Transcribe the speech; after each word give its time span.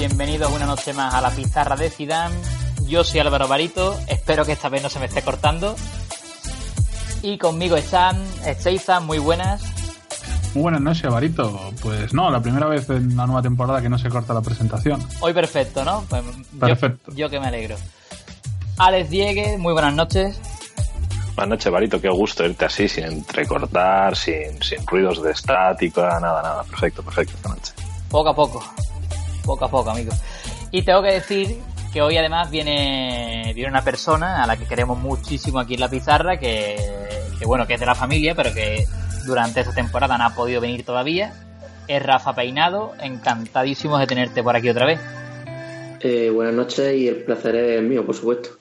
Bienvenidos 0.00 0.50
una 0.50 0.64
noche 0.64 0.94
más 0.94 1.12
a 1.12 1.20
la 1.20 1.28
pizarra 1.28 1.76
de 1.76 1.90
Zidane. 1.90 2.34
Yo 2.88 3.04
soy 3.04 3.20
Álvaro 3.20 3.46
Barito, 3.46 3.94
espero 4.08 4.46
que 4.46 4.52
esta 4.52 4.70
vez 4.70 4.82
no 4.82 4.88
se 4.88 4.98
me 4.98 5.04
esté 5.04 5.20
cortando. 5.20 5.76
Y 7.20 7.36
conmigo 7.36 7.76
están 7.76 8.16
Esteiza, 8.46 9.00
muy 9.00 9.18
buenas. 9.18 9.62
Muy 10.54 10.62
buenas 10.62 10.80
noches, 10.80 11.10
Barito. 11.10 11.70
Pues 11.82 12.14
no, 12.14 12.30
la 12.30 12.40
primera 12.40 12.66
vez 12.66 12.88
en 12.88 13.14
la 13.14 13.26
nueva 13.26 13.42
temporada 13.42 13.82
que 13.82 13.90
no 13.90 13.98
se 13.98 14.08
corta 14.08 14.32
la 14.32 14.40
presentación. 14.40 15.06
Hoy 15.20 15.34
perfecto, 15.34 15.84
¿no? 15.84 16.02
Pues 16.08 16.22
perfecto. 16.58 17.12
Yo, 17.14 17.28
que 17.28 17.38
me 17.38 17.48
alegro. 17.48 17.76
Alex 18.78 19.10
Diegue, 19.10 19.58
muy 19.58 19.74
buenas 19.74 19.92
noches. 19.92 20.40
Buenas 21.36 21.58
noches, 21.58 21.70
Barito. 21.70 22.00
Qué 22.00 22.08
gusto 22.08 22.46
irte 22.46 22.64
así, 22.64 22.88
sin 22.88 23.04
entrecortar, 23.04 24.16
sin, 24.16 24.62
sin 24.62 24.86
ruidos 24.86 25.22
de 25.22 25.32
estática, 25.32 26.18
nada, 26.20 26.40
nada. 26.40 26.64
Perfecto, 26.64 27.02
perfecto 27.02 27.34
esta 27.36 27.48
noche. 27.50 27.74
Poco 28.08 28.30
a 28.30 28.34
poco 28.34 28.64
poco 29.50 29.64
a 29.64 29.68
poco, 29.68 29.90
amigo. 29.90 30.12
Y 30.70 30.82
tengo 30.82 31.02
que 31.02 31.12
decir 31.12 31.58
que 31.92 32.02
hoy 32.02 32.16
además 32.16 32.50
viene, 32.50 33.50
viene 33.52 33.68
una 33.68 33.82
persona 33.82 34.44
a 34.44 34.46
la 34.46 34.56
que 34.56 34.64
queremos 34.64 34.96
muchísimo 34.96 35.58
aquí 35.58 35.74
en 35.74 35.80
la 35.80 35.88
pizarra, 35.88 36.38
que, 36.38 36.76
bueno, 37.44 37.66
que 37.66 37.74
es 37.74 37.80
de 37.80 37.86
la 37.86 37.96
familia, 37.96 38.36
pero 38.36 38.54
que 38.54 38.84
durante 39.26 39.60
esta 39.60 39.74
temporada 39.74 40.16
no 40.16 40.24
ha 40.24 40.34
podido 40.36 40.60
venir 40.60 40.84
todavía. 40.84 41.32
Es 41.88 42.00
Rafa 42.00 42.32
Peinado, 42.32 42.92
encantadísimos 43.00 43.98
de 43.98 44.06
tenerte 44.06 44.40
por 44.42 44.54
aquí 44.54 44.68
otra 44.68 44.86
vez. 44.86 45.00
Eh, 46.00 46.30
buenas 46.30 46.54
noches 46.54 46.94
y 46.94 47.08
el 47.08 47.24
placer 47.24 47.56
es 47.56 47.82
mío, 47.82 48.06
por 48.06 48.14
supuesto. 48.14 48.59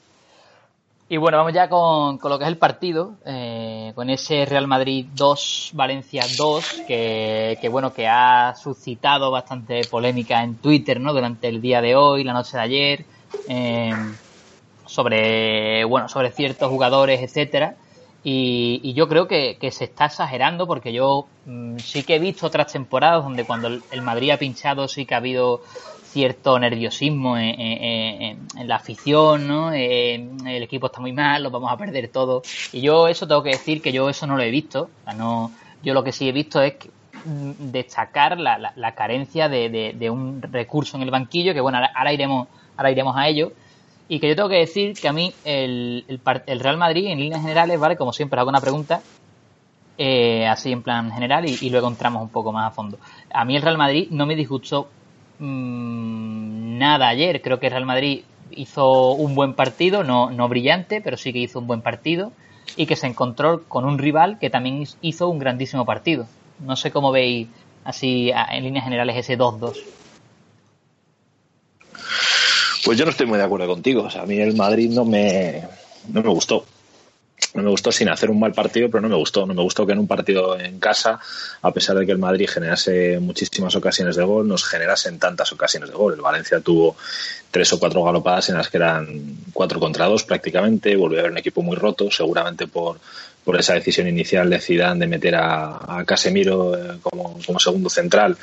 Y 1.12 1.18
bueno, 1.18 1.38
vamos 1.40 1.54
ya 1.54 1.68
con, 1.68 2.20
lo 2.22 2.38
que 2.38 2.44
es 2.44 2.48
el 2.48 2.60
partido, 2.60 3.16
eh, 3.26 3.94
con 3.96 4.12
ese 4.12 4.46
Real 4.46 4.68
Madrid 4.68 5.08
2, 5.16 5.72
Valencia 5.74 6.24
2, 6.38 6.84
que, 6.88 7.68
bueno, 7.72 7.92
que 7.92 8.08
ha 8.08 8.54
suscitado 8.56 9.32
bastante 9.32 9.82
polémica 9.90 10.44
en 10.44 10.58
Twitter, 10.58 11.02
¿no? 11.02 11.12
Durante 11.12 11.48
el 11.48 11.62
día 11.62 11.82
de 11.82 11.96
hoy, 11.96 12.24
la 12.24 12.34
noche 12.34 12.58
de 12.58 12.64
ayer, 12.64 13.06
eh, 13.48 13.92
sobre, 14.86 15.84
bueno, 15.86 16.08
sobre 16.10 16.30
ciertos 16.30 16.70
jugadores, 16.70 17.22
etcétera. 17.24 17.76
Y, 18.24 18.94
yo 18.94 19.08
creo 19.08 19.28
que, 19.28 19.58
se 19.72 19.86
está 19.86 20.06
exagerando 20.06 20.68
porque 20.68 20.94
yo 20.94 21.26
mm, 21.48 21.78
sí 21.80 22.04
que 22.04 22.18
he 22.18 22.20
visto 22.20 22.46
otras 22.46 22.72
temporadas 22.72 23.24
donde 23.24 23.46
cuando 23.46 23.70
el 23.70 24.02
Madrid 24.04 24.30
ha 24.30 24.38
pinchado 24.38 24.88
sí 24.88 25.08
que 25.08 25.16
ha 25.16 25.18
habido 25.18 25.62
cierto 26.10 26.58
nerviosismo 26.58 27.38
en, 27.38 28.48
la 28.66 28.76
afición, 28.76 29.48
¿no? 29.48 29.72
el 29.72 30.64
equipo 30.64 30.88
está 30.88 31.00
muy 31.00 31.14
mal, 31.14 31.44
lo 31.44 31.52
vamos 31.52 31.72
a 31.72 31.78
perder 31.78 32.10
todo. 32.10 32.42
Y 32.74 32.82
yo 32.82 33.08
eso 33.08 33.28
tengo 33.28 33.44
que 33.44 33.52
decir 33.52 33.82
que 33.82 33.92
yo 33.92 34.10
eso 34.10 34.26
no 34.28 34.36
lo 34.36 34.44
he 34.44 34.50
visto. 34.50 34.90
no, 35.16 35.52
yo 35.84 35.94
lo 35.94 36.04
que 36.04 36.12
sí 36.12 36.28
he 36.28 36.32
visto 36.32 36.62
es 36.62 36.76
mm, 37.26 37.72
destacar 37.72 38.40
la, 38.40 38.74
la, 38.76 38.96
carencia 38.96 39.48
de, 39.48 40.10
un 40.10 40.42
recurso 40.42 40.98
en 40.98 41.04
el 41.04 41.12
banquillo, 41.12 41.54
que 41.54 41.62
bueno, 41.62 41.80
ahora, 41.96 42.14
iremos, 42.14 42.48
ahora 42.76 42.92
iremos 42.92 43.16
a 43.16 43.28
ello. 43.28 43.52
Y 44.08 44.20
que 44.20 44.28
yo 44.28 44.36
tengo 44.36 44.50
que 44.50 44.58
decir 44.58 44.94
que 45.00 45.08
a 45.08 45.14
mí 45.14 45.32
el, 45.46 46.04
el, 46.08 46.60
Real 46.60 46.78
Madrid, 46.78 47.06
en 47.08 47.20
líneas 47.20 47.42
generales, 47.42 47.80
¿vale? 47.80 47.96
Como 47.96 48.12
siempre 48.12 48.40
hago 48.40 48.50
una 48.50 48.60
pregunta, 48.60 49.02
eh, 50.00 50.48
así 50.48 50.72
en 50.72 50.82
plan 50.82 51.12
general, 51.12 51.48
y, 51.48 51.60
y 51.62 51.70
luego 51.70 51.88
entramos 51.88 52.24
un 52.24 52.30
poco 52.30 52.52
más 52.52 52.72
a 52.72 52.72
fondo. 52.72 52.98
A 53.32 53.46
mí 53.46 53.56
el 53.56 53.62
Real 53.62 53.78
Madrid 53.78 54.08
no 54.10 54.26
me 54.26 54.36
disgustó 54.36 54.90
mmm, 55.40 56.78
nada 56.78 57.08
ayer. 57.08 57.42
Creo 57.42 57.60
que 57.60 57.70
Real 57.70 57.86
Madrid 57.86 58.24
hizo 58.52 59.12
un 59.14 59.36
buen 59.36 59.54
partido, 59.54 60.04
no, 60.04 60.32
no 60.32 60.48
brillante, 60.48 61.02
pero 61.02 61.18
sí 61.18 61.34
que 61.34 61.40
hizo 61.40 61.60
un 61.60 61.68
buen 61.68 61.82
partido 61.82 62.32
y 62.76 62.86
que 62.86 62.96
se 62.96 63.08
encontró 63.08 63.64
con 63.68 63.86
un 63.86 63.98
rival 63.98 64.38
que 64.40 64.50
también 64.50 64.86
hizo 65.02 65.28
un 65.30 65.40
grandísimo 65.40 65.86
partido. 65.86 66.28
No 66.60 66.76
sé 66.76 66.92
cómo 66.92 67.12
veis 67.12 67.48
así 67.84 68.32
en 68.52 68.64
líneas 68.64 68.86
generales 68.86 69.16
ese 69.18 69.38
2-2. 69.38 69.78
Pues 72.86 72.98
yo 72.98 73.06
no 73.06 73.12
estoy 73.12 73.28
muy 73.28 73.38
de 73.38 73.44
acuerdo 73.44 73.68
contigo. 73.68 74.04
O 74.04 74.10
sea, 74.10 74.24
a 74.24 74.26
mí 74.26 74.38
el 74.38 74.56
Madrid 74.56 74.90
no 74.90 75.06
me, 75.06 75.64
no 76.08 76.22
me 76.22 76.30
gustó 76.30 76.66
no 77.54 77.64
me 77.64 77.70
gustó 77.70 77.92
sin 77.92 78.10
hacer 78.10 78.30
un 78.30 78.40
mal 78.40 78.54
partido, 78.54 78.90
pero 78.90 79.02
no 79.02 79.10
me 79.10 79.16
gustó. 79.16 79.46
No 79.46 79.54
me 79.54 79.62
gustó 79.62 79.86
que 79.86 79.94
en 79.94 80.00
un 80.00 80.08
partido 80.08 80.60
en 80.60 80.80
casa, 80.80 81.20
a 81.62 81.72
pesar 81.72 81.98
de 81.98 82.06
que 82.06 82.12
el 82.12 82.18
Madrid 82.18 82.48
generase 82.48 83.20
muchísimas 83.20 83.76
ocasiones 83.76 84.16
de 84.16 84.24
gol, 84.24 84.48
nos 84.48 84.64
generasen 84.64 85.18
tantas 85.20 85.52
ocasiones 85.52 85.90
de 85.90 85.96
gol. 85.96 86.14
El 86.14 86.22
Valencia 86.22 86.60
tuvo 86.60 86.96
tres 87.50 87.74
o 87.74 87.80
cuatro 87.80 88.04
galopadas 88.04 88.50
en 88.50 88.58
las 88.58 88.70
que 88.70 88.78
eran 88.78 89.38
cuatro 89.54 89.80
contra 89.80 90.06
dos 90.06 90.24
prácticamente. 90.24 90.96
Volvió 90.96 91.18
a 91.18 91.22
haber 91.22 91.32
un 91.32 91.38
equipo 91.40 91.62
muy 91.62 91.76
roto, 91.76 92.12
seguramente 92.12 92.68
por, 92.68 93.00
por 93.44 93.60
esa 93.60 93.74
decisión 93.74 94.08
inicial 94.08 94.50
de 94.50 94.60
Zidane 94.60 95.00
de 95.00 95.08
meter 95.08 95.36
a, 95.36 96.04
Casemiro 96.06 96.78
eh, 96.78 96.98
como, 97.02 97.40
como, 97.46 97.60
segundo 97.60 97.90
central. 97.90 98.38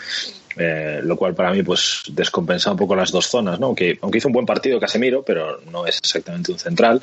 Eh, 0.58 1.00
lo 1.02 1.18
cual 1.18 1.34
para 1.34 1.50
mí 1.52 1.62
pues 1.62 2.04
descompensa 2.08 2.70
un 2.70 2.78
poco 2.78 2.96
las 2.96 3.12
dos 3.12 3.26
zonas, 3.26 3.60
¿no? 3.60 3.74
Que, 3.74 3.98
aunque 4.00 4.18
hizo 4.18 4.28
un 4.28 4.32
buen 4.32 4.46
partido 4.46 4.80
Casemiro, 4.80 5.22
pero 5.22 5.60
no 5.70 5.86
es 5.86 5.98
exactamente 5.98 6.50
un 6.50 6.58
central 6.58 7.02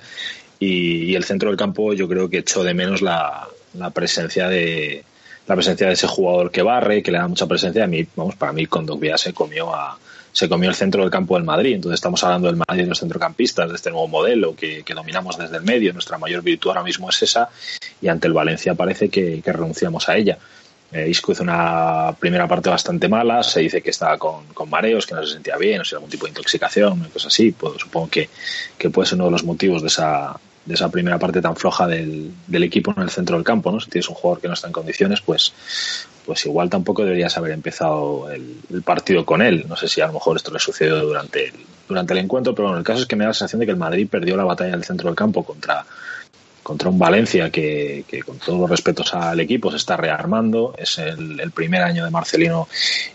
y, 0.59 1.15
el 1.15 1.23
centro 1.23 1.49
del 1.49 1.57
campo 1.57 1.93
yo 1.93 2.07
creo 2.07 2.29
que 2.29 2.39
echó 2.39 2.63
de 2.63 2.73
menos 2.73 3.01
la, 3.01 3.47
presencia 3.93 4.47
de 4.47 5.03
la 5.47 5.55
presencia 5.55 5.87
de 5.87 5.93
ese 5.93 6.07
jugador 6.07 6.51
que 6.51 6.61
barre, 6.61 7.03
que 7.03 7.11
le 7.11 7.17
da 7.17 7.27
mucha 7.27 7.47
presencia. 7.47 7.83
A 7.83 7.87
mí, 7.87 8.05
vamos, 8.15 8.35
para 8.35 8.53
mí 8.53 8.65
Kondogbia 8.65 9.17
se 9.17 9.33
comió 9.33 9.73
a 9.73 9.97
se 10.33 10.49
comió 10.49 10.69
el 10.69 10.75
centro 10.75 11.03
del 11.03 11.11
campo 11.11 11.35
del 11.35 11.45
Madrid. 11.45 11.75
Entonces 11.75 11.99
estamos 11.99 12.23
hablando 12.23 12.47
del 12.47 12.57
Madrid 12.57 12.83
de 12.83 12.89
los 12.89 12.99
centrocampistas, 12.99 13.69
de 13.69 13.75
este 13.75 13.91
nuevo 13.91 14.07
modelo 14.07 14.55
que, 14.55 14.83
dominamos 14.93 15.37
desde 15.37 15.57
el 15.57 15.63
medio. 15.63 15.93
Nuestra 15.93 16.17
mayor 16.17 16.41
virtud 16.41 16.71
ahora 16.71 16.83
mismo 16.83 17.09
es 17.09 17.21
esa 17.21 17.49
y 18.01 18.07
ante 18.07 18.27
el 18.27 18.33
Valencia 18.33 18.73
parece 18.73 19.09
que, 19.09 19.41
renunciamos 19.45 20.09
a 20.09 20.17
ella. 20.17 20.39
Eh, 20.93 21.09
Isco 21.09 21.31
hizo 21.31 21.41
una 21.41 22.15
primera 22.19 22.47
parte 22.47 22.69
bastante 22.69 23.09
mala, 23.09 23.41
se 23.41 23.61
dice 23.61 23.81
que 23.81 23.89
estaba 23.89 24.17
con, 24.17 24.45
mareos, 24.69 25.07
que 25.07 25.15
no 25.15 25.25
se 25.25 25.33
sentía 25.33 25.57
bien, 25.57 25.81
o 25.81 25.85
sea, 25.85 25.97
algún 25.97 26.09
tipo 26.09 26.25
de 26.25 26.29
intoxicación, 26.29 26.99
cosas 27.11 27.33
así. 27.33 27.51
Pues, 27.51 27.73
supongo 27.79 28.09
que, 28.09 28.29
que 28.77 28.89
puede 28.91 29.07
ser 29.07 29.15
uno 29.15 29.25
de 29.25 29.31
los 29.31 29.43
motivos 29.43 29.81
de 29.81 29.87
esa, 29.87 30.39
de 30.65 30.73
esa 30.75 30.89
primera 30.89 31.17
parte 31.17 31.41
tan 31.41 31.55
floja 31.55 31.87
del, 31.87 32.31
del, 32.45 32.63
equipo 32.63 32.93
en 32.95 33.01
el 33.01 33.09
centro 33.09 33.35
del 33.35 33.43
campo, 33.43 33.71
¿no? 33.71 33.79
Si 33.79 33.89
tienes 33.89 34.07
un 34.07 34.15
jugador 34.15 34.39
que 34.39 34.47
no 34.47 34.53
está 34.53 34.67
en 34.67 34.73
condiciones, 34.73 35.21
pues, 35.21 35.53
pues 36.25 36.45
igual 36.45 36.69
tampoco 36.69 37.03
deberías 37.03 37.35
haber 37.37 37.53
empezado 37.53 38.29
el, 38.31 38.83
partido 38.83 39.25
con 39.25 39.41
él. 39.41 39.65
No 39.67 39.75
sé 39.75 39.87
si 39.87 39.99
a 40.01 40.07
lo 40.07 40.13
mejor 40.13 40.37
esto 40.37 40.51
le 40.51 40.59
sucedió 40.59 40.99
durante 40.99 41.47
el, 41.47 41.53
durante 41.87 42.13
el 42.13 42.19
encuentro, 42.19 42.53
pero 42.53 42.67
bueno, 42.67 42.77
el 42.77 42.85
caso 42.85 43.01
es 43.01 43.07
que 43.07 43.15
me 43.15 43.23
da 43.23 43.29
la 43.29 43.33
sensación 43.33 43.59
de 43.61 43.65
que 43.65 43.71
el 43.71 43.77
Madrid 43.77 44.07
perdió 44.07 44.37
la 44.37 44.45
batalla 44.45 44.71
del 44.71 44.83
centro 44.83 45.09
del 45.09 45.15
campo 45.15 45.43
contra, 45.43 45.85
contra 46.63 46.89
un 46.89 46.97
Valencia 46.97 47.49
que, 47.49 48.05
con 48.25 48.39
todos 48.39 48.59
los 48.59 48.69
respetos 48.69 49.13
al 49.13 49.39
equipo 49.39 49.69
se 49.69 49.77
está 49.77 49.97
rearmando. 49.97 50.73
Es 50.77 50.97
el, 50.97 51.39
el 51.39 51.51
primer 51.51 51.83
año 51.83 52.05
de 52.05 52.11
Marcelino 52.11 52.67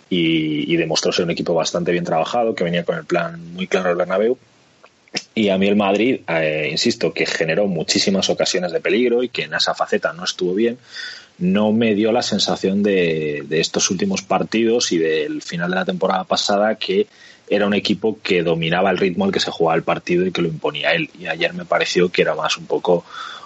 y, 0.08 0.76
demostró 0.76 1.10
ser 1.10 1.24
un 1.24 1.32
equipo 1.32 1.54
bastante 1.54 1.90
bien 1.90 2.04
trabajado, 2.04 2.54
que 2.54 2.64
venía 2.64 2.84
con 2.84 2.96
el 2.96 3.04
plan 3.04 3.52
muy 3.54 3.66
claro 3.66 3.88
del 3.88 3.96
Bernabéu 3.96 4.38
y 5.34 5.48
a 5.48 5.58
mí 5.58 5.68
el 5.68 5.76
Madrid, 5.76 6.20
eh, 6.28 6.68
insisto, 6.70 7.12
que 7.12 7.26
generó 7.26 7.66
muchísimas 7.66 8.28
ocasiones 8.28 8.72
de 8.72 8.80
peligro 8.80 9.22
y 9.22 9.28
que 9.28 9.44
en 9.44 9.54
esa 9.54 9.74
faceta 9.74 10.12
no 10.12 10.24
estuvo 10.24 10.54
bien, 10.54 10.78
no 11.38 11.72
me 11.72 11.94
dio 11.94 12.12
la 12.12 12.22
sensación 12.22 12.82
de, 12.82 13.46
estos 13.50 13.90
últimos 13.90 14.22
partidos 14.22 14.92
y 14.92 14.98
del 14.98 15.40
final 15.42 15.70
de 15.70 15.76
la 15.76 15.84
temporada 15.84 16.24
pasada 16.24 16.74
que 16.74 17.06
era 17.48 17.66
un 17.66 17.74
equipo 17.74 18.18
que 18.22 18.42
dominaba 18.42 18.90
el 18.90 18.98
ritmo 18.98 19.24
al 19.24 19.32
que 19.32 19.40
se 19.40 19.50
jugaba 19.50 19.76
el 19.76 19.82
partido 19.82 20.26
y 20.26 20.32
que 20.32 20.42
lo 20.42 20.48
imponía 20.48 20.90
él. 20.92 21.08
Y 21.18 21.26
ayer 21.26 21.54
me 21.54 21.64
pareció 21.64 22.10
que 22.10 22.22
era 22.22 22.34
más 22.34 22.58
un 22.58 22.66
poco 22.66 23.04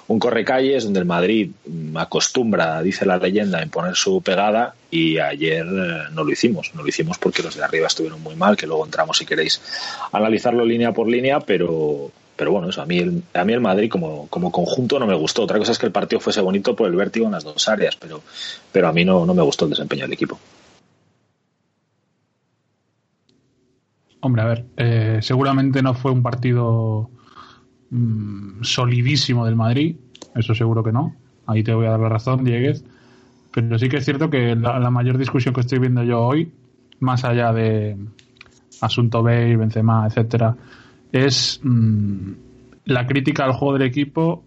un 0.08 0.18
correcalles 0.18 0.84
donde 0.84 1.00
el 1.00 1.06
Madrid 1.06 1.50
acostumbra, 1.94 2.82
dice 2.82 3.06
la 3.06 3.16
leyenda, 3.16 3.58
a 3.58 3.62
imponer 3.62 3.94
su 3.96 4.20
pegada 4.22 4.74
y 4.90 5.18
ayer 5.18 5.64
eh, 5.66 6.02
no 6.12 6.24
lo 6.24 6.30
hicimos. 6.30 6.72
No 6.74 6.82
lo 6.82 6.88
hicimos 6.88 7.18
porque 7.18 7.42
los 7.42 7.54
de 7.54 7.64
arriba 7.64 7.86
estuvieron 7.86 8.22
muy 8.22 8.36
mal, 8.36 8.56
que 8.56 8.66
luego 8.66 8.84
entramos 8.84 9.16
si 9.18 9.26
queréis 9.26 9.60
analizarlo 10.12 10.64
línea 10.64 10.92
por 10.92 11.08
línea, 11.08 11.40
pero 11.40 12.10
pero 12.34 12.50
bueno, 12.50 12.70
eso 12.70 12.82
a 12.82 12.86
mí 12.86 12.98
el, 12.98 13.22
a 13.34 13.44
mí 13.44 13.52
el 13.52 13.60
Madrid 13.60 13.88
como, 13.88 14.26
como 14.28 14.50
conjunto 14.50 14.98
no 14.98 15.06
me 15.06 15.14
gustó. 15.14 15.42
Otra 15.42 15.58
cosa 15.58 15.72
es 15.72 15.78
que 15.78 15.86
el 15.86 15.92
partido 15.92 16.18
fuese 16.18 16.40
bonito 16.40 16.74
por 16.74 16.88
el 16.88 16.96
vértigo 16.96 17.26
en 17.26 17.32
las 17.32 17.44
dos 17.44 17.68
áreas, 17.68 17.94
pero, 17.94 18.20
pero 18.72 18.88
a 18.88 18.92
mí 18.92 19.04
no, 19.04 19.24
no 19.24 19.32
me 19.32 19.42
gustó 19.42 19.66
el 19.66 19.70
desempeño 19.70 20.02
del 20.04 20.14
equipo. 20.14 20.40
Hombre, 24.20 24.42
a 24.42 24.46
ver, 24.46 24.64
eh, 24.76 25.18
seguramente 25.20 25.82
no 25.82 25.94
fue 25.94 26.10
un 26.10 26.22
partido 26.22 27.10
mm, 27.92 28.62
solidísimo 28.62 29.46
del 29.46 29.56
Madrid, 29.56 29.96
eso 30.34 30.54
seguro 30.54 30.82
que 30.82 30.92
no. 30.92 31.14
Ahí 31.46 31.62
te 31.62 31.74
voy 31.74 31.86
a 31.86 31.90
dar 31.90 32.00
la 32.00 32.08
razón, 32.08 32.44
Dieguez. 32.44 32.84
Pero 33.52 33.78
sí 33.78 33.88
que 33.88 33.98
es 33.98 34.04
cierto 34.04 34.30
que 34.30 34.56
la, 34.56 34.90
mayor 34.90 35.18
discusión 35.18 35.54
que 35.54 35.60
estoy 35.60 35.78
viendo 35.78 36.02
yo 36.02 36.20
hoy, 36.20 36.50
más 37.00 37.24
allá 37.24 37.52
de 37.52 37.96
Asunto 38.80 39.22
Bale, 39.22 39.56
Benzema, 39.56 40.06
etcétera, 40.06 40.56
es 41.12 41.60
mm, 41.62 42.32
la 42.86 43.06
crítica 43.06 43.44
al 43.44 43.52
juego 43.52 43.74
del 43.74 43.86
equipo 43.88 44.42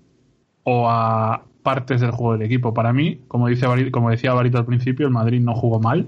o 0.63 0.89
a 0.89 1.43
partes 1.61 2.01
del 2.01 2.11
juego 2.11 2.33
del 2.33 2.43
equipo. 2.43 2.73
Para 2.73 2.93
mí, 2.93 3.21
como, 3.27 3.47
dice, 3.47 3.67
como 3.91 4.09
decía 4.09 4.33
Barito 4.33 4.57
al 4.57 4.65
principio, 4.65 5.05
el 5.05 5.13
Madrid 5.13 5.41
no 5.41 5.53
jugó 5.53 5.79
mal. 5.79 6.07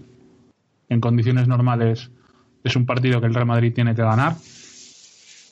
En 0.89 0.99
condiciones 0.99 1.47
normales 1.47 2.09
es 2.63 2.75
un 2.75 2.85
partido 2.85 3.19
que 3.19 3.27
el 3.27 3.33
Real 3.33 3.45
Madrid 3.45 3.73
tiene 3.73 3.93
que 3.93 4.01
ganar. 4.01 4.35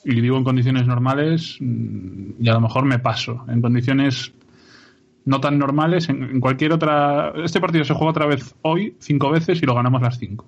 Y 0.08 0.20
digo 0.20 0.36
en 0.36 0.44
condiciones 0.44 0.86
normales, 0.86 1.56
mm, 1.58 2.40
y 2.40 2.48
a 2.48 2.52
lo 2.52 2.60
mejor 2.60 2.84
me 2.84 3.00
paso. 3.00 3.44
En 3.48 3.60
condiciones 3.60 4.32
no 5.24 5.40
tan 5.40 5.58
normales, 5.58 6.08
en, 6.08 6.38
cualquier 6.38 6.72
otra. 6.72 7.32
Este 7.44 7.60
partido 7.60 7.84
se 7.84 7.92
juega 7.92 8.12
otra 8.12 8.26
vez 8.26 8.54
hoy, 8.62 8.94
cinco 9.00 9.30
veces, 9.32 9.60
y 9.60 9.66
lo 9.66 9.74
ganamos 9.74 10.00
las 10.00 10.16
cinco. 10.16 10.46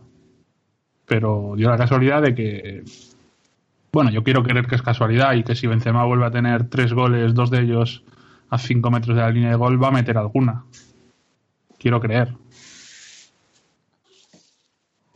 Pero 1.07 1.55
dio 1.57 1.69
la 1.69 1.77
casualidad 1.77 2.23
de 2.23 2.37
que. 2.37 2.85
Bueno, 3.91 4.13
yo 4.13 4.23
quiero 4.23 4.45
creer 4.45 4.67
que 4.69 4.77
es 4.77 4.83
casualidad 4.83 5.35
y 5.35 5.43
que 5.43 5.57
si 5.57 5.67
Benzema 5.67 6.05
vuelve 6.05 6.27
a 6.27 6.31
tener 6.31 6.69
tres 6.69 6.93
goles, 6.93 7.35
dos 7.35 7.51
de 7.51 7.63
ellos 7.63 8.05
a 8.51 8.59
cinco 8.59 8.93
metros 8.93 9.17
de 9.17 9.23
la 9.23 9.31
línea 9.31 9.51
de 9.51 9.57
gol, 9.57 9.83
va 9.83 9.89
a 9.89 9.93
meter 9.93 10.19
alguna. 10.19 10.67
Quiero 11.79 12.01
creer. 12.01 12.33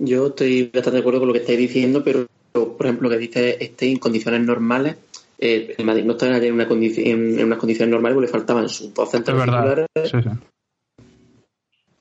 Yo 0.01 0.27
estoy 0.27 0.65
bastante 0.65 0.97
de 0.97 0.99
acuerdo 0.99 1.21
con 1.21 1.29
lo 1.29 1.33
que 1.33 1.41
estáis 1.41 1.59
diciendo, 1.59 2.03
pero 2.03 2.27
por 2.53 2.87
ejemplo, 2.87 3.09
lo 3.09 3.15
que 3.15 3.21
dice 3.21 3.57
este 3.61 3.91
en 3.91 3.99
condiciones 3.99 4.43
normales, 4.43 4.97
eh, 5.39 5.75
el 5.77 5.85
Madrid 5.85 6.05
no 6.05 6.13
está 6.13 6.27
en, 6.37 6.55
una 6.55 6.69
en, 6.69 7.45
unas 7.45 7.59
condiciones 7.59 7.91
normales 7.91 8.15
porque 8.15 8.27
le 8.27 8.33
faltaban 8.33 8.69
sus 8.69 8.95
dos 8.95 9.11
centros 9.11 9.43
titulares 9.43 9.87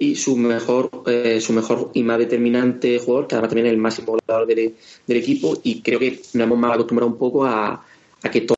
y 0.01 0.15
su 0.15 0.35
mejor, 0.35 0.89
eh, 1.05 1.39
su 1.39 1.53
mejor 1.53 1.91
y 1.93 2.01
más 2.01 2.17
determinante 2.17 2.97
jugador, 2.97 3.27
que 3.27 3.35
además 3.35 3.49
también 3.49 3.67
es 3.67 3.73
el 3.73 3.77
máximo 3.77 4.13
goleador 4.13 4.47
del, 4.47 4.73
del 5.05 5.17
equipo, 5.17 5.59
y 5.61 5.81
creo 5.81 5.99
que 5.99 6.19
nos 6.33 6.43
hemos 6.43 6.57
mal 6.57 6.71
acostumbrado 6.71 7.11
un 7.11 7.19
poco 7.19 7.45
a, 7.45 7.85
a 8.23 8.31
que 8.31 8.41
todo 8.41 8.55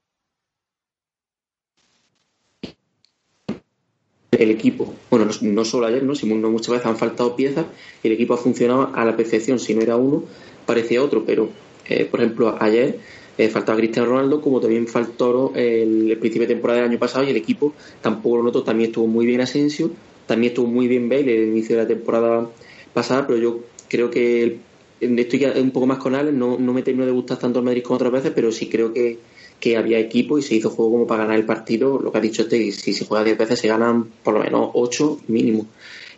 el 4.31 4.51
equipo, 4.51 4.93
bueno, 5.09 5.27
no, 5.41 5.65
solo 5.65 5.87
ayer, 5.87 6.01
¿no? 6.03 6.15
sino 6.15 6.49
muchas 6.49 6.69
veces 6.69 6.85
han 6.85 6.97
faltado 6.97 7.35
piezas 7.35 7.65
y 8.01 8.07
el 8.07 8.13
equipo 8.13 8.35
ha 8.35 8.37
funcionado 8.37 8.91
a 8.93 9.03
la 9.03 9.17
perfección. 9.17 9.59
Si 9.59 9.75
no 9.75 9.81
era 9.81 9.97
uno, 9.97 10.23
parecía 10.65 11.03
otro, 11.03 11.25
pero 11.25 11.49
eh, 11.87 12.05
por 12.05 12.21
ejemplo, 12.21 12.55
ayer 12.59 12.99
eh, 13.37 13.49
faltaba 13.49 13.77
Cristiano 13.77 14.09
Ronaldo, 14.09 14.41
como 14.41 14.59
también 14.59 14.87
faltó 14.87 15.51
el, 15.55 16.11
el, 16.11 16.17
principio 16.17 16.47
de 16.47 16.53
temporada 16.53 16.81
del 16.81 16.89
año 16.89 16.99
pasado 16.99 17.23
y 17.25 17.29
el 17.29 17.37
equipo 17.37 17.73
tampoco 18.01 18.37
lo 18.37 18.43
noto, 18.43 18.63
también 18.63 18.89
estuvo 18.89 19.07
muy 19.07 19.25
bien 19.25 19.41
Asensio, 19.41 19.91
también 20.25 20.51
estuvo 20.51 20.67
muy 20.67 20.87
bien 20.87 21.09
Bale 21.09 21.35
el 21.35 21.49
inicio 21.49 21.75
de 21.75 21.81
la 21.83 21.87
temporada 21.87 22.49
pasada, 22.93 23.25
pero 23.27 23.39
yo 23.39 23.59
creo 23.89 24.09
que 24.09 24.59
estoy 24.99 25.45
un 25.45 25.71
poco 25.71 25.85
más 25.85 25.97
con 25.97 26.15
Alex, 26.15 26.35
no, 26.35 26.57
no 26.57 26.73
me 26.73 26.83
termino 26.83 27.05
de 27.05 27.11
gustar 27.11 27.37
tanto 27.37 27.59
el 27.59 27.65
Madrid 27.65 27.83
como 27.83 27.95
otras 27.95 28.11
veces, 28.11 28.31
pero 28.33 28.51
sí 28.51 28.69
creo 28.69 28.93
que 28.93 29.17
que 29.63 29.77
había 29.77 29.97
equipo 29.97 30.37
y 30.37 30.41
se 30.41 30.55
hizo 30.55 30.69
juego 30.69 30.91
como 30.91 31.07
para 31.07 31.23
ganar 31.23 31.39
el 31.39 31.45
partido. 31.45 31.97
Lo 31.97 32.11
que 32.11 32.17
ha 32.17 32.21
dicho 32.21 32.41
este, 32.41 32.69
si 32.73 32.91
se 32.91 33.05
juega 33.05 33.23
10 33.23 33.37
veces 33.37 33.59
se 33.59 33.69
ganan 33.69 34.03
por 34.21 34.33
lo 34.33 34.41
menos 34.41 34.71
8 34.73 35.19
mínimo. 35.29 35.67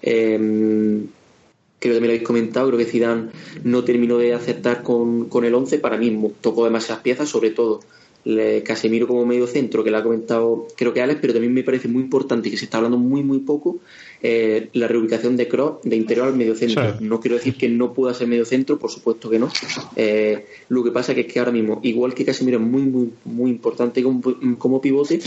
Eh, 0.02 1.06
creo 1.86 1.94
que 1.94 1.98
también 1.98 2.12
lo 2.12 2.16
habéis 2.16 2.28
comentado, 2.28 2.68
creo 2.68 2.80
que 2.80 2.86
Zidane 2.86 3.30
no 3.64 3.84
terminó 3.84 4.18
de 4.18 4.34
aceptar 4.34 4.84
con, 4.84 5.30
con 5.30 5.46
el 5.46 5.54
11, 5.54 5.80
para 5.80 5.98
mí 5.98 6.32
tocó 6.42 6.66
demasiadas 6.66 7.04
piezas, 7.04 7.30
sobre 7.30 7.52
todo 7.52 7.82
Casemiro 8.64 9.08
como 9.08 9.24
medio 9.24 9.46
centro, 9.46 9.84
que 9.84 9.92
lo 9.92 9.98
ha 10.00 10.04
comentado 10.04 10.68
creo 10.76 10.94
que 10.94 11.02
Alex, 11.02 11.20
pero 11.22 11.34
también 11.34 11.54
me 11.54 11.64
parece 11.64 11.88
muy 11.88 12.02
importante 12.02 12.48
y 12.48 12.52
que 12.52 12.58
se 12.58 12.66
está 12.66 12.78
hablando 12.78 12.98
muy 12.98 13.22
muy 13.22 13.40
poco 13.40 13.78
eh, 14.24 14.70
la 14.74 14.88
reubicación 14.88 15.38
de 15.38 15.48
Kroos 15.48 15.84
de 15.84 15.96
interior 15.96 16.28
al 16.28 16.36
medio 16.36 16.56
centro. 16.56 16.96
No 17.02 17.20
quiero 17.20 17.36
decir 17.36 17.56
que 17.56 17.70
no 17.70 17.94
pueda 17.94 18.16
ser 18.16 18.28
medio 18.28 18.44
centro, 18.44 18.80
por 18.80 18.90
supuesto 18.90 19.30
que 19.30 19.38
no. 19.38 19.52
Eh, 19.96 20.48
lo 20.70 20.84
que 20.84 20.90
pasa 20.90 21.14
que 21.14 21.22
es 21.22 21.28
que 21.32 21.38
ahora 21.38 21.52
mismo, 21.52 21.80
igual 21.84 22.16
que 22.16 22.26
Casemiro 22.26 22.58
es 22.58 22.64
muy 22.64 22.82
muy 22.82 23.12
muy 23.26 23.52
importante 23.52 24.02
como, 24.02 24.22
como 24.58 24.82
pivote, 24.82 25.20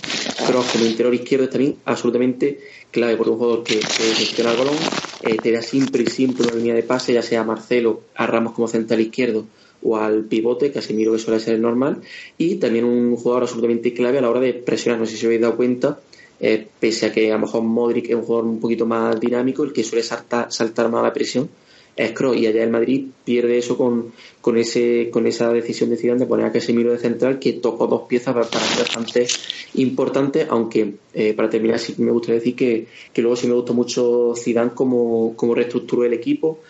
Kroos 0.49 0.67
como 0.67 0.85
interior 0.85 1.15
izquierdo 1.15 1.45
es 1.45 1.51
también 1.51 1.77
absolutamente 1.85 2.59
clave, 2.91 3.17
porque 3.17 3.31
un 3.31 3.39
jugador 3.39 3.63
que, 3.63 3.77
gestiona 3.77 4.51
el 4.51 4.59
balón, 4.59 4.77
eh, 5.23 5.37
te 5.37 5.53
da 5.53 5.63
siempre 5.63 6.03
y 6.03 6.07
siempre 6.07 6.47
una 6.47 6.57
línea 6.57 6.75
de 6.75 6.83
pase, 6.83 7.13
ya 7.13 7.23
sea 7.23 7.41
a 7.41 7.45
Marcelo, 7.45 8.03
a 8.15 8.27
Ramos 8.27 8.53
como 8.53 8.69
central 8.69 9.01
izquierdo 9.01 9.47
o 9.83 9.97
al 9.97 10.25
pivote, 10.25 10.73
Casemiro 10.73 11.13
que 11.13 11.19
suele 11.19 11.41
ser 11.41 11.59
normal, 11.61 12.03
y 12.37 12.57
también 12.57 12.85
un 12.85 13.17
jugador 13.17 13.45
absolutamente 13.45 13.95
clave 13.95 14.19
a 14.19 14.23
la 14.23 14.31
hora 14.31 14.41
de 14.41 14.55
presionar. 14.55 15.01
No 15.01 15.07
sé 15.07 15.17
si 15.17 15.25
habéis 15.27 15.41
dado 15.41 15.57
cuenta, 15.57 16.01
eh, 16.41 16.67
pese 16.81 17.07
a 17.07 17.13
que 17.13 17.31
a 17.31 17.35
lo 17.35 17.41
mejor 17.41 17.63
Modric 17.63 18.09
es 18.09 18.17
un 18.17 18.23
jugador 18.23 18.47
un 18.47 18.61
poquito 18.61 18.87
más 18.87 19.19
dinámico, 19.21 19.63
el 19.63 19.73
que 19.73 19.85
suele 19.85 20.03
saltar, 20.03 20.53
saltar 20.53 20.91
más 20.91 21.03
la 21.03 21.13
presión 21.13 21.49
es 21.99 22.13
Kroos 22.13 22.37
y 22.37 22.47
allá 22.47 22.63
el 22.63 22.71
Madrid 22.71 23.07
pierde 23.25 23.59
eso 23.59 23.77
con, 23.77 24.13
con 24.41 24.57
ese 24.57 25.11
con 25.11 25.27
esa 25.27 25.53
decisión 25.53 25.91
de 25.91 25.97
Zidane 25.97 26.21
de 26.21 26.27
poner 26.27 26.47
a 26.47 26.53
Casemiro 26.53 26.93
de 26.93 26.99
central 26.99 27.39
que 27.39 27.55
tocó 27.55 27.87
dos 27.87 28.03
piezas 28.09 28.35
bastante 28.35 29.27
importantes 29.75 30.47
aunque 30.49 30.95
eh, 31.13 31.35
para 31.35 31.51
terminar 31.51 31.79
sí 31.79 31.95
me 31.99 32.13
gustaría 32.13 32.39
decir 32.39 32.57
que, 32.57 32.87
que 33.13 33.21
luego 33.21 33.37
sí 33.37 33.47
me 33.47 33.55
gustó 33.55 33.75
mucho 33.75 34.35
Zidane 34.37 34.71
como, 34.71 35.35
como 35.37 35.55
reestructuró 35.55 36.05
el 36.05 36.15
equipo 36.15 36.61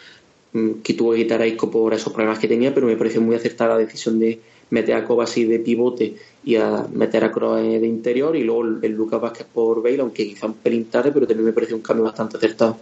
Mm, 0.53 0.81
que 0.83 0.95
tuvo 0.95 1.13
que 1.13 1.19
quitar 1.19 1.43
a 1.43 1.47
Isco 1.47 1.71
por 1.71 1.93
esos 1.93 2.13
problemas 2.13 2.39
que 2.39 2.49
tenía, 2.49 2.73
pero 2.75 2.87
me 2.87 2.97
pareció 2.97 3.21
muy 3.21 3.37
acertada 3.37 3.75
la 3.75 3.81
decisión 3.81 4.19
de 4.19 4.41
meter 4.71 4.95
a 4.95 5.05
Kovacic 5.05 5.47
de 5.47 5.59
pivote 5.59 6.17
y 6.45 6.57
a 6.57 6.87
meter 6.93 7.25
a 7.25 7.33
Kroos 7.33 7.63
de 7.63 7.87
interior 7.87 8.35
y 8.37 8.45
luego 8.45 8.65
el, 8.83 8.93
Lucas 8.93 9.21
Vázquez 9.21 9.47
por 9.53 9.83
Bale, 9.83 10.01
aunque 10.01 10.27
quizá 10.27 10.47
un 10.47 10.55
pelín 10.55 10.87
tarde, 10.87 11.13
pero 11.13 11.27
también 11.27 11.47
me 11.47 11.53
pareció 11.53 11.77
un 11.77 11.83
cambio 11.83 12.05
bastante 12.05 12.39
acertado. 12.39 12.79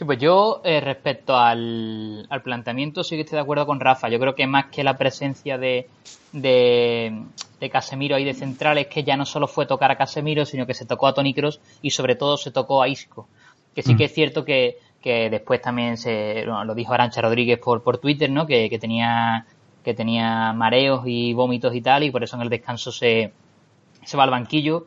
Sí, 0.00 0.06
pues 0.06 0.18
yo 0.18 0.62
eh, 0.64 0.80
respecto 0.80 1.36
al, 1.36 2.26
planteamiento 2.42 3.04
sí 3.04 3.16
que 3.16 3.20
estoy 3.20 3.36
de 3.36 3.42
acuerdo 3.42 3.66
con 3.66 3.80
Rafa. 3.80 4.08
Yo 4.08 4.18
creo 4.18 4.34
que 4.34 4.46
más 4.46 4.70
que 4.72 4.82
la 4.82 4.96
presencia 4.96 5.58
de, 5.58 5.90
de, 6.32 7.22
de, 7.60 7.68
Casemiro 7.68 8.16
ahí 8.16 8.24
de 8.24 8.32
central 8.32 8.78
es 8.78 8.86
que 8.86 9.04
ya 9.04 9.18
no 9.18 9.26
solo 9.26 9.46
fue 9.46 9.66
tocar 9.66 9.90
a 9.90 9.98
Casemiro, 9.98 10.46
sino 10.46 10.66
que 10.66 10.72
se 10.72 10.86
tocó 10.86 11.06
a 11.06 11.12
Tony 11.12 11.34
Kroos 11.34 11.60
y 11.82 11.90
sobre 11.90 12.14
todo 12.14 12.38
se 12.38 12.50
tocó 12.50 12.80
a 12.80 12.88
Isco. 12.88 13.28
Que 13.74 13.82
sí 13.82 13.92
mm. 13.92 13.96
que 13.98 14.04
es 14.04 14.14
cierto 14.14 14.42
que 14.42 14.78
que 15.02 15.28
después 15.28 15.60
también 15.60 15.98
se 15.98 16.46
lo 16.46 16.74
dijo 16.74 16.94
Arancha 16.94 17.20
Rodríguez 17.20 17.58
por, 17.58 17.82
por 17.82 17.98
Twitter, 17.98 18.30
¿no? 18.30 18.46
Que, 18.46 18.74
tenía 18.80 19.44
que 19.84 19.92
tenía 19.92 20.54
mareos 20.54 21.02
y 21.04 21.34
vómitos 21.34 21.74
y 21.74 21.82
tal, 21.82 22.04
y 22.04 22.10
por 22.10 22.24
eso 22.24 22.36
en 22.36 22.42
el 22.42 22.48
descanso 22.48 22.90
se, 22.90 23.34
se 24.02 24.16
va 24.16 24.24
al 24.24 24.30
banquillo. 24.30 24.86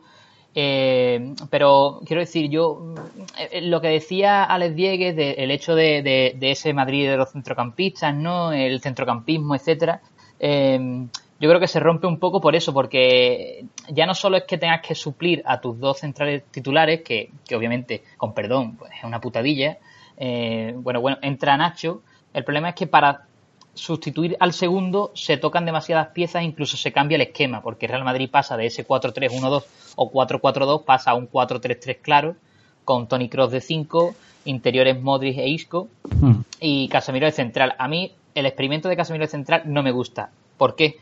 Eh, 0.54 1.34
pero 1.50 2.00
quiero 2.06 2.20
decir, 2.20 2.48
yo 2.48 2.94
eh, 3.38 3.60
lo 3.62 3.80
que 3.80 3.88
decía 3.88 4.44
Alex 4.44 4.76
Diegues, 4.76 5.16
de, 5.16 5.32
el 5.32 5.50
hecho 5.50 5.74
de, 5.74 6.02
de, 6.38 6.50
ese 6.50 6.72
Madrid 6.72 7.08
de 7.08 7.16
los 7.16 7.32
centrocampistas, 7.32 8.14
¿no? 8.14 8.52
El 8.52 8.80
centrocampismo, 8.80 9.54
etcétera. 9.54 10.00
Eh, 10.38 11.06
yo 11.40 11.48
creo 11.48 11.60
que 11.60 11.66
se 11.66 11.80
rompe 11.80 12.06
un 12.06 12.18
poco 12.18 12.40
por 12.40 12.54
eso, 12.54 12.72
porque 12.72 13.66
ya 13.88 14.06
no 14.06 14.14
solo 14.14 14.36
es 14.36 14.44
que 14.44 14.56
tengas 14.56 14.80
que 14.80 14.94
suplir 14.94 15.42
a 15.44 15.60
tus 15.60 15.78
dos 15.78 15.98
centrales 15.98 16.44
titulares, 16.50 17.02
que, 17.02 17.30
que 17.46 17.56
obviamente, 17.56 18.04
con 18.16 18.32
perdón, 18.32 18.76
pues 18.76 18.92
es 18.96 19.04
una 19.04 19.20
putadilla, 19.20 19.78
eh, 20.16 20.72
bueno, 20.76 21.00
bueno, 21.00 21.18
entra 21.22 21.56
Nacho. 21.56 22.02
El 22.32 22.44
problema 22.44 22.70
es 22.70 22.74
que 22.74 22.86
para 22.86 23.26
sustituir 23.74 24.36
al 24.40 24.52
segundo 24.52 25.10
se 25.14 25.36
tocan 25.36 25.66
demasiadas 25.66 26.08
piezas, 26.08 26.42
incluso 26.42 26.76
se 26.76 26.92
cambia 26.92 27.16
el 27.16 27.22
esquema, 27.22 27.62
porque 27.62 27.86
Real 27.86 28.04
Madrid 28.04 28.30
pasa 28.30 28.56
de 28.56 28.66
ese 28.66 28.86
4-3-1-2 28.86 29.64
o 29.96 30.12
4-4-2, 30.12 30.84
pasa 30.84 31.10
a 31.10 31.14
un 31.14 31.30
4-3-3 31.30 31.98
claro, 32.00 32.36
con 32.84 33.08
Tony 33.08 33.28
Cross 33.28 33.50
de 33.52 33.60
5, 33.60 34.14
interiores 34.46 35.00
Modric 35.00 35.38
e 35.38 35.48
Isco, 35.48 35.88
hmm. 36.20 36.40
y 36.60 36.88
Casemiro 36.88 37.26
de 37.26 37.32
central. 37.32 37.74
A 37.78 37.88
mí 37.88 38.12
el 38.34 38.46
experimento 38.46 38.88
de 38.88 38.96
Casemiro 38.96 39.24
de 39.24 39.30
central 39.30 39.62
no 39.66 39.82
me 39.82 39.90
gusta. 39.90 40.30
¿Por 40.56 40.76
qué? 40.76 40.96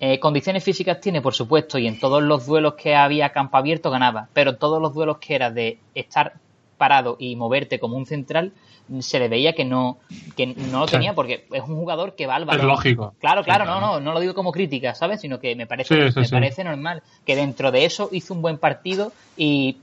Eh, 0.00 0.18
condiciones 0.18 0.64
físicas 0.64 1.00
tiene, 1.00 1.22
por 1.22 1.34
supuesto, 1.34 1.78
y 1.78 1.86
en 1.86 1.98
todos 2.00 2.22
los 2.22 2.46
duelos 2.46 2.74
que 2.74 2.96
había 2.96 3.30
campo 3.30 3.56
abierto 3.56 3.90
ganaba, 3.90 4.28
pero 4.32 4.50
en 4.50 4.58
todos 4.58 4.82
los 4.82 4.94
duelos 4.94 5.18
que 5.18 5.34
era 5.34 5.50
de 5.50 5.78
estar 5.94 6.34
parado 6.82 7.14
y 7.16 7.36
moverte 7.36 7.78
como 7.78 7.96
un 7.96 8.06
central, 8.06 8.50
se 8.98 9.20
le 9.20 9.28
veía 9.28 9.52
que 9.52 9.64
no, 9.64 9.98
que 10.36 10.46
no 10.48 10.80
lo 10.80 10.86
tenía 10.86 11.14
porque 11.14 11.46
es 11.52 11.62
un 11.62 11.76
jugador 11.76 12.16
que 12.16 12.26
va 12.26 12.34
al 12.34 12.44
balón. 12.44 12.62
Es 12.62 12.66
lógico. 12.66 13.14
Claro, 13.20 13.44
claro, 13.44 13.66
Sí, 13.66 13.70
no, 13.70 13.80
no, 13.80 14.00
no 14.00 14.12
lo 14.12 14.18
digo 14.18 14.34
como 14.34 14.50
crítica, 14.50 14.92
¿sabes? 14.96 15.20
Sino 15.20 15.38
que 15.38 15.54
me 15.54 15.68
parece, 15.68 16.10
Sí, 16.10 16.18
me 16.18 16.28
parece 16.28 16.64
normal 16.64 17.04
que 17.24 17.36
dentro 17.36 17.70
de 17.70 17.84
eso 17.84 18.08
hizo 18.10 18.34
un 18.34 18.42
buen 18.42 18.58
partido 18.58 19.12
y 19.36 19.76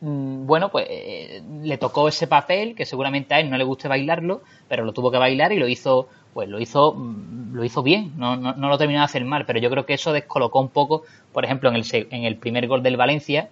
mm, 0.00 0.46
bueno, 0.46 0.70
pues 0.70 0.86
eh, 0.88 1.42
le 1.64 1.76
tocó 1.76 2.08
ese 2.08 2.26
papel 2.26 2.74
que 2.74 2.86
seguramente 2.86 3.34
a 3.34 3.40
él 3.40 3.50
no 3.50 3.58
le 3.58 3.64
guste 3.64 3.88
bailarlo, 3.88 4.40
pero 4.68 4.86
lo 4.86 4.94
tuvo 4.94 5.10
que 5.10 5.18
bailar 5.18 5.52
y 5.52 5.58
lo 5.58 5.68
hizo, 5.68 6.08
pues 6.32 6.48
lo 6.48 6.60
hizo, 6.60 6.94
mm, 6.94 7.54
lo 7.54 7.62
hizo 7.62 7.82
bien, 7.82 8.14
no, 8.16 8.38
no, 8.38 8.54
no 8.54 8.68
lo 8.70 8.78
terminó 8.78 9.00
de 9.00 9.04
hacer 9.04 9.26
mal, 9.26 9.44
pero 9.44 9.58
yo 9.58 9.68
creo 9.68 9.84
que 9.84 9.92
eso 9.92 10.14
descolocó 10.14 10.60
un 10.60 10.70
poco, 10.70 11.02
por 11.30 11.44
ejemplo, 11.44 11.68
en 11.68 11.76
el, 11.76 11.84
en 11.92 12.24
el 12.24 12.36
primer 12.36 12.68
gol 12.68 12.82
del 12.82 12.96
Valencia, 12.96 13.50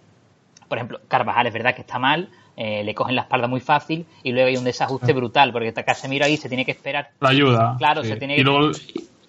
por 0.67 0.79
ejemplo, 0.79 1.01
Carvajal 1.09 1.49
es 1.49 1.53
verdad 1.53 1.75
que 1.75 1.83
está 1.83 1.99
mal, 1.99 2.31
eh, 2.63 2.85
le 2.85 2.95
cogen 2.95 3.15
la 3.17 3.23
espalda 3.23 3.47
muy 3.47 3.61
fácil 3.61 4.05
y 4.23 4.33
luego 4.33 4.49
hay 4.49 4.57
un 4.59 4.65
desajuste 4.65 5.15
brutal, 5.15 5.51
porque 5.51 5.73
Casemiro 5.73 6.27
ahí 6.27 6.37
se 6.37 6.47
tiene 6.49 6.67
que 6.67 6.73
esperar. 6.73 7.09
La 7.19 7.31
ayuda. 7.31 7.75
Claro, 7.79 8.03
sí. 8.03 8.11
se 8.11 8.17
tiene 8.17 8.35
Y 8.35 8.37
que- 8.39 8.43
luego, 8.45 8.71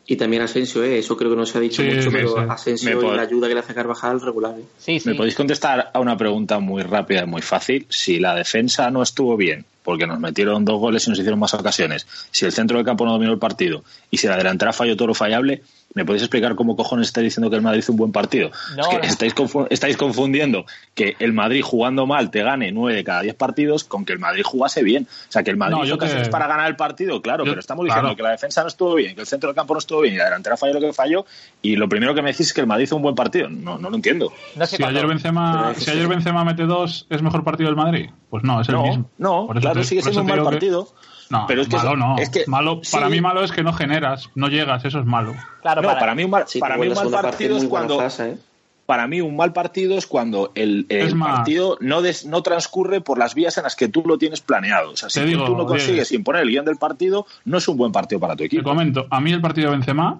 Y 0.07 0.17
también 0.17 0.41
Asensio, 0.41 0.83
¿eh? 0.83 0.97
eso 0.99 1.15
creo 1.15 1.29
que 1.29 1.37
no 1.37 1.45
se 1.45 1.57
ha 1.57 1.61
dicho 1.61 1.81
Sí, 1.81 1.87
mucho, 1.87 2.01
sí, 2.01 2.09
pero 2.11 2.27
sí. 2.29 2.35
Asensio 2.49 3.13
y 3.13 3.15
la 3.15 3.21
ayuda 3.21 3.47
que 3.47 3.53
le 3.53 3.59
hace 3.61 3.73
Carvajal 3.73 4.19
regular. 4.19 4.55
¿eh? 4.59 4.63
Sí, 4.77 4.99
sí. 4.99 5.07
¿Me 5.07 5.15
podéis 5.15 5.35
contestar 5.35 5.91
a 5.93 5.99
una 6.01 6.17
pregunta 6.17 6.59
muy 6.59 6.81
rápida 6.83 7.23
y 7.23 7.27
muy 7.27 7.41
fácil? 7.41 7.85
Si 7.87 8.19
la 8.19 8.35
defensa 8.35 8.91
no 8.91 9.01
estuvo 9.03 9.37
bien, 9.37 9.63
porque 9.83 10.05
nos 10.07 10.19
metieron 10.19 10.65
dos 10.65 10.79
goles 10.79 11.07
y 11.07 11.11
nos 11.11 11.19
hicieron 11.19 11.39
más 11.39 11.53
ocasiones, 11.53 12.05
si 12.31 12.43
el 12.45 12.51
centro 12.51 12.75
del 12.77 12.85
campo 12.85 13.05
no 13.05 13.13
dominó 13.13 13.31
el 13.31 13.39
partido 13.39 13.83
y 14.09 14.17
si 14.17 14.27
la 14.27 14.35
delantera 14.35 14.73
falló 14.73 14.97
todo 14.97 15.07
lo 15.09 15.13
fallable, 15.13 15.61
¿me 15.93 16.05
podéis 16.05 16.23
explicar 16.23 16.55
cómo 16.55 16.75
cojones 16.75 17.07
estáis 17.07 17.25
diciendo 17.25 17.49
que 17.49 17.55
el 17.57 17.61
Madrid 17.61 17.79
hizo 17.79 17.91
un 17.91 17.97
buen 17.97 18.11
partido? 18.11 18.51
No, 18.75 18.83
es 18.83 18.87
que 18.89 18.97
no. 18.97 19.03
estáis, 19.03 19.35
confu- 19.35 19.67
estáis 19.69 19.97
confundiendo 19.97 20.65
que 20.95 21.15
el 21.19 21.33
Madrid 21.33 21.61
jugando 21.63 22.05
mal 22.05 22.31
te 22.31 22.43
gane 22.43 22.71
nueve 22.71 22.97
de 22.97 23.03
cada 23.03 23.21
diez 23.21 23.35
partidos 23.35 23.83
con 23.83 24.05
que 24.05 24.13
el 24.13 24.19
Madrid 24.19 24.43
jugase 24.45 24.83
bien. 24.83 25.07
O 25.29 25.31
sea, 25.31 25.43
que 25.43 25.51
el 25.51 25.57
Madrid 25.57 25.77
No, 25.77 25.85
hizo 25.85 25.95
ocasiones 25.95 26.29
para 26.29 26.47
ganar 26.47 26.67
el 26.69 26.75
partido, 26.75 27.21
claro, 27.21 27.43
Yo- 27.45 27.51
pero 27.51 27.59
estamos 27.59 27.83
diciendo 27.85 28.09
claro. 28.09 28.15
que 28.15 28.23
la 28.23 28.31
defensa 28.31 28.61
no 28.61 28.67
estuvo 28.69 28.95
bien, 28.95 29.15
que 29.15 29.21
el 29.21 29.27
centro 29.27 29.49
del 29.49 29.55
campo 29.55 29.73
no 29.73 29.79
estuvo 29.79 30.01
bien 30.01 30.13
y 30.15 30.17
la 30.17 30.25
delantera 30.25 30.57
falló 30.57 30.73
lo 30.75 30.79
que 30.79 30.93
falló 30.93 31.25
y 31.61 31.75
lo 31.75 31.89
primero 31.89 32.13
que 32.15 32.21
me 32.21 32.31
decís 32.31 32.47
es 32.47 32.53
que 32.53 32.61
el 32.61 32.67
Madrid 32.67 32.85
hizo 32.85 32.95
un 32.95 33.01
buen 33.01 33.15
partido. 33.15 33.49
No, 33.49 33.77
no 33.77 33.89
lo 33.89 33.95
entiendo. 33.95 34.31
No 34.55 34.65
sé 34.65 34.77
si 34.77 34.83
ayer, 34.83 35.05
Benzema, 35.07 35.73
si 35.75 35.89
ayer. 35.91 36.07
Benzema 36.07 36.43
mete 36.45 36.63
dos, 36.63 37.05
¿es 37.09 37.21
mejor 37.21 37.43
partido 37.43 37.67
del 37.69 37.75
Madrid? 37.75 38.09
Pues 38.29 38.43
no, 38.43 38.61
es 38.61 38.69
el 38.69 38.75
No, 38.75 38.83
mismo. 38.83 39.09
no, 39.17 39.47
Por 39.47 39.57
eso 39.57 39.61
claro, 39.61 39.81
te- 39.81 39.87
sigue 39.87 40.01
siendo 40.01 40.21
un 40.21 40.27
mal 40.27 40.39
que- 40.39 40.45
partido. 40.45 40.87
No, 41.31 41.45
Pero 41.47 41.61
es 41.61 41.67
que 41.69 41.77
malo 41.77 41.89
eso- 41.89 41.97
no. 41.97 42.15
es 42.19 42.29
que- 42.29 42.43
malo, 42.47 42.79
sí. 42.83 42.91
Para 42.91 43.09
mí 43.09 43.21
malo 43.21 43.43
es 43.43 43.51
que 43.51 43.63
no 43.63 43.73
generas, 43.73 44.29
no 44.35 44.47
llegas, 44.49 44.83
eso 44.85 44.99
es 44.99 45.05
malo. 45.05 45.33
Claro, 45.61 45.81
no, 45.81 45.87
para, 45.87 45.99
para, 45.99 46.15
mí 46.15 46.23
un 46.25 46.29
mal, 46.31 46.43
Sí, 46.47 46.59
para 46.59 46.77
mí 46.77 46.87
un 46.87 47.11
partido 47.11 47.57
es 47.57 47.63
cuando 47.65 47.97
fase, 47.97 48.31
¿eh? 48.31 48.37
para 48.85 49.07
mí 49.07 49.21
un 49.21 49.37
mal 49.37 49.53
partido 49.53 49.97
es 49.97 50.05
cuando 50.05 50.51
el, 50.55 50.85
el 50.89 51.07
Es 51.07 51.15
más- 51.15 51.37
partido 51.37 51.77
no 51.79 52.01
des- 52.01 52.25
no 52.25 52.43
transcurre 52.43 52.99
por 52.99 53.17
las 53.17 53.33
vías 53.35 53.57
en 53.57 53.63
las 53.63 53.77
que 53.77 53.87
tú 53.87 54.03
lo 54.05 54.17
tienes 54.17 54.41
planeado. 54.41 54.91
O 54.91 54.97
sea, 54.97 55.09
si 55.09 55.19
Te 55.19 55.25
tú- 55.25 55.29
digo, 55.31 55.45
tú 55.45 55.55
no 55.55 55.65
consigues 55.65 56.09
Diego. 56.09 56.19
imponer 56.19 56.41
el 56.41 56.49
guion 56.49 56.65
del 56.65 56.75
partido, 56.75 57.25
no 57.45 57.57
es 57.59 57.67
un 57.69 57.77
buen 57.77 57.93
partido 57.93 58.19
para 58.19 58.33
tu 58.33 58.39
Te 58.39 58.45
equipo. 58.47 58.63
comento, 58.63 59.07
a 59.09 59.21
mí 59.21 59.31
el 59.31 59.39
partido 59.39 59.69
de 59.69 59.77
Benzema, 59.77 60.19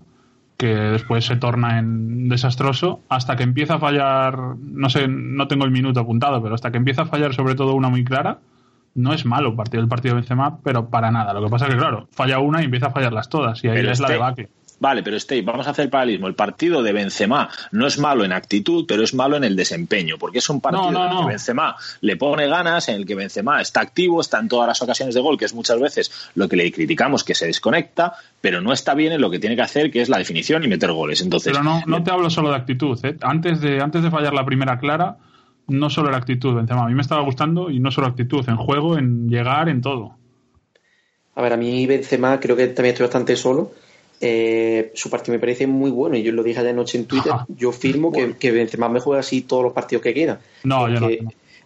que 0.55 0.67
después 0.67 1.25
se 1.25 1.35
torna 1.35 1.79
en 1.79 2.29
desastroso, 2.29 3.01
hasta 3.09 3.35
que 3.35 3.43
empieza 3.43 3.73
a 3.73 3.79
fallar, 3.79 4.37
no 4.61 4.89
sé, 4.89 5.07
no 5.09 5.47
tengo 5.49 5.65
el 5.65 5.71
minuto 5.71 5.99
apuntado, 5.99 6.41
pero 6.41 6.55
hasta 6.55 6.71
que 6.71 6.77
empieza 6.77 7.01
a 7.01 7.05
fallar 7.07 7.33
sobre 7.33 7.55
todo 7.55 7.73
una 7.73 7.89
muy 7.89 8.05
clara, 8.05 8.37
no 8.95 9.13
es 9.13 9.25
malo 9.25 9.49
el 9.49 9.55
partido, 9.55 9.81
el 9.83 9.89
partido 9.89 10.15
de 10.15 10.21
Benzema, 10.21 10.59
pero 10.63 10.89
para 10.89 11.11
nada. 11.11 11.33
Lo 11.33 11.43
que 11.43 11.49
pasa 11.49 11.65
es 11.67 11.73
que, 11.73 11.77
claro, 11.79 12.07
falla 12.11 12.39
una 12.39 12.61
y 12.61 12.65
empieza 12.65 12.87
a 12.87 12.91
fallarlas 12.91 13.29
todas, 13.29 13.63
y 13.63 13.67
ahí 13.67 13.75
Pero 13.77 13.91
es 13.91 13.99
la 13.99 14.07
este- 14.07 14.13
debacle. 14.13 14.49
Vale, 14.81 15.03
pero 15.03 15.19
Steve, 15.19 15.43
vamos 15.43 15.67
a 15.67 15.69
hacer 15.69 15.85
el 15.85 15.91
paralelismo. 15.91 16.25
El 16.27 16.33
partido 16.33 16.81
de 16.81 16.91
Benzema 16.91 17.49
no 17.71 17.85
es 17.85 17.99
malo 17.99 18.25
en 18.25 18.33
actitud, 18.33 18.85
pero 18.87 19.03
es 19.03 19.13
malo 19.13 19.37
en 19.37 19.43
el 19.43 19.55
desempeño, 19.55 20.15
porque 20.17 20.39
es 20.39 20.49
un 20.49 20.59
partido 20.59 20.89
No, 20.89 20.91
no, 20.91 21.05
en 21.05 21.09
el 21.11 21.15
no. 21.17 21.21
que 21.21 21.27
Benzema 21.27 21.75
le 22.01 22.17
pone 22.17 22.47
ganas, 22.47 22.89
en 22.89 22.95
el 22.95 23.05
que 23.05 23.13
Benzema 23.13 23.61
está 23.61 23.81
activo, 23.81 24.21
está 24.21 24.39
en 24.39 24.47
todas 24.47 24.67
las 24.67 24.81
ocasiones 24.81 25.13
de 25.13 25.21
gol, 25.21 25.37
que 25.37 25.45
es 25.45 25.53
muchas 25.53 25.79
veces 25.79 26.31
lo 26.33 26.49
que 26.49 26.55
le 26.55 26.71
criticamos, 26.71 27.23
que 27.23 27.35
se 27.35 27.45
desconecta, 27.45 28.13
pero 28.41 28.59
no 28.59 28.73
está 28.73 28.95
bien 28.95 29.13
en 29.13 29.21
lo 29.21 29.29
que 29.29 29.37
tiene 29.37 29.55
que 29.55 29.61
hacer, 29.61 29.91
que 29.91 30.01
es 30.01 30.09
la 30.09 30.17
definición 30.17 30.63
y 30.63 30.67
meter 30.67 30.91
goles. 30.91 31.21
Entonces, 31.21 31.51
Pero 31.53 31.63
no, 31.63 31.83
no 31.85 32.01
te 32.01 32.09
hablo 32.09 32.31
solo 32.31 32.49
de 32.49 32.55
actitud. 32.55 32.99
¿eh? 33.05 33.15
Antes, 33.21 33.61
de, 33.61 33.79
antes 33.83 34.01
de 34.01 34.09
fallar 34.09 34.33
la 34.33 34.45
primera 34.45 34.79
clara, 34.79 35.15
no 35.71 35.89
solo 35.89 36.09
era 36.09 36.17
actitud, 36.17 36.55
Benzema. 36.55 36.83
A 36.83 36.87
mí 36.87 36.93
me 36.93 37.01
estaba 37.01 37.21
gustando 37.21 37.69
y 37.69 37.79
no 37.79 37.91
solo 37.91 38.07
actitud, 38.07 38.47
en 38.47 38.57
juego, 38.57 38.97
en 38.97 39.29
llegar, 39.29 39.69
en 39.69 39.81
todo. 39.81 40.15
A 41.35 41.41
ver, 41.41 41.53
a 41.53 41.57
mí 41.57 41.85
Benzema 41.87 42.39
creo 42.39 42.55
que 42.55 42.67
también 42.67 42.93
estoy 42.93 43.05
bastante 43.05 43.35
solo. 43.35 43.71
Eh, 44.19 44.91
su 44.93 45.09
partido 45.09 45.33
me 45.33 45.39
parece 45.39 45.65
muy 45.65 45.89
bueno 45.89 46.15
y 46.15 46.21
yo 46.21 46.31
lo 46.31 46.43
dije 46.43 46.59
ayer 46.59 46.75
noche 46.75 46.97
en 46.97 47.05
Twitter. 47.05 47.31
Ajá. 47.31 47.47
Yo 47.57 47.71
firmo 47.71 48.11
que, 48.11 48.35
que 48.37 48.51
Benzema 48.51 48.87
me 48.87 48.99
juega 48.99 49.21
así 49.21 49.41
todos 49.41 49.63
los 49.63 49.73
partidos 49.73 50.03
que 50.03 50.13
quieran. 50.13 50.37
No, 50.63 50.87
yo 50.87 50.99
no. 50.99 51.09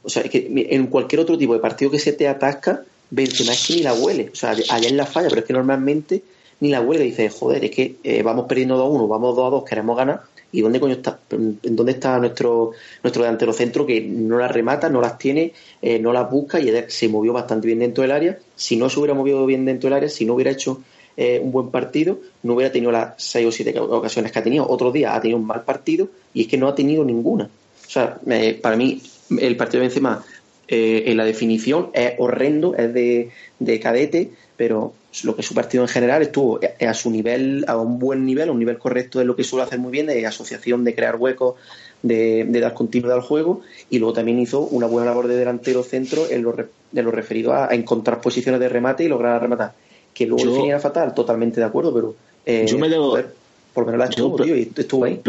O 0.04 0.10
sea, 0.10 0.24
es 0.24 0.30
que 0.30 0.68
en 0.70 0.88
cualquier 0.88 1.20
otro 1.22 1.38
tipo 1.38 1.54
de 1.54 1.60
partido 1.60 1.92
que 1.92 2.00
se 2.00 2.14
te 2.14 2.28
atasca, 2.28 2.84
Benzema 3.10 3.52
es 3.52 3.68
que 3.68 3.76
ni 3.76 3.82
la 3.82 3.94
huele. 3.94 4.30
O 4.32 4.36
sea, 4.36 4.52
allá 4.52 4.88
en 4.88 4.98
la 4.98 5.06
falla, 5.06 5.28
pero 5.30 5.42
es 5.42 5.48
que 5.48 5.54
normalmente 5.54 6.24
ni 6.60 6.70
la 6.70 6.80
huele. 6.80 7.04
Dice, 7.04 7.30
joder, 7.30 7.66
es 7.66 7.72
que 7.72 7.96
eh, 8.04 8.22
vamos 8.24 8.46
perdiendo 8.48 8.78
2-1, 8.78 9.10
vamos 9.10 9.36
2-2, 9.36 9.64
queremos 9.68 9.98
ganar. 9.98 10.22
¿Y 10.56 10.62
dónde 10.62 10.80
coño 10.80 10.94
está? 10.94 11.20
¿En 11.32 11.76
dónde 11.76 11.92
está 11.92 12.18
nuestro, 12.18 12.72
nuestro 13.04 13.24
delantero 13.24 13.52
centro 13.52 13.86
que 13.86 14.02
no 14.02 14.38
las 14.38 14.52
remata, 14.52 14.90
no 14.90 15.02
las 15.02 15.18
tiene, 15.18 15.52
eh, 15.82 16.00
no 16.00 16.14
las 16.14 16.30
busca 16.30 16.60
y 16.60 16.72
se 16.88 17.10
movió 17.10 17.34
bastante 17.34 17.68
bien 17.68 17.80
dentro 17.80 18.02
del 18.04 18.12
área? 18.12 18.40
Si 18.56 18.78
no 18.78 18.90
se 18.90 19.00
hubiera 19.00 19.14
movido 19.14 19.46
bien 19.46 19.66
dentro 19.66 19.88
del 19.90 19.98
área, 19.98 20.10
si 20.10 20.26
no 20.26 20.34
hubiera 20.34 20.52
hecho 20.52 20.82
eh, 21.18 21.40
un 21.44 21.52
buen 21.52 21.72
partido, 21.72 22.20
no 22.44 22.54
hubiera 22.54 22.72
tenido 22.72 22.92
las 22.92 23.14
seis 23.18 23.46
o 23.46 23.52
siete 23.52 23.78
ocasiones 23.80 24.32
que 24.32 24.40
ha 24.40 24.44
tenido. 24.44 24.68
Otro 24.68 24.92
día 24.92 25.14
ha 25.14 25.22
tenido 25.22 25.40
un 25.40 25.46
mal 25.46 25.64
partido 25.64 26.08
y 26.34 26.44
es 26.44 26.48
que 26.48 26.58
no 26.58 26.68
ha 26.68 26.76
tenido 26.76 27.04
ninguna. 27.04 27.46
O 27.46 27.90
sea, 27.90 28.18
para 28.62 28.76
mí 28.78 29.02
el 29.38 29.58
partido 29.58 29.82
de 29.82 29.88
Benzema 29.88 30.24
eh, 30.68 31.04
en 31.08 31.18
la 31.18 31.26
definición 31.26 31.90
es 31.94 32.14
horrendo, 32.18 32.76
es 32.76 32.94
de, 32.94 33.30
de 33.60 33.80
cadete, 33.80 34.32
pero 34.58 34.94
lo 35.24 35.36
que 35.36 35.44
su 35.44 35.54
partido 35.54 35.84
en 35.84 35.88
general 35.88 36.22
estuvo 36.22 36.60
a 36.86 36.94
su 36.94 37.10
nivel, 37.10 37.64
a 37.68 37.78
un 37.78 38.00
buen 38.00 38.26
nivel, 38.26 38.50
a 38.50 38.52
un 38.52 38.60
nivel 38.60 38.78
correcto 38.78 39.20
de 39.20 39.26
lo 39.26 39.36
que 39.36 39.44
suele 39.44 39.64
hacer 39.64 39.80
muy 39.80 39.92
bien, 39.92 40.08
de 40.08 40.26
asociación, 40.26 40.84
de 40.84 40.94
crear 40.96 41.16
huecos, 41.16 41.56
de, 42.02 42.46
de 42.46 42.60
dar 42.60 42.74
continuidad 42.74 43.16
al 43.18 43.22
juego, 43.24 43.62
y 43.90 44.00
luego 44.00 44.14
también 44.14 44.40
hizo 44.40 44.60
una 44.62 44.88
buena 44.88 45.06
labor 45.08 45.28
de 45.28 45.36
delantero 45.38 45.84
centro 45.84 46.30
en 46.30 46.44
lo, 46.44 46.52
re- 46.52 46.68
en 46.94 47.06
lo 47.06 47.12
referido 47.12 47.54
a, 47.54 47.72
a 47.72 47.76
encontrar 47.76 48.20
posiciones 48.22 48.60
de 48.60 48.70
remate 48.70 49.04
y 49.04 49.08
lograr 49.08 49.42
rematar. 49.42 49.74
Que 50.14 50.26
luego 50.26 50.44
Yo- 50.44 50.52
definía 50.52 50.80
fatal, 50.80 51.14
totalmente 51.14 51.60
de 51.60 51.66
acuerdo, 51.66 51.94
pero 51.94 52.16
eh, 52.46 52.66
Yo 52.68 52.78
me 52.78 52.90
debo- 52.90 53.12
joder, 53.12 53.34
por 53.74 53.86
lo 53.86 53.92
menos 53.92 54.00
la 54.06 54.10
estuvo, 54.12 54.36
tío, 54.44 54.56
y 54.56 54.72
estuvo 54.76 55.06
ahí. 55.06 55.22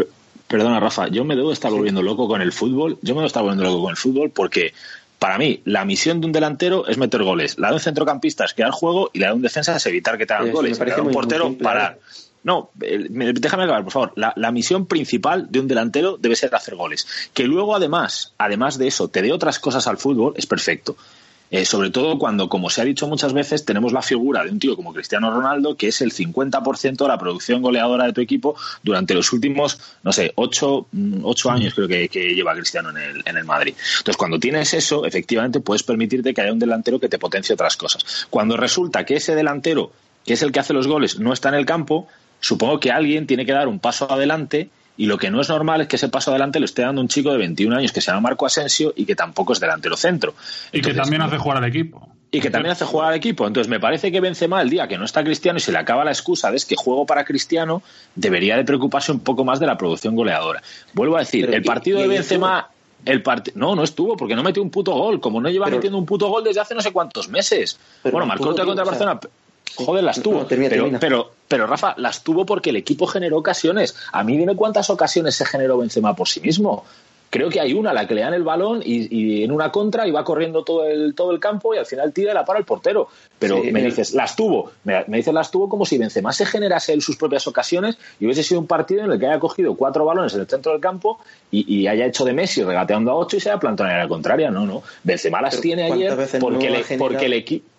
Perdona, 0.47 0.79
Rafa, 0.79 1.07
yo 1.09 1.25
me 1.25 1.35
debo 1.35 1.51
estar 1.51 1.71
volviendo 1.71 2.01
loco 2.01 2.27
con 2.27 2.41
el 2.41 2.53
fútbol. 2.53 2.97
Yo 3.01 3.13
me 3.15 3.19
debo 3.19 3.27
estar 3.27 3.43
volviendo 3.43 3.65
loco 3.65 3.81
con 3.81 3.91
el 3.91 3.97
fútbol 3.97 4.29
porque 4.29 4.71
para 5.19 5.37
mí 5.37 5.61
la 5.65 5.83
misión 5.85 6.21
de 6.21 6.27
un 6.27 6.31
delantero 6.31 6.87
es 6.87 6.97
meter 6.97 7.23
goles. 7.23 7.57
La 7.57 7.69
de 7.69 7.75
un 7.75 7.79
centrocampista 7.79 8.45
es 8.45 8.53
crear 8.53 8.71
juego 8.71 9.09
y 9.13 9.19
la 9.19 9.27
de 9.27 9.33
un 9.33 9.41
defensa 9.41 9.75
es 9.75 9.85
evitar 9.85 10.17
que 10.17 10.25
te 10.25 10.33
hagan 10.33 10.51
goles. 10.51 10.77
parece 10.77 10.97
La 10.97 11.03
de 11.03 11.07
un 11.07 11.13
portero 11.13 11.45
simple, 11.47 11.63
parar. 11.63 11.99
No, 12.43 12.69
eh, 12.81 13.07
me- 13.09 13.33
déjame 13.33 13.63
acabar, 13.63 13.83
por 13.83 13.91
favor. 13.91 14.13
La, 14.15 14.31
la 14.37 14.51
misión 14.51 14.85
principal 14.85 15.47
de 15.51 15.59
un 15.59 15.67
delantero 15.67 16.17
debe 16.17 16.35
ser 16.35 16.53
hacer 16.55 16.75
goles. 16.75 17.05
Que 17.33 17.43
luego, 17.43 17.75
además, 17.75 18.33
además 18.37 18.77
de 18.77 18.87
eso, 18.87 19.07
te 19.09 19.21
dé 19.21 19.33
otras 19.33 19.59
cosas 19.59 19.85
al 19.87 19.97
fútbol, 19.97 20.33
es 20.37 20.45
perfecto. 20.45 20.95
Eh, 21.49 21.65
sobre 21.65 21.89
todo 21.89 22.19
cuando, 22.19 22.49
como 22.49 22.69
se 22.69 22.81
ha 22.81 22.85
dicho 22.85 23.07
muchas 23.07 23.33
veces, 23.33 23.63
tenemos 23.63 23.93
la 23.93 24.01
figura 24.01 24.43
de 24.43 24.51
un 24.51 24.59
tío 24.59 24.75
como 24.75 24.93
Cristiano 24.93 25.31
Ronaldo, 25.31 25.75
que 25.75 25.87
es 25.87 26.01
el 26.01 26.11
50% 26.11 26.97
de 26.97 27.07
la 27.07 27.17
producción 27.17 27.61
goleadora 27.61 28.05
de 28.05 28.13
tu 28.13 28.21
equipo 28.21 28.55
durante 28.83 29.13
los 29.13 29.31
últimos, 29.31 29.79
no 30.03 30.11
sé, 30.11 30.33
ocho, 30.35 30.87
mm, 30.91 31.21
ocho 31.23 31.49
años 31.49 31.73
creo 31.73 31.87
que, 31.87 32.09
que 32.09 32.35
lleva 32.35 32.53
Cristiano 32.53 32.89
en 32.89 32.97
el, 32.97 33.23
en 33.25 33.37
el 33.37 33.45
Madrid. 33.45 33.75
Entonces, 33.99 34.17
cuando 34.17 34.39
tienes 34.39 34.73
eso, 34.73 35.05
efectivamente 35.05 35.61
puedes 35.61 35.83
permitirte 35.83 36.33
que 36.33 36.41
haya 36.41 36.51
un 36.51 36.59
delantero 36.59 36.99
que 36.99 37.09
te 37.09 37.17
potencie 37.17 37.53
otras 37.53 37.77
cosas. 37.77 38.27
Cuando 38.29 38.57
resulta 38.57 39.05
que 39.05 39.15
ese 39.15 39.35
delantero, 39.35 39.91
que 40.25 40.33
es 40.33 40.41
el 40.41 40.51
que 40.51 40.59
hace 40.59 40.73
los 40.73 40.87
goles, 40.87 41.19
no 41.19 41.31
está 41.31 41.49
en 41.49 41.55
el 41.55 41.65
campo, 41.65 42.07
supongo 42.39 42.79
que 42.79 42.91
alguien 42.91 43.25
tiene 43.25 43.45
que 43.45 43.53
dar 43.53 43.67
un 43.67 43.79
paso 43.79 44.11
adelante 44.11 44.69
y 44.97 45.05
lo 45.05 45.17
que 45.17 45.29
no 45.31 45.39
es 45.41 45.49
normal 45.49 45.81
es 45.81 45.87
que 45.87 45.95
ese 45.95 46.09
paso 46.09 46.31
adelante 46.31 46.59
lo 46.59 46.65
esté 46.65 46.81
dando 46.81 46.99
un 47.01 47.07
chico 47.07 47.31
de 47.31 47.37
21 47.37 47.75
años 47.77 47.91
que 47.91 48.01
se 48.01 48.07
llama 48.11 48.21
Marco 48.21 48.45
Asensio 48.45 48.93
y 48.95 49.05
que 49.05 49.15
tampoco 49.15 49.53
es 49.53 49.59
delantero 49.59 49.95
centro. 49.95 50.33
Y 50.71 50.81
que 50.81 50.93
también 50.93 51.21
hace 51.21 51.37
jugar 51.37 51.57
al 51.59 51.65
equipo. 51.65 52.09
y 52.31 52.41
que 52.41 52.49
también 52.49 52.71
hace 52.73 52.83
jugar 52.85 53.09
al 53.09 53.15
equipo. 53.15 53.47
Entonces, 53.47 53.69
me 53.69 53.79
parece 53.79 54.11
que 54.11 54.19
Benzema, 54.19 54.61
el 54.61 54.69
día 54.69 54.87
que 54.87 54.97
no 54.97 55.05
está 55.05 55.23
Cristiano 55.23 55.57
y 55.57 55.61
se 55.61 55.71
le 55.71 55.77
acaba 55.77 56.03
la 56.03 56.11
excusa 56.11 56.49
de 56.51 56.57
es 56.57 56.65
que 56.65 56.75
juego 56.75 57.05
para 57.05 57.23
Cristiano, 57.23 57.81
debería 58.15 58.57
de 58.57 58.65
preocuparse 58.65 59.11
un 59.11 59.19
poco 59.21 59.45
más 59.45 59.59
de 59.59 59.67
la 59.67 59.77
producción 59.77 60.15
goleadora. 60.15 60.61
Vuelvo 60.93 61.15
a 61.15 61.19
decir, 61.19 61.45
Pero, 61.45 61.57
el 61.57 61.63
¿y- 61.63 61.67
partido 61.67 61.99
y 61.99 62.01
de 62.01 62.07
Benzema... 62.09 62.69
El 63.05 63.21
part... 63.21 63.49
No, 63.53 63.75
no 63.75 63.83
estuvo, 63.83 64.17
porque 64.17 64.35
no 64.35 64.41
metió 64.43 64.61
un 64.61 64.71
puto 64.71 64.91
gol. 64.93 65.21
Como 65.21 65.39
no 65.39 65.49
lleva 65.49 65.65
Pero- 65.65 65.77
metiendo 65.77 65.97
un 65.99 66.05
puto 66.05 66.27
gol 66.27 66.43
desde 66.43 66.59
hace 66.59 66.73
no 66.75 66.81
sé 66.81 66.91
cuántos 66.91 67.29
meses. 67.29 67.79
Pero 68.03 68.11
bueno, 68.13 68.25
no 68.25 68.29
marcó 68.29 68.49
otra 68.49 68.65
contra 68.65 68.83
o 68.83 68.87
sea, 68.95 69.19
Barcelona. 69.77 69.85
Joder, 69.85 70.03
las 70.03 70.21
tuvo. 70.21 70.39
No, 70.39 70.45
termina, 70.45 70.69
pero, 70.69 70.83
termina. 70.83 70.99
pero, 70.99 71.31
pero, 71.47 71.67
Rafa, 71.67 71.93
las 71.97 72.23
tuvo 72.23 72.45
porque 72.45 72.71
el 72.71 72.75
equipo 72.75 73.07
generó 73.07 73.37
ocasiones. 73.37 73.95
A 74.11 74.23
mí 74.23 74.37
dime 74.37 74.55
cuántas 74.55 74.89
ocasiones 74.89 75.35
se 75.35 75.45
generó 75.45 75.77
Benzema 75.77 76.15
por 76.15 76.27
sí 76.27 76.39
mismo. 76.39 76.83
creo 77.29 77.49
que 77.49 77.59
hay 77.59 77.73
una 77.73 77.93
la 77.93 78.07
que 78.07 78.15
le 78.15 78.21
dan 78.21 78.33
el 78.33 78.43
balón 78.43 78.81
y, 78.83 79.43
en 79.43 79.51
una 79.51 79.71
contra 79.71 80.07
y 80.07 80.11
va 80.11 80.23
corriendo 80.23 80.63
todo 80.63 80.85
el, 80.85 81.13
todo 81.13 81.31
el 81.31 81.39
campo 81.39 81.75
y 81.75 81.77
al 81.77 81.85
final 81.85 82.13
tira 82.13 82.31
y 82.31 82.33
la 82.33 82.45
para 82.45 82.59
el 82.59 82.65
portero. 82.65 83.09
Pero 83.37 83.61
me 83.63 83.81
dices, 83.83 84.13
las 84.13 84.35
tuvo, 84.35 84.71
me, 84.83 85.03
dices 85.07 85.33
las 85.33 85.51
tuvo 85.51 85.69
como 85.69 85.85
si 85.85 85.97
Benzema 85.97 86.33
se 86.33 86.45
generase 86.45 86.93
él 86.93 87.01
sus 87.01 87.17
propias 87.17 87.45
ocasiones 87.47 87.97
y 88.19 88.25
hubiese 88.25 88.43
sido 88.43 88.59
un 88.59 88.67
partido 88.67 89.03
en 89.03 89.11
el 89.11 89.19
que 89.19 89.27
haya 89.27 89.39
cogido 89.39 89.75
cuatro 89.75 90.05
balones 90.05 90.33
en 90.33 90.41
el 90.41 90.47
centro 90.47 90.71
del 90.71 90.81
campo 90.81 91.19
y, 91.51 91.85
haya 91.87 92.05
hecho 92.05 92.25
de 92.25 92.33
Messi 92.33 92.63
regateando 92.63 93.11
a 93.11 93.15
ocho 93.15 93.37
y 93.37 93.39
se 93.39 93.49
haya 93.49 93.59
plantado 93.59 93.89
en 93.89 93.97
la 93.97 94.07
contraria. 94.07 94.49
No, 94.49 94.65
no. 94.65 94.83
Benzema 95.03 95.41
las 95.41 95.61
tiene 95.61 95.91
ayer 95.91 96.17
porque, 96.39 96.69
le, 96.69 96.97
porque 96.97 97.25
el 97.25 97.33
equipo 97.33 97.76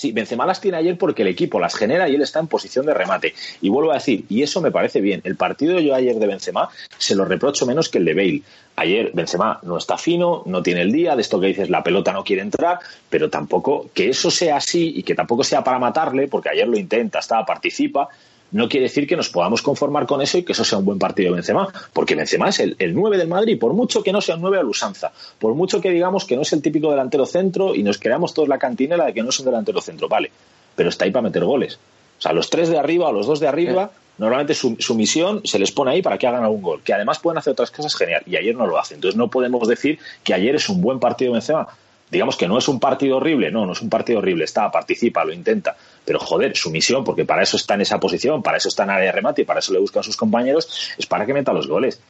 Sí, 0.00 0.12
Benzema 0.12 0.46
las 0.46 0.62
tiene 0.62 0.78
ayer 0.78 0.96
porque 0.96 1.20
el 1.20 1.28
equipo 1.28 1.60
las 1.60 1.74
genera 1.74 2.08
y 2.08 2.14
él 2.14 2.22
está 2.22 2.40
en 2.40 2.46
posición 2.46 2.86
de 2.86 2.94
remate. 2.94 3.34
Y 3.60 3.68
vuelvo 3.68 3.90
a 3.90 3.96
decir, 3.96 4.24
y 4.30 4.42
eso 4.42 4.62
me 4.62 4.70
parece 4.70 5.02
bien, 5.02 5.20
el 5.24 5.36
partido 5.36 5.78
yo 5.78 5.94
ayer 5.94 6.16
de 6.16 6.26
Benzema 6.26 6.70
se 6.96 7.14
lo 7.14 7.26
reprocho 7.26 7.66
menos 7.66 7.90
que 7.90 7.98
el 7.98 8.06
de 8.06 8.14
Bale. 8.14 8.42
Ayer 8.76 9.10
Benzema 9.12 9.60
no 9.62 9.76
está 9.76 9.98
fino, 9.98 10.42
no 10.46 10.62
tiene 10.62 10.80
el 10.80 10.90
día, 10.90 11.14
de 11.16 11.20
esto 11.20 11.38
que 11.38 11.48
dices, 11.48 11.68
la 11.68 11.82
pelota 11.82 12.14
no 12.14 12.24
quiere 12.24 12.40
entrar, 12.40 12.78
pero 13.10 13.28
tampoco 13.28 13.90
que 13.92 14.08
eso 14.08 14.30
sea 14.30 14.56
así 14.56 14.90
y 14.96 15.02
que 15.02 15.14
tampoco 15.14 15.44
sea 15.44 15.62
para 15.62 15.78
matarle, 15.78 16.28
porque 16.28 16.48
ayer 16.48 16.66
lo 16.66 16.78
intenta, 16.78 17.18
está, 17.18 17.44
participa, 17.44 18.08
no 18.52 18.68
quiere 18.68 18.84
decir 18.84 19.06
que 19.06 19.16
nos 19.16 19.28
podamos 19.28 19.62
conformar 19.62 20.06
con 20.06 20.22
eso 20.22 20.38
y 20.38 20.42
que 20.42 20.52
eso 20.52 20.64
sea 20.64 20.78
un 20.78 20.84
buen 20.84 20.98
partido 20.98 21.30
de 21.30 21.36
Benzema, 21.36 21.68
porque 21.92 22.14
Benzema 22.14 22.48
es 22.48 22.60
el, 22.60 22.76
el 22.78 22.94
9 22.94 23.18
del 23.18 23.28
Madrid, 23.28 23.58
por 23.58 23.72
mucho 23.72 24.02
que 24.02 24.12
no 24.12 24.20
sea 24.20 24.36
un 24.36 24.42
9 24.42 24.58
a 24.58 24.62
Lusanza, 24.62 25.12
por 25.38 25.54
mucho 25.54 25.80
que 25.80 25.90
digamos 25.90 26.24
que 26.24 26.36
no 26.36 26.42
es 26.42 26.52
el 26.52 26.62
típico 26.62 26.90
delantero 26.90 27.26
centro 27.26 27.74
y 27.74 27.82
nos 27.82 27.98
creamos 27.98 28.34
todos 28.34 28.48
la 28.48 28.58
cantinela 28.58 29.06
de 29.06 29.14
que 29.14 29.22
no 29.22 29.30
es 29.30 29.38
un 29.38 29.46
delantero 29.46 29.80
centro, 29.80 30.08
vale, 30.08 30.30
pero 30.74 30.88
está 30.88 31.04
ahí 31.04 31.10
para 31.10 31.22
meter 31.22 31.44
goles. 31.44 31.78
O 32.18 32.22
sea, 32.22 32.32
los 32.32 32.50
tres 32.50 32.68
de 32.68 32.78
arriba 32.78 33.08
o 33.08 33.12
los 33.12 33.26
dos 33.26 33.40
de 33.40 33.48
arriba, 33.48 33.90
normalmente 34.18 34.54
su, 34.54 34.76
su, 34.78 34.94
misión 34.94 35.40
se 35.44 35.58
les 35.58 35.72
pone 35.72 35.92
ahí 35.92 36.02
para 36.02 36.18
que 36.18 36.26
hagan 36.26 36.44
algún 36.44 36.60
gol, 36.60 36.82
que 36.82 36.92
además 36.92 37.18
pueden 37.18 37.38
hacer 37.38 37.52
otras 37.52 37.70
cosas 37.70 37.94
genial, 37.94 38.22
y 38.26 38.36
ayer 38.36 38.54
no 38.54 38.66
lo 38.66 38.78
hacen. 38.78 38.96
Entonces 38.96 39.16
no 39.16 39.28
podemos 39.28 39.66
decir 39.66 39.98
que 40.22 40.34
ayer 40.34 40.54
es 40.54 40.68
un 40.68 40.82
buen 40.82 41.00
partido 41.00 41.32
de 41.32 41.38
Benzema, 41.38 41.68
digamos 42.10 42.36
que 42.36 42.48
no 42.48 42.58
es 42.58 42.68
un 42.68 42.80
partido 42.80 43.18
horrible, 43.18 43.50
no, 43.50 43.66
no 43.66 43.72
es 43.72 43.80
un 43.80 43.88
partido 43.88 44.18
horrible, 44.18 44.44
está, 44.44 44.70
participa, 44.70 45.24
lo 45.24 45.32
intenta, 45.32 45.76
pero 46.04 46.18
joder, 46.18 46.56
su 46.56 46.70
misión, 46.70 47.04
porque 47.04 47.24
para 47.24 47.42
eso 47.42 47.56
está 47.56 47.74
en 47.74 47.82
esa 47.82 48.00
posición, 48.00 48.42
para 48.42 48.56
eso 48.56 48.68
está 48.68 48.84
en 48.84 48.90
área 48.90 49.06
de 49.06 49.12
remate 49.12 49.42
y 49.42 49.44
para 49.44 49.60
eso 49.60 49.72
le 49.72 49.78
buscan 49.78 50.02
sus 50.02 50.16
compañeros, 50.16 50.92
es 50.98 51.06
para 51.06 51.24
que 51.26 51.34
meta 51.34 51.52
los 51.52 51.68
goles. 51.68 52.00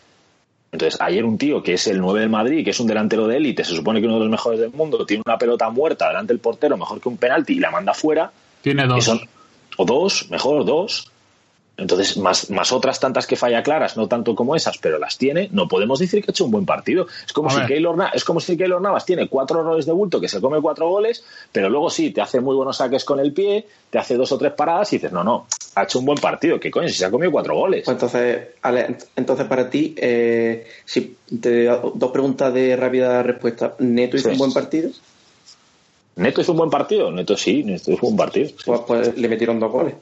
Entonces, 0.73 1.01
ayer 1.01 1.25
un 1.25 1.37
tío 1.37 1.63
que 1.63 1.75
es 1.75 1.87
el 1.89 2.01
9 2.01 2.21
del 2.21 2.29
Madrid, 2.29 2.65
que 2.65 2.71
es 2.71 2.81
un 2.81 2.87
delantero 2.87 3.27
de 3.27 3.37
élite, 3.37 3.65
se 3.65 3.75
supone 3.75 4.01
que 4.01 4.07
uno 4.07 4.15
de 4.15 4.21
los 4.21 4.31
mejores 4.31 4.61
del 4.61 4.71
mundo, 4.71 5.05
tiene 5.05 5.23
una 5.27 5.37
pelota 5.37 5.69
muerta 5.69 6.09
delante 6.09 6.33
del 6.33 6.41
portero, 6.41 6.77
mejor 6.77 7.01
que 7.01 7.09
un 7.09 7.17
penalti, 7.17 7.55
y 7.55 7.59
la 7.59 7.73
manda 7.73 7.93
fuera. 7.93 8.31
Tiene 8.63 8.87
dos. 8.87 9.11
o 9.77 9.85
dos, 9.85 10.31
mejor 10.31 10.65
dos. 10.65 11.10
Entonces, 11.81 12.19
más, 12.19 12.51
más 12.51 12.73
otras 12.73 13.01
tantas 13.01 13.27
que 13.27 13.37
falla 13.37 13.63
claras, 13.63 13.97
no 13.97 14.07
tanto 14.07 14.35
como 14.35 14.55
esas, 14.55 14.77
pero 14.79 14.99
las 14.99 15.17
tiene, 15.17 15.49
no 15.51 15.67
podemos 15.67 15.99
decir 15.99 16.23
que 16.23 16.31
ha 16.31 16.33
hecho 16.33 16.45
un 16.45 16.51
buen 16.51 16.67
partido. 16.67 17.07
Es 17.27 17.33
como, 17.33 17.49
si 17.49 17.61
Keylor, 17.63 17.97
es 18.13 18.23
como 18.23 18.39
si 18.39 18.57
Keylor 18.57 18.83
Navas 18.83 19.07
tiene 19.07 19.29
cuatro 19.29 19.61
errores 19.61 19.87
de 19.87 19.93
bulto, 19.93 20.21
que 20.21 20.29
se 20.29 20.43
come 20.43 20.61
cuatro 20.61 20.89
goles, 20.91 21.25
pero 21.51 21.71
luego 21.71 21.89
sí, 21.89 22.11
te 22.11 22.21
hace 22.21 22.41
muy 22.41 22.55
buenos 22.55 22.77
saques 22.77 23.05
con 23.05 23.19
el 23.19 23.33
pie, 23.33 23.67
te 23.89 23.99
hace 23.99 24.17
dos 24.17 24.31
o 24.33 24.37
tres 24.37 24.53
paradas 24.53 24.93
y 24.93 24.97
dices, 24.97 25.11
no, 25.11 25.25
no, 25.25 25.47
ha 25.75 25.85
hecho 25.85 26.01
un 26.01 26.05
buen 26.05 26.19
partido. 26.19 26.61
¿Qué 26.61 26.71
coño? 26.71 26.89
Si 26.89 26.95
se 26.95 27.07
ha 27.07 27.11
comido 27.11 27.33
cuatro 27.33 27.55
goles. 27.57 27.83
Pues 27.85 27.95
entonces, 27.95 28.49
Ale, 28.61 28.97
entonces 29.17 29.47
para 29.47 29.71
ti, 29.71 29.95
eh, 29.97 30.67
si 30.85 31.17
te 31.41 31.65
dos 31.65 32.11
preguntas 32.13 32.53
de 32.53 32.77
rápida 32.77 33.23
respuesta. 33.23 33.75
¿Neto 33.79 34.19
hizo 34.19 34.29
un 34.29 34.39
buen 34.39 34.53
partido? 34.53 34.91
¿Neto 36.17 36.43
hizo 36.43 36.53
un 36.53 36.59
buen 36.59 36.71
partido? 36.71 37.11
Neto 37.11 37.37
sí, 37.39 37.63
Neto 37.65 37.93
hizo 37.93 38.07
un 38.07 38.17
buen 38.17 38.27
partido. 38.27 38.51
Pues, 38.67 38.81
pues 38.87 39.17
le 39.17 39.29
metieron 39.29 39.59
dos 39.59 39.73
goles. 39.73 39.95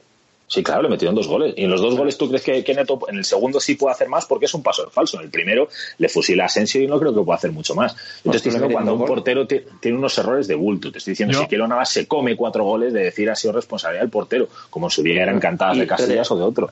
Sí, 0.49 0.63
claro, 0.63 0.81
le 0.81 0.89
metieron 0.89 1.13
dos 1.13 1.27
goles. 1.27 1.53
Y 1.55 1.65
en 1.65 1.69
los 1.69 1.79
dos 1.79 1.95
goles 1.95 2.17
tú 2.17 2.27
crees 2.27 2.41
que, 2.41 2.73
Neto 2.73 2.99
en 3.07 3.17
el 3.17 3.23
segundo 3.23 3.59
sí 3.59 3.75
puede 3.75 3.93
hacer 3.93 4.09
más 4.09 4.25
porque 4.25 4.45
es 4.45 4.53
un 4.55 4.63
paso 4.63 4.89
falso. 4.89 5.17
En 5.17 5.25
el 5.25 5.29
primero 5.29 5.69
le 5.99 6.09
fusila 6.09 6.43
a 6.43 6.45
Asensio 6.47 6.81
y 6.81 6.87
no 6.87 6.99
creo 6.99 7.13
que 7.13 7.21
pueda 7.21 7.37
hacer 7.37 7.51
mucho 7.51 7.75
más. 7.75 7.95
Yo 8.23 8.31
te 8.31 8.37
estoy 8.37 8.51
diciendo 8.51 8.73
cuando 8.73 8.95
un 8.95 9.05
portero 9.05 9.45
tiene 9.45 9.97
unos 9.97 10.17
errores 10.17 10.47
de 10.47 10.55
bulto. 10.55 10.91
Te 10.91 10.97
estoy 10.97 11.11
diciendo 11.11 11.39
si 11.39 11.45
Quiero 11.45 11.67
Navas 11.67 11.91
se 11.91 12.07
come 12.07 12.35
cuatro 12.35 12.63
goles 12.63 12.93
de 12.93 13.03
decir 13.03 13.29
ha 13.29 13.35
sido 13.35 13.53
responsabilidad 13.53 14.01
del 14.01 14.09
portero, 14.09 14.49
como 14.71 14.87
en 14.87 14.91
su 14.91 15.03
día 15.03 15.21
eran 15.21 15.39
cantadas 15.39 15.77
de 15.77 15.85
Castellas 15.85 16.31
o 16.31 16.35
de 16.35 16.43
otro. 16.43 16.71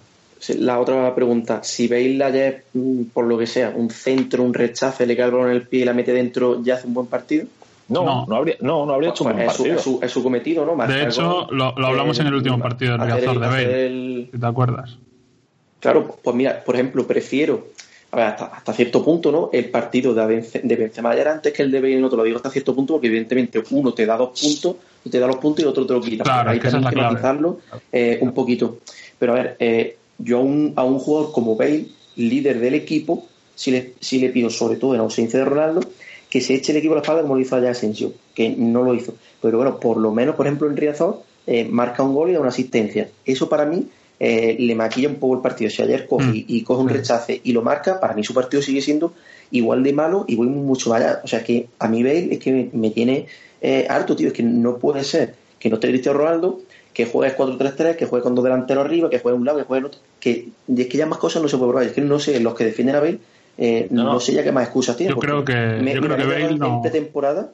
La 0.60 0.79
otra 0.79 1.13
pregunta, 1.13 1.63
si 1.63 1.88
veis 1.88 2.19
ayer, 2.22 2.65
mm, 2.74 3.05
por 3.13 3.25
lo 3.25 3.38
que 3.38 3.48
sea, 3.48 3.74
un 3.75 3.89
centro, 3.89 4.43
un 4.43 4.53
rechace, 4.53 5.05
le 5.05 5.15
cae 5.15 5.25
el 5.25 5.31
balón 5.31 5.50
en 5.50 5.55
el 5.55 5.67
pie 5.67 5.81
y 5.81 5.86
la 5.86 5.93
mete 5.93 6.13
dentro, 6.13 6.63
¿ya 6.63 6.75
hace 6.75 6.88
un 6.88 6.93
buen 6.93 7.07
partido? 7.07 7.48
No, 7.89 8.25
no, 8.27 8.36
habría, 8.36 8.56
no, 8.62 8.86
no 8.86 8.94
habría 8.94 9.12
hecho 9.12 9.24
un 9.24 9.32
pues 9.32 9.46
buen 9.46 9.48
partido. 9.48 9.75
Es 9.75 9.82
su, 9.82 10.00
es 10.01 10.12
su, 10.12 10.24
cometido, 10.24 10.65
¿no? 10.65 10.88
de 10.88 11.03
hecho, 11.03 11.48
lo, 11.51 11.74
hablamos 11.86 12.20
en 12.20 12.27
el 12.27 12.36
último 12.36 12.60
partido 12.60 12.98
del 12.98 13.01
Riazor 13.01 13.39
de 13.39 13.48
Bale. 13.48 14.29
¿Te 14.39 14.46
acuerdas? 14.46 14.98
Claro, 15.79 16.17
pues 16.22 16.36
mira, 16.36 16.63
por 16.63 16.75
ejemplo, 16.75 17.06
prefiero 17.06 17.67
a 18.12 18.15
ver, 18.15 18.25
hasta, 18.25 18.73
cierto 18.73 19.04
punto, 19.04 19.32
¿no? 19.32 19.50
El 19.52 19.69
partido 19.69 20.13
de, 20.13 20.41
de 20.63 20.76
Benzema 20.76 21.12
ayer 21.12 21.28
antes 21.28 21.52
que 21.52 21.62
el 21.62 21.71
de 21.71 21.82
Bale, 21.82 22.00
no 22.00 22.10
te 22.10 22.15
lo 22.15 22.23
digo 22.23 22.38
hasta 22.38 22.50
cierto 22.50 22.73
punto, 22.73 22.93
porque 22.93 23.08
evidentemente 23.08 23.62
uno 23.71 23.93
te 23.93 24.06
da 24.06 24.15
dos 24.15 24.39
puntos, 24.39 24.76
te 25.10 25.19
da 25.19 25.28
los 25.28 25.38
puntos 25.38 25.60
y 25.60 25.63
el 25.63 25.69
otro 25.69 25.86
te 25.86 25.93
lo 25.93 26.02
quita. 26.02 26.23
Claro, 26.23 26.50
ahí 26.50 26.60
tenemos 26.60 26.89
que 26.89 26.95
matizarlo 26.95 27.60
eh, 27.91 28.17
un 28.21 28.34
poquito. 28.34 28.80
Pero 29.19 29.34
a 29.34 29.36
ver, 29.36 29.56
eh, 29.60 29.97
yo 30.19 30.38
a 30.38 30.41
un, 30.41 30.73
a 30.78 30.84
un 30.86 31.00
jugador 31.00 31.34
como 31.34 31.58
Bale, 31.58 31.86
líder 32.15 32.60
del 32.60 32.76
equipo, 32.76 33.28
si 33.56 33.71
le, 33.71 33.93
si 34.00 34.19
le 34.19 34.30
pido, 34.30 34.50
sobre 34.50 34.78
todo 34.78 34.95
en 34.95 35.02
ausencia 35.02 35.39
de 35.39 35.45
Ronaldo, 35.45 35.82
que 36.29 36.41
se 36.41 36.55
eche 36.55 36.71
el 36.71 36.79
equipo 36.79 36.93
a 36.93 36.97
la 36.97 37.01
espalda 37.01 37.21
como 37.21 37.35
lo 37.35 37.41
hizo 37.41 37.55
allá 37.55 37.71
Asensio, 37.71 38.13
que 38.35 38.49
no 38.49 38.83
lo 38.83 38.93
hizo. 38.93 39.13
Pero 39.41 39.57
bueno, 39.57 39.79
por 39.79 39.97
lo 39.97 40.11
menos, 40.11 40.35
por 40.35 40.45
ejemplo, 40.45 40.69
en 40.69 40.77
Riazor 40.77 41.21
eh, 41.45 41.65
marca 41.65 42.03
un 42.03 42.13
gol 42.13 42.29
y 42.29 42.33
da 42.33 42.39
una 42.39 42.49
asistencia. 42.49 43.09
Eso 43.25 43.47
para 43.47 43.65
mí 43.65 43.87
eh, 44.19 44.55
le 44.59 44.75
maquilla 44.75 45.09
un 45.09 45.15
poco 45.15 45.35
el 45.35 45.41
partido. 45.41 45.69
Si 45.69 45.81
ayer 45.81 46.07
coge 46.07 46.25
mm. 46.25 46.45
y 46.47 46.63
coge 46.63 46.81
un 46.81 46.89
rechace 46.89 47.39
y 47.43 47.53
lo 47.53 47.61
marca, 47.61 47.99
para 47.99 48.13
mí 48.13 48.23
su 48.23 48.33
partido 48.33 48.61
sigue 48.61 48.81
siendo 48.81 49.13
igual 49.51 49.83
de 49.83 49.93
malo 49.93 50.25
y 50.27 50.35
voy 50.35 50.47
mucho 50.47 50.89
más 50.89 51.01
allá. 51.01 51.21
O 51.23 51.27
sea 51.27 51.43
que 51.43 51.67
a 51.79 51.87
mí 51.87 52.03
Bale 52.03 52.33
es 52.33 52.39
que 52.39 52.69
me, 52.73 52.89
tiene 52.89 53.27
eh, 53.61 53.85
harto, 53.89 54.15
tío. 54.15 54.27
Es 54.27 54.33
que 54.33 54.43
no 54.43 54.77
puede 54.77 55.03
ser 55.03 55.35
que 55.59 55.69
no 55.69 55.75
esté 55.75 55.89
Cristiano 55.89 56.19
Ronaldo, 56.19 56.59
que 56.93 57.05
juegue 57.05 57.35
4-3-3, 57.35 57.95
que 57.95 58.05
juegue 58.05 58.23
con 58.23 58.35
dos 58.35 58.43
delanteros 58.43 58.85
arriba, 58.85 59.09
que 59.09 59.19
juegue 59.19 59.37
un 59.37 59.45
lado, 59.45 59.59
que 59.59 59.63
juegue 59.63 59.79
el 59.79 59.85
otro. 59.85 60.01
Que, 60.19 60.49
es 60.75 60.87
que 60.87 60.97
ya 60.97 61.05
más 61.05 61.19
cosas 61.19 61.41
no 61.41 61.47
se 61.47 61.57
puede 61.57 61.69
probar. 61.69 61.87
Es 61.87 61.93
que 61.93 62.01
no 62.01 62.19
sé, 62.19 62.39
los 62.39 62.55
que 62.55 62.65
defienden 62.65 62.95
a 62.95 62.99
Bale 62.99 63.19
eh, 63.58 63.88
no, 63.89 64.20
sé 64.20 64.34
ya 64.34 64.43
qué 64.43 64.52
más 64.52 64.65
excusas 64.65 64.96
tiene. 64.96 65.13
Yo 65.13 65.20
creo 65.20 65.43
que, 65.43 65.54
yo 65.54 66.02
creo 66.02 66.17
que 66.17 66.26
Bale 66.26 66.58
no. 66.58 66.76
En 66.76 66.82
pretemporada, 66.82 67.50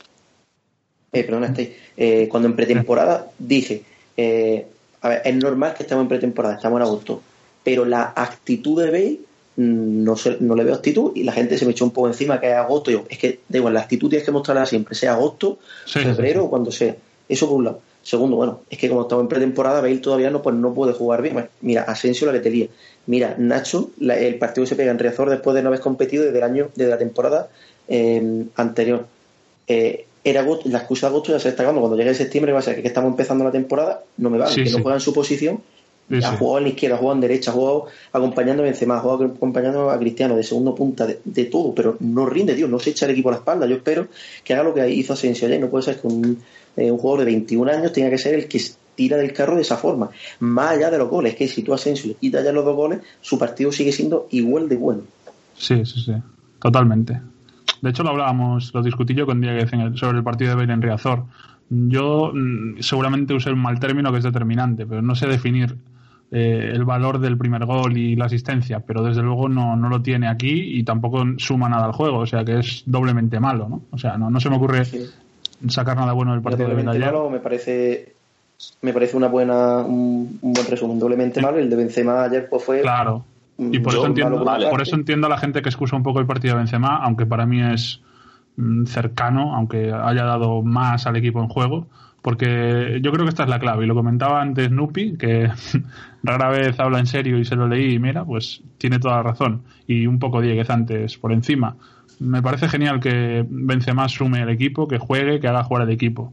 eh, 1.12 1.24
perdona, 1.24 1.54
eh, 1.96 2.28
cuando 2.30 2.50
en 2.50 2.56
pretemporada 2.56 3.28
dije, 3.40 3.84
eh, 4.18 4.66
a 5.02 5.10
ver, 5.10 5.22
es 5.24 5.36
normal 5.36 5.74
que 5.76 5.84
estemos 5.84 6.04
en 6.04 6.10
pretemporada, 6.10 6.56
estamos 6.56 6.78
en 6.78 6.84
agosto, 6.84 7.22
pero 7.64 7.86
la 7.86 8.14
actitud 8.16 8.82
de 8.82 8.92
Bale 8.92 9.20
no, 9.56 10.16
no 10.40 10.56
le 10.56 10.64
veo 10.64 10.74
actitud 10.74 11.12
y 11.16 11.24
la 11.24 11.32
gente 11.32 11.58
se 11.58 11.66
me 11.66 11.72
echó 11.72 11.86
un 11.86 11.92
poco 11.92 12.08
encima 12.08 12.40
que 12.40 12.50
es 12.50 12.56
agosto. 12.56 12.92
Yo, 12.92 13.06
es 13.10 13.18
que 13.18 13.40
da 13.48 13.60
igual, 13.60 13.76
la 13.76 13.82
actitud 13.82 14.10
tienes 14.10 14.26
que 14.26 14.32
mostrarla 14.32 14.66
siempre, 14.66 14.96
sea 14.96 15.14
agosto, 15.14 15.60
febrero 15.86 16.46
o 16.46 16.50
cuando 16.50 16.72
sea. 16.72 16.96
Eso 17.30 17.48
por 17.48 17.58
un 17.58 17.66
lado. 17.66 17.82
Segundo, 18.02 18.36
bueno, 18.36 18.62
es 18.70 18.78
que 18.78 18.90
como 18.90 19.04
estamos 19.04 19.24
en 19.24 19.30
pretemporada, 19.30 19.80
Bale 19.80 20.00
todavía 20.00 20.30
no, 20.30 20.42
pues 20.42 20.56
no 20.56 20.74
puede 20.74 20.94
jugar 20.94 21.22
bien. 21.22 21.48
mira, 21.62 21.84
Asensio 21.84 22.28
la 22.28 22.34
letería. 22.34 22.68
Mira, 23.06 23.36
Nacho, 23.38 23.92
el 24.00 24.36
partido 24.36 24.64
que 24.64 24.70
se 24.70 24.76
pega 24.76 24.92
en 24.92 25.00
Riazor 25.00 25.30
después 25.30 25.54
de 25.56 25.62
no 25.62 25.68
haber 25.68 25.82
competido 25.82 26.24
desde 26.24 26.38
el 26.38 26.44
año, 26.44 26.70
desde 26.76 26.90
la 26.90 26.98
temporada 26.98 27.50
em, 27.88 28.48
anterior. 28.56 29.06
Eh, 29.68 30.06
era 30.24 30.46
la 30.66 30.78
excusa 30.78 31.08
de 31.08 31.12
agosto 31.12 31.32
ya 31.34 31.40
se 31.40 31.50
está 31.50 31.64
acabando. 31.64 31.82
Cuando 31.82 31.98
llegue 31.98 32.14
septiembre 32.14 32.54
va 32.54 32.60
a 32.60 32.62
ser 32.62 32.82
que, 32.82 32.88
estamos 32.88 33.12
empezando 33.12 33.44
la 33.44 33.52
temporada, 33.52 34.04
no 34.18 34.30
me 34.30 34.38
vale, 34.38 34.56
que 34.56 34.72
no 34.72 34.82
juega 34.82 34.96
en 34.96 35.02
su 35.02 35.14
posición. 35.14 35.62
ha 36.10 36.38
jugado 36.38 36.60
en 36.60 36.64
la 36.64 36.70
izquierda, 36.70 36.96
ha 36.96 37.00
jugado 37.00 37.16
en 37.16 37.22
derecha, 37.22 37.52
ha 37.52 37.54
jugado 37.54 37.88
acompañando 38.14 38.64
a 38.64 38.66
Benzema, 38.66 38.98
ha 38.98 39.00
jugado 39.02 39.26
acompañando 39.26 39.90
a 39.90 40.00
Cristiano 40.00 40.38
de 40.38 40.44
segundo 40.44 40.74
punta, 40.74 41.06
de, 41.06 41.46
todo, 41.46 41.76
pero 41.76 41.98
no 42.00 42.26
rinde, 42.26 42.56
tío, 42.56 42.70
no 42.70 42.80
se 42.80 42.92
echa 42.92 43.06
el 43.06 43.12
equipo 43.12 43.30
a 43.30 43.34
la 43.34 43.38
espalda. 43.40 43.66
Yo 43.66 43.76
espero 43.76 44.08
que 44.46 44.54
haga 44.54 44.64
lo 44.64 44.74
que 44.74 44.90
hizo 44.90 45.12
Asensio 45.12 45.48
ayer. 45.48 45.60
No 45.60 45.70
puede 45.70 45.84
ser 45.84 46.00
que 46.00 46.08
un, 46.08 46.42
eh, 46.78 46.90
un 46.90 47.00
jugador 47.00 47.26
de 47.26 47.26
21 47.26 47.70
años 47.70 47.92
tenga 47.92 48.10
que 48.10 48.18
ser 48.18 48.36
el 48.36 48.48
que 48.48 48.62
tira 48.96 49.18
del 49.18 49.34
carro 49.34 49.56
de 49.56 49.62
esa 49.62 49.78
forma. 49.78 50.10
Más 50.40 50.72
allá 50.72 50.90
de 50.90 50.98
los 50.98 51.10
goles, 51.10 51.36
que 51.36 51.48
si 51.48 51.64
tú 51.64 51.72
a 51.72 51.76
Asensio 51.76 52.10
le 52.10 52.16
quitas 52.16 52.44
ya 52.44 52.52
los 52.52 52.66
dos 52.66 52.76
goles, 52.76 53.02
su 53.22 53.38
partido 53.38 53.72
sigue 53.72 53.92
siendo 53.92 54.28
igual 54.32 54.70
de 54.70 54.76
bueno. 54.76 55.02
Sí, 55.56 55.86
sí, 55.86 56.02
sí, 56.02 56.14
totalmente. 56.60 57.22
De 57.82 57.90
hecho, 57.90 58.04
lo 58.04 58.12
hablábamos, 58.12 58.74
lo 58.74 58.82
discutí 58.82 59.14
yo 59.14 59.26
con 59.26 59.42
Dieguez 59.42 59.70
sobre 59.96 60.18
el 60.18 60.24
partido 60.24 60.52
de 60.52 60.56
Bale 60.56 60.74
en 60.74 60.82
Riazor. 60.82 61.26
Yo 61.70 62.32
mm, 62.34 62.80
seguramente 62.80 63.34
usé 63.34 63.52
un 63.52 63.62
mal 63.62 63.80
término 63.80 64.12
que 64.12 64.20
es 64.20 64.24
determinante, 64.24 64.86
pero 64.86 65.02
no 65.02 65.16
sé 65.16 65.28
definir 65.28 65.76
eh, 66.32 66.72
el 66.74 66.84
valor 66.84 67.20
del 67.20 67.38
primer 67.38 67.66
gol 67.66 67.98
y 67.98 68.16
la 68.16 68.26
asistencia, 68.26 68.80
pero 68.80 69.04
desde 69.04 69.22
luego 69.22 69.50
no, 69.50 69.76
no 69.76 69.90
lo 69.90 70.02
tiene 70.02 70.28
aquí 70.28 70.80
y 70.80 70.84
tampoco 70.84 71.24
suma 71.38 71.70
nada 71.70 71.86
al 71.86 71.92
juego, 71.92 72.20
o 72.20 72.26
sea 72.26 72.44
que 72.44 72.60
es 72.60 72.84
doblemente 72.86 73.40
malo, 73.40 73.70
¿no? 73.70 73.84
O 73.92 73.98
sea, 73.98 74.18
no, 74.18 74.30
no 74.30 74.40
se 74.40 74.50
me 74.50 74.56
ocurre 74.56 74.84
sacar 75.68 75.96
nada 75.96 76.14
bueno 76.14 76.32
del 76.34 76.42
partido 76.42 76.70
de 76.70 76.90
ayer. 76.90 77.14
me 77.32 77.40
parece 77.40 78.13
me 78.82 78.94
parece 78.94 79.18
una 79.18 79.28
buena 79.28 79.78
un, 79.78 80.40
buen 80.42 80.68
resumen. 80.68 81.00
Doblemente 81.00 81.42
malo 81.42 81.58
el 81.58 81.70
de 81.70 81.76
Benzema 81.76 82.24
ayer 82.24 82.48
pues 82.50 82.64
fue 82.64 82.82
claro. 82.82 83.26
y 83.58 83.80
por 83.80 83.94
eso 83.94 84.06
entiendo 84.06 84.44
por 84.44 84.82
eso 84.82 84.96
entiendo 84.96 85.28
a 85.28 85.30
la 85.30 85.38
gente 85.38 85.62
que 85.62 85.70
excusa 85.70 85.96
un 85.96 86.04
poco 86.04 86.20
el 86.20 86.26
partido 86.26 86.56
de 86.56 86.60
Benzema 86.60 86.98
aunque 86.98 87.26
para 87.26 87.46
mí 87.46 87.62
es 87.62 88.02
mm, 88.58 88.86
cercano 88.86 89.56
aunque 89.56 89.92
haya 89.92 90.24
dado 90.24 90.62
más 90.62 91.08
al 91.08 91.16
equipo 91.16 91.42
en 91.42 91.48
juego 91.48 91.88
porque 92.24 93.00
yo 93.02 93.12
creo 93.12 93.26
que 93.26 93.30
esta 93.30 93.44
es 93.44 93.50
la 93.50 93.60
clave. 93.60 93.84
Y 93.84 93.88
lo 93.88 93.96
comentaba 93.96 94.42
antes 94.42 94.72
Nupi 94.72 95.18
que 95.18 95.52
rara 96.24 96.50
vez 96.50 96.80
habla 96.80 97.00
en 97.00 97.06
serio 97.06 97.38
y 97.38 97.44
se 97.44 97.58
lo 97.58 97.68
leí 97.68 97.96
y 97.96 98.00
mira 98.00 98.24
pues 98.24 98.64
tiene 98.80 98.98
toda 98.98 99.18
la 99.18 99.24
razón. 99.24 99.64
Y 99.88 100.08
un 100.08 100.18
poco 100.20 100.42
Dieguez 100.42 100.70
antes 100.70 101.18
por 101.18 101.34
encima. 101.34 101.76
Me 102.20 102.42
parece 102.42 102.70
genial 102.70 103.02
que 103.02 103.46
Benzema 103.48 104.08
sume 104.08 104.42
el 104.42 104.50
equipo, 104.50 104.88
que 104.88 105.00
juegue, 105.00 105.42
que 105.42 105.50
haga 105.50 105.66
jugar 105.66 105.84
el 105.84 105.94
equipo. 105.94 106.32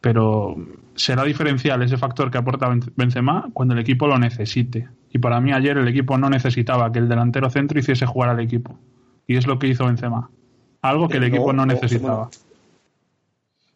Pero 0.00 0.56
será 0.96 1.24
diferencial 1.24 1.82
ese 1.82 1.96
factor 1.96 2.30
que 2.30 2.38
aporta 2.38 2.68
Benzema 2.96 3.48
cuando 3.52 3.74
el 3.74 3.80
equipo 3.80 4.06
lo 4.06 4.18
necesite. 4.18 4.88
Y 5.12 5.18
para 5.18 5.40
mí 5.40 5.52
ayer 5.52 5.78
el 5.78 5.88
equipo 5.88 6.18
no 6.18 6.28
necesitaba 6.28 6.90
que 6.90 6.98
el 6.98 7.08
delantero 7.08 7.48
centro 7.50 7.78
hiciese 7.78 8.06
jugar 8.06 8.30
al 8.30 8.40
equipo. 8.40 8.78
Y 9.26 9.36
es 9.36 9.46
lo 9.46 9.58
que 9.58 9.68
hizo 9.68 9.86
Benzema. 9.86 10.30
Algo 10.82 11.08
que 11.08 11.18
el 11.18 11.24
equipo 11.24 11.52
no, 11.52 11.64
necesitaba. 11.66 12.30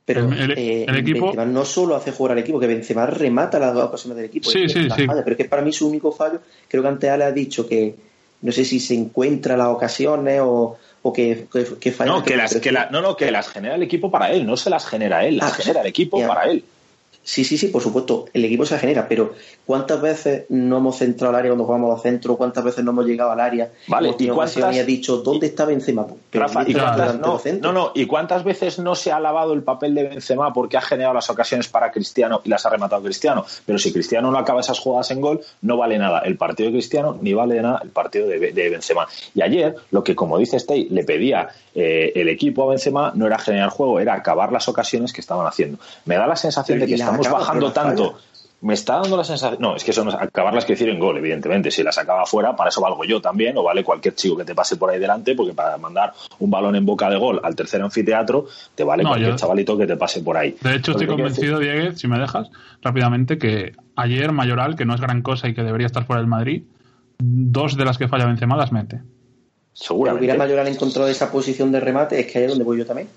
Pero 0.05 0.29
el, 0.33 0.53
eh, 0.59 0.87
equipo 0.89 1.27
Benzema 1.27 1.45
no 1.45 1.65
solo 1.65 1.95
hace 1.95 2.13
jugar 2.13 2.33
al 2.33 2.39
equipo, 2.39 2.59
que 2.59 2.67
Benzema 2.67 3.07
remata 3.07 3.59
las 3.59 3.75
dos 3.75 3.85
ocasiones 3.85 4.17
del 4.17 4.27
equipo. 4.27 4.51
Sí, 4.51 4.69
sí, 4.69 4.89
sí. 4.91 5.07
pero 5.07 5.31
es 5.31 5.37
que 5.37 5.45
para 5.45 5.63
mí 5.63 5.73
su 5.73 5.89
único 5.89 6.13
fallo, 6.13 6.41
creo 6.69 6.83
que 6.83 6.89
antes 6.89 7.11
Ale 7.11 7.25
ha 7.25 7.33
dicho 7.33 7.67
que 7.69 7.95
no 8.43 8.53
sé 8.53 8.65
si 8.65 8.81
se 8.81 8.95
encuentra 8.95 9.57
las 9.57 9.69
ocasiones 9.69 10.41
o, 10.43 10.79
o 11.03 11.13
que, 11.13 11.47
que, 11.79 11.93
falla. 11.93 12.13
No, 12.13 12.23
que 12.23 12.37
las, 12.37 12.55
que 12.59 12.73
no, 12.73 13.03
no, 13.03 13.17
que 13.17 13.31
las 13.31 13.49
genera 13.49 13.75
el 13.75 13.83
equipo 13.83 14.11
para 14.11 14.33
él, 14.33 14.47
no 14.47 14.57
se 14.57 14.71
las 14.71 14.87
genera 14.87 15.25
él, 15.25 15.37
las 15.37 15.53
ah, 15.53 15.55
genera 15.55 15.81
el 15.83 15.87
equipo 15.87 16.27
para 16.27 16.51
él. 16.51 16.65
Sí, 17.31 17.45
sí, 17.45 17.57
sí, 17.57 17.69
por 17.69 17.81
supuesto, 17.81 18.25
el 18.35 18.45
equipo 18.45 18.67
se 18.67 18.77
genera, 18.77 19.07
pero 19.07 19.35
¿cuántas 19.65 20.03
veces 20.03 20.47
no 20.49 20.79
hemos 20.79 20.99
centrado 20.99 21.33
al 21.33 21.39
área 21.39 21.53
cuando 21.53 21.65
jugamos 21.65 21.95
al 21.95 22.03
centro? 22.03 22.37
¿Cuántas 22.37 22.65
veces 22.65 22.83
no 22.83 22.91
hemos 22.91 23.07
llegado 23.07 23.31
al 23.31 23.39
área? 23.39 23.71
Vale, 23.87 24.17
¿y 24.19 24.27
cuántas... 24.31 24.65
ha 24.65 24.83
dicho, 24.83 25.19
¿dónde 25.19 25.47
está 25.47 25.65
Benzema? 25.65 26.09
¿y 26.67 26.75
no, 27.61 27.73
no, 27.73 27.93
¿y 27.95 28.07
cuántas 28.07 28.43
veces 28.43 28.81
no 28.81 28.97
se 28.97 29.13
ha 29.13 29.17
alabado 29.19 29.53
el 29.53 29.63
papel 29.63 29.95
de 29.95 30.09
Benzema 30.09 30.53
porque 30.53 30.77
ha 30.77 30.81
generado 30.81 31.15
las 31.15 31.31
ocasiones 31.31 31.69
para 31.69 31.93
Cristiano 31.93 32.41
y 32.43 32.49
las 32.49 32.67
ha 32.67 32.71
rematado 32.71 33.01
Cristiano? 33.01 33.47
Pero 33.65 33.79
si 33.79 33.93
Cristiano 33.93 34.29
no 34.33 34.37
acaba 34.39 34.59
esas 34.59 34.81
jugadas 34.81 35.13
en 35.13 35.21
gol, 35.21 35.41
no 35.63 35.77
vale 35.77 35.99
nada 35.99 36.23
el 36.25 36.37
partido 36.37 36.71
de 36.71 36.79
Cristiano 36.79 37.17
ni 37.23 37.33
vale 37.33 37.63
nada 37.63 37.81
el 37.85 37.91
partido 37.91 38.27
de, 38.27 38.71
Benzema. 38.71 39.07
Y 39.37 39.43
ayer, 39.43 39.77
lo 39.93 40.03
que 40.03 40.17
como 40.17 40.37
dice 40.37 40.59
Stey, 40.59 40.89
le 40.91 41.05
pedía 41.05 41.49
eh, 41.77 42.11
el 42.17 42.29
equipo 42.29 42.65
a 42.65 42.71
Benzema 42.71 43.13
no 43.15 43.29
era 43.29 43.39
generar 43.39 43.71
juego, 43.71 44.01
era 44.01 44.15
acabar 44.15 44.51
las 44.51 44.67
ocasiones 44.67 45.13
que 45.13 45.21
estaban 45.21 45.47
haciendo. 45.47 45.79
Me 46.07 46.17
da 46.17 46.27
la 46.27 46.35
sensación 46.35 46.81
de 46.81 46.89
que 46.89 46.95
estamos 46.95 47.20
bajando 47.29 47.73
tanto. 47.73 48.19
Me 48.63 48.75
está 48.75 49.01
dando 49.01 49.17
la 49.17 49.25
sensación. 49.25 49.61
No, 49.61 49.75
es 49.75 49.85
que 49.85 49.91
eso 49.91 50.05
no 50.05 50.11
acabarlas 50.11 50.67
que 50.67 50.75
decir 50.75 50.91
en 50.91 50.99
gol, 50.99 51.17
evidentemente. 51.17 51.71
Si 51.71 51.83
las 51.83 51.97
acaba 51.97 52.27
fuera, 52.27 52.55
para 52.55 52.69
eso 52.69 52.83
valgo 52.83 53.05
yo 53.05 53.19
también, 53.21 53.57
o 53.57 53.63
vale 53.63 53.83
cualquier 53.83 54.15
chico 54.15 54.37
que 54.37 54.45
te 54.45 54.55
pase 54.55 54.77
por 54.77 54.91
ahí 54.91 54.99
delante, 54.99 55.35
porque 55.35 55.55
para 55.55 55.79
mandar 55.79 56.13
un 56.41 56.51
balón 56.51 56.77
en 56.77 56.85
boca 56.85 57.09
de 57.09 57.17
gol 57.17 57.41
al 57.43 57.57
tercer 57.57 57.81
anfiteatro, 57.81 58.47
te 58.75 58.85
vale 58.85 59.03
cualquier 59.03 59.37
chavalito 59.37 59.79
que 59.79 59.87
te 59.87 59.97
pase 59.97 60.21
por 60.21 60.37
ahí. 60.37 60.57
De 60.61 60.75
hecho, 60.75 60.93
estoy 60.93 61.07
convencido, 61.07 61.59
Diego, 61.59 61.97
si 61.97 62.07
me 62.07 62.19
dejas, 62.19 62.51
rápidamente, 62.83 63.39
que 63.39 63.73
ayer 63.97 64.31
Mayoral, 64.33 64.77
que 64.77 64.85
no 64.85 64.95
es 64.95 65.01
gran 65.01 65.23
cosa 65.23 65.49
y 65.49 65.55
que 65.55 65.63
debería 65.63 65.87
estar 65.87 66.05
fuera 66.05 66.21
del 66.21 66.29
Madrid, 66.29 66.65
dos 67.19 67.79
de 67.79 67.85
las 67.87 67.97
que 67.97 68.09
falla 68.09 68.27
Benzema 68.27 68.59
las 68.59 68.73
mete. 68.73 69.01
Seguramente. 69.73 70.25
hubiera 70.25 70.39
Mayoral 70.39 70.69
encontrado 70.69 71.09
esa 71.09 71.33
posición 71.33 71.73
de 71.73 71.81
remate, 71.81 72.21
es 72.21 72.31
que 72.31 72.39
ahí 72.39 72.45
es 72.45 72.51
donde 72.51 72.65
voy 72.65 72.77
yo 72.77 72.85
también. 72.85 73.09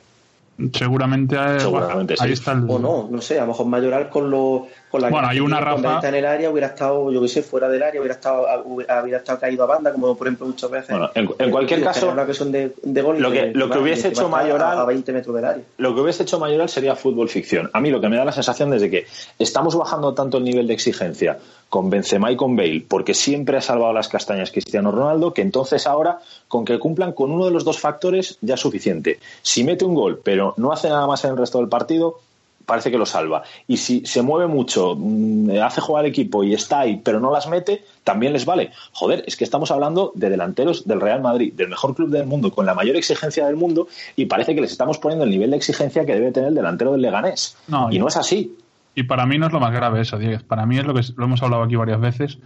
Seguramente, 0.74 1.38
ahí 1.38 2.32
está 2.32 2.52
el... 2.52 2.66
O 2.70 2.80
no, 2.80 3.08
no 3.10 3.22
sé, 3.22 3.40
a 3.40 3.42
lo 3.42 3.48
mejor 3.48 3.66
Mayoral 3.66 4.10
con, 4.10 4.30
lo, 4.30 4.68
con 4.94 5.02
la 5.02 5.10
bueno, 5.10 5.28
hay 5.28 5.40
una 5.40 5.60
Rafa... 5.60 6.08
en 6.08 6.14
el 6.14 6.24
área 6.24 6.52
hubiera 6.52 6.68
estado, 6.68 7.12
yo 7.12 7.20
qué 7.20 7.28
sé, 7.28 7.42
fuera 7.42 7.68
del 7.68 7.82
área, 7.82 8.00
hubiera 8.00 8.14
estado, 8.14 8.46
hubiera 8.64 9.18
estado 9.18 9.40
caído 9.40 9.64
a 9.64 9.66
banda, 9.66 9.92
como 9.92 10.16
por 10.16 10.28
ejemplo 10.28 10.46
muchas 10.46 10.70
veces. 10.70 10.90
Bueno, 10.92 11.10
en, 11.16 11.50
cualquier 11.50 11.84
caso, 11.84 12.16
que 12.28 12.34
son 12.36 12.52
de, 12.52 12.76
de 12.84 13.02
gol 13.02 13.20
lo 13.20 13.32
que, 13.32 13.48
lo 13.56 13.72
que 13.72 13.80
hubiese 13.80 14.10
hecho 14.10 14.30
Mayoral 14.30 14.78
a 14.78 14.86
20 14.86 15.12
metros 15.12 15.36
del 15.36 15.46
área. 15.46 15.64
Lo 15.78 15.96
que 15.96 16.02
hubiese 16.02 16.22
hecho 16.22 16.38
Mayoral 16.38 16.70
sería 16.70 16.96
fútbol 16.96 17.28
ficción. 17.28 17.72
A 17.74 17.82
mí 17.82 17.90
lo 17.90 18.00
que 18.00 18.08
me 18.08 18.18
da 18.18 18.24
la 18.24 18.32
sensación 18.32 18.70
desde 18.70 18.92
que 18.92 19.08
estamos 19.40 19.76
bajando 19.76 20.14
tanto 20.14 20.38
el 20.38 20.44
nivel 20.44 20.68
de 20.68 20.76
exigencia 20.76 21.40
con 21.70 21.90
Benzema 21.90 22.32
y 22.32 22.36
con 22.36 22.56
Bale, 22.56 22.86
porque 22.88 23.16
siempre 23.16 23.58
ha 23.58 23.62
salvado 23.62 23.94
las 23.94 24.10
castañas 24.10 24.52
Cristiano 24.52 24.92
Ronaldo, 24.92 25.34
que 25.34 25.42
entonces 25.42 25.88
ahora, 25.88 26.20
con 26.48 26.66
que 26.66 26.78
cumplan 26.78 27.14
con 27.14 27.32
uno 27.32 27.46
de 27.46 27.52
los 27.52 27.66
dos 27.66 27.80
factores, 27.80 28.38
ya 28.42 28.54
es 28.54 28.60
suficiente. 28.60 29.18
Si 29.42 29.64
mete 29.64 29.86
un 29.86 29.96
gol, 29.96 30.22
pero 30.24 30.54
no 30.58 30.72
hace 30.72 30.90
nada 30.90 31.08
más 31.08 31.26
en 31.26 31.32
el 31.32 31.38
resto 31.38 31.58
del 31.58 31.70
partido, 31.70 32.20
parece 32.66 32.92
que 32.92 32.98
lo 32.98 33.06
salva. 33.06 33.44
Y 33.68 33.78
si 33.78 34.06
se 34.06 34.22
mueve 34.22 34.48
mucho, 34.48 34.96
mm, 34.98 35.52
hace 35.64 35.82
jugar 35.82 36.06
al 36.06 36.10
equipo 36.10 36.44
y 36.44 36.54
está 36.54 36.82
ahí, 36.82 37.02
pero 37.04 37.20
no 37.20 37.32
las 37.32 37.48
mete, 37.48 37.84
también 38.04 38.34
les 38.34 38.46
vale. 38.46 38.72
Joder, 38.92 39.24
es 39.28 39.36
que 39.36 39.44
estamos 39.44 39.72
hablando 39.72 40.12
de 40.16 40.30
delanteros 40.30 40.88
del 40.88 41.02
Real 41.02 41.22
Madrid, 41.22 41.54
del 41.54 41.70
mejor 41.70 41.96
club 41.96 42.10
del 42.10 42.26
mundo, 42.26 42.52
con 42.52 42.66
la 42.66 42.74
mayor 42.74 42.96
exigencia 42.96 43.46
del 43.46 43.56
mundo, 43.56 43.88
y 44.16 44.26
parece 44.26 44.56
que 44.56 44.62
les 44.62 44.72
estamos 44.72 44.98
poniendo 44.98 45.26
el 45.26 45.32
nivel 45.32 45.52
de 45.52 45.58
exigencia 45.58 46.06
que 46.06 46.14
debe 46.14 46.32
tener 46.32 46.50
el 46.50 46.56
delantero 46.56 46.92
del 46.92 47.02
Leganés. 47.02 47.58
y 47.92 48.00
no 48.00 48.08
es 48.08 48.18
así. 48.18 48.56
Y 48.96 49.04
para 49.04 49.26
mí 49.26 49.38
no 49.38 49.48
es 49.48 49.54
lo 49.54 49.60
más 49.60 49.72
grave 49.72 50.02
eso, 50.02 50.18
Diego. 50.18 50.42
Para 50.48 50.66
mí 50.66 50.78
es 50.78 50.86
lo 50.86 50.94
que 50.94 51.02
lo 51.16 51.26
hemos 51.26 51.42
hablado 51.42 51.64
aquí 51.64 51.76
varias 51.76 52.00
veces. 52.00 52.38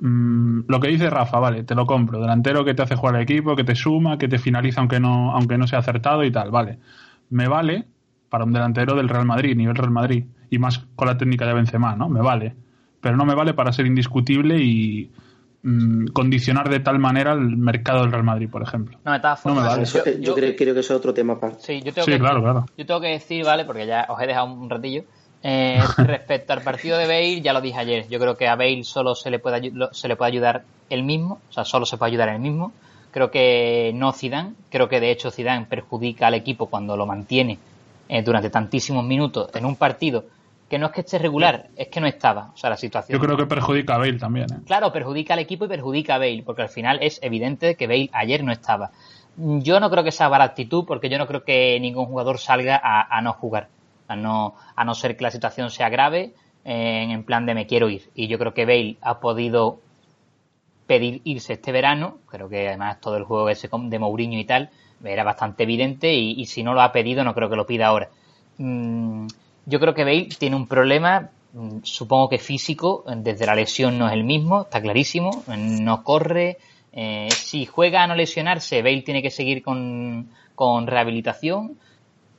Mm, 0.00 0.62
lo 0.66 0.80
que 0.80 0.88
dice 0.88 1.10
Rafa, 1.10 1.38
vale, 1.38 1.64
te 1.64 1.74
lo 1.74 1.86
compro. 1.86 2.20
Delantero 2.20 2.64
que 2.64 2.74
te 2.74 2.82
hace 2.82 2.96
jugar 2.96 3.16
al 3.16 3.22
equipo, 3.22 3.54
que 3.54 3.64
te 3.64 3.74
suma, 3.74 4.18
que 4.18 4.28
te 4.28 4.38
finaliza 4.38 4.80
aunque 4.80 5.00
no, 5.00 5.32
aunque 5.32 5.58
no 5.58 5.66
sea 5.66 5.80
acertado 5.80 6.24
y 6.24 6.32
tal, 6.32 6.50
vale. 6.50 6.78
Me 7.30 7.46
vale 7.46 7.86
para 8.32 8.44
un 8.44 8.52
delantero 8.54 8.96
del 8.96 9.10
Real 9.10 9.26
Madrid, 9.26 9.54
nivel 9.54 9.76
Real 9.76 9.90
Madrid, 9.90 10.24
y 10.48 10.58
más 10.58 10.78
con 10.96 11.06
la 11.06 11.18
técnica 11.18 11.44
de 11.46 11.52
Benzema, 11.52 11.94
¿no? 11.96 12.08
Me 12.08 12.22
vale. 12.22 12.54
Pero 12.98 13.14
no 13.14 13.26
me 13.26 13.34
vale 13.34 13.52
para 13.52 13.72
ser 13.72 13.84
indiscutible 13.84 14.56
y 14.58 15.10
mm, 15.62 16.06
condicionar 16.14 16.70
de 16.70 16.80
tal 16.80 16.98
manera 16.98 17.34
el 17.34 17.58
mercado 17.58 18.00
del 18.00 18.10
Real 18.10 18.24
Madrid, 18.24 18.48
por 18.50 18.62
ejemplo. 18.62 18.96
No, 19.04 19.10
me, 19.10 19.18
me 19.18 19.60
vale. 19.60 19.84
yo, 20.18 20.34
creo, 20.34 20.56
que 20.56 20.70
eso 20.70 20.80
es 20.80 20.90
otro 20.92 21.12
tema 21.12 21.34
aparte. 21.34 21.58
Sí, 21.60 21.82
yo 21.82 21.92
tengo 21.92 22.06
que, 22.06 22.18
claro, 22.18 22.40
claro. 22.40 22.64
Yo 22.74 22.86
tengo 22.86 23.02
que 23.02 23.08
decir, 23.08 23.44
¿vale? 23.44 23.66
Porque 23.66 23.86
ya 23.86 24.06
os 24.08 24.18
he 24.22 24.26
dejado 24.26 24.46
un 24.46 24.70
ratillo 24.70 25.04
eh, 25.42 25.78
respecto 25.98 26.54
al 26.54 26.62
partido 26.62 26.96
de 26.96 27.06
Bale, 27.06 27.42
ya 27.42 27.52
lo 27.52 27.60
dije 27.60 27.80
ayer, 27.80 28.08
yo 28.08 28.18
creo 28.18 28.34
que 28.34 28.48
a 28.48 28.56
Bale 28.56 28.82
solo 28.84 29.14
se 29.14 29.30
le 29.30 29.40
puede, 29.40 29.70
se 29.90 30.08
le 30.08 30.16
puede 30.16 30.30
ayudar 30.30 30.64
él 30.88 31.02
mismo, 31.02 31.38
o 31.50 31.52
sea, 31.52 31.66
solo 31.66 31.84
se 31.84 31.98
puede 31.98 32.12
ayudar 32.12 32.30
él 32.30 32.40
mismo. 32.40 32.72
Creo 33.10 33.30
que 33.30 33.92
no 33.94 34.14
Zidane, 34.14 34.54
creo 34.70 34.88
que 34.88 35.00
de 35.00 35.10
hecho 35.10 35.30
Zidane 35.30 35.66
perjudica 35.66 36.28
al 36.28 36.34
equipo 36.34 36.68
cuando 36.70 36.96
lo 36.96 37.04
mantiene 37.04 37.58
eh, 38.12 38.22
durante 38.22 38.50
tantísimos 38.50 39.04
minutos 39.04 39.48
en 39.54 39.64
un 39.64 39.76
partido 39.76 40.26
que 40.68 40.78
no 40.78 40.86
es 40.86 40.92
que 40.92 41.00
esté 41.02 41.18
regular, 41.18 41.68
es 41.76 41.88
que 41.88 42.00
no 42.00 42.06
estaba. 42.06 42.50
O 42.54 42.56
sea, 42.56 42.70
la 42.70 42.76
situación. 42.76 43.18
Yo 43.18 43.24
creo 43.24 43.36
que 43.36 43.46
perjudica 43.46 43.94
a 43.94 43.98
Bale 43.98 44.18
también. 44.18 44.46
¿eh? 44.52 44.58
Claro, 44.66 44.90
perjudica 44.92 45.34
al 45.34 45.40
equipo 45.40 45.66
y 45.66 45.68
perjudica 45.68 46.14
a 46.14 46.18
Bale, 46.18 46.42
porque 46.44 46.62
al 46.62 46.68
final 46.68 46.98
es 47.02 47.18
evidente 47.22 47.76
que 47.76 47.86
Bale 47.86 48.10
ayer 48.12 48.42
no 48.42 48.52
estaba. 48.52 48.90
Yo 49.36 49.80
no 49.80 49.90
creo 49.90 50.04
que 50.04 50.12
sea 50.12 50.30
para 50.30 50.44
actitud, 50.44 50.84
porque 50.86 51.08
yo 51.08 51.18
no 51.18 51.26
creo 51.26 51.44
que 51.44 51.78
ningún 51.80 52.06
jugador 52.06 52.38
salga 52.38 52.80
a 52.82 53.20
no 53.22 53.32
jugar 53.34 53.68
a 54.12 54.16
no, 54.16 54.54
a 54.76 54.84
no 54.84 54.94
ser 54.94 55.16
que 55.16 55.24
la 55.24 55.30
situación 55.30 55.70
sea 55.70 55.88
grave, 55.88 56.34
eh, 56.64 57.06
en 57.10 57.24
plan 57.24 57.46
de 57.46 57.54
me 57.54 57.66
quiero 57.66 57.88
ir. 57.88 58.10
Y 58.14 58.28
yo 58.28 58.38
creo 58.38 58.54
que 58.54 58.66
Bale 58.66 58.96
ha 59.00 59.20
podido 59.20 59.80
pedir 60.86 61.22
irse 61.24 61.54
este 61.54 61.72
verano, 61.72 62.18
creo 62.26 62.48
que 62.48 62.68
además 62.68 63.00
todo 63.00 63.16
el 63.16 63.24
juego 63.24 63.48
ese 63.48 63.68
de 63.72 63.98
Mourinho 63.98 64.38
y 64.38 64.44
tal 64.44 64.70
era 65.04 65.24
bastante 65.24 65.62
evidente 65.64 66.12
y, 66.12 66.44
si 66.46 66.62
no 66.62 66.74
lo 66.74 66.82
ha 66.82 66.92
pedido 66.92 67.24
no 67.24 67.34
creo 67.34 67.50
que 67.50 67.56
lo 67.56 67.66
pida 67.66 67.86
ahora. 67.86 68.10
Mm, 68.58 69.26
yo 69.66 69.80
creo 69.80 69.94
que 69.94 70.04
Bale 70.04 70.28
tiene 70.38 70.56
un 70.56 70.66
problema, 70.66 71.30
mm, 71.52 71.78
supongo 71.82 72.28
que 72.28 72.38
físico, 72.38 73.04
desde 73.16 73.46
la 73.46 73.54
lesión 73.54 73.98
no 73.98 74.06
es 74.06 74.12
el 74.12 74.24
mismo, 74.24 74.62
está 74.62 74.80
clarísimo, 74.80 75.42
no 75.46 76.02
corre, 76.04 76.58
eh, 76.92 77.28
si 77.30 77.66
juega 77.66 78.02
a 78.02 78.06
no 78.06 78.14
lesionarse, 78.14 78.82
Bale 78.82 79.02
tiene 79.02 79.22
que 79.22 79.30
seguir 79.30 79.62
con, 79.62 80.28
con 80.54 80.86
rehabilitación 80.86 81.78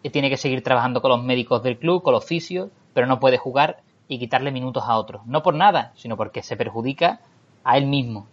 tiene 0.09 0.29
que 0.29 0.37
seguir 0.37 0.63
trabajando 0.63 1.01
con 1.01 1.11
los 1.11 1.23
médicos 1.23 1.63
del 1.63 1.77
club, 1.77 2.03
con 2.03 2.13
los 2.13 2.25
fisios, 2.25 2.69
pero 2.93 3.07
no 3.07 3.19
puede 3.19 3.37
jugar 3.37 3.81
y 4.07 4.19
quitarle 4.19 4.51
minutos 4.51 4.83
a 4.85 4.97
otros. 4.97 5.25
No 5.25 5.43
por 5.43 5.55
nada, 5.55 5.93
sino 5.95 6.17
porque 6.17 6.43
se 6.43 6.57
perjudica 6.57 7.21
a 7.63 7.77
él 7.77 7.85
mismo. 7.85 8.27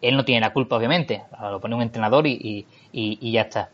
Él 0.00 0.16
no 0.16 0.24
tiene 0.24 0.40
la 0.40 0.52
culpa, 0.52 0.76
obviamente. 0.76 1.22
Lo 1.40 1.60
pone 1.60 1.74
un 1.74 1.82
entrenador 1.82 2.26
y, 2.26 2.66
ya 2.92 3.42
está. 3.42 3.70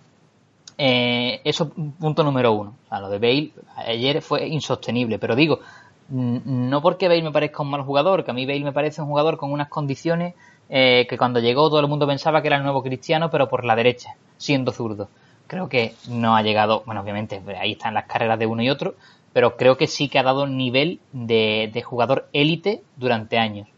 Eh, 0.79 1.41
eso 1.45 1.71
punto 1.71 2.25
número 2.25 2.53
uno. 2.53 2.75
Lo 2.91 3.09
de 3.09 3.19
Bale 3.19 3.51
ayer 3.77 4.23
fue 4.23 4.47
insostenible, 4.49 5.19
pero 5.19 5.37
digo, 5.37 5.61
no 6.09 6.83
porque 6.83 7.09
Bale 7.09 7.23
me 7.23 7.31
parezca 7.31 7.63
un 7.63 7.71
mal 7.71 7.83
jugador, 7.83 8.25
que 8.25 8.31
a 8.31 8.35
mí 8.35 8.47
Bale 8.47 8.65
me 8.65 8.73
parece 8.73 9.03
un 9.03 9.09
jugador 9.09 9.37
con 9.37 9.53
unas 9.53 9.69
condiciones 9.69 10.35
eh, 10.69 11.07
que 11.09 11.19
cuando 11.19 11.41
llegó 11.41 11.69
todo 11.69 11.81
el 11.81 11.89
mundo 11.89 12.07
pensaba 12.07 12.41
que 12.41 12.49
era 12.49 12.57
el 12.57 12.63
nuevo 12.63 12.83
cristiano, 12.83 13.31
pero 13.31 13.49
por 13.49 13.65
la 13.65 13.77
derecha, 13.77 14.17
siendo 14.39 14.73
zurdo 14.73 15.09
creo 15.53 15.69
que 15.69 15.93
no 16.09 16.35
ha 16.35 16.41
llegado, 16.41 16.83
bueno, 16.87 17.03
obviamente 17.03 17.43
ahí 17.61 17.73
están 17.73 17.93
las 17.93 18.07
carreras 18.07 18.39
de 18.39 18.47
uno 18.47 18.63
y 18.63 18.71
otro, 18.71 18.95
pero 19.35 19.59
creo 19.59 19.77
que 19.77 19.87
sí 19.87 20.09
que 20.09 20.19
ha 20.19 20.23
dado 20.23 20.47
nivel 20.47 20.99
de, 21.13 21.83
jugador 21.85 22.27
élite 22.33 22.83
durante 22.97 23.37
años. 23.37 23.69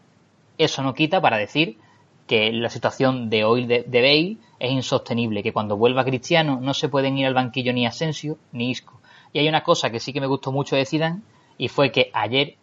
Eso 0.57 0.83
no 0.83 0.93
quita 0.93 1.19
para 1.19 1.35
decir 1.35 1.77
que 2.27 2.51
la 2.51 2.69
situación 2.69 3.29
de 3.29 3.43
hoy 3.43 3.65
de, 3.65 3.85
Bale 3.87 4.37
es 4.59 4.71
insostenible, 4.71 5.43
que 5.43 5.53
cuando 5.53 5.77
vuelva 5.77 6.05
Cristiano 6.05 6.59
no 6.61 6.73
se 6.73 6.89
pueden 6.89 7.17
ir 7.17 7.27
al 7.27 7.33
banquillo 7.33 7.73
ni 7.73 7.85
Asensio 7.85 8.37
ni 8.51 8.71
Isco. 8.71 8.99
Y 9.31 9.39
hay 9.39 9.47
una 9.47 9.63
cosa 9.63 9.89
que 9.89 9.99
sí 9.99 10.13
que 10.13 10.21
me 10.21 10.27
gustó 10.27 10.51
mucho 10.51 10.75
de 10.75 10.85
Zidane 10.85 11.21
y 11.57 11.67
fue 11.67 11.91
que 11.91 12.09
ayer 12.13 12.55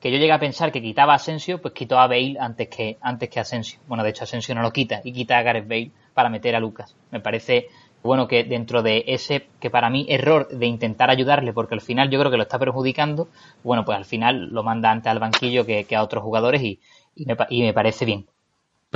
que 0.00 0.12
yo 0.12 0.18
llegué 0.18 0.32
a 0.32 0.38
pensar 0.38 0.72
que 0.72 0.82
quitaba 0.82 1.14
Asensio, 1.14 1.60
pues 1.60 1.72
quitó 1.72 1.98
a 1.98 2.06
Bale 2.06 2.36
antes 2.38 2.68
que 2.68 2.98
antes 3.00 3.30
que 3.30 3.40
Asensio. 3.40 3.80
Bueno, 3.88 4.04
de 4.04 4.10
hecho 4.10 4.24
Asensio 4.24 4.54
no 4.54 4.62
lo 4.62 4.72
quita 4.72 5.00
y 5.02 5.12
quita 5.12 5.38
a 5.38 5.42
Gareth 5.42 5.66
Bale 5.66 5.90
para 6.12 6.28
meter 6.28 6.54
a 6.54 6.60
Lucas. 6.60 6.94
Me 7.10 7.20
parece 7.20 7.68
bueno, 8.06 8.28
que 8.28 8.44
dentro 8.44 8.82
de 8.82 9.04
ese, 9.08 9.48
que 9.60 9.68
para 9.68 9.90
mí, 9.90 10.06
error 10.08 10.48
de 10.48 10.66
intentar 10.66 11.10
ayudarle, 11.10 11.52
porque 11.52 11.74
al 11.74 11.80
final 11.80 12.08
yo 12.08 12.18
creo 12.18 12.30
que 12.30 12.36
lo 12.36 12.44
está 12.44 12.58
perjudicando, 12.58 13.28
bueno, 13.62 13.84
pues 13.84 13.98
al 13.98 14.04
final 14.04 14.48
lo 14.50 14.62
manda 14.62 14.90
antes 14.90 15.10
al 15.10 15.18
banquillo 15.18 15.66
que, 15.66 15.86
a 15.94 16.02
otros 16.02 16.22
jugadores 16.22 16.62
y, 16.62 16.80
me, 17.26 17.72
parece 17.72 18.04
bien. 18.04 18.26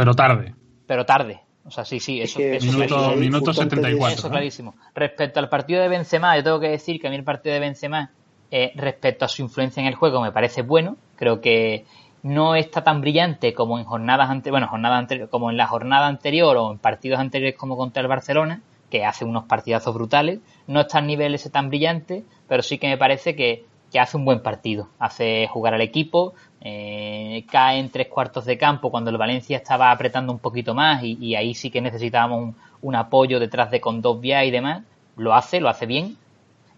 Pero 0.01 0.15
tarde. 0.15 0.55
Pero 0.87 1.05
tarde. 1.05 1.43
O 1.67 1.71
sea, 1.71 1.85
sí, 1.85 2.01
sí, 2.01 2.23
eso, 2.23 2.39
que 2.39 2.57
eso 2.57 2.73
Minuto, 2.73 3.17
minuto 3.17 3.51
Eso 3.51 3.63
74. 3.63 4.19
Eso 4.19 4.27
¿eh? 4.27 4.31
clarísimo. 4.31 4.75
Respecto 4.95 5.41
al 5.41 5.51
partido 5.51 5.83
de 5.83 5.89
Benzema, 5.89 6.35
yo 6.37 6.43
tengo 6.43 6.59
que 6.59 6.71
decir 6.71 6.99
que 6.99 7.07
a 7.07 7.11
mí 7.11 7.17
el 7.17 7.25
partido 7.25 7.53
de 7.53 7.61
Benzema, 7.61 8.11
eh, 8.51 8.73
respecto 8.77 9.27
a 9.27 9.29
su 9.29 9.43
influencia 9.43 9.83
en 9.83 9.87
el 9.87 9.95
juego, 9.95 10.23
me 10.23 10.33
parece 10.33 10.63
bueno. 10.63 10.97
Creo 11.17 11.43
que 11.43 11.85
no 12.23 12.55
está 12.55 12.83
tan 12.83 13.03
brillante 13.03 13.53
como 13.53 13.79
en 13.79 13.85
jornadas 13.85 14.31
ante 14.31 14.51
bueno, 14.51 14.69
jornadas 14.69 15.07
como 15.31 15.51
en 15.51 15.59
la 15.59 15.67
jornada 15.67 16.07
anterior 16.07 16.57
o 16.57 16.73
en 16.73 16.79
partidos 16.79 17.21
anteriores 17.21 17.59
como 17.59 17.77
contra 17.77 18.01
el 18.01 18.09
Barcelona, 18.09 18.63
que 18.89 19.05
hace 19.05 19.27
unos 19.27 19.45
partidazos 19.45 19.95
brutales. 19.95 20.41
No 20.67 20.81
está 20.81 20.99
al 20.99 21.07
nivel 21.07 21.35
ese 21.35 21.51
tan 21.51 21.69
brillante, 21.69 22.25
pero 22.49 22.63
sí 22.63 22.79
que 22.79 22.89
me 22.89 22.97
parece 22.97 23.37
que, 23.37 23.67
que 23.93 24.01
hace 24.01 24.17
un 24.17 24.25
buen 24.25 24.43
partido. 24.43 24.89
Hace 24.99 25.47
jugar 25.47 25.75
al 25.75 25.83
equipo, 25.83 26.33
eh, 26.63 27.47
cae 27.51 27.79
en 27.79 27.91
tres 27.91 28.09
cuartos 28.09 28.45
de 28.45 28.59
campo 28.59 28.91
cuando 28.91 29.11
el 29.11 29.17
Valencia 29.17 29.57
estaba 29.57 29.91
apretando 29.91 30.33
un 30.33 30.39
poquito 30.39 30.75
más 30.75 31.03
y, 31.03 31.35
ahí 31.35 31.55
sí 31.55 31.71
que 31.71 31.81
necesitábamos 31.81 32.55
un, 32.83 32.95
apoyo 32.95 33.41
detrás 33.41 33.71
de 33.71 33.81
Condovia 33.81 34.45
y 34.45 34.51
demás. 34.51 34.83
Lo 35.17 35.35
hace, 35.35 35.61
lo 35.61 35.69
hace 35.69 35.87
bien. 35.87 36.17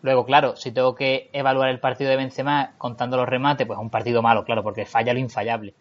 Luego, 0.02 0.24
claro, 0.24 0.56
si 0.56 0.72
tengo 0.72 0.94
que 0.94 1.30
evaluar 1.32 1.68
el 1.68 1.78
partido 1.78 2.10
de 2.10 2.16
Benzema 2.16 2.72
contando 2.78 3.16
los 3.16 3.28
remates, 3.28 3.66
pues 3.66 3.78
es 3.78 3.82
un 3.82 3.90
partido 3.90 4.20
malo, 4.22 4.44
claro, 4.44 4.62
porque 4.62 4.84
falla 4.84 5.12
lo 5.12 5.20
infallable. 5.20 5.74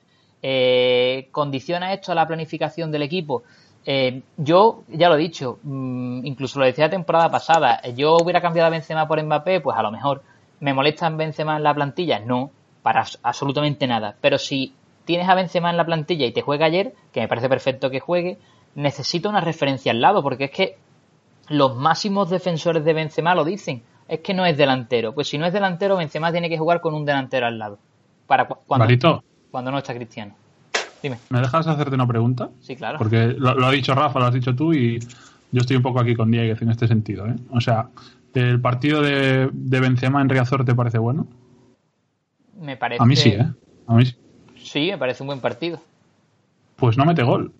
Eh, 0.43 1.27
¿Condiciona 1.31 1.93
esto 1.93 2.11
a 2.11 2.15
la 2.15 2.27
planificación 2.27 2.91
del 2.91 3.03
equipo? 3.03 3.43
Eh, 3.83 4.21
yo, 4.37 4.83
ya 4.89 5.09
lo 5.09 5.15
he 5.15 5.19
dicho, 5.19 5.59
mm, 5.63 6.25
incluso 6.25 6.59
lo 6.59 6.65
decía 6.65 6.85
la 6.85 6.91
temporada 6.91 7.31
pasada, 7.31 7.81
yo 7.95 8.17
hubiera 8.17 8.41
cambiado 8.41 8.67
a 8.67 8.69
Benzema 8.69 9.07
por 9.07 9.21
Mbappé, 9.23 9.61
pues 9.61 9.77
a 9.77 9.83
lo 9.83 9.91
mejor. 9.91 10.21
¿Me 10.59 10.73
molesta 10.75 11.07
en 11.07 11.17
Benzema 11.17 11.57
en 11.57 11.63
la 11.63 11.73
plantilla? 11.73 12.19
No, 12.19 12.51
para 12.83 13.05
absolutamente 13.23 13.87
nada. 13.87 14.15
Pero 14.21 14.37
si 14.37 14.73
tienes 15.05 15.27
a 15.29 15.35
Benzema 15.35 15.69
en 15.69 15.77
la 15.77 15.85
plantilla 15.85 16.25
y 16.25 16.31
te 16.31 16.41
juega 16.41 16.65
ayer, 16.65 16.93
que 17.11 17.21
me 17.21 17.27
parece 17.27 17.49
perfecto 17.49 17.89
que 17.89 17.99
juegue, 17.99 18.37
necesito 18.75 19.29
una 19.29 19.41
referencia 19.41 19.91
al 19.91 20.01
lado, 20.01 20.23
porque 20.23 20.45
es 20.45 20.51
que 20.51 20.77
los 21.49 21.75
máximos 21.75 22.29
defensores 22.29 22.83
de 22.85 22.93
Benzema 22.93 23.35
lo 23.35 23.43
dicen. 23.43 23.83
Es 24.07 24.19
que 24.19 24.33
no 24.33 24.45
es 24.45 24.57
delantero. 24.57 25.13
Pues 25.13 25.27
si 25.29 25.37
no 25.37 25.45
es 25.45 25.53
delantero, 25.53 25.97
Benzema 25.97 26.31
tiene 26.31 26.49
que 26.49 26.57
jugar 26.57 26.81
con 26.81 26.93
un 26.93 27.05
delantero 27.05 27.45
al 27.47 27.57
lado. 27.57 27.77
Para 28.27 28.45
cu- 28.47 28.57
cuando, 28.67 28.85
Barito, 28.85 29.23
cuando 29.49 29.71
no 29.71 29.77
está 29.77 29.93
Cristiano. 29.93 30.35
Dime. 31.01 31.17
¿me 31.29 31.39
dejas 31.39 31.65
hacerte 31.65 31.95
una 31.95 32.05
pregunta? 32.07 32.49
Sí, 32.59 32.75
claro. 32.75 32.97
Porque 32.97 33.27
lo, 33.37 33.55
lo 33.55 33.65
ha 33.67 33.71
dicho 33.71 33.95
Rafa, 33.95 34.19
lo 34.19 34.25
has 34.25 34.33
dicho 34.33 34.53
tú 34.55 34.71
y 34.73 34.99
yo 35.51 35.61
estoy 35.61 35.77
un 35.77 35.81
poco 35.83 35.99
aquí 35.99 36.13
con 36.15 36.29
Dieguez 36.29 36.61
en 36.61 36.69
este 36.69 36.87
sentido. 36.87 37.25
¿eh? 37.25 37.35
O 37.51 37.59
sea, 37.59 37.87
¿el 38.35 38.61
partido 38.61 39.01
de, 39.01 39.49
de 39.51 39.79
Benzema 39.79 40.21
en 40.21 40.29
Riazor 40.29 40.63
te 40.63 40.75
parece 40.75 40.97
bueno? 40.99 41.25
Me 42.61 42.77
parece... 42.77 43.01
A 43.03 43.05
mí 43.05 43.15
sí, 43.15 43.29
¿eh? 43.29 43.45
A 43.87 43.93
mí 43.95 44.05
sí. 44.05 44.15
Sí, 44.63 44.91
me 44.91 44.97
parece 44.97 45.23
un 45.23 45.27
buen 45.27 45.39
partido. 45.39 45.81
Pues 46.75 46.97
no 46.97 47.05
mete 47.05 47.23
gol. 47.23 47.51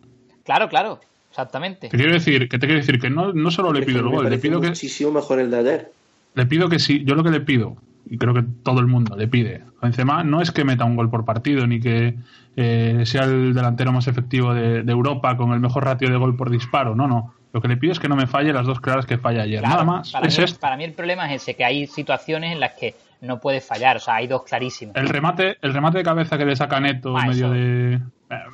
Claro, 0.43 0.69
claro. 0.69 0.99
Exactamente. 1.29 1.87
Te 1.89 1.97
quiero 1.97 2.13
decir 2.13 2.49
que 2.49 2.59
te 2.59 2.67
quiero 2.67 2.81
decir 2.81 2.99
que 2.99 3.09
no, 3.09 3.31
no 3.33 3.51
solo 3.51 3.71
le 3.71 3.83
pido 3.83 3.99
el 4.01 4.09
gol, 4.09 4.29
le 4.29 4.37
pido 4.37 4.59
que 4.59 4.67
muchísimo 4.69 5.11
mejor 5.11 5.39
el 5.39 5.49
de 5.49 5.57
ayer. 5.59 5.91
le 6.35 6.45
pido 6.45 6.67
que 6.67 6.77
sí, 6.77 7.03
yo 7.05 7.15
lo 7.15 7.23
que 7.23 7.29
le 7.31 7.39
pido 7.39 7.77
y 8.09 8.17
creo 8.17 8.33
que 8.33 8.43
todo 8.63 8.81
el 8.81 8.87
mundo 8.87 9.15
le 9.15 9.27
pide 9.29 9.61
a 9.81 9.85
Benzema 9.85 10.23
no 10.25 10.41
es 10.41 10.51
que 10.51 10.65
meta 10.65 10.83
un 10.83 10.97
gol 10.97 11.09
por 11.09 11.23
partido 11.23 11.65
ni 11.67 11.79
que 11.79 12.15
eh, 12.57 13.03
sea 13.05 13.23
el 13.23 13.53
delantero 13.53 13.93
más 13.93 14.07
efectivo 14.07 14.53
de, 14.53 14.83
de 14.83 14.91
Europa 14.91 15.37
con 15.37 15.53
el 15.53 15.61
mejor 15.61 15.85
ratio 15.85 16.09
de 16.09 16.17
gol 16.17 16.35
por 16.35 16.49
disparo, 16.49 16.95
no, 16.95 17.07
no. 17.07 17.33
Lo 17.53 17.61
que 17.61 17.67
le 17.69 17.77
pido 17.77 17.93
es 17.93 17.99
que 17.99 18.09
no 18.09 18.15
me 18.17 18.27
falle 18.27 18.51
las 18.53 18.65
dos 18.65 18.79
claras 18.81 19.05
que 19.05 19.17
falla 19.17 19.43
ayer. 19.43 19.59
Claro, 19.59 19.73
Nada 19.75 19.85
más. 19.85 20.11
Para 20.11 20.27
es 20.27 20.37
mí, 20.37 20.43
esto. 20.43 20.59
para 20.59 20.75
mí 20.77 20.83
el 20.85 20.93
problema 20.93 21.33
es 21.33 21.41
ese, 21.41 21.53
que 21.55 21.63
hay 21.65 21.85
situaciones 21.87 22.51
en 22.53 22.59
las 22.61 22.73
que 22.73 22.95
no 23.21 23.39
puede 23.39 23.61
fallar. 23.61 23.97
O 23.97 23.99
sea, 23.99 24.15
hay 24.15 24.27
dos 24.27 24.43
clarísimos. 24.43 24.95
El 24.95 25.07
remate, 25.09 25.57
el 25.61 25.73
remate 25.73 25.99
de 25.99 26.03
cabeza 26.03 26.37
que 26.37 26.45
le 26.45 26.55
saca 26.55 26.79
Neto 26.79 27.15
Ah, 27.15 27.21
en 27.23 27.27
medio 27.29 27.45
eso. 27.45 27.53
de. 27.53 27.93
eh, 27.95 27.99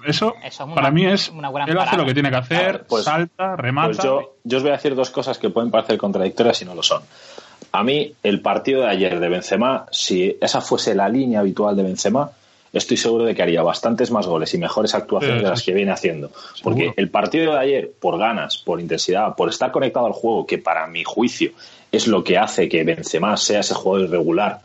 Eso, 0.08 0.34
Eso 0.43 0.47
es 0.47 0.60
una- 0.62 0.75
para 0.75 0.91
mí 0.91 1.06
es. 1.06 1.30
una 1.30 1.51
gran 1.51 1.69
él 1.69 1.77
hace 1.77 1.97
lo 1.97 2.06
que 2.06 2.13
tiene 2.13 2.30
que 2.30 2.36
hacer, 2.38 2.86
pues- 2.88 3.03
salta, 3.03 3.56
remata. 3.56 3.88
Pues 3.88 4.03
yo, 4.03 4.36
yo 4.43 4.58
os 4.58 4.63
voy 4.63 4.71
a 4.71 4.75
decir 4.75 4.95
dos 4.95 5.10
cosas 5.10 5.38
que 5.38 5.49
pueden 5.49 5.69
parecer 5.71 5.97
contradictorias 5.97 6.62
y 6.62 6.65
no 6.65 6.73
lo 6.75 6.84
son. 6.84 7.03
A 7.71 7.84
mí, 7.84 8.13
el 8.23 8.41
partido 8.41 8.82
de 8.82 8.88
ayer 8.89 9.19
de 9.19 9.30
Benzema, 9.30 9.86
si 9.91 10.38
esa 10.41 10.62
fuese 10.62 10.95
la 10.95 11.08
línea 11.10 11.41
habitual 11.41 11.75
de 11.75 11.84
Benzema, 11.84 12.32
estoy 12.73 12.97
seguro 12.97 13.25
de 13.25 13.34
que 13.36 13.41
haría 13.41 13.62
bastantes 13.62 14.12
más 14.12 14.27
goles 14.27 14.53
y 14.53 14.58
mejores 14.58 14.93
actuaciones 14.95 15.39
Sí, 15.39 15.43
de 15.43 15.49
las 15.49 15.63
que 15.63 15.73
viene 15.73 15.91
haciendo. 15.91 16.32
Porque 16.63 16.82
Seguro. 16.82 16.93
el 16.97 17.10
partido 17.10 17.53
de 17.53 17.60
ayer, 17.60 17.91
por 17.99 18.17
ganas, 18.17 18.58
por 18.58 18.80
intensidad, 18.80 19.36
por 19.36 19.49
estar 19.49 19.71
conectado 19.71 20.06
al 20.06 20.13
juego, 20.13 20.45
que 20.45 20.58
para 20.58 20.88
mi 20.88 21.03
juicio 21.03 21.51
es 21.91 22.08
lo 22.08 22.23
que 22.23 22.38
hace 22.38 22.67
que 22.67 22.84
Benzema 22.84 23.38
sea 23.38 23.62
ese 23.62 23.73
jugador 23.73 24.08
irregular 24.08 24.62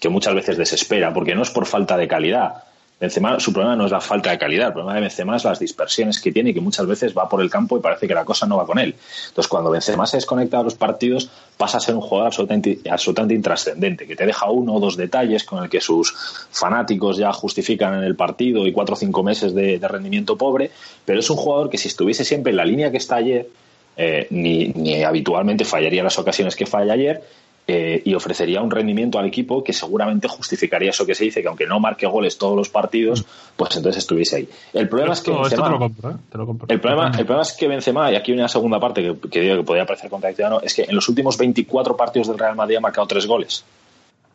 que 0.00 0.08
muchas 0.08 0.34
veces 0.34 0.56
desespera, 0.56 1.14
porque 1.14 1.34
no 1.34 1.42
es 1.42 1.50
por 1.50 1.64
falta 1.66 1.96
de 1.96 2.08
calidad. 2.08 2.64
Benzema, 3.02 3.40
su 3.40 3.52
problema 3.52 3.74
no 3.74 3.86
es 3.86 3.90
la 3.90 4.00
falta 4.00 4.30
de 4.30 4.38
calidad, 4.38 4.68
el 4.68 4.74
problema 4.74 4.94
de 4.94 5.00
Benzema 5.00 5.34
es 5.34 5.42
las 5.42 5.58
dispersiones 5.58 6.20
que 6.20 6.30
tiene 6.30 6.50
y 6.50 6.54
que 6.54 6.60
muchas 6.60 6.86
veces 6.86 7.12
va 7.18 7.28
por 7.28 7.42
el 7.42 7.50
campo 7.50 7.76
y 7.76 7.80
parece 7.80 8.06
que 8.06 8.14
la 8.14 8.24
cosa 8.24 8.46
no 8.46 8.58
va 8.58 8.64
con 8.64 8.78
él. 8.78 8.94
Entonces, 9.26 9.48
cuando 9.48 9.72
Benzema 9.72 10.06
se 10.06 10.18
desconecta 10.18 10.58
de 10.58 10.64
los 10.64 10.76
partidos, 10.76 11.28
pasa 11.56 11.78
a 11.78 11.80
ser 11.80 11.96
un 11.96 12.00
jugador 12.00 12.28
absolutamente, 12.28 13.34
intrascendente, 13.34 14.06
que 14.06 14.14
te 14.14 14.24
deja 14.24 14.48
uno 14.48 14.74
o 14.74 14.78
dos 14.78 14.96
detalles 14.96 15.42
con 15.42 15.64
el 15.64 15.68
que 15.68 15.80
sus 15.80 16.14
fanáticos 16.52 17.16
ya 17.16 17.32
justifican 17.32 17.94
en 17.94 18.04
el 18.04 18.14
partido 18.14 18.68
y 18.68 18.72
cuatro 18.72 18.94
o 18.94 18.96
cinco 18.96 19.24
meses 19.24 19.52
de, 19.52 19.80
de 19.80 19.88
rendimiento 19.88 20.38
pobre, 20.38 20.70
pero 21.04 21.18
es 21.18 21.28
un 21.28 21.38
jugador 21.38 21.70
que 21.70 21.78
si 21.78 21.88
estuviese 21.88 22.24
siempre 22.24 22.50
en 22.50 22.56
la 22.56 22.64
línea 22.64 22.92
que 22.92 22.98
está 22.98 23.16
ayer, 23.16 23.48
eh, 23.96 24.28
ni, 24.30 24.68
ni 24.68 25.02
habitualmente 25.02 25.64
fallaría 25.64 26.04
las 26.04 26.18
ocasiones 26.20 26.54
que 26.54 26.66
falla 26.66 26.92
ayer, 26.92 27.20
eh, 27.66 28.02
y 28.04 28.14
ofrecería 28.14 28.60
un 28.60 28.70
rendimiento 28.70 29.18
al 29.18 29.26
equipo 29.26 29.62
que 29.62 29.72
seguramente 29.72 30.26
justificaría 30.26 30.90
eso 30.90 31.06
que 31.06 31.14
se 31.14 31.24
dice, 31.24 31.42
que 31.42 31.48
aunque 31.48 31.66
no 31.66 31.78
marque 31.78 32.06
goles 32.06 32.36
todos 32.36 32.56
los 32.56 32.68
partidos, 32.68 33.24
pues 33.56 33.76
entonces 33.76 34.02
estuviese 34.02 34.36
ahí. 34.36 34.48
El 34.72 34.88
problema 34.88 35.12
es 35.12 35.20
que 35.20 35.30
Benzema- 35.30 35.66
te 35.66 35.70
lo 35.70 35.78
compro, 35.78 36.10
¿eh? 36.10 36.14
Te 36.30 36.38
lo 36.38 36.46
compro. 36.46 36.66
el 36.68 36.80
problema, 36.80 37.06
el 37.08 37.24
problema 37.24 37.42
es 37.42 37.52
que 37.52 37.68
Benzema, 37.68 38.10
y 38.10 38.16
aquí 38.16 38.32
viene 38.32 38.42
la 38.42 38.48
segunda 38.48 38.80
parte 38.80 39.02
que, 39.02 39.28
que 39.28 39.40
digo 39.40 39.56
que 39.58 39.62
podría 39.62 39.86
parecer 39.86 40.10
contradictoria, 40.10 40.58
es 40.62 40.74
que 40.74 40.82
en 40.82 40.94
los 40.94 41.08
últimos 41.08 41.38
24 41.38 41.96
partidos 41.96 42.28
del 42.28 42.38
Real 42.38 42.56
Madrid 42.56 42.76
ha 42.76 42.80
marcado 42.80 43.06
tres 43.06 43.26
goles. 43.26 43.64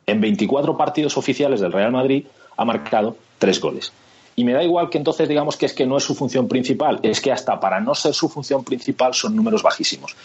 En 0.05 0.21
24 0.21 0.77
partidos 0.77 1.17
oficiales 1.17 1.59
del 1.59 1.73
Real 1.73 1.91
Madrid 1.91 2.25
ha 2.55 2.63
marcado 2.63 3.17
tres 3.39 3.59
goles. 3.59 3.91
Y 4.37 4.43
me 4.45 4.53
da 4.53 4.63
igual 4.63 4.89
que 4.89 4.99
entonces 4.99 5.27
digamos 5.27 5.57
que 5.57 5.65
es 5.65 5.73
que 5.73 5.85
no 5.85 5.97
es 5.97 6.03
su 6.03 6.15
función 6.15 6.47
principal, 6.47 6.99
es 7.03 7.19
que 7.19 7.31
hasta 7.31 7.59
para 7.59 7.81
no 7.81 7.93
ser 7.95 8.13
su 8.13 8.29
función 8.29 8.63
principal 8.63 9.13
son 9.13 9.35
números 9.35 9.63
bajísimos. 9.63 10.15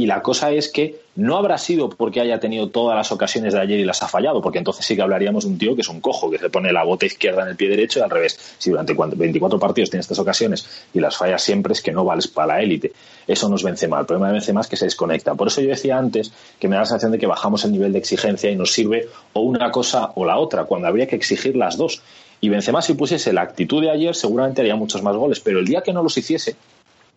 Y 0.00 0.06
la 0.06 0.22
cosa 0.22 0.50
es 0.50 0.70
que 0.72 1.02
no 1.16 1.36
habrá 1.36 1.58
sido 1.58 1.90
porque 1.90 2.22
haya 2.22 2.40
tenido 2.40 2.70
todas 2.70 2.96
las 2.96 3.12
ocasiones 3.12 3.52
de 3.52 3.60
ayer 3.60 3.78
y 3.80 3.84
las 3.84 4.02
ha 4.02 4.08
fallado, 4.08 4.40
porque 4.40 4.56
entonces 4.56 4.86
sí 4.86 4.96
que 4.96 5.02
hablaríamos 5.02 5.44
de 5.44 5.50
un 5.50 5.58
tío 5.58 5.74
que 5.74 5.82
es 5.82 5.88
un 5.90 6.00
cojo, 6.00 6.30
que 6.30 6.38
se 6.38 6.48
pone 6.48 6.72
la 6.72 6.84
bota 6.84 7.04
izquierda 7.04 7.42
en 7.42 7.48
el 7.48 7.56
pie 7.56 7.68
derecho 7.68 7.98
y 7.98 8.02
al 8.02 8.08
revés. 8.08 8.38
Si 8.56 8.70
durante 8.70 8.96
cuan- 8.96 9.12
24 9.14 9.58
partidos 9.58 9.90
tienes 9.90 10.04
estas 10.06 10.18
ocasiones 10.18 10.66
y 10.94 11.00
las 11.00 11.18
fallas 11.18 11.42
siempre 11.42 11.74
es 11.74 11.82
que 11.82 11.92
no 11.92 12.02
vales 12.02 12.28
para 12.28 12.54
la 12.54 12.62
élite. 12.62 12.92
Eso 13.26 13.50
nos 13.50 13.62
vence 13.62 13.88
mal. 13.88 14.00
El 14.00 14.06
problema 14.06 14.28
de 14.28 14.32
Benzema 14.34 14.62
es 14.62 14.68
que 14.68 14.76
se 14.76 14.86
desconecta. 14.86 15.34
Por 15.34 15.48
eso 15.48 15.60
yo 15.60 15.68
decía 15.68 15.98
antes 15.98 16.32
que 16.58 16.66
me 16.66 16.76
da 16.76 16.80
la 16.80 16.86
sensación 16.86 17.12
de 17.12 17.18
que 17.18 17.26
bajamos 17.26 17.62
el 17.66 17.72
nivel 17.72 17.92
de 17.92 17.98
exigencia 17.98 18.50
y 18.50 18.56
nos 18.56 18.72
sirve 18.72 19.06
o 19.34 19.40
una 19.42 19.70
cosa 19.70 20.12
o 20.14 20.24
la 20.24 20.38
otra, 20.38 20.64
cuando 20.64 20.88
habría 20.88 21.06
que 21.06 21.16
exigir 21.16 21.56
las 21.56 21.76
dos. 21.76 22.00
Y 22.40 22.48
Benzema 22.48 22.80
si 22.80 22.94
pusiese 22.94 23.34
la 23.34 23.42
actitud 23.42 23.82
de 23.82 23.90
ayer 23.90 24.14
seguramente 24.14 24.62
haría 24.62 24.76
muchos 24.76 25.02
más 25.02 25.14
goles, 25.14 25.40
pero 25.40 25.58
el 25.58 25.66
día 25.66 25.82
que 25.82 25.92
no 25.92 26.02
los 26.02 26.16
hiciese 26.16 26.56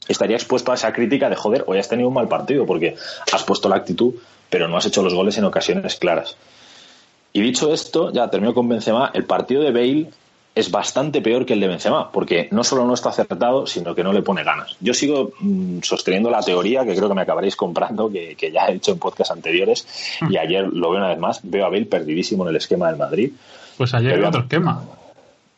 estaría 0.07 0.35
expuesto 0.35 0.71
a 0.71 0.75
esa 0.75 0.93
crítica 0.93 1.29
de 1.29 1.35
joder, 1.35 1.63
hoy 1.67 1.79
has 1.79 1.89
tenido 1.89 2.07
un 2.07 2.13
mal 2.13 2.27
partido 2.27 2.65
porque 2.65 2.95
has 3.31 3.43
puesto 3.43 3.69
la 3.69 3.77
actitud, 3.77 4.15
pero 4.49 4.67
no 4.67 4.77
has 4.77 4.85
hecho 4.85 5.03
los 5.03 5.13
goles 5.13 5.37
en 5.37 5.45
ocasiones 5.45 5.95
claras. 5.95 6.37
Y 7.31 7.41
dicho 7.41 7.73
esto, 7.73 8.11
ya 8.11 8.29
termino 8.29 8.53
con 8.53 8.69
Benzema, 8.69 9.11
el 9.13 9.25
partido 9.25 9.63
de 9.63 9.71
Bale 9.71 10.09
es 10.55 10.69
bastante 10.69 11.19
peor 11.21 11.47
que 11.47 11.53
el 11.53 11.59
de 11.59 11.67
Benzema, 11.67 12.11
porque 12.11 12.47
no 12.51 12.63
solo 12.63 12.85
no 12.85 12.93
está 12.93 13.09
acertado, 13.09 13.65
sino 13.65 13.95
que 13.95 14.03
no 14.03 14.13
le 14.13 14.21
pone 14.21 14.43
ganas. 14.43 14.77
Yo 14.79 14.93
sigo 14.93 15.31
mm, 15.39 15.79
sosteniendo 15.81 16.29
la 16.29 16.41
teoría, 16.41 16.85
que 16.85 16.95
creo 16.95 17.09
que 17.09 17.15
me 17.15 17.23
acabaréis 17.23 17.55
comprando, 17.55 18.11
que, 18.11 18.35
que 18.35 18.51
ya 18.51 18.67
he 18.67 18.75
hecho 18.75 18.91
en 18.91 18.99
podcast 18.99 19.31
anteriores, 19.31 19.87
y 20.29 20.37
ayer 20.37 20.67
lo 20.67 20.91
veo 20.91 20.99
una 20.99 21.09
vez 21.09 21.17
más, 21.17 21.39
veo 21.43 21.65
a 21.65 21.69
Bale 21.69 21.85
perdidísimo 21.85 22.43
en 22.43 22.49
el 22.49 22.57
esquema 22.57 22.87
del 22.89 22.97
Madrid. 22.97 23.31
Pues 23.77 23.93
ayer 23.95 24.13
era 24.13 24.29
otro 24.29 24.41
esquema. 24.41 24.83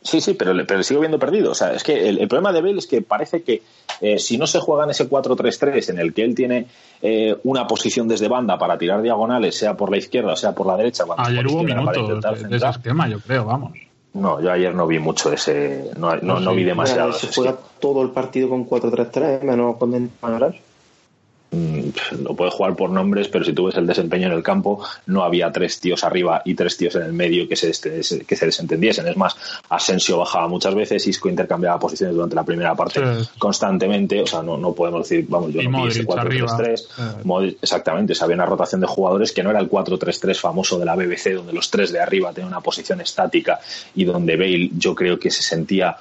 Sí, 0.05 0.21
sí, 0.21 0.35
pero, 0.35 0.53
le- 0.53 0.65
pero 0.65 0.77
le 0.77 0.83
sigo 0.83 0.99
viendo 0.99 1.17
perdido. 1.19 1.51
O 1.51 1.55
sea, 1.55 1.73
es 1.73 1.83
que 1.83 2.07
el, 2.07 2.19
el 2.19 2.27
problema 2.27 2.53
de 2.53 2.61
Bale 2.61 2.77
es 2.77 2.85
que 2.87 3.01
parece 3.01 3.41
que 3.41 3.63
eh, 4.01 4.19
si 4.19 4.37
no 4.37 4.45
se 4.47 4.59
juega 4.59 4.83
en 4.83 4.91
ese 4.91 5.09
4-3-3 5.09 5.89
en 5.89 5.99
el 5.99 6.13
que 6.13 6.23
él 6.23 6.35
tiene 6.35 6.67
eh, 7.01 7.35
una 7.43 7.65
posición 7.67 8.07
desde 8.07 8.27
banda 8.27 8.57
para 8.59 8.77
tirar 8.77 9.01
diagonales, 9.01 9.57
sea 9.57 9.75
por 9.75 9.89
la 9.89 9.97
izquierda 9.97 10.33
o 10.33 10.35
sea 10.35 10.53
por 10.53 10.67
la 10.67 10.77
derecha, 10.77 11.05
cuando 11.05 11.23
Ayer 11.23 11.45
hubo 11.47 11.63
minutos 11.63 11.97
intentar 11.97 12.37
de, 12.37 12.47
de 12.47 12.55
ese 12.57 12.69
esquema, 12.69 13.09
yo 13.09 13.19
creo, 13.19 13.45
vamos. 13.45 13.73
No, 14.13 14.39
yo 14.41 14.49
ayer 14.51 14.73
no 14.73 14.87
vi 14.87 14.97
mucho 14.99 15.33
ese. 15.33 15.89
No, 15.97 16.15
no, 16.17 16.39
no 16.39 16.51
Sí. 16.51 16.55
vi 16.57 16.63
demasiado. 16.63 17.11
se 17.11 17.25
ese 17.27 17.35
juega 17.41 17.57
todo 17.81 18.01
el 18.01 18.11
partido 18.11 18.47
con 18.47 18.65
4-3-3, 18.69 19.41
menos 19.41 19.75
con 19.75 19.91
Benzema. 19.91 20.53
Mm, 21.55 21.89
Lo 22.23 22.35
puedes 22.35 22.53
jugar 22.53 22.75
por 22.75 22.89
nombres, 22.89 23.27
pero 23.29 23.45
si 23.45 23.53
tú 23.53 23.65
ves 23.65 23.75
el 23.77 23.87
desempeño 23.87 24.27
en 24.27 24.33
el 24.33 24.43
campo, 24.43 24.83
no 25.05 25.23
había 25.23 25.51
tres 25.51 25.79
tíos 25.79 26.03
arriba 26.03 26.41
y 26.43 26.53
tres 26.53 26.75
tíos 26.75 26.95
en 26.95 27.03
el 27.03 27.13
medio 27.13 27.47
que 27.47 27.55
se, 27.55 27.69
este- 27.69 28.01
que 28.27 28.35
se 28.35 28.45
desentendiesen. 28.45 29.07
Es 29.07 29.15
más, 29.15 29.35
Asensio 29.69 30.17
bajaba 30.17 30.47
muchas 30.47 30.75
veces, 30.75 31.07
Isco 31.07 31.29
intercambiaba 31.29 31.79
posiciones 31.79 32.15
durante 32.15 32.35
la 32.35 32.43
primera 32.43 32.75
parte 32.75 32.99
Sí. 32.99 33.29
constantemente. 33.39 34.21
O 34.21 34.27
sea, 34.27 34.41
no, 34.43 34.57
no 34.57 34.73
podemos 34.73 35.07
decir, 35.07 35.25
vamos, 35.29 35.53
yo 35.53 35.61
Y 35.61 35.67
no 35.67 35.83
vi 35.83 35.89
ese 35.89 36.03
Modric 36.03 36.19
arriba. 36.19 36.47
4-3-3. 36.47 36.81
Eh. 36.97 37.21
Modric- 37.23 37.57
Exactamente, 37.61 38.13
o 38.13 38.15
sea, 38.15 38.25
había 38.25 38.35
una 38.35 38.45
rotación 38.45 38.81
de 38.81 38.87
jugadores 38.87 39.31
que 39.31 39.43
no 39.43 39.49
era 39.51 39.59
el 39.59 39.69
4-3-3 39.69 40.39
famoso 40.39 40.77
de 40.77 40.85
la 40.85 40.95
BBC, 40.95 41.33
donde 41.35 41.53
los 41.53 41.69
tres 41.71 41.91
de 41.91 41.99
arriba 41.99 42.33
tenían 42.33 42.49
una 42.51 42.61
posición 42.61 42.99
estática 43.01 43.59
y 43.95 44.03
donde 44.03 44.35
Bale 44.35 44.71
yo 44.77 44.93
creo 44.93 45.17
que 45.19 45.31
se 45.31 45.41
sentía 45.43 45.95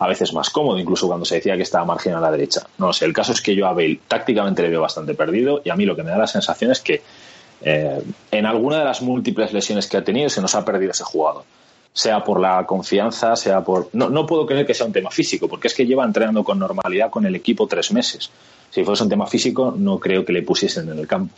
a 0.00 0.08
veces 0.08 0.32
más 0.32 0.48
cómodo, 0.48 0.78
incluso 0.78 1.06
cuando 1.06 1.26
se 1.26 1.36
decía 1.36 1.56
que 1.56 1.62
estaba 1.62 1.84
margen 1.84 2.14
a 2.14 2.20
la 2.20 2.30
derecha. 2.30 2.66
No 2.78 2.90
sé, 2.92 3.04
el 3.04 3.12
caso 3.12 3.32
es 3.32 3.42
que 3.42 3.54
yo 3.54 3.66
a 3.66 3.74
Bale 3.74 4.00
tácticamente 4.08 4.62
le 4.62 4.70
veo 4.70 4.80
bastante 4.80 5.14
perdido 5.14 5.60
y 5.62 5.68
a 5.68 5.76
mí 5.76 5.84
lo 5.84 5.94
que 5.94 6.02
me 6.02 6.10
da 6.10 6.16
la 6.16 6.26
sensación 6.26 6.72
es 6.72 6.80
que 6.80 7.02
eh, 7.60 8.02
en 8.30 8.46
alguna 8.46 8.78
de 8.78 8.84
las 8.86 9.02
múltiples 9.02 9.52
lesiones 9.52 9.86
que 9.86 9.98
ha 9.98 10.02
tenido 10.02 10.30
se 10.30 10.40
nos 10.40 10.54
ha 10.54 10.64
perdido 10.64 10.92
ese 10.92 11.04
jugador. 11.04 11.44
Sea 11.92 12.24
por 12.24 12.40
la 12.40 12.64
confianza, 12.64 13.36
sea 13.36 13.62
por... 13.62 13.90
No, 13.92 14.08
no 14.08 14.24
puedo 14.24 14.46
creer 14.46 14.66
que 14.66 14.72
sea 14.72 14.86
un 14.86 14.92
tema 14.92 15.10
físico, 15.10 15.48
porque 15.48 15.68
es 15.68 15.74
que 15.74 15.84
lleva 15.84 16.04
entrenando 16.04 16.44
con 16.44 16.58
normalidad 16.58 17.10
con 17.10 17.26
el 17.26 17.34
equipo 17.34 17.66
tres 17.66 17.92
meses. 17.92 18.30
Si 18.70 18.82
fuese 18.84 19.02
un 19.02 19.10
tema 19.10 19.26
físico, 19.26 19.74
no 19.76 19.98
creo 19.98 20.24
que 20.24 20.32
le 20.32 20.42
pusiesen 20.42 20.88
en 20.88 20.98
el 20.98 21.06
campo 21.06 21.34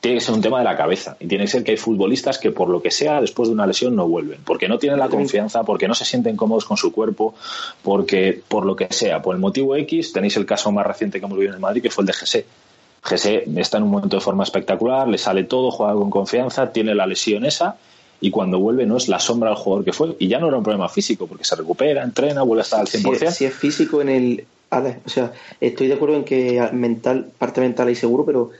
tiene 0.00 0.18
que 0.18 0.24
ser 0.24 0.34
un 0.34 0.40
tema 0.40 0.58
de 0.58 0.64
la 0.64 0.76
cabeza. 0.76 1.16
Y 1.18 1.26
tiene 1.26 1.44
que 1.44 1.50
ser 1.50 1.64
que 1.64 1.72
hay 1.72 1.76
futbolistas 1.76 2.38
que, 2.38 2.50
por 2.50 2.68
lo 2.68 2.82
que 2.82 2.90
sea, 2.90 3.20
después 3.20 3.48
de 3.48 3.54
una 3.54 3.66
lesión 3.66 3.96
no 3.96 4.06
vuelven. 4.06 4.40
Porque 4.44 4.68
no 4.68 4.78
tienen 4.78 4.98
la 4.98 5.08
confianza, 5.08 5.64
porque 5.64 5.88
no 5.88 5.94
se 5.94 6.04
sienten 6.04 6.36
cómodos 6.36 6.64
con 6.64 6.76
su 6.76 6.92
cuerpo, 6.92 7.34
porque, 7.82 8.40
por 8.46 8.66
lo 8.66 8.76
que 8.76 8.86
sea, 8.90 9.22
por 9.22 9.34
el 9.34 9.40
motivo 9.40 9.74
X, 9.76 10.12
tenéis 10.12 10.36
el 10.36 10.46
caso 10.46 10.70
más 10.70 10.86
reciente 10.86 11.18
que 11.18 11.26
hemos 11.26 11.38
vivido 11.38 11.54
en 11.54 11.60
Madrid, 11.60 11.82
que 11.82 11.90
fue 11.90 12.02
el 12.02 12.06
de 12.06 12.12
Gese. 12.12 12.46
Gese 13.02 13.44
está 13.56 13.78
en 13.78 13.84
un 13.84 13.90
momento 13.90 14.16
de 14.16 14.20
forma 14.20 14.44
espectacular, 14.44 15.08
le 15.08 15.18
sale 15.18 15.44
todo, 15.44 15.70
juega 15.70 15.94
con 15.94 16.10
confianza, 16.10 16.72
tiene 16.72 16.94
la 16.94 17.06
lesión 17.06 17.44
esa. 17.44 17.76
Y 18.20 18.30
cuando 18.30 18.58
vuelve 18.58 18.86
no 18.86 18.96
es 18.96 19.08
la 19.08 19.18
sombra 19.18 19.50
del 19.50 19.58
jugador 19.58 19.84
que 19.84 19.92
fue. 19.92 20.16
Y 20.18 20.28
ya 20.28 20.38
no 20.38 20.48
era 20.48 20.56
un 20.56 20.62
problema 20.62 20.88
físico, 20.88 21.26
porque 21.26 21.44
se 21.44 21.54
recupera, 21.54 22.02
entrena, 22.02 22.42
vuelve 22.42 22.62
a 22.62 22.64
estar 22.64 22.80
al 22.80 22.86
100%. 22.86 23.30
Si, 23.30 23.36
si 23.36 23.44
es 23.44 23.54
físico 23.54 24.00
en 24.00 24.08
el, 24.08 24.46
o 24.70 25.08
sea, 25.08 25.32
estoy 25.60 25.88
de 25.88 25.94
acuerdo 25.94 26.16
en 26.16 26.24
que 26.24 26.68
mental, 26.72 27.28
parte 27.38 27.60
mental 27.60 27.90
y 27.90 27.94
seguro, 27.94 28.24
pero 28.24 28.50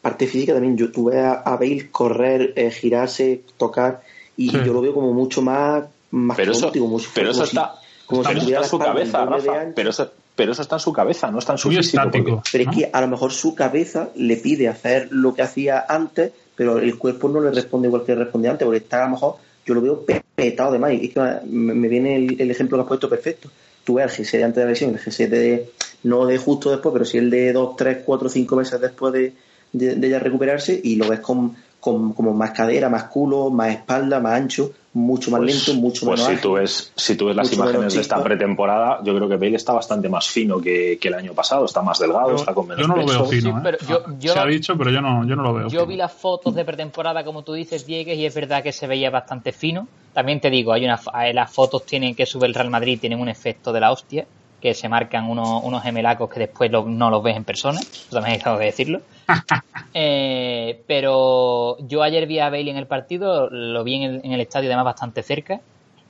parte 0.00 0.26
física 0.26 0.52
también. 0.52 0.76
Yo 0.76 0.90
tuve 0.90 1.20
a, 1.20 1.32
a 1.32 1.56
Bale 1.56 1.90
correr, 1.90 2.52
eh, 2.56 2.70
girarse, 2.70 3.42
tocar, 3.56 4.02
y 4.36 4.50
yo 4.50 4.72
lo 4.72 4.80
veo 4.80 4.94
como 4.94 5.12
mucho 5.12 5.42
más, 5.42 5.84
más 6.10 6.36
pero 6.36 6.52
eso, 6.52 6.72
pero 7.14 7.30
eso 7.30 7.44
está, 7.44 7.74
como 8.06 8.22
pero 8.22 8.40
está 8.40 8.58
en 8.58 8.64
su 8.64 8.78
cabeza, 8.78 9.24
Rafa. 9.26 9.66
Pero 9.74 9.90
eso, 9.90 10.10
pero 10.34 10.52
eso 10.52 10.62
está 10.62 10.76
en 10.76 10.80
su 10.80 10.92
cabeza, 10.92 11.30
no 11.30 11.38
está 11.38 11.52
en 11.52 11.58
su 11.58 11.68
físico. 11.68 12.02
pero 12.50 12.70
es 12.70 12.76
que 12.76 12.90
a 12.90 13.00
lo 13.02 13.08
mejor 13.08 13.32
su 13.32 13.54
cabeza 13.54 14.08
le 14.16 14.36
pide 14.36 14.68
hacer 14.68 15.08
lo 15.10 15.34
que 15.34 15.42
hacía 15.42 15.84
antes, 15.86 16.32
pero 16.56 16.78
el 16.78 16.96
cuerpo 16.96 17.28
no 17.28 17.40
le 17.40 17.50
responde 17.50 17.88
igual 17.88 18.04
que 18.04 18.14
le 18.14 18.24
respondía 18.24 18.52
antes, 18.52 18.64
porque 18.64 18.78
está 18.78 19.02
a 19.02 19.04
lo 19.04 19.10
mejor, 19.10 19.36
yo 19.66 19.74
lo 19.74 19.82
veo 19.82 20.04
petado 20.34 20.72
de 20.72 20.78
más. 20.78 20.92
Y 20.94 21.06
es 21.06 21.12
que 21.12 21.20
me, 21.46 21.88
viene 21.88 22.16
el, 22.16 22.50
ejemplo 22.50 22.78
que 22.78 22.82
has 22.82 22.88
puesto 22.88 23.08
perfecto. 23.10 23.50
Tuve 23.84 24.02
el 24.02 24.08
G6 24.08 24.30
de 24.30 24.44
antes 24.44 24.56
de 24.56 24.64
la 24.64 24.70
lesión, 24.70 24.90
el 24.90 25.00
G6 25.00 25.28
de, 25.28 25.70
no 26.04 26.24
de 26.24 26.38
justo 26.38 26.70
después, 26.70 26.92
pero 26.92 27.04
sí 27.04 27.18
el 27.18 27.28
de 27.28 27.52
2, 27.52 27.76
3, 27.76 27.98
4, 28.06 28.28
5 28.30 28.56
meses 28.56 28.80
después 28.80 29.12
de, 29.12 29.34
de, 29.72 30.06
ella 30.06 30.18
recuperarse 30.18 30.80
y 30.82 30.96
lo 30.96 31.08
ves 31.08 31.20
con, 31.20 31.56
como 31.80 32.34
más 32.34 32.50
cadera, 32.50 32.88
más 32.88 33.04
culo, 33.04 33.50
más 33.50 33.70
espalda, 33.70 34.20
más 34.20 34.34
ancho, 34.34 34.72
mucho 34.92 35.30
más 35.30 35.40
pues, 35.40 35.66
lento, 35.66 35.80
mucho 35.80 36.06
pues 36.06 36.20
más. 36.20 36.28
Pues 36.28 36.38
si 36.38 36.42
tú 36.42 36.52
ves, 36.52 36.92
si 36.96 37.16
tú 37.16 37.26
ves 37.26 37.36
las 37.36 37.52
imágenes 37.52 37.94
de 37.94 38.00
esta 38.00 38.22
pretemporada, 38.22 39.00
yo 39.02 39.14
creo 39.14 39.28
que 39.28 39.36
Bale 39.36 39.56
está 39.56 39.72
bastante 39.72 40.08
más 40.08 40.28
fino 40.28 40.60
que, 40.60 40.98
el 41.00 41.14
año 41.14 41.32
pasado, 41.32 41.64
está 41.64 41.82
más 41.82 41.98
delgado, 41.98 42.34
está 42.34 42.52
con 42.52 42.66
menos 42.66 42.82
Yo 42.82 42.88
no 42.88 42.96
lo 42.96 43.06
veo 43.06 43.24
fino. 43.24 43.62
¿eh? 43.64 43.78
Se 44.20 44.38
ha 44.38 44.46
dicho, 44.46 44.76
pero 44.76 44.90
yo 44.90 45.00
no, 45.00 45.26
yo 45.26 45.36
no 45.36 45.42
lo 45.42 45.54
veo. 45.54 45.68
Yo 45.68 45.86
vi 45.86 45.96
las 45.96 46.12
fotos 46.12 46.54
de 46.54 46.64
pretemporada, 46.64 47.24
como 47.24 47.42
tú 47.42 47.52
dices, 47.52 47.86
Diegues, 47.86 48.18
y 48.18 48.26
es 48.26 48.34
verdad 48.34 48.62
que 48.62 48.72
se 48.72 48.86
veía 48.86 49.10
bastante 49.10 49.52
fino. 49.52 49.88
También 50.12 50.40
te 50.40 50.50
digo, 50.50 50.72
hay 50.72 50.84
una, 50.84 51.00
eh, 51.24 51.32
las 51.32 51.52
fotos 51.52 51.86
tienen 51.86 52.14
que 52.14 52.26
sube 52.26 52.46
el 52.46 52.54
Real 52.54 52.70
Madrid, 52.70 52.98
tienen 53.00 53.20
un 53.20 53.28
efecto 53.28 53.72
de 53.72 53.80
la 53.80 53.92
hostia 53.92 54.26
que 54.60 54.74
se 54.74 54.88
marcan 54.88 55.28
unos, 55.28 55.62
unos 55.64 55.82
gemelacos 55.82 56.30
que 56.30 56.40
después 56.40 56.70
no 56.70 57.10
los 57.10 57.22
ves 57.22 57.36
en 57.36 57.44
persona, 57.44 57.80
eso 57.80 58.06
también 58.10 58.40
tengo 58.40 58.58
que 58.58 58.64
decirlo. 58.66 59.00
Eh, 59.92 60.82
pero 60.86 61.76
yo 61.80 62.04
ayer 62.04 62.28
vi 62.28 62.38
a 62.38 62.48
Bailey 62.48 62.70
en 62.70 62.76
el 62.76 62.86
partido, 62.86 63.50
lo 63.50 63.82
vi 63.82 63.96
en 63.96 64.02
el, 64.02 64.20
en 64.22 64.32
el 64.32 64.40
estadio 64.40 64.68
además 64.68 64.84
bastante 64.84 65.24
cerca 65.24 65.60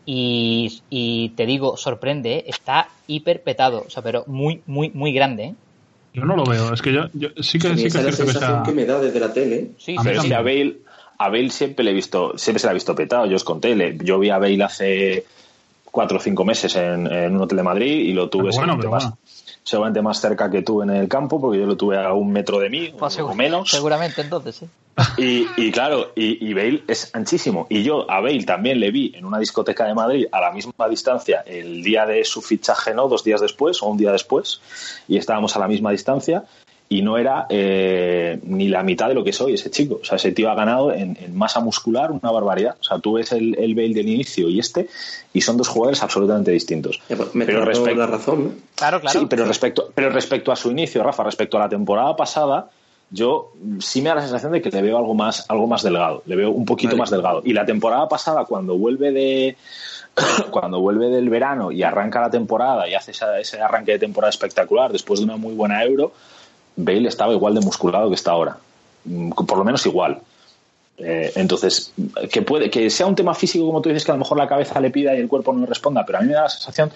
y, 0.04 0.82
y, 0.90 1.30
te 1.30 1.46
digo, 1.46 1.78
sorprende, 1.78 2.34
¿eh? 2.34 2.44
está 2.46 2.88
hiper 3.06 3.42
petado, 3.42 3.84
o 3.86 3.90
sea, 3.90 4.02
pero 4.02 4.24
muy, 4.26 4.60
muy, 4.66 4.90
muy 4.90 5.14
grande. 5.14 5.44
¿eh? 5.44 5.54
Yo 6.12 6.24
no 6.24 6.36
lo 6.36 6.44
veo, 6.44 6.74
es 6.74 6.82
que 6.82 6.92
yo, 6.92 7.04
sí 7.40 7.58
que, 7.58 7.74
sí 7.76 7.82
que 7.82 7.88
es 7.88 7.94
la 7.94 8.12
sensación 8.12 8.62
que, 8.64 8.72
me 8.72 8.84
da 8.84 9.00
desde 9.00 9.18
la 9.18 9.32
tele. 9.32 9.70
Sí, 9.78 9.96
a 9.96 10.00
a 10.00 10.42
Bale, 10.42 10.78
a 11.16 11.28
Bale 11.28 11.50
siempre 11.50 11.84
le 11.84 11.92
he 11.92 11.94
visto, 11.94 12.36
siempre 12.36 12.58
se 12.58 12.66
le 12.66 12.72
ha 12.72 12.74
visto 12.74 12.94
petado, 12.94 13.26
yo 13.26 13.36
os 13.36 13.44
conté, 13.44 13.96
yo 14.02 14.18
vi 14.18 14.30
a 14.30 14.38
Bale 14.38 14.62
hace 14.62 15.24
cuatro 15.90 16.18
o 16.18 16.20
cinco 16.20 16.44
meses 16.44 16.76
en, 16.76 17.07
un 17.07 17.40
hotel 17.42 17.59
de 17.59 17.62
Madrid 17.62 18.09
y 18.09 18.12
lo 18.12 18.29
tuve 18.29 18.53
seguramente, 18.53 20.03
más, 20.03 20.20
cerca 20.20 20.50
que 20.50 20.62
tú 20.62 20.83
en 20.83 20.90
el 20.90 21.09
campo, 21.09 21.40
porque 21.40 21.59
yo 21.59 21.66
lo 21.66 21.76
tuve 21.76 22.03
a 22.03 22.12
un 22.12 22.33
metro 22.33 22.59
de 22.59 22.70
mí, 22.70 22.94
pues 22.98 23.18
o 23.18 23.35
menos. 23.35 23.70
Seguramente 23.70 24.20
entonces, 24.22 24.57
sí. 24.57 24.68
Y, 25.16 25.46
y 25.57 25.70
claro, 25.70 26.12
y, 26.14 26.46
y, 26.46 26.53
Bale 26.53 26.83
es 26.87 27.14
anchísimo. 27.14 27.66
Y 27.70 27.83
yo 27.83 28.11
a 28.11 28.20
Bale 28.20 28.44
también 28.44 28.81
le 28.81 28.90
vi 28.90 29.12
en 29.14 29.24
una 29.24 29.38
discoteca 29.38 29.87
de 29.87 29.94
Madrid 29.94 30.26
a 30.31 30.40
la 30.40 30.53
misma 30.53 30.88
distancia 30.88 31.42
el 31.46 31.83
día 31.83 32.05
de 32.07 32.24
su 32.24 32.42
fichaje, 32.42 32.92
¿no? 32.92 33.09
Dos 33.09 33.24
días 33.24 33.40
después 33.40 33.83
o 33.83 33.87
un 33.87 33.96
día 33.96 34.12
después, 34.12 34.61
y 35.09 35.16
estábamos 35.16 35.57
a 35.57 35.61
la 35.61 35.68
misma 35.68 35.90
distancia 35.90 36.44
y 36.92 37.03
no 37.03 37.16
era 37.18 37.46
eh, 37.48 38.40
ni 38.42 38.68
la 38.68 38.83
mitad 38.83 39.07
de 39.07 39.14
lo 39.14 39.22
que 39.22 39.33
soy 39.33 39.55
ese 39.55 39.70
chico. 39.70 40.00
O 40.03 40.05
sea, 40.05 40.16
ese 40.16 40.33
tío 40.33 40.50
ha 40.50 40.57
ganado 40.57 40.92
en, 40.92 41.16
masa 41.33 41.61
muscular 41.61 42.11
una 42.11 42.33
barbaridad. 42.33 42.74
O 42.81 42.83
sea, 42.83 42.98
tú 42.98 43.12
ves 43.12 43.31
el, 43.31 43.57
el 43.61 43.76
Bale 43.76 43.94
del 43.94 44.09
inicio 44.09 44.48
y 44.48 44.59
este, 44.59 44.88
y 45.33 45.40
son 45.40 45.57
dos 45.57 45.68
jugadores 45.68 46.03
absolutamente 46.03 46.50
distintos. 46.50 47.00
Pues, 47.07 47.33
me 47.33 47.46
pero 47.46 47.64
respecto 47.64 48.00
la 48.00 48.07
razón. 48.09 48.57
Claro, 48.74 49.00
claro. 49.00 49.20
Sí, 49.20 49.26
pero 49.31 49.44
respecto, 49.44 49.92
pero 49.94 50.11
respecto 50.11 50.50
a 50.50 50.57
su 50.57 50.72
inicio, 50.72 51.05
Rafa, 51.05 51.22
respecto 51.22 51.59
a 51.59 51.61
la 51.61 51.68
temporada 51.68 52.16
pasada, 52.16 52.70
yo 53.09 53.53
sí 53.79 54.03
me 54.03 54.09
da 54.09 54.16
la 54.16 54.22
sensación 54.22 54.50
de 54.50 54.61
que 54.61 54.70
le 54.70 54.83
veo 54.83 54.98
algo 54.98 55.14
más, 55.14 55.48
algo 55.48 55.68
más 55.68 55.85
delgado, 55.85 56.24
le 56.26 56.35
veo 56.35 56.50
un 56.50 56.64
poquito 56.64 56.96
más 56.96 57.11
delgado. 57.11 57.40
Y 57.44 57.53
la 57.53 57.64
temporada 57.64 58.09
pasada, 58.09 58.46
cuando 58.46 58.76
vuelve 58.76 59.12
de 59.12 59.57
cuando 60.50 60.81
vuelve 60.81 61.09
del 61.09 61.31
verano 61.31 61.70
y 61.70 61.85
arranca 61.85 62.20
la 62.20 62.31
temporada 62.31 62.88
y 62.88 62.94
hace 62.94 63.12
ese 63.12 63.61
arranque 63.61 63.92
de 63.92 64.00
temporada 64.00 64.31
espectacular 64.31 64.90
después 64.90 65.20
de 65.20 65.26
una 65.26 65.37
muy 65.37 65.55
buena 65.55 65.85
euro, 65.85 66.12
Bale 66.85 67.09
estaba 67.09 67.33
igual 67.33 67.55
de 67.55 67.61
musculado 67.61 68.09
que 68.09 68.14
está 68.14 68.33
ahora, 68.33 68.59
mm, 69.05 69.31
por 69.31 69.59
lo 69.59 69.64
menos 69.64 69.85
igual. 69.87 70.21
Eh, 71.03 71.33
entonces, 71.37 71.93
que 72.31 72.43
puede 72.43 72.69
que 72.69 72.90
sea 72.90 73.07
un 73.07 73.14
tema 73.14 73.35
físico, 73.35 73.64
como 73.64 73.81
tú 73.81 73.88
dices, 73.88 74.05
que 74.05 74.11
a 74.11 74.14
lo 74.14 74.19
mejor 74.19 74.37
la 74.37 74.47
cabeza 74.47 74.79
le 74.81 74.90
pida 74.90 75.14
y 75.14 75.19
el 75.19 75.29
cuerpo 75.29 75.53
no 75.53 75.61
le 75.61 75.66
responda, 75.66 76.05
pero 76.05 76.19
a 76.19 76.21
mí 76.21 76.29
me 76.29 76.35
da 76.35 76.43
la 76.43 76.49
sensación 76.51 76.90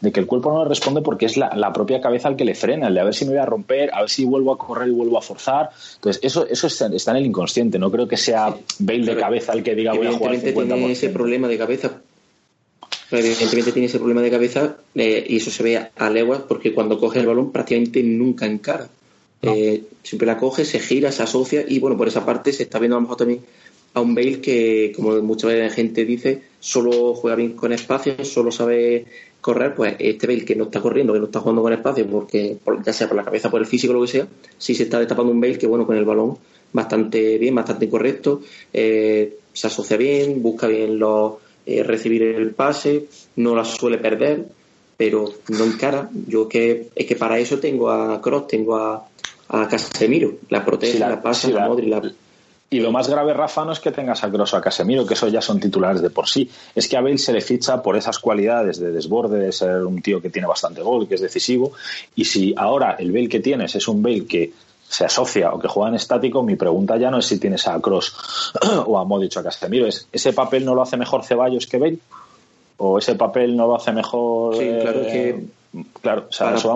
de 0.00 0.12
que 0.12 0.20
el 0.20 0.26
cuerpo 0.26 0.52
no 0.52 0.62
le 0.62 0.68
responde 0.68 1.02
porque 1.02 1.26
es 1.26 1.36
la, 1.36 1.72
propia 1.72 2.00
cabeza 2.00 2.28
el 2.28 2.36
que 2.36 2.44
le 2.44 2.54
frena, 2.54 2.86
el 2.86 2.94
de 2.94 3.00
a 3.00 3.04
ver 3.04 3.14
si 3.14 3.24
me 3.24 3.32
voy 3.32 3.40
a 3.40 3.46
romper, 3.46 3.90
a 3.92 4.00
ver 4.00 4.10
si 4.10 4.24
vuelvo 4.24 4.52
a 4.52 4.58
correr 4.58 4.88
y 4.88 4.92
vuelvo 4.92 5.18
a 5.18 5.22
forzar. 5.22 5.70
Entonces, 5.96 6.22
eso, 6.22 6.46
eso 6.46 6.68
está, 6.68 6.86
en 6.86 7.16
el 7.16 7.26
inconsciente, 7.26 7.78
no 7.78 7.90
creo 7.90 8.06
que 8.06 8.16
sea 8.16 8.54
Bale 8.78 9.04
de 9.04 9.16
cabeza 9.16 9.52
el 9.54 9.64
que 9.64 9.74
diga 9.74 9.92
voy 9.92 10.06
a 10.06 10.12
jugar 10.12 10.34
el 10.34 10.42
tiene 10.42 10.92
ese 10.92 11.08
problema 11.08 11.48
de 11.48 11.58
cabeza. 11.58 12.00
Evidentemente 13.10 13.72
tiene 13.72 13.86
ese 13.86 13.98
problema 13.98 14.20
de 14.20 14.30
cabeza 14.30 14.76
eh, 14.94 15.24
y 15.26 15.36
eso 15.38 15.50
se 15.50 15.62
ve 15.62 15.90
a 15.96 16.10
leguas 16.10 16.42
porque 16.46 16.74
cuando 16.74 16.98
coge 17.00 17.20
el 17.20 17.26
balón 17.26 17.50
prácticamente 17.50 18.02
nunca 18.02 18.46
encara. 18.46 18.88
Eh, 19.42 19.84
siempre 20.02 20.26
la 20.26 20.36
coge, 20.36 20.64
se 20.64 20.80
gira, 20.80 21.12
se 21.12 21.22
asocia 21.22 21.64
y 21.66 21.78
bueno, 21.78 21.96
por 21.96 22.08
esa 22.08 22.26
parte 22.26 22.52
se 22.52 22.64
está 22.64 22.78
viendo 22.78 22.96
a 22.96 22.98
lo 22.98 23.02
mejor 23.02 23.18
también 23.18 23.40
a 23.94 24.00
un 24.00 24.14
Bale 24.14 24.40
que, 24.40 24.92
como 24.94 25.20
mucha 25.22 25.48
gente 25.70 26.04
dice, 26.04 26.42
solo 26.60 27.14
juega 27.14 27.36
bien 27.36 27.52
con 27.52 27.72
espacio, 27.72 28.24
solo 28.24 28.50
sabe 28.50 29.06
correr, 29.40 29.74
pues 29.74 29.96
este 29.98 30.26
Bale 30.26 30.44
que 30.44 30.56
no 30.56 30.64
está 30.64 30.80
corriendo, 30.80 31.12
que 31.12 31.20
no 31.20 31.26
está 31.26 31.40
jugando 31.40 31.62
con 31.62 31.72
espacio, 31.72 32.06
porque 32.06 32.58
ya 32.84 32.92
sea 32.92 33.08
por 33.08 33.16
la 33.16 33.24
cabeza, 33.24 33.50
por 33.50 33.60
el 33.60 33.66
físico, 33.66 33.92
lo 33.92 34.02
que 34.02 34.08
sea, 34.08 34.28
sí 34.58 34.74
se 34.74 34.84
está 34.84 34.98
destapando 34.98 35.32
un 35.32 35.40
Bale 35.40 35.58
que 35.58 35.66
bueno, 35.66 35.86
con 35.86 35.96
el 35.96 36.04
balón 36.04 36.36
bastante 36.72 37.38
bien, 37.38 37.54
bastante 37.54 37.88
correcto, 37.88 38.42
eh, 38.72 39.38
se 39.52 39.66
asocia 39.66 39.96
bien, 39.96 40.42
busca 40.42 40.66
bien 40.66 40.98
los, 40.98 41.34
eh, 41.66 41.82
recibir 41.82 42.22
el 42.22 42.50
pase, 42.52 43.06
no 43.36 43.54
la 43.54 43.64
suele 43.64 43.98
perder, 43.98 44.46
pero 44.96 45.32
no 45.48 45.64
encara. 45.64 46.10
Yo 46.26 46.48
que 46.48 46.88
es 46.94 47.06
que 47.06 47.16
para 47.16 47.38
eso 47.38 47.58
tengo 47.58 47.90
a 47.90 48.20
Cross, 48.20 48.48
tengo 48.48 48.76
a, 48.76 49.07
a 49.48 49.68
Casemiro, 49.68 50.34
la 50.50 50.64
protege, 50.64 50.98
la, 50.98 51.20
pasa, 51.20 51.48
la, 51.48 51.68
la... 51.68 52.12
Y 52.70 52.80
lo 52.80 52.92
más 52.92 53.08
grave, 53.08 53.32
Rafa, 53.32 53.64
no 53.64 53.72
es 53.72 53.80
que 53.80 53.92
tengas 53.92 54.22
a 54.24 54.30
Cross 54.30 54.52
o 54.52 54.56
a 54.58 54.60
Casemiro, 54.60 55.06
que 55.06 55.14
eso 55.14 55.26
ya 55.28 55.40
son 55.40 55.58
titulares 55.58 56.02
de 56.02 56.10
por 56.10 56.28
sí. 56.28 56.50
Es 56.74 56.86
que 56.86 56.98
a 56.98 57.00
Bale 57.00 57.16
se 57.16 57.32
le 57.32 57.40
ficha 57.40 57.82
por 57.82 57.96
esas 57.96 58.18
cualidades 58.18 58.78
de 58.78 58.92
desborde, 58.92 59.38
de 59.38 59.52
ser 59.52 59.84
un 59.84 60.02
tío 60.02 60.20
que 60.20 60.28
tiene 60.28 60.46
bastante 60.46 60.82
gol, 60.82 61.08
que 61.08 61.14
es 61.14 61.22
decisivo. 61.22 61.72
Y 62.14 62.26
si 62.26 62.54
ahora 62.54 62.96
el 62.98 63.10
Bale 63.10 63.28
que 63.28 63.40
tienes 63.40 63.74
es 63.74 63.88
un 63.88 64.02
Bale 64.02 64.26
que 64.26 64.52
se 64.86 65.06
asocia 65.06 65.52
o 65.52 65.58
que 65.58 65.68
juega 65.68 65.88
en 65.88 65.94
estático, 65.94 66.42
mi 66.42 66.56
pregunta 66.56 66.98
ya 66.98 67.10
no 67.10 67.18
es 67.18 67.26
si 67.26 67.38
tienes 67.38 67.66
a 67.68 67.80
Cross 67.80 68.52
o 68.86 68.98
a 68.98 69.04
Modric 69.04 69.36
o 69.36 69.40
a 69.40 69.44
Casemiro, 69.44 69.86
es 69.86 70.06
¿ese 70.12 70.34
papel 70.34 70.64
no 70.64 70.74
lo 70.74 70.82
hace 70.82 70.98
mejor 70.98 71.24
Ceballos 71.24 71.66
que 71.66 71.78
Bale? 71.78 71.98
¿O 72.76 72.98
ese 72.98 73.14
papel 73.14 73.56
no 73.56 73.66
lo 73.66 73.76
hace 73.76 73.92
mejor... 73.92 74.56
Sí, 74.56 74.68
claro, 74.80 75.02
que 75.02 75.46
Claro, 76.00 76.28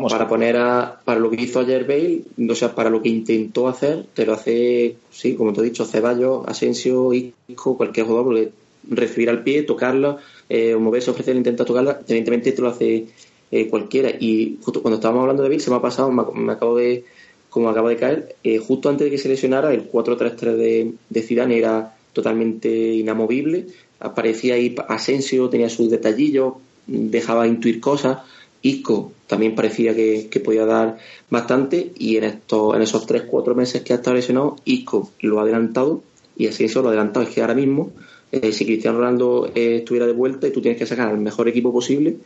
para, 0.09 0.29
poner 0.29 0.57
a, 0.59 1.01
para 1.03 1.19
lo 1.19 1.31
que 1.31 1.41
hizo 1.41 1.61
ayer 1.61 1.85
Bale, 1.87 2.23
o 2.51 2.55
sea, 2.55 2.75
para 2.75 2.91
lo 2.91 3.03
que 3.03 3.09
intentó 3.09 3.67
hacer, 3.67 4.05
te 4.13 4.27
lo 4.27 4.35
hace, 4.35 4.97
sí, 5.11 5.35
como 5.35 5.53
te 5.53 5.61
he 5.61 5.65
dicho, 5.65 5.87
Ceballos, 5.87 6.47
Asensio, 6.47 7.13
Isco, 7.15 7.77
cualquier 7.79 8.05
jugador, 8.07 8.27
porque 8.27 8.53
recibir 8.91 9.31
al 9.31 9.43
pie, 9.43 9.63
tocarla, 9.63 10.19
eh, 10.49 10.77
moverse, 10.77 11.11
ofrecer, 11.11 11.37
intentar 11.37 11.67
tocarla, 11.67 12.01
evidentemente 12.07 12.53
te 12.53 12.61
lo 12.61 12.69
hace 12.69 13.07
eh, 13.51 13.69
cualquiera. 13.69 14.11
Y 14.11 14.59
justo 14.63 14.83
cuando 14.83 14.97
estábamos 14.97 15.23
hablando 15.23 15.43
de 15.43 15.49
Bale, 15.49 15.61
se 15.61 15.71
me 15.71 15.77
ha 15.77 15.83
pasado, 15.83 16.11
me, 16.13 16.53
acabo 16.53 16.77
de, 16.77 17.05
como 17.49 17.71
acaba 17.71 17.89
de 17.89 17.97
caer, 17.97 18.37
eh, 18.45 18.59
justo 18.59 18.91
antes 18.91 19.07
de 19.07 19.11
que 19.11 19.19
se 19.19 19.31
lesionara, 19.31 19.73
el 19.73 19.91
4-3-3 19.91 20.37
de, 20.57 20.93
de 21.09 21.23
Zidane 21.23 21.57
era 21.57 21.97
totalmente 22.13 22.69
inamovible, 22.69 23.69
aparecía 24.01 24.55
ahí 24.55 24.75
Asensio, 24.89 25.49
tenía 25.49 25.71
sus 25.71 25.89
detallillos, 25.91 26.55
dejaba 26.87 27.47
intuir 27.47 27.81
cosas 27.81 28.19
Isco 28.63 29.13
también 29.27 29.55
parecía 29.55 29.95
que, 29.95 30.41
podía 30.45 30.65
dar 30.65 30.99
bastante 31.31 31.93
y 31.99 32.17
en 32.17 32.25
estos 32.25 32.75
en 32.75 32.83
esos 32.83 33.07
3-4 33.07 33.55
meses 33.55 33.83
que 33.83 33.93
ha 33.93 33.97
estado 33.97 34.17
lesionado, 34.17 34.57
Isco 34.65 35.11
lo 35.21 35.39
ha 35.39 35.43
adelantado 35.43 36.03
y 36.37 36.47
así 36.47 36.65
eso 36.65 36.81
lo 36.81 36.89
ha 36.89 36.93
adelantado. 36.93 37.27
Es 37.27 37.35
que 37.35 37.41
ahora 37.41 37.55
mismo, 37.55 37.91
eh, 38.31 38.53
si 38.53 38.65
Cristiano 38.65 38.99
Ronaldo 38.99 39.51
eh, 39.55 39.77
estuviera 39.79 40.07
de 40.07 40.13
vuelta 40.13 40.47
y 40.47 40.53
tú 40.53 40.61
tienes 40.61 40.79
que 40.79 40.87
sacar 40.87 41.09
al 41.09 41.19
mejor 41.19 41.49
equipo 41.49 41.73
posible, 41.73 42.17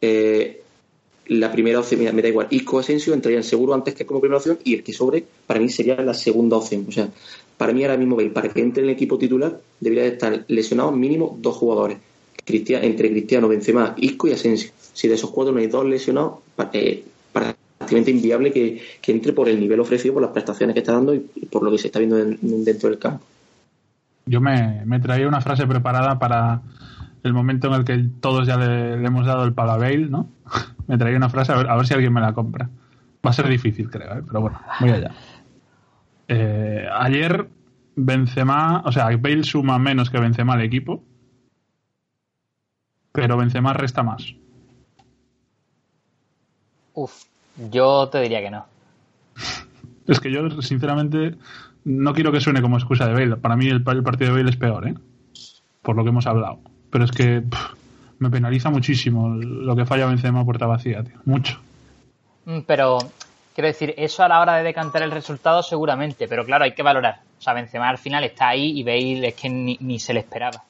eh, 0.00 0.60
la 1.26 1.50
primera 1.50 1.80
opción, 1.80 2.02
me 2.14 2.22
da 2.22 2.28
igual, 2.28 2.48
Isco 2.50 2.78
Asensio 2.78 3.14
entrarían 3.14 3.42
seguro 3.42 3.72
antes 3.72 3.94
que 3.94 4.04
como 4.04 4.20
primera 4.20 4.38
opción 4.38 4.58
y 4.62 4.74
el 4.74 4.82
que 4.82 4.92
sobre 4.92 5.24
para 5.46 5.58
mí 5.58 5.68
sería 5.70 5.96
la 5.96 6.14
segunda 6.14 6.56
opción. 6.56 6.84
O 6.88 6.92
sea, 6.92 7.08
para 7.56 7.72
mí 7.72 7.82
ahora 7.82 7.96
mismo, 7.96 8.16
para 8.32 8.48
que 8.48 8.60
entre 8.60 8.82
en 8.82 8.90
el 8.90 8.94
equipo 8.94 9.16
titular 9.16 9.58
debería 9.80 10.06
estar 10.06 10.44
lesionados 10.48 10.94
mínimo 10.94 11.36
dos 11.40 11.56
jugadores, 11.56 11.98
entre 12.46 13.10
Cristiano, 13.10 13.48
Benzema, 13.48 13.94
Isco 13.96 14.28
y 14.28 14.32
Asensio. 14.32 14.70
Si 14.92 15.08
de 15.08 15.14
esos 15.14 15.30
cuatro 15.30 15.52
no 15.52 15.60
hay 15.60 15.66
dos 15.66 15.84
lesionados, 15.84 16.40
eh, 16.72 17.04
prácticamente 17.32 18.10
inviable 18.10 18.52
que, 18.52 18.82
entre 19.06 19.32
por 19.32 19.48
el 19.48 19.58
nivel 19.60 19.80
ofrecido, 19.80 20.14
por 20.14 20.22
las 20.22 20.32
prestaciones 20.32 20.74
que 20.74 20.80
está 20.80 20.92
dando 20.92 21.14
y, 21.14 21.20
por 21.20 21.62
lo 21.62 21.70
que 21.70 21.78
se 21.78 21.88
está 21.88 21.98
viendo 21.98 22.16
dentro 22.16 22.88
del 22.88 22.98
campo. 22.98 23.24
Yo 24.26 24.40
me, 24.40 24.82
me 24.86 25.00
traía 25.00 25.28
una 25.28 25.40
frase 25.40 25.66
preparada 25.66 26.18
para 26.18 26.62
el 27.22 27.32
momento 27.32 27.68
en 27.68 27.74
el 27.74 27.84
que 27.84 28.06
todos 28.20 28.46
ya 28.46 28.56
le, 28.56 28.94
hemos 28.94 29.26
dado 29.26 29.44
el 29.44 29.52
palabail, 29.52 30.10
¿no? 30.10 30.28
me 30.86 30.96
traía 30.96 31.16
una 31.16 31.28
frase 31.28 31.52
a 31.52 31.56
ver, 31.56 31.68
a 31.68 31.76
ver 31.76 31.86
si 31.86 31.94
alguien 31.94 32.12
me 32.12 32.20
la 32.20 32.32
compra. 32.32 32.68
Va 33.26 33.30
a 33.30 33.32
ser 33.32 33.48
difícil, 33.48 33.90
creo, 33.90 34.18
¿eh? 34.18 34.22
pero 34.26 34.42
bueno, 34.42 34.60
voy 34.80 34.90
allá. 34.90 35.10
Eh, 36.28 36.86
ayer 36.92 37.48
Benzema, 37.96 38.82
o 38.84 38.92
sea, 38.92 39.08
Bale 39.16 39.44
suma 39.44 39.78
menos 39.78 40.10
que 40.10 40.18
Benzema 40.18 40.54
al 40.54 40.62
equipo, 40.62 41.02
pero 43.14 43.38
Benzema 43.38 43.72
resta 43.72 44.02
más. 44.02 44.34
Uf, 46.92 47.24
yo 47.70 48.08
te 48.08 48.20
diría 48.20 48.42
que 48.42 48.50
no. 48.50 48.66
es 50.06 50.20
que 50.20 50.30
yo, 50.30 50.60
sinceramente, 50.60 51.36
no 51.84 52.12
quiero 52.12 52.32
que 52.32 52.42
suene 52.42 52.60
como 52.60 52.76
excusa 52.76 53.06
de 53.06 53.14
Bale. 53.14 53.36
Para 53.36 53.56
mí 53.56 53.68
el, 53.68 53.82
el 53.86 54.02
partido 54.02 54.32
de 54.32 54.38
Bale 54.38 54.50
es 54.50 54.56
peor, 54.56 54.88
¿eh? 54.88 54.94
Por 55.80 55.96
lo 55.96 56.02
que 56.02 56.10
hemos 56.10 56.26
hablado 56.26 56.60
pero 56.94 57.06
es 57.06 57.10
que 57.10 57.42
me 58.20 58.30
penaliza 58.30 58.70
muchísimo 58.70 59.28
lo 59.30 59.74
que 59.74 59.84
falla 59.84 60.06
Benzema 60.06 60.42
a 60.42 60.44
puerta 60.44 60.66
vacía, 60.66 61.02
tío. 61.02 61.16
Mucho. 61.24 61.58
Mm, 62.44 62.60
pero, 62.68 62.98
quiero 63.52 63.66
decir, 63.66 63.92
eso 63.96 64.22
a 64.22 64.28
la 64.28 64.40
hora 64.40 64.54
de 64.54 64.62
decantar 64.62 65.02
el 65.02 65.10
resultado 65.10 65.64
seguramente, 65.64 66.28
pero 66.28 66.44
claro, 66.44 66.62
hay 66.62 66.70
que 66.70 66.84
valorar. 66.84 67.18
O 67.36 67.42
sea, 67.42 67.52
Benzema 67.52 67.88
al 67.88 67.98
final 67.98 68.22
está 68.22 68.46
ahí 68.46 68.78
y 68.78 68.84
Bale 68.84 69.26
es 69.26 69.34
que 69.34 69.48
ni, 69.48 69.98
se 69.98 70.14
le 70.14 70.20
esperaba. 70.20 70.62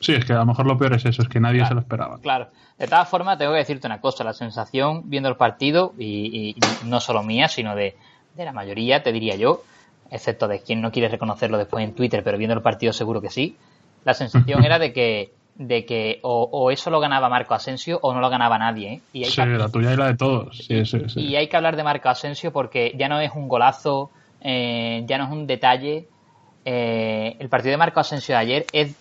Sí, 0.00 0.12
es 0.12 0.24
que 0.24 0.32
a 0.32 0.36
lo 0.36 0.46
mejor 0.46 0.66
lo 0.66 0.76
peor 0.76 0.94
es 0.94 1.04
eso, 1.04 1.22
es 1.22 1.28
que 1.28 1.40
nadie 1.40 1.64
se 1.66 1.74
lo 1.74 1.80
esperaba. 1.80 2.18
Claro. 2.20 2.48
De 2.78 2.86
todas 2.86 3.08
formas, 3.08 3.38
tengo 3.38 3.52
que 3.52 3.58
decirte 3.58 3.86
una 3.86 4.00
cosa, 4.00 4.24
la 4.24 4.34
sensación 4.34 5.08
viendo 5.08 5.28
el 5.28 5.36
partido, 5.36 5.94
y, 5.98 6.54
no 6.84 7.00
solo 7.00 7.22
mía, 7.22 7.48
sino 7.48 7.74
de, 7.74 7.96
de 8.34 8.44
la 8.44 8.52
mayoría, 8.52 9.02
te 9.02 9.12
diría 9.12 9.36
yo, 9.36 9.62
excepto 10.10 10.48
de 10.48 10.60
quien 10.60 10.80
no 10.80 10.92
quiere 10.92 11.08
reconocerlo 11.08 11.58
después 11.58 11.84
en 11.84 11.94
Twitter, 11.94 12.22
pero 12.22 12.38
viendo 12.38 12.54
el 12.54 12.62
partido 12.62 12.92
seguro 12.92 13.20
que 13.20 13.30
sí, 13.30 13.56
la 14.04 14.14
sensación 14.14 14.64
era 14.64 14.78
de 14.78 14.92
que 14.92 15.32
de 15.58 15.86
que 15.86 16.18
o, 16.22 16.70
eso 16.70 16.90
lo 16.90 17.00
ganaba 17.00 17.28
Marco 17.28 17.54
Asensio 17.54 17.98
o 18.02 18.12
no 18.12 18.20
lo 18.20 18.28
ganaba 18.28 18.58
nadie. 18.58 18.92
¿eh? 18.92 19.00
Y 19.12 19.24
sí, 19.24 19.40
la 19.44 19.68
tuya 19.70 19.94
y 19.94 19.96
la 19.96 20.08
de 20.08 20.16
todos. 20.16 20.68
Y 20.68 21.36
hay 21.36 21.48
que 21.48 21.56
hablar 21.56 21.76
de 21.76 21.82
Marco 21.82 22.08
Asensio 22.08 22.52
porque 22.52 22.94
ya 22.96 23.08
no 23.08 23.20
es 23.20 23.32
un 23.34 23.48
golazo, 23.48 24.10
eh, 24.42 25.02
ya 25.06 25.18
no 25.18 25.24
es 25.24 25.30
un 25.30 25.46
detalle. 25.46 26.08
Eh, 26.64 27.36
el 27.38 27.48
partido 27.48 27.70
de 27.70 27.78
Marco 27.78 28.00
Asensio 28.00 28.34
de 28.34 28.40
ayer 28.40 28.66
es... 28.72 28.94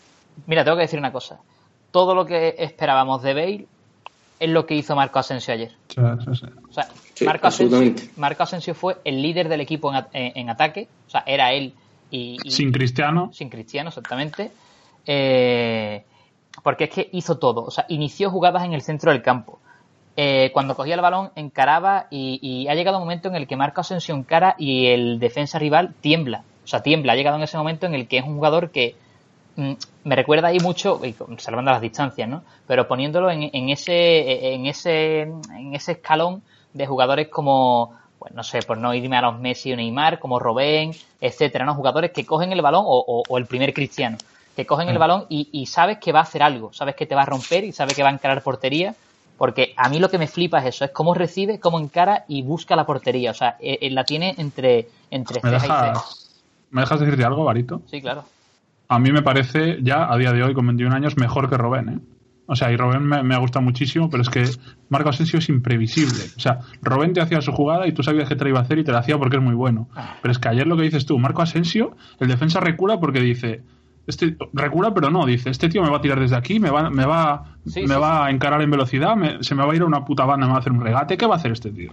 Mira, 0.47 0.63
tengo 0.63 0.77
que 0.77 0.83
decir 0.83 0.99
una 0.99 1.11
cosa. 1.11 1.39
Todo 1.91 2.15
lo 2.15 2.25
que 2.25 2.55
esperábamos 2.59 3.21
de 3.21 3.33
Bale 3.33 3.67
es 4.39 4.49
lo 4.49 4.65
que 4.65 4.75
hizo 4.75 4.95
Marco 4.95 5.19
Asensio 5.19 5.53
ayer. 5.53 5.71
o 5.97 6.73
sea, 6.73 6.89
Marco, 8.17 8.43
Asensio, 8.43 8.75
fue 8.75 8.97
el 9.05 9.21
líder 9.21 9.47
del 9.47 9.61
equipo 9.61 9.91
en, 10.13 10.49
ataque. 10.49 10.87
O 11.07 11.09
sea, 11.09 11.23
era 11.25 11.53
él 11.53 11.73
y, 12.11 12.37
y... 12.43 12.51
Sin 12.51 12.71
Cristiano. 12.71 13.31
Sin 13.33 13.49
Cristiano, 13.49 13.89
exactamente 13.89 14.51
eh, 15.05 16.03
porque 16.63 16.85
es 16.85 16.89
que 16.89 17.09
hizo 17.11 17.37
todo. 17.37 17.63
O 17.63 17.71
sea, 17.71 17.85
inició 17.89 18.29
jugadas 18.29 18.63
en 18.63 18.73
el 18.73 18.81
centro 18.81 19.11
del 19.11 19.21
campo. 19.21 19.59
Eh, 20.17 20.51
cuando 20.53 20.75
cogía 20.75 20.95
el 20.95 21.01
balón 21.01 21.31
encaraba 21.35 22.07
y, 22.09 22.67
ha 22.69 22.75
llegado 22.75 22.97
un 22.97 23.03
momento 23.03 23.27
en 23.27 23.35
el 23.35 23.47
que 23.47 23.57
marca 23.57 23.81
Asensio 23.81 24.15
encara 24.15 24.55
y 24.57 24.87
el 24.87 25.19
defensa 25.19 25.59
rival 25.59 25.93
tiembla. 26.01 26.43
O 26.63 26.67
sea, 26.67 26.81
tiembla. 26.81 27.13
Ha 27.13 27.15
llegado 27.15 27.37
en 27.37 27.43
ese 27.43 27.57
momento 27.57 27.85
en 27.85 27.93
el 27.93 28.07
que 28.07 28.17
es 28.19 28.25
un 28.25 28.35
jugador 28.35 28.71
que 28.71 28.95
me 29.55 30.15
recuerda 30.15 30.49
ahí 30.49 30.59
mucho, 30.59 30.99
salvando 31.37 31.71
las 31.71 31.81
distancias, 31.81 32.27
¿no? 32.27 32.43
Pero 32.67 32.87
poniéndolo 32.87 33.31
en, 33.31 33.69
ese, 33.69 34.53
en, 34.53 34.65
ese, 34.65 35.21
en 35.21 35.73
ese 35.73 35.93
escalón 35.93 36.41
de 36.73 36.85
jugadores 36.87 37.29
como, 37.29 37.93
pues 38.19 38.33
no 38.33 38.43
sé, 38.43 38.59
por 38.61 38.77
no 38.77 38.93
irme 38.93 39.17
a 39.17 39.21
los 39.21 39.39
Messi 39.39 39.71
o 39.73 39.75
Neymar, 39.75 40.19
como 40.19 40.39
Robén, 40.39 40.91
etcétera, 41.21 41.65
¿no? 41.65 41.75
Jugadores 41.75 42.11
que 42.11 42.25
cogen 42.25 42.51
el 42.51 42.61
balón 42.61 42.83
o 42.85 43.37
el 43.37 43.45
primer 43.45 43.73
cristiano 43.73 44.17
que 44.55 44.65
cogen 44.65 44.89
el 44.89 44.95
mm. 44.95 44.99
balón 44.99 45.25
y, 45.29 45.65
sabes 45.65 45.97
que 45.99 46.11
va 46.11 46.19
a 46.19 46.23
hacer 46.23 46.41
algo, 46.41 46.71
sabes 46.73 46.95
que 46.95 47.05
te 47.05 47.15
va 47.15 47.23
a 47.23 47.25
romper 47.25 47.63
y 47.65 47.71
sabes 47.71 47.93
que 47.93 48.03
va 48.03 48.09
a 48.09 48.13
encarar 48.13 48.41
portería, 48.41 48.95
porque 49.37 49.73
a 49.75 49.89
mí 49.89 49.99
lo 49.99 50.09
que 50.09 50.17
me 50.17 50.27
flipa 50.27 50.59
es 50.59 50.75
eso, 50.75 50.85
es 50.85 50.91
cómo 50.91 51.13
recibe, 51.13 51.59
cómo 51.59 51.79
encara 51.79 52.23
y 52.27 52.41
busca 52.41 52.75
la 52.75 52.85
portería, 52.85 53.31
o 53.31 53.33
sea, 53.33 53.57
él, 53.59 53.77
e, 53.81 53.89
la 53.91 54.05
tiene 54.05 54.33
entre, 54.37 54.87
entre 55.11 55.41
¿Me 55.43 55.51
dejas, 55.51 56.31
¿Me 56.71 56.81
dejas 56.81 56.99
decirte 56.99 57.25
algo, 57.25 57.43
Barito? 57.43 57.81
Sí, 57.87 58.01
claro. 58.01 58.23
A 58.87 58.99
mí 58.99 59.11
me 59.11 59.21
parece 59.21 59.79
ya, 59.81 60.11
a 60.11 60.17
día 60.17 60.31
de 60.31 60.43
hoy, 60.43 60.53
con 60.53 60.67
21 60.67 60.95
años, 60.95 61.17
mejor 61.17 61.49
que 61.49 61.57
Robén, 61.57 61.89
¿eh? 61.89 61.99
O 62.47 62.55
sea, 62.55 62.71
y 62.71 62.77
Robén 62.77 63.03
me, 63.03 63.23
me, 63.23 63.33
ha 63.33 63.39
gustado 63.39 63.63
muchísimo, 63.63 64.09
pero 64.09 64.21
es 64.21 64.29
que 64.29 64.47
Marco 64.89 65.09
Asensio 65.09 65.39
es 65.39 65.49
imprevisible. 65.49 66.25
O 66.37 66.39
sea, 66.39 66.59
Robén 66.81 67.13
te 67.13 67.21
hacía 67.21 67.41
su 67.41 67.51
jugada 67.51 67.87
y 67.87 67.91
tú 67.91 68.03
sabías 68.03 68.29
que 68.29 68.35
te 68.35 68.43
la 68.43 68.49
iba 68.51 68.59
a 68.59 68.61
hacer 68.61 68.77
y 68.77 68.83
te 68.83 68.91
la 68.91 68.99
hacía 68.99 69.17
porque 69.17 69.37
es 69.37 69.41
muy 69.41 69.55
bueno. 69.55 69.89
Ah. 69.95 70.17
Pero 70.21 70.31
es 70.31 70.37
que 70.37 70.49
ayer 70.49 70.67
lo 70.67 70.77
que 70.77 70.83
dices 70.83 71.07
tú, 71.07 71.17
Marco 71.17 71.41
Asensio, 71.41 71.95
el 72.19 72.27
defensa 72.27 72.59
recula 72.59 72.99
porque 72.99 73.19
dice, 73.19 73.63
este 74.07 74.37
recula 74.53 74.93
pero 74.93 75.09
no 75.09 75.25
dice 75.25 75.49
este 75.49 75.69
tío 75.69 75.81
me 75.81 75.89
va 75.89 75.97
a 75.97 76.01
tirar 76.01 76.19
desde 76.19 76.35
aquí 76.35 76.59
me 76.59 76.69
va 76.69 76.89
me 76.89 77.05
va 77.05 77.57
me 77.75 77.95
va 77.95 78.25
a 78.25 78.29
encarar 78.29 78.61
en 78.61 78.69
velocidad 78.69 79.15
se 79.41 79.55
me 79.55 79.65
va 79.65 79.73
a 79.73 79.75
ir 79.75 79.81
a 79.81 79.85
una 79.85 80.05
puta 80.05 80.25
banda 80.25 80.45
me 80.45 80.51
va 80.51 80.57
a 80.57 80.59
hacer 80.59 80.71
un 80.71 80.81
regate 80.81 81.17
qué 81.17 81.25
va 81.25 81.35
a 81.35 81.37
hacer 81.37 81.51
este 81.51 81.71
tío 81.71 81.91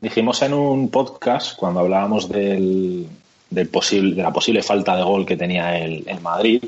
dijimos 0.00 0.40
en 0.42 0.54
un 0.54 0.88
podcast 0.88 1.58
cuando 1.58 1.80
hablábamos 1.80 2.28
del, 2.28 3.08
del 3.52 3.68
posible 3.68 4.14
de 4.14 4.22
la 4.22 4.32
posible 4.32 4.62
falta 4.62 4.96
de 4.96 5.02
gol 5.02 5.26
que 5.26 5.36
tenía 5.36 5.78
el, 5.78 6.04
Madrid 6.20 6.62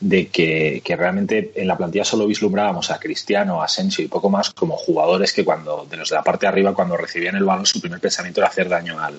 de 0.00 0.28
que, 0.28 0.82
realmente 0.96 1.52
en 1.54 1.68
la 1.68 1.76
plantilla 1.76 2.04
solo 2.04 2.26
vislumbrábamos 2.26 2.90
a 2.90 2.98
Cristiano 2.98 3.62
Asensio 3.62 4.04
y 4.04 4.08
poco 4.08 4.30
más 4.30 4.50
como 4.50 4.76
jugadores 4.76 5.32
que 5.32 5.44
cuando 5.44 5.86
de 5.88 5.96
los 5.96 6.08
de 6.08 6.16
la 6.16 6.22
parte 6.22 6.46
de 6.46 6.48
arriba 6.48 6.74
cuando 6.74 6.96
recibían 6.96 7.36
el 7.36 7.44
balón 7.44 7.66
su 7.66 7.80
primer 7.80 8.00
pensamiento 8.00 8.40
era 8.40 8.48
hacer 8.48 8.68
daño 8.68 9.00
al 9.00 9.18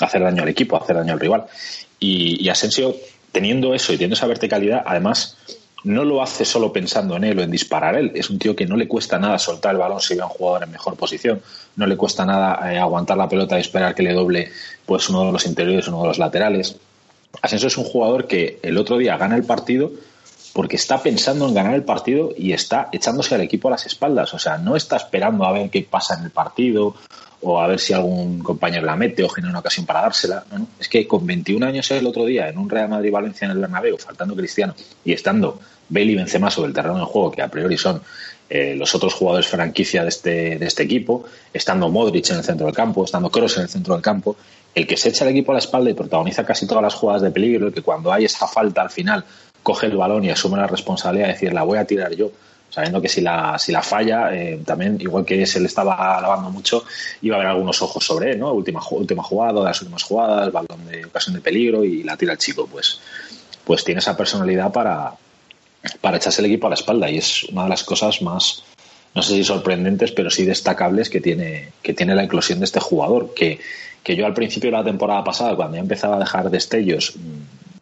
hacer 0.00 0.22
daño 0.22 0.42
al 0.42 0.48
equipo 0.48 0.76
hacer 0.76 0.96
daño 0.96 1.12
al 1.14 1.20
rival. 1.20 1.46
Y, 1.98 2.44
y 2.44 2.48
Asensio 2.48 2.96
teniendo 3.30 3.74
eso 3.74 3.92
y 3.92 3.96
teniendo 3.96 4.14
esa 4.14 4.26
verticalidad, 4.26 4.82
además 4.84 5.36
no 5.84 6.04
lo 6.04 6.22
hace 6.22 6.44
solo 6.44 6.72
pensando 6.72 7.16
en 7.16 7.24
él 7.24 7.38
o 7.38 7.42
en 7.42 7.50
disparar 7.50 7.96
él. 7.96 8.12
Es 8.14 8.30
un 8.30 8.38
tío 8.38 8.54
que 8.54 8.66
no 8.66 8.76
le 8.76 8.86
cuesta 8.86 9.18
nada 9.18 9.38
soltar 9.38 9.72
el 9.72 9.78
balón 9.78 10.00
si 10.00 10.14
ve 10.14 10.22
a 10.22 10.26
un 10.26 10.30
jugador 10.30 10.64
en 10.64 10.70
mejor 10.70 10.96
posición. 10.96 11.42
No 11.76 11.86
le 11.86 11.96
cuesta 11.96 12.24
nada 12.24 12.72
eh, 12.72 12.78
aguantar 12.78 13.16
la 13.16 13.28
pelota 13.28 13.58
y 13.58 13.62
esperar 13.62 13.94
que 13.94 14.02
le 14.02 14.12
doble 14.12 14.50
pues 14.86 15.08
uno 15.08 15.26
de 15.26 15.32
los 15.32 15.46
interiores, 15.46 15.88
uno 15.88 16.02
de 16.02 16.08
los 16.08 16.18
laterales. 16.18 16.76
Asensio 17.40 17.68
es 17.68 17.76
un 17.76 17.84
jugador 17.84 18.26
que 18.26 18.60
el 18.62 18.78
otro 18.78 18.98
día 18.98 19.16
gana 19.16 19.36
el 19.36 19.44
partido 19.44 19.90
porque 20.52 20.76
está 20.76 21.02
pensando 21.02 21.48
en 21.48 21.54
ganar 21.54 21.74
el 21.74 21.82
partido 21.82 22.30
y 22.36 22.52
está 22.52 22.88
echándose 22.92 23.34
al 23.34 23.40
equipo 23.40 23.68
a 23.68 23.72
las 23.72 23.86
espaldas. 23.86 24.34
O 24.34 24.38
sea, 24.38 24.58
no 24.58 24.76
está 24.76 24.96
esperando 24.96 25.44
a 25.44 25.52
ver 25.52 25.70
qué 25.70 25.86
pasa 25.88 26.14
en 26.14 26.24
el 26.24 26.30
partido 26.30 26.94
o 27.42 27.60
a 27.60 27.66
ver 27.66 27.80
si 27.80 27.92
algún 27.92 28.40
compañero 28.40 28.86
la 28.86 28.96
mete 28.96 29.22
o 29.24 29.28
genera 29.28 29.50
una 29.50 29.58
ocasión 29.60 29.84
para 29.84 30.02
dársela. 30.02 30.44
No, 30.50 30.66
Es 30.78 30.88
que 30.88 31.06
con 31.06 31.26
21 31.26 31.66
años 31.66 31.90
el 31.90 32.06
otro 32.06 32.24
día 32.24 32.48
en 32.48 32.58
un 32.58 32.70
Real 32.70 32.88
Madrid-Valencia 32.88 33.46
en 33.46 33.52
el 33.52 33.58
Bernabéu, 33.58 33.98
faltando 33.98 34.34
Cristiano 34.36 34.74
y 35.04 35.12
estando 35.12 35.60
Bale 35.88 36.12
y 36.12 36.14
Benzema 36.14 36.50
sobre 36.50 36.68
el 36.68 36.74
terreno 36.74 36.96
del 36.96 37.04
juego, 37.04 37.32
que 37.32 37.42
a 37.42 37.48
priori 37.48 37.76
son 37.76 38.00
eh, 38.48 38.74
los 38.76 38.94
otros 38.94 39.14
jugadores 39.14 39.46
franquicia 39.48 40.02
de 40.02 40.08
este, 40.08 40.58
de 40.58 40.66
este 40.66 40.82
equipo, 40.82 41.24
estando 41.52 41.88
Modric 41.88 42.30
en 42.30 42.36
el 42.36 42.44
centro 42.44 42.66
del 42.66 42.74
campo, 42.74 43.04
estando 43.04 43.30
Kroos 43.30 43.56
en 43.56 43.64
el 43.64 43.68
centro 43.68 43.94
del 43.94 44.02
campo, 44.02 44.36
el 44.74 44.86
que 44.86 44.96
se 44.96 45.08
echa 45.08 45.24
el 45.24 45.30
equipo 45.30 45.52
a 45.52 45.54
la 45.54 45.58
espalda 45.58 45.90
y 45.90 45.94
protagoniza 45.94 46.44
casi 46.44 46.66
todas 46.66 46.82
las 46.82 46.94
jugadas 46.94 47.22
de 47.22 47.30
peligro, 47.30 47.66
el 47.66 47.74
que 47.74 47.82
cuando 47.82 48.12
hay 48.12 48.24
esa 48.24 48.46
falta 48.46 48.82
al 48.82 48.90
final 48.90 49.24
coge 49.62 49.86
el 49.86 49.96
balón 49.96 50.24
y 50.24 50.30
asume 50.30 50.56
la 50.56 50.66
responsabilidad 50.66 51.26
de 51.26 51.32
decir 51.34 51.52
la 51.52 51.62
voy 51.62 51.78
a 51.78 51.84
tirar 51.84 52.14
yo 52.14 52.30
sabiendo 52.72 53.02
que 53.02 53.08
si 53.08 53.20
la, 53.20 53.58
si 53.58 53.70
la 53.70 53.82
falla, 53.82 54.34
eh, 54.34 54.62
también, 54.64 54.96
igual 54.98 55.26
que 55.26 55.44
se 55.44 55.60
le 55.60 55.66
estaba 55.66 56.18
lavando 56.22 56.48
mucho, 56.48 56.84
iba 57.20 57.36
a 57.36 57.38
haber 57.38 57.50
algunos 57.50 57.82
ojos 57.82 58.02
sobre 58.02 58.32
él, 58.32 58.38
¿no? 58.38 58.50
Última, 58.50 58.80
última 58.92 59.22
jugada, 59.22 59.62
las 59.62 59.82
últimas 59.82 60.02
jugadas, 60.02 60.50
balón 60.50 60.86
de 60.90 61.04
ocasión 61.04 61.34
de 61.34 61.42
peligro 61.42 61.84
y 61.84 62.02
la 62.02 62.16
tira 62.16 62.32
el 62.32 62.38
chico, 62.38 62.66
pues, 62.66 62.98
pues 63.64 63.84
tiene 63.84 63.98
esa 63.98 64.16
personalidad 64.16 64.72
para, 64.72 65.12
para 66.00 66.16
echarse 66.16 66.40
el 66.40 66.46
equipo 66.46 66.66
a 66.66 66.70
la 66.70 66.76
espalda 66.76 67.10
y 67.10 67.18
es 67.18 67.44
una 67.44 67.64
de 67.64 67.68
las 67.68 67.84
cosas 67.84 68.22
más, 68.22 68.64
no 69.14 69.20
sé 69.20 69.34
si 69.34 69.44
sorprendentes, 69.44 70.10
pero 70.12 70.30
sí 70.30 70.46
destacables 70.46 71.10
que 71.10 71.20
tiene, 71.20 71.72
que 71.82 71.92
tiene 71.92 72.14
la 72.14 72.24
inclusión 72.24 72.58
de 72.58 72.64
este 72.64 72.80
jugador, 72.80 73.34
que, 73.34 73.60
que 74.02 74.16
yo 74.16 74.24
al 74.24 74.32
principio 74.32 74.70
de 74.70 74.78
la 74.78 74.84
temporada 74.84 75.22
pasada, 75.22 75.54
cuando 75.56 75.76
ya 75.76 75.82
empezaba 75.82 76.16
a 76.16 76.20
dejar 76.20 76.50
destellos, 76.50 77.16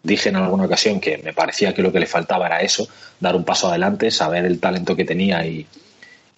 Dije 0.02 0.30
en 0.30 0.36
alguna 0.36 0.64
ocasión 0.64 1.00
que 1.00 1.18
me 1.18 1.32
parecía 1.32 1.74
que 1.74 1.82
lo 1.82 1.92
que 1.92 2.00
le 2.00 2.06
faltaba 2.06 2.46
era 2.46 2.60
eso, 2.60 2.88
dar 3.18 3.36
un 3.36 3.44
paso 3.44 3.68
adelante, 3.68 4.10
saber 4.10 4.46
el 4.46 4.58
talento 4.58 4.96
que 4.96 5.04
tenía 5.04 5.44
y, 5.44 5.66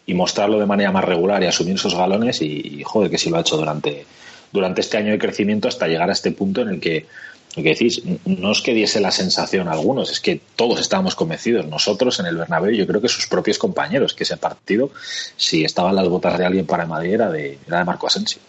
y 0.06 0.14
mostrarlo 0.14 0.58
de 0.58 0.66
manera 0.66 0.90
más 0.90 1.04
regular 1.04 1.42
y 1.42 1.46
asumir 1.46 1.74
esos 1.74 1.94
galones 1.94 2.42
y, 2.42 2.82
joder 2.84 3.10
que 3.10 3.18
sí 3.18 3.30
lo 3.30 3.36
ha 3.36 3.40
hecho 3.40 3.56
durante, 3.56 4.04
durante 4.52 4.80
este 4.80 4.96
año 4.96 5.12
de 5.12 5.18
crecimiento 5.18 5.68
hasta 5.68 5.86
llegar 5.86 6.08
a 6.10 6.12
este 6.12 6.32
punto 6.32 6.62
en 6.62 6.68
el 6.68 6.80
que 6.80 7.06
lo 7.54 7.62
que 7.62 7.68
decís, 7.68 8.02
no 8.24 8.50
es 8.50 8.62
que 8.62 8.72
diese 8.72 8.98
la 8.98 9.10
sensación 9.10 9.68
a 9.68 9.72
algunos, 9.72 10.10
es 10.10 10.20
que 10.20 10.40
todos 10.56 10.80
estábamos 10.80 11.14
convencidos, 11.14 11.66
nosotros 11.66 12.18
en 12.18 12.24
el 12.24 12.38
Bernabéu, 12.38 12.72
yo 12.72 12.86
creo 12.86 13.02
que 13.02 13.08
sus 13.08 13.26
propios 13.26 13.58
compañeros, 13.58 14.14
que 14.14 14.24
ese 14.24 14.38
partido, 14.38 14.90
si 15.36 15.62
estaban 15.62 15.94
las 15.94 16.08
botas 16.08 16.38
de 16.38 16.46
alguien 16.46 16.64
para 16.64 16.86
Madrid, 16.86 17.12
era 17.12 17.30
de, 17.30 17.58
era 17.66 17.80
de 17.80 17.84
Marco 17.84 18.06
Asensio. 18.06 18.40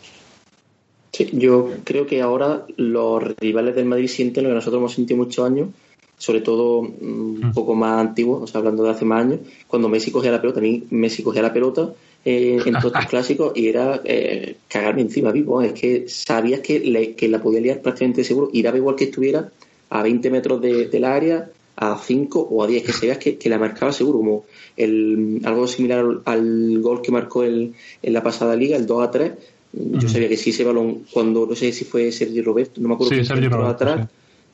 Sí, 1.14 1.30
yo 1.32 1.70
creo 1.84 2.08
que 2.08 2.22
ahora 2.22 2.66
los 2.76 3.24
rivales 3.38 3.76
del 3.76 3.86
Madrid 3.86 4.08
sienten 4.08 4.44
lo 4.44 4.50
que 4.50 4.56
nosotros 4.56 4.80
hemos 4.80 4.94
sentido 4.94 5.18
muchos 5.18 5.46
años, 5.46 5.70
sobre 6.18 6.42
todo 6.42 6.82
mm, 6.82 6.90
un 7.02 7.50
mm. 7.50 7.54
poco 7.54 7.76
más 7.76 8.00
antiguo, 8.00 8.42
o 8.42 8.48
sea, 8.48 8.60
hablando 8.60 8.84
de 8.84 8.90
hace 8.90 9.06
más 9.06 9.22
años, 9.22 9.40
cuando 9.68 9.90
Messi 9.90 10.10
cogía 10.10 10.32
la 10.32 10.42
pelota, 10.42 10.60
a 10.60 10.64
mí 10.64 10.84
Messi 10.90 11.22
cogía 11.22 11.44
la 11.44 11.54
pelota 11.54 11.94
eh, 12.26 12.60
en 12.66 12.74
todos 12.80 12.94
los 12.94 13.06
clásicos 13.10 13.52
y 13.56 13.68
era 13.68 14.02
eh, 14.06 14.56
cagarme 14.68 15.02
encima 15.02 15.32
vivo. 15.32 15.62
Es 15.62 15.74
que 15.74 16.06
sabías 16.08 16.62
que, 16.62 17.16
que 17.16 17.28
la 17.28 17.42
podía 17.42 17.62
liar 17.62 17.82
prácticamente 17.82 18.24
seguro 18.24 18.50
y 18.52 18.64
daba 18.64 18.78
igual 18.78 18.96
que 18.96 19.06
estuviera 19.06 19.52
a 19.90 20.02
20 20.02 20.32
metros 20.32 20.62
de, 20.62 20.88
del 20.88 21.04
área, 21.06 21.52
a 21.76 21.98
5 21.98 22.40
o 22.40 22.64
a 22.64 22.68
10, 22.68 22.84
que 22.84 22.94
sabías 22.94 23.18
que, 23.18 23.38
que 23.38 23.50
la 23.50 23.60
marcaba 23.60 23.92
seguro, 23.92 24.20
como 24.20 24.46
el, 24.78 25.42
algo 25.44 25.68
similar 25.68 26.06
al, 26.26 26.80
gol 26.82 27.02
que 27.02 27.12
marcó 27.12 27.44
el, 27.44 27.74
en 28.02 28.14
la 28.14 28.24
pasada 28.24 28.56
liga, 28.56 28.78
el 28.78 28.86
2 28.86 29.04
a 29.08 29.12
3. 29.12 29.32
Yo 29.74 30.08
sabía 30.08 30.30
que 30.30 30.38
si 30.38 30.52
ese 30.52 30.64
balón, 30.64 31.06
cuando 31.12 31.48
no 31.48 31.56
sé 31.56 31.72
si 31.74 31.84
fue 31.84 32.12
Sergio 32.12 32.44
Roberto, 32.44 32.80
no 32.80 32.90
me 32.90 32.94
acuerdo 32.94 33.16
sí, 33.16 33.26
Sergio 33.26 33.50
Roberto, 33.50 33.72
atrás, 33.72 34.08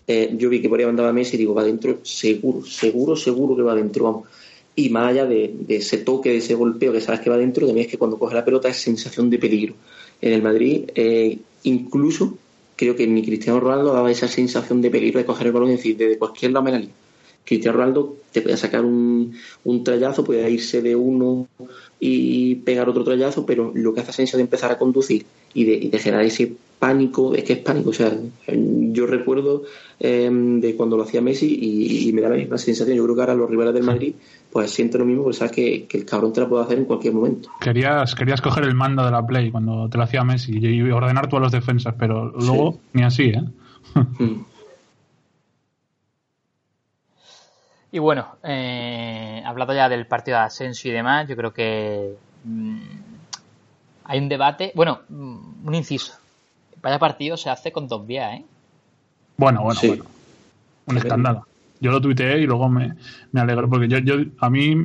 eh, 0.08 0.34
yo 0.38 0.50
vi 0.50 0.62
que 0.62 0.70
por 0.70 0.80
ahí 0.80 0.86
andaba 0.86 1.12
Messi 1.12 1.36
y 1.36 1.40
digo, 1.40 1.54
va 1.54 1.62
adentro, 1.62 2.00
seguro, 2.04 2.66
seguro, 2.66 3.16
seguro 3.16 3.56
que 3.56 3.62
va 3.62 3.74
adentro, 3.74 4.06
vamos 4.06 4.24
y 4.80 4.90
más 4.90 5.10
allá 5.10 5.26
de, 5.26 5.54
ese 5.68 5.98
toque, 5.98 6.30
de 6.30 6.38
ese 6.38 6.56
golpeo 6.56 6.94
que 6.94 7.02
sabes 7.02 7.20
que 7.20 7.30
va 7.30 7.38
dentro, 7.38 7.66
también 7.66 7.86
es 7.86 7.92
que 7.92 7.98
cuando 7.98 8.18
coge 8.18 8.36
la 8.36 8.46
pelota 8.46 8.70
es 8.70 8.78
sensación 8.78 9.30
de 9.30 9.38
peligro. 9.38 9.74
En 10.22 10.32
el 10.32 10.42
Madrid, 10.42 10.90
eh, 10.96 11.38
incluso 11.64 12.38
creo 12.78 12.96
que 12.96 13.06
ni 13.06 13.22
Cristiano 13.22 13.60
Ronaldo 13.60 13.94
daba 13.94 14.10
esa 14.10 14.30
sensación 14.30 14.82
de 14.82 14.90
peligro 14.90 15.20
de 15.20 15.26
coger 15.26 15.48
el 15.48 15.54
balón 15.54 15.70
y 15.70 15.74
decir, 15.74 15.98
desde 15.98 16.18
cualquier 16.18 16.54
lado 16.54 16.64
me 16.64 16.72
Cristiano 17.46 17.78
Ronaldo 17.78 18.18
te 18.32 18.42
puede 18.42 18.58
sacar 18.58 18.86
un, 18.86 19.34
un 19.64 19.84
trayazo, 19.84 20.24
puede 20.24 20.50
irse 20.50 20.82
de 20.82 20.96
uno 20.96 21.48
y 22.00 22.56
pegar 22.56 22.88
otro 22.90 23.04
trayazo, 23.04 23.46
pero 23.46 23.72
lo 23.74 23.94
que 23.94 24.02
hace 24.02 24.12
Asensio 24.12 24.38
de 24.38 24.44
empezar 24.44 24.72
a 24.72 24.78
conducir 24.78 25.26
y 25.54 25.64
de, 25.64 25.74
y 25.74 25.90
de 25.90 26.00
generar 26.00 26.26
ese 26.26 26.54
pánico, 26.80 27.36
es 27.36 27.44
que 27.44 27.54
es 27.54 27.60
pánico. 27.60 27.90
O 27.90 27.94
sea, 27.94 28.12
yo 28.48 29.06
recuerdo 29.06 29.64
em, 30.00 30.62
de 30.62 30.76
cuando 30.76 30.96
lo 30.96 31.04
hacía 31.04 31.22
Messi 31.22 32.08
y, 32.08 32.14
me 32.14 32.22
da 32.22 32.30
la 32.30 32.38
misma 32.38 32.58
sensación. 32.58 32.98
Yo 32.98 33.04
creo 33.04 33.16
que 33.16 33.22
ahora 33.22 33.36
los 33.36 33.50
rivales 33.50 33.74
del 33.74 33.84
Madrid 33.84 34.16
pues 34.52 34.72
sienten 34.72 35.00
lo 35.02 35.06
mismo 35.06 35.24
porque 35.24 35.38
sabes 35.38 35.52
que, 35.52 35.88
el 35.92 36.06
cabrón 36.06 36.34
te 36.34 36.42
la 36.42 36.50
puede 36.50 36.64
hacer 36.64 36.80
en 36.80 36.86
cualquier 36.86 37.14
momento. 37.14 37.50
Querías, 37.60 38.16
querías 38.16 38.42
coger 38.42 38.64
el 38.64 38.74
mando 38.74 39.04
de 39.04 39.12
la 39.12 39.26
Play 39.26 39.52
cuando 39.52 39.90
te 39.90 39.98
lo 39.98 40.04
hacía 40.04 40.24
Messi 40.24 40.58
y 40.58 40.82
ordenar 40.90 41.28
todas 41.28 41.44
las 41.44 41.52
defensas, 41.52 41.94
pero 42.00 42.32
luego 42.32 42.80
ni 42.94 43.04
así, 43.04 43.24
¿eh? 43.26 43.44
Mm. 44.20 44.46
Y 47.92 48.00
bueno, 48.00 48.36
eh, 48.44 49.42
hablado 49.46 49.74
ya 49.74 49.90
del 49.90 50.06
partido 50.06 50.38
de 50.38 50.44
Asensio 50.44 50.92
y 50.92 50.94
demás, 50.94 51.28
yo 51.28 51.36
creo 51.36 51.54
que 51.54 52.16
mm, 52.44 52.80
hay 54.06 54.20
un 54.20 54.30
debate, 54.30 54.72
bueno, 54.76 55.02
mm, 55.10 55.68
un 55.68 55.76
inciso. 55.76 56.14
Vaya 56.82 57.00
partido 57.00 57.36
se 57.36 57.50
hace 57.50 57.72
con 57.72 57.88
dos 57.88 58.06
vías, 58.06 58.36
¿eh? 58.36 58.46
Bueno, 59.38 59.64
bueno, 59.64 59.80
bueno. 59.84 60.06
Un 60.86 60.98
escándalo. 60.98 61.46
Yo 61.80 61.92
lo 61.92 62.02
tuiteé 62.02 62.40
y 62.40 62.46
luego 62.46 62.70
me, 62.70 62.94
me 63.32 63.42
alegro, 63.42 63.70
porque 63.70 63.88
yo, 63.88 64.00
yo, 64.00 64.16
a 64.40 64.50
mí, 64.50 64.76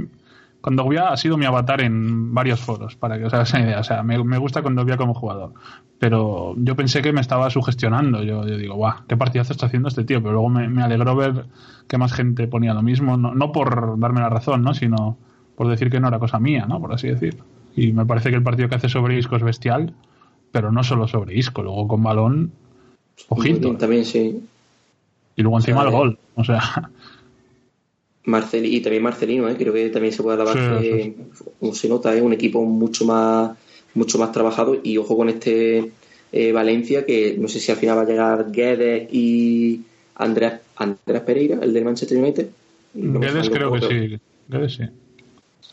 Condovia 0.64 1.08
ha 1.08 1.16
sido 1.18 1.36
mi 1.36 1.44
avatar 1.44 1.82
en 1.82 2.32
varios 2.32 2.60
foros, 2.60 2.96
para 2.96 3.18
que 3.18 3.26
os 3.26 3.34
hagáis 3.34 3.52
una 3.52 3.64
idea. 3.64 3.80
O 3.80 3.84
sea, 3.84 4.02
me, 4.02 4.22
me 4.24 4.38
gusta 4.38 4.62
Condovia 4.62 4.96
como 4.96 5.12
jugador. 5.12 5.52
Pero 5.98 6.54
yo 6.56 6.74
pensé 6.74 7.02
que 7.02 7.12
me 7.12 7.20
estaba 7.20 7.50
sugestionando. 7.50 8.22
Yo, 8.22 8.46
yo 8.46 8.56
digo, 8.56 8.74
guau, 8.74 9.04
qué 9.06 9.16
partidazo 9.16 9.52
está 9.52 9.66
haciendo 9.66 9.88
este 9.88 10.04
tío. 10.04 10.22
Pero 10.22 10.32
luego 10.32 10.48
me, 10.48 10.68
me 10.68 10.82
alegró 10.82 11.14
ver 11.14 11.44
que 11.86 11.98
más 11.98 12.14
gente 12.14 12.48
ponía 12.48 12.72
lo 12.72 12.82
mismo. 12.82 13.18
No, 13.18 13.34
no 13.34 13.52
por 13.52 13.98
darme 13.98 14.20
la 14.20 14.30
razón, 14.30 14.62
¿no? 14.62 14.72
Sino 14.72 15.18
por 15.54 15.68
decir 15.68 15.90
que 15.90 16.00
no 16.00 16.08
era 16.08 16.18
cosa 16.18 16.40
mía, 16.40 16.64
¿no? 16.66 16.80
Por 16.80 16.94
así 16.94 17.08
decir. 17.08 17.36
Y 17.76 17.92
me 17.92 18.06
parece 18.06 18.30
que 18.30 18.36
el 18.36 18.42
partido 18.42 18.70
que 18.70 18.76
hace 18.76 18.88
sobre 18.88 19.18
Isco 19.18 19.36
es 19.36 19.42
bestial 19.42 19.94
pero 20.54 20.70
no 20.70 20.84
solo 20.84 21.08
sobre 21.08 21.36
Isco, 21.36 21.64
luego 21.64 21.88
con 21.88 22.04
balón, 22.04 22.52
ojito. 23.28 23.74
También 23.76 24.04
sí. 24.04 24.40
Y 25.34 25.42
luego 25.42 25.58
encima 25.58 25.82
el 25.82 25.90
gol, 25.90 26.18
o 26.36 26.44
sea. 26.44 26.60
Marcel, 28.24 28.64
y 28.64 28.80
también 28.80 29.02
Marcelino, 29.02 29.48
¿eh? 29.48 29.56
creo 29.56 29.72
que 29.72 29.90
también 29.90 30.12
se 30.12 30.22
puede 30.22 30.40
alabar 30.40 30.80
que, 30.80 31.14
como 31.60 31.74
se 31.74 31.88
nota, 31.88 32.14
es 32.14 32.22
un 32.22 32.32
equipo 32.32 32.64
mucho 32.64 33.04
más 33.04 33.56
mucho 33.94 34.18
más 34.18 34.32
trabajado 34.32 34.78
y 34.82 34.96
ojo 34.98 35.16
con 35.16 35.28
este 35.28 35.92
eh, 36.32 36.52
Valencia 36.52 37.06
que 37.06 37.36
no 37.38 37.48
sé 37.48 37.60
si 37.60 37.70
al 37.70 37.78
final 37.78 37.98
va 37.98 38.02
a 38.02 38.06
llegar 38.06 38.50
Guedes 38.50 39.08
y 39.12 39.82
Andrés, 40.16 40.54
Andrés 40.76 41.22
Pereira, 41.22 41.58
el 41.62 41.72
del 41.72 41.84
Manchester 41.84 42.18
United. 42.18 42.48
Guedes 42.94 43.50
creo 43.50 43.72
que 43.72 43.80
sí, 43.80 44.18
Guedes 44.48 44.74
sí. 44.74 44.84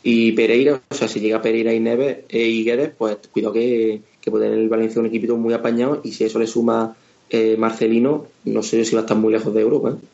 Y 0.04 0.32
Pereira, 0.32 0.80
o 0.88 0.94
sea, 0.94 1.06
si 1.06 1.20
llega 1.20 1.42
Pereira 1.42 1.72
y 1.72 1.80
Neves 1.80 2.18
eh, 2.28 2.46
y 2.46 2.64
Guedes, 2.64 2.90
pues 2.96 3.18
cuidado 3.32 3.54
que, 3.54 4.00
que 4.20 4.30
puede 4.30 4.46
tener 4.46 4.58
el 4.58 4.68
Valencia 4.68 5.00
un 5.00 5.06
equipito 5.06 5.36
muy 5.36 5.54
apañado 5.54 6.00
y 6.04 6.12
si 6.12 6.24
eso 6.24 6.38
le 6.38 6.46
suma 6.46 6.96
eh, 7.30 7.56
Marcelino, 7.56 8.26
no 8.44 8.62
sé 8.62 8.84
si 8.84 8.94
va 8.94 9.00
a 9.00 9.04
estar 9.04 9.16
muy 9.16 9.32
lejos 9.32 9.54
de 9.54 9.60
Europa. 9.60 9.90
¿eh? 9.90 10.06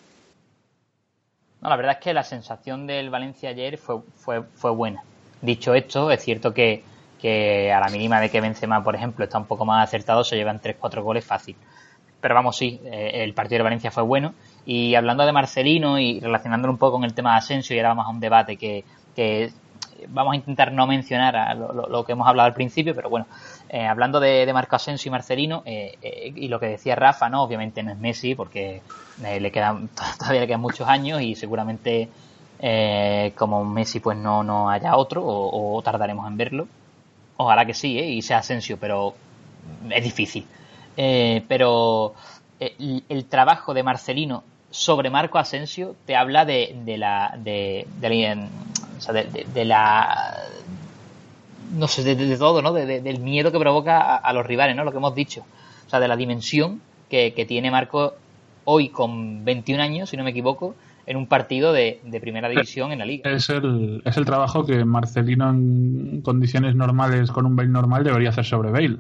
No, 1.61 1.69
la 1.69 1.77
verdad 1.77 1.97
es 1.99 2.05
que 2.05 2.15
la 2.15 2.23
sensación 2.23 2.87
del 2.87 3.11
Valencia 3.11 3.51
ayer 3.51 3.79
fue, 3.79 4.01
fue, 4.15 4.43
fue 4.55 4.71
buena. 4.71 5.03
Dicho 5.41 5.75
esto, 5.75 6.11
es 6.11 6.23
cierto 6.23 6.55
que, 6.55 6.85
que 7.21 7.73
a 7.73 7.81
la 7.81 7.89
mínima 7.89 8.21
de 8.21 8.31
que 8.31 8.41
Benzema, 8.41 8.83
por 8.83 8.95
ejemplo, 8.95 9.25
está 9.25 9.39
un 9.39 9.47
poco 9.47 9.65
más 9.65 9.89
acertado, 9.89 10.25
se 10.25 10.37
llevan 10.37 10.61
3-4 10.61 11.03
goles 11.03 11.25
fácil. 11.25 11.57
Pero 12.21 12.35
vamos, 12.35 12.57
sí, 12.57 12.81
eh, 12.85 13.11
el 13.25 13.35
partido 13.35 13.59
de 13.59 13.65
Valencia 13.65 13.91
fue 13.91 14.03
bueno. 14.03 14.35
Y 14.67 14.95
hablando 14.95 15.25
de 15.25 15.33
Marcelino 15.33 15.99
y 15.99 16.21
relacionándolo 16.21 16.73
un 16.73 16.79
poco 16.79 16.97
con 16.97 17.05
el 17.05 17.15
tema 17.15 17.33
de 17.33 17.39
Asensio, 17.39 17.75
y 17.75 17.79
ahora 17.79 17.91
vamos 17.91 18.07
a 18.07 18.11
un 18.11 18.21
debate 18.21 18.57
que, 18.57 18.85
que 19.15 19.51
vamos 20.09 20.33
a 20.33 20.37
intentar 20.37 20.73
no 20.73 20.87
mencionar 20.87 21.37
a 21.37 21.55
lo, 21.55 22.05
que 22.05 22.13
hemos 22.13 22.27
hablado 22.29 22.47
al 22.47 22.55
principio, 22.55 22.95
pero 22.95 23.11
bueno, 23.11 23.27
eh, 23.69 23.87
hablando 23.87 24.21
de, 24.21 24.51
Marco 24.53 24.77
Asensio 24.77 25.09
y 25.09 25.13
Marcelino, 25.13 25.63
eh, 25.67 25.99
eh, 26.03 26.33
y 26.35 26.49
lo 26.49 26.61
que 26.61 26.67
decía 26.67 26.95
Rafa, 26.95 27.29
¿no? 27.29 27.43
Obviamente 27.43 27.83
no 27.83 27.93
es 27.93 27.99
Messi, 27.99 28.35
porque 28.35 28.83
le 29.23 29.53
quedan, 29.53 29.89
todavía 30.19 30.43
le 30.43 30.47
quedan 30.47 30.61
muchos 30.61 30.89
años 30.89 31.21
y 31.21 31.35
seguramente 31.35 32.09
como 33.37 33.65
Messi 33.65 34.01
pues 34.01 34.19
no, 34.19 34.43
no 34.43 34.69
haya 34.69 34.97
otro 34.97 35.23
o, 35.25 35.81
tardaremos 35.83 36.27
en 36.27 36.37
verlo. 36.37 36.69
Ojalá 37.37 37.65
que 37.65 37.75
sí, 37.75 37.99
y 37.99 38.23
sea 38.23 38.39
Asensio, 38.39 38.79
pero 38.81 39.15
es 39.91 40.03
difícil. 40.03 40.47
pero 40.97 42.15
el, 42.59 43.27
trabajo 43.29 43.75
de 43.75 43.83
Marcelino 43.83 44.43
sobre 44.71 45.11
Marco 45.11 45.39
Asensio 45.39 45.95
te 46.05 46.17
habla 46.17 46.45
de, 46.45 46.77
de 46.85 46.99
la 46.99 47.35
de, 47.39 47.87
de, 48.01 48.49
la 49.55 50.37
no 51.73 51.89
sé, 51.89 52.03
de, 52.03 52.37
todo, 52.37 52.63
¿no? 52.63 52.73
del 52.73 53.21
miedo 53.21 53.53
que 53.53 53.59
provoca 53.59 54.17
a, 54.17 54.33
los 54.33 54.47
rivales, 54.47 54.77
¿no? 54.77 54.85
Lo 54.85 54.91
que 54.91 54.99
hemos 54.99 55.15
dicho. 55.15 55.45
O 55.87 55.91
sea, 55.91 56.01
de 56.01 56.09
la 56.09 56.17
dimensión 56.17 56.81
que, 57.09 57.45
tiene 57.47 57.71
Marco 57.71 58.15
hoy 58.65 58.91
con 58.91 59.45
21 59.45 59.83
años, 59.83 60.11
si 60.11 60.17
no 60.17 60.25
me 60.25 60.31
equivoco, 60.31 60.75
en 61.07 61.17
un 61.17 61.27
partido 61.27 61.73
de, 61.73 62.01
primera 62.21 62.49
división 62.49 62.93
en 62.93 62.99
la 62.99 63.07
liga. 63.07 63.31
Es 63.31 63.49
el, 63.49 64.03
es 64.05 64.17
el 64.17 64.25
trabajo 64.25 64.65
que 64.65 64.85
Marcelino 64.85 65.51
en 65.51 66.21
condiciones 66.23 66.75
normales, 66.75 67.31
con 67.31 67.47
un 67.47 67.57
bail 67.57 67.73
normal, 67.73 68.05
debería 68.05 68.31
hacer 68.31 68.45
sobre 68.45 68.71
Bale. 68.71 68.99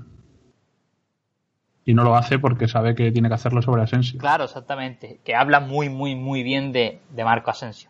Y 1.85 1.95
no 1.95 2.05
lo 2.05 2.17
hace 2.17 2.39
porque 2.39 2.69
sabe 2.69 2.95
que 2.95 3.11
tiene 3.13 3.29
que 3.29 3.35
hacerlo 3.35 3.63
sobre 3.63 3.83
Asensio. 3.83 4.19
Claro, 4.19 4.45
exactamente. 4.45 5.21
Que 5.25 5.35
habla 5.35 5.61
muy, 5.61 5.89
muy, 5.89 6.15
muy 6.15 6.43
bien 6.43 6.71
de, 6.73 7.01
de 7.11 7.25
Marco 7.25 7.51
Asensio. 7.51 7.89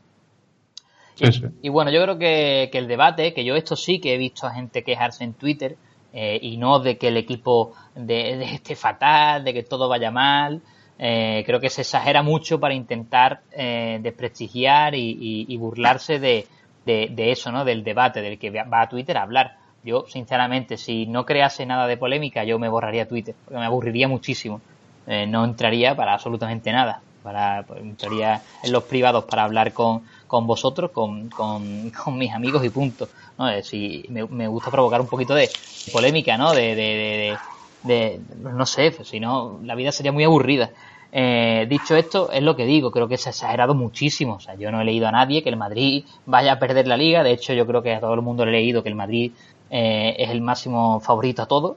Y, 1.62 1.69
bueno, 1.69 1.91
yo 1.91 2.03
creo 2.03 2.19
que, 2.19 2.71
el 2.73 2.89
debate, 2.89 3.33
que 3.35 3.45
yo 3.45 3.57
esto 3.57 3.77
sí 3.77 4.01
que 4.01 4.14
he 4.14 4.19
visto 4.19 4.47
a 4.47 4.55
gente 4.55 4.83
quejarse 4.83 5.25
en 5.25 5.35
Twitter, 5.35 5.77
eh, 6.12 6.39
y 6.41 6.57
no 6.57 6.79
de 6.79 6.97
que 6.97 7.09
el 7.09 7.16
equipo 7.16 7.75
de, 7.95 8.43
esté 8.55 8.75
fatal, 8.77 9.45
de 9.45 9.53
que 9.53 9.62
todo 9.62 9.89
vaya 9.89 10.11
mal, 10.11 10.62
eh, 10.99 11.43
creo 11.47 11.61
que 11.61 11.69
se 11.69 11.83
exagera 11.83 12.23
mucho 12.23 12.59
para 12.59 12.75
intentar 12.75 13.43
eh, 13.53 13.99
desprestigiar 14.03 14.95
y, 14.95 15.57
burlarse 15.59 16.19
de, 16.19 16.47
eso, 16.87 17.53
¿no? 17.53 17.64
Del 17.64 17.85
debate, 17.85 18.23
del 18.23 18.39
que 18.39 18.51
va 18.51 18.83
a 18.83 18.89
Twitter 18.89 19.19
a 19.19 19.23
hablar. 19.23 19.57
Yo, 19.85 20.07
sinceramente, 20.09 20.77
si 20.77 21.07
no 21.07 21.25
crease 21.25 21.64
nada 21.66 21.87
de 21.87 21.97
polémica, 21.97 22.45
yo 22.45 22.59
me 22.59 22.69
borraría 22.69 23.07
Twitter, 23.07 23.35
porque 23.45 23.59
me 23.59 23.66
aburriría 23.66 24.09
muchísimo. 24.09 24.61
no 25.07 25.45
entraría 25.45 25.95
para 25.95 26.14
absolutamente 26.14 26.73
nada. 26.73 27.03
Para, 27.23 27.64
pues, 27.64 27.81
entraría 27.81 28.41
en 28.62 28.73
los 28.73 28.85
privados 28.85 29.25
para 29.25 29.45
hablar 29.45 29.73
con, 29.73 30.03
con 30.29 30.47
vosotros, 30.47 30.93
con, 30.93 31.29
con, 31.31 31.91
mis 32.16 32.33
amigos 32.33 32.64
y 32.64 32.70
punto. 32.70 33.09
¿no? 33.37 33.47
Si 33.62 34.05
me, 34.11 34.47
gusta 34.47 34.70
provocar 34.70 35.01
un 35.01 35.09
poquito 35.09 35.35
de 35.35 35.51
polémica, 35.93 36.37
¿no? 36.39 36.53
De, 36.53 36.76
de, 36.76 37.37
de, 37.83 38.20
no 38.41 38.66
sé, 38.66 38.93
si 39.05 39.18
no, 39.18 39.59
la 39.64 39.74
vida 39.74 39.91
sería 39.91 40.12
muy 40.12 40.22
aburrida. 40.22 40.70
Eh, 41.11 41.66
dicho 41.68 41.97
esto, 41.97 42.31
es 42.31 42.43
lo 42.43 42.55
que 42.55 42.66
digo, 42.66 42.91
creo 42.91 43.09
que 43.09 43.16
se 43.16 43.31
ha 43.31 43.33
exagerado 43.33 43.74
muchísimo. 43.74 44.35
O 44.35 44.41
sea, 44.41 44.55
yo 44.55 44.70
no 44.70 44.81
he 44.81 44.85
leído 44.85 45.09
a 45.09 45.12
nadie 45.12 45.43
que 45.43 45.49
el 45.49 45.57
Madrid 45.57 46.05
vaya 46.26 46.53
a 46.53 46.59
perder 46.59 46.87
la 46.87 46.97
liga. 46.97 47.22
De 47.22 47.33
hecho, 47.33 47.53
yo 47.55 47.66
creo 47.66 47.83
que 47.83 47.95
a 47.95 48.01
todo 48.01 48.14
el 48.14 48.22
mundo 48.22 48.45
le 48.45 48.51
he 48.51 48.61
leído 48.61 48.83
que 48.83 48.89
el 48.89 48.95
Madrid 48.95 49.33
eh, 49.70 50.14
es 50.18 50.31
el 50.31 50.43
máximo 50.43 51.01
favorito 51.01 51.43
a 51.43 51.47
todo, 51.47 51.76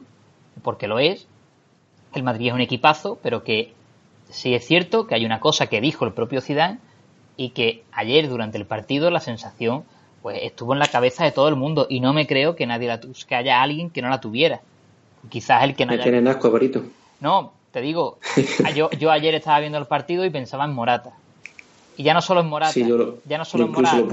porque 0.62 0.88
lo 0.88 1.00
es. 1.00 1.28
El 2.14 2.24
Madrid 2.24 2.48
es 2.48 2.54
un 2.54 2.62
equipazo, 2.62 3.20
pero 3.24 3.44
que 3.44 3.74
sí 4.30 4.54
es 4.54 4.66
cierto 4.66 5.08
que 5.08 5.16
hay 5.16 5.26
una 5.26 5.40
cosa 5.40 5.68
que 5.68 5.80
dijo 5.80 6.06
el 6.06 6.14
propio 6.14 6.42
Zidane 6.42 6.80
y 7.38 7.50
que 7.50 7.84
ayer 7.92 8.30
durante 8.30 8.58
el 8.58 8.66
partido 8.66 9.10
la 9.10 9.20
sensación 9.20 9.84
pues 10.22 10.40
estuvo 10.44 10.74
en 10.74 10.80
la 10.80 10.88
cabeza 10.88 11.24
de 11.24 11.32
todo 11.32 11.48
el 11.48 11.56
mundo 11.56 11.88
y 11.90 12.00
no 12.00 12.14
me 12.14 12.28
creo 12.28 12.56
que 12.56 12.68
nadie 12.68 12.88
la 12.88 13.00
que 13.00 13.36
haya 13.36 13.62
alguien 13.62 13.90
que 13.90 14.02
no 14.02 14.10
la 14.10 14.22
tuviera. 14.22 14.62
Quizás 15.30 15.64
el 15.64 15.76
que 15.76 15.86
no 15.86 15.94
haya... 15.94 16.04
tienen 16.04 16.28
asco, 16.28 16.52
No, 17.20 17.54
te 17.72 17.82
digo, 17.82 18.20
yo, 18.76 18.90
yo 18.92 19.12
ayer 19.12 19.34
estaba 19.36 19.60
viendo 19.60 19.78
el 19.78 19.88
partido 19.88 20.24
y 20.26 20.30
pensaba 20.30 20.66
en 20.66 20.74
Morata. 20.74 21.12
Y 21.98 22.04
ya 22.04 22.14
no 22.14 22.22
solo 22.22 22.42
en 22.42 22.48
Morata, 22.48 22.74
ya 23.26 23.38
no 23.38 23.46
solo 23.46 23.66
en 23.66 23.72
Morata, 23.72 24.04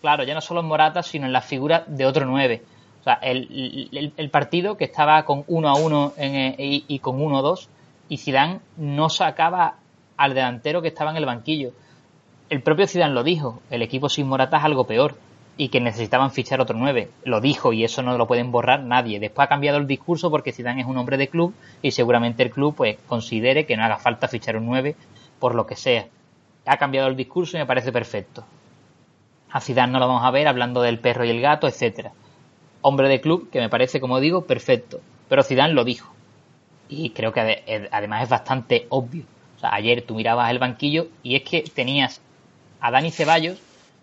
claro, 0.00 0.24
ya 0.24 0.34
no 0.34 0.40
solo 0.40 0.60
en 0.60 0.66
Morata, 0.66 1.02
sino 1.02 1.26
en 1.26 1.32
la 1.32 1.40
figura 1.40 1.84
de 1.86 2.04
otro 2.04 2.26
nueve. 2.26 2.62
O 3.00 3.04
sea, 3.04 3.14
el, 3.14 4.12
el, 4.16 4.30
partido 4.30 4.76
que 4.76 4.84
estaba 4.84 5.24
con 5.24 5.44
1 5.46 5.68
a 5.68 5.74
1 5.74 6.12
en, 6.18 6.54
y, 6.58 6.84
y, 6.86 6.98
con 6.98 7.22
1 7.22 7.38
a 7.38 7.40
2 7.40 7.68
y 8.10 8.18
Zidane 8.18 8.60
no 8.76 9.08
sacaba 9.08 9.76
al 10.18 10.34
delantero 10.34 10.82
que 10.82 10.88
estaba 10.88 11.10
en 11.10 11.16
el 11.16 11.24
banquillo. 11.24 11.72
El 12.50 12.62
propio 12.62 12.88
Zidane 12.88 13.14
lo 13.14 13.22
dijo, 13.22 13.62
el 13.70 13.80
equipo 13.80 14.08
sin 14.08 14.26
Morata 14.26 14.58
es 14.58 14.64
algo 14.64 14.84
peor 14.84 15.14
y 15.56 15.68
que 15.68 15.80
necesitaban 15.80 16.32
fichar 16.32 16.60
otro 16.60 16.76
9. 16.76 17.08
Lo 17.22 17.40
dijo 17.40 17.72
y 17.72 17.84
eso 17.84 18.02
no 18.02 18.18
lo 18.18 18.26
pueden 18.26 18.50
borrar 18.50 18.82
nadie. 18.82 19.20
Después 19.20 19.46
ha 19.46 19.48
cambiado 19.48 19.78
el 19.78 19.86
discurso 19.86 20.32
porque 20.32 20.50
Zidane 20.50 20.80
es 20.80 20.88
un 20.88 20.98
hombre 20.98 21.16
de 21.16 21.28
club 21.28 21.54
y 21.80 21.92
seguramente 21.92 22.42
el 22.42 22.50
club 22.50 22.74
pues 22.74 22.98
considere 23.06 23.66
que 23.66 23.76
no 23.76 23.84
haga 23.84 23.98
falta 23.98 24.26
fichar 24.26 24.56
un 24.56 24.66
9 24.66 24.96
por 25.38 25.54
lo 25.54 25.64
que 25.64 25.76
sea. 25.76 26.08
Ha 26.66 26.76
cambiado 26.76 27.06
el 27.06 27.14
discurso 27.14 27.56
y 27.56 27.60
me 27.60 27.66
parece 27.66 27.92
perfecto. 27.92 28.44
A 29.52 29.60
Zidane 29.60 29.92
no 29.92 30.00
lo 30.00 30.08
vamos 30.08 30.24
a 30.24 30.32
ver 30.32 30.48
hablando 30.48 30.82
del 30.82 30.98
perro 30.98 31.24
y 31.24 31.30
el 31.30 31.40
gato, 31.40 31.68
etcétera. 31.68 32.10
Hombre 32.82 33.08
de 33.08 33.20
club 33.20 33.48
que 33.50 33.60
me 33.60 33.68
parece, 33.68 34.00
como 34.00 34.18
digo, 34.18 34.46
perfecto. 34.46 35.00
Pero 35.28 35.44
Zidane 35.44 35.72
lo 35.72 35.84
dijo. 35.84 36.12
Y 36.88 37.10
creo 37.10 37.32
que 37.32 37.88
además 37.92 38.24
es 38.24 38.28
bastante 38.28 38.86
obvio. 38.88 39.22
O 39.56 39.60
sea, 39.60 39.72
ayer 39.72 40.02
tú 40.02 40.16
mirabas 40.16 40.50
el 40.50 40.58
banquillo 40.58 41.06
y 41.22 41.36
es 41.36 41.42
que 41.42 41.62
tenías 41.62 42.20
a 42.80 42.90
Dani 42.90 43.10
Ceballos 43.10 43.58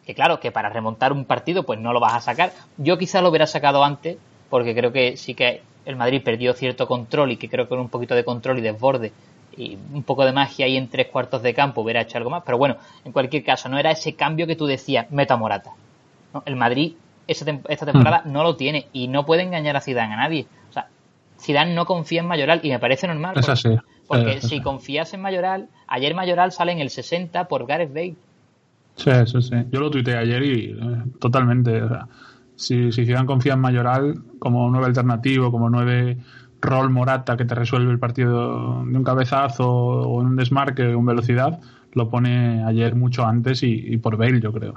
que 0.07 0.15
claro, 0.15 0.39
que 0.39 0.53
para 0.53 0.69
remontar 0.69 1.11
un 1.11 1.25
partido 1.25 1.63
pues 1.63 1.81
no 1.81 1.91
lo 1.91 1.99
vas 1.99 2.13
a 2.13 2.21
sacar. 2.21 2.53
Yo 2.77 2.97
quizás 2.97 3.21
lo 3.21 3.27
hubiera 3.27 3.45
sacado 3.45 3.83
antes, 3.83 4.17
porque 4.49 4.73
creo 4.73 4.93
que 4.93 5.17
sí 5.17 5.33
que 5.33 5.61
el 5.85 5.97
Madrid 5.97 6.21
perdió 6.23 6.53
cierto 6.53 6.87
control 6.87 7.33
y 7.33 7.37
que 7.37 7.49
creo 7.49 7.65
que 7.65 7.69
con 7.69 7.79
un 7.79 7.89
poquito 7.89 8.15
de 8.15 8.23
control 8.23 8.59
y 8.59 8.61
desborde 8.61 9.11
y 9.57 9.77
un 9.91 10.03
poco 10.03 10.23
de 10.23 10.31
magia 10.31 10.65
ahí 10.65 10.77
en 10.77 10.87
tres 10.87 11.07
cuartos 11.07 11.41
de 11.41 11.53
campo 11.53 11.81
hubiera 11.81 11.99
hecho 12.01 12.17
algo 12.17 12.29
más. 12.29 12.43
Pero 12.45 12.57
bueno, 12.57 12.77
en 13.03 13.11
cualquier 13.11 13.43
caso, 13.43 13.67
no 13.67 13.77
era 13.77 13.91
ese 13.91 14.15
cambio 14.15 14.47
que 14.47 14.55
tú 14.55 14.65
decías, 14.65 15.11
meta 15.11 15.35
Morata. 15.35 15.73
El 16.45 16.55
Madrid 16.55 16.93
esta 17.27 17.85
temporada 17.85 18.21
mm. 18.23 18.31
no 18.31 18.43
lo 18.43 18.55
tiene 18.55 18.87
y 18.93 19.09
no 19.09 19.25
puede 19.25 19.43
engañar 19.43 19.75
a 19.75 19.81
Zidane 19.81 20.13
a 20.13 20.17
nadie. 20.17 20.47
O 20.69 20.73
sea, 20.73 20.87
Zidane 21.37 21.73
no 21.73 21.85
confía 21.85 22.21
en 22.21 22.27
Mayoral 22.27 22.61
y 22.63 22.69
me 22.69 22.79
parece 22.79 23.07
normal. 23.07 23.35
Porque, 23.35 23.79
porque 24.07 24.39
si 24.39 24.61
confías 24.61 25.13
en 25.13 25.19
Mayoral, 25.19 25.67
ayer 25.87 26.15
Mayoral 26.15 26.53
sale 26.53 26.71
en 26.71 26.79
el 26.79 26.89
60 26.89 27.49
por 27.49 27.65
Gareth 27.65 27.93
Bale. 27.93 28.15
Sí, 28.97 29.11
sí, 29.25 29.41
sí. 29.41 29.55
Yo 29.71 29.79
lo 29.79 29.91
tuiteé 29.91 30.17
ayer 30.17 30.43
y 30.43 30.71
eh, 30.71 31.03
totalmente. 31.19 31.81
O 31.81 31.87
sea, 31.87 32.07
si, 32.55 32.91
si 32.91 33.05
Zidane 33.05 33.27
confía 33.27 33.53
en 33.53 33.59
Mayoral 33.59 34.15
como 34.39 34.69
nueve 34.69 34.87
alternativo, 34.87 35.51
como 35.51 35.69
nueve 35.69 36.17
rol 36.59 36.89
Morata 36.89 37.37
que 37.37 37.45
te 37.45 37.53
resuelve 37.53 37.91
el 37.91 37.99
partido 37.99 38.83
de 38.83 38.97
un 38.97 39.03
cabezazo 39.03 39.69
o 39.69 40.21
en 40.21 40.27
un 40.27 40.35
desmarque 40.35 40.83
o 40.83 40.99
en 40.99 41.05
velocidad, 41.05 41.59
lo 41.93 42.09
pone 42.09 42.63
ayer 42.65 42.95
mucho 42.95 43.25
antes 43.25 43.61
y, 43.61 43.95
por 43.97 44.17
Bale, 44.17 44.41
yo 44.41 44.51
creo. 44.51 44.73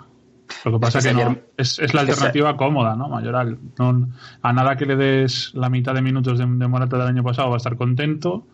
Lo 0.65 0.73
que 0.73 0.79
pasa 0.79 0.99
es 0.99 1.07
que, 1.07 1.15
no, 1.15 1.37
es, 1.57 1.95
la 1.95 2.03
alternativa 2.03 2.57
cómoda, 2.57 2.95
¿no? 2.97 3.09
Mayoral. 3.09 3.57
a 4.43 4.53
nada 4.53 4.77
que 4.77 4.85
le 4.85 4.97
des 4.97 5.55
la 5.55 5.71
mitad 5.71 5.95
de 5.95 6.03
minutos 6.03 6.39
de, 6.39 6.45
de, 6.45 6.69
Morata 6.69 6.99
del 6.99 7.07
año 7.07 7.23
pasado 7.23 7.49
va 7.49 7.55
a 7.55 7.57
estar 7.57 7.77
contento, 7.77 8.45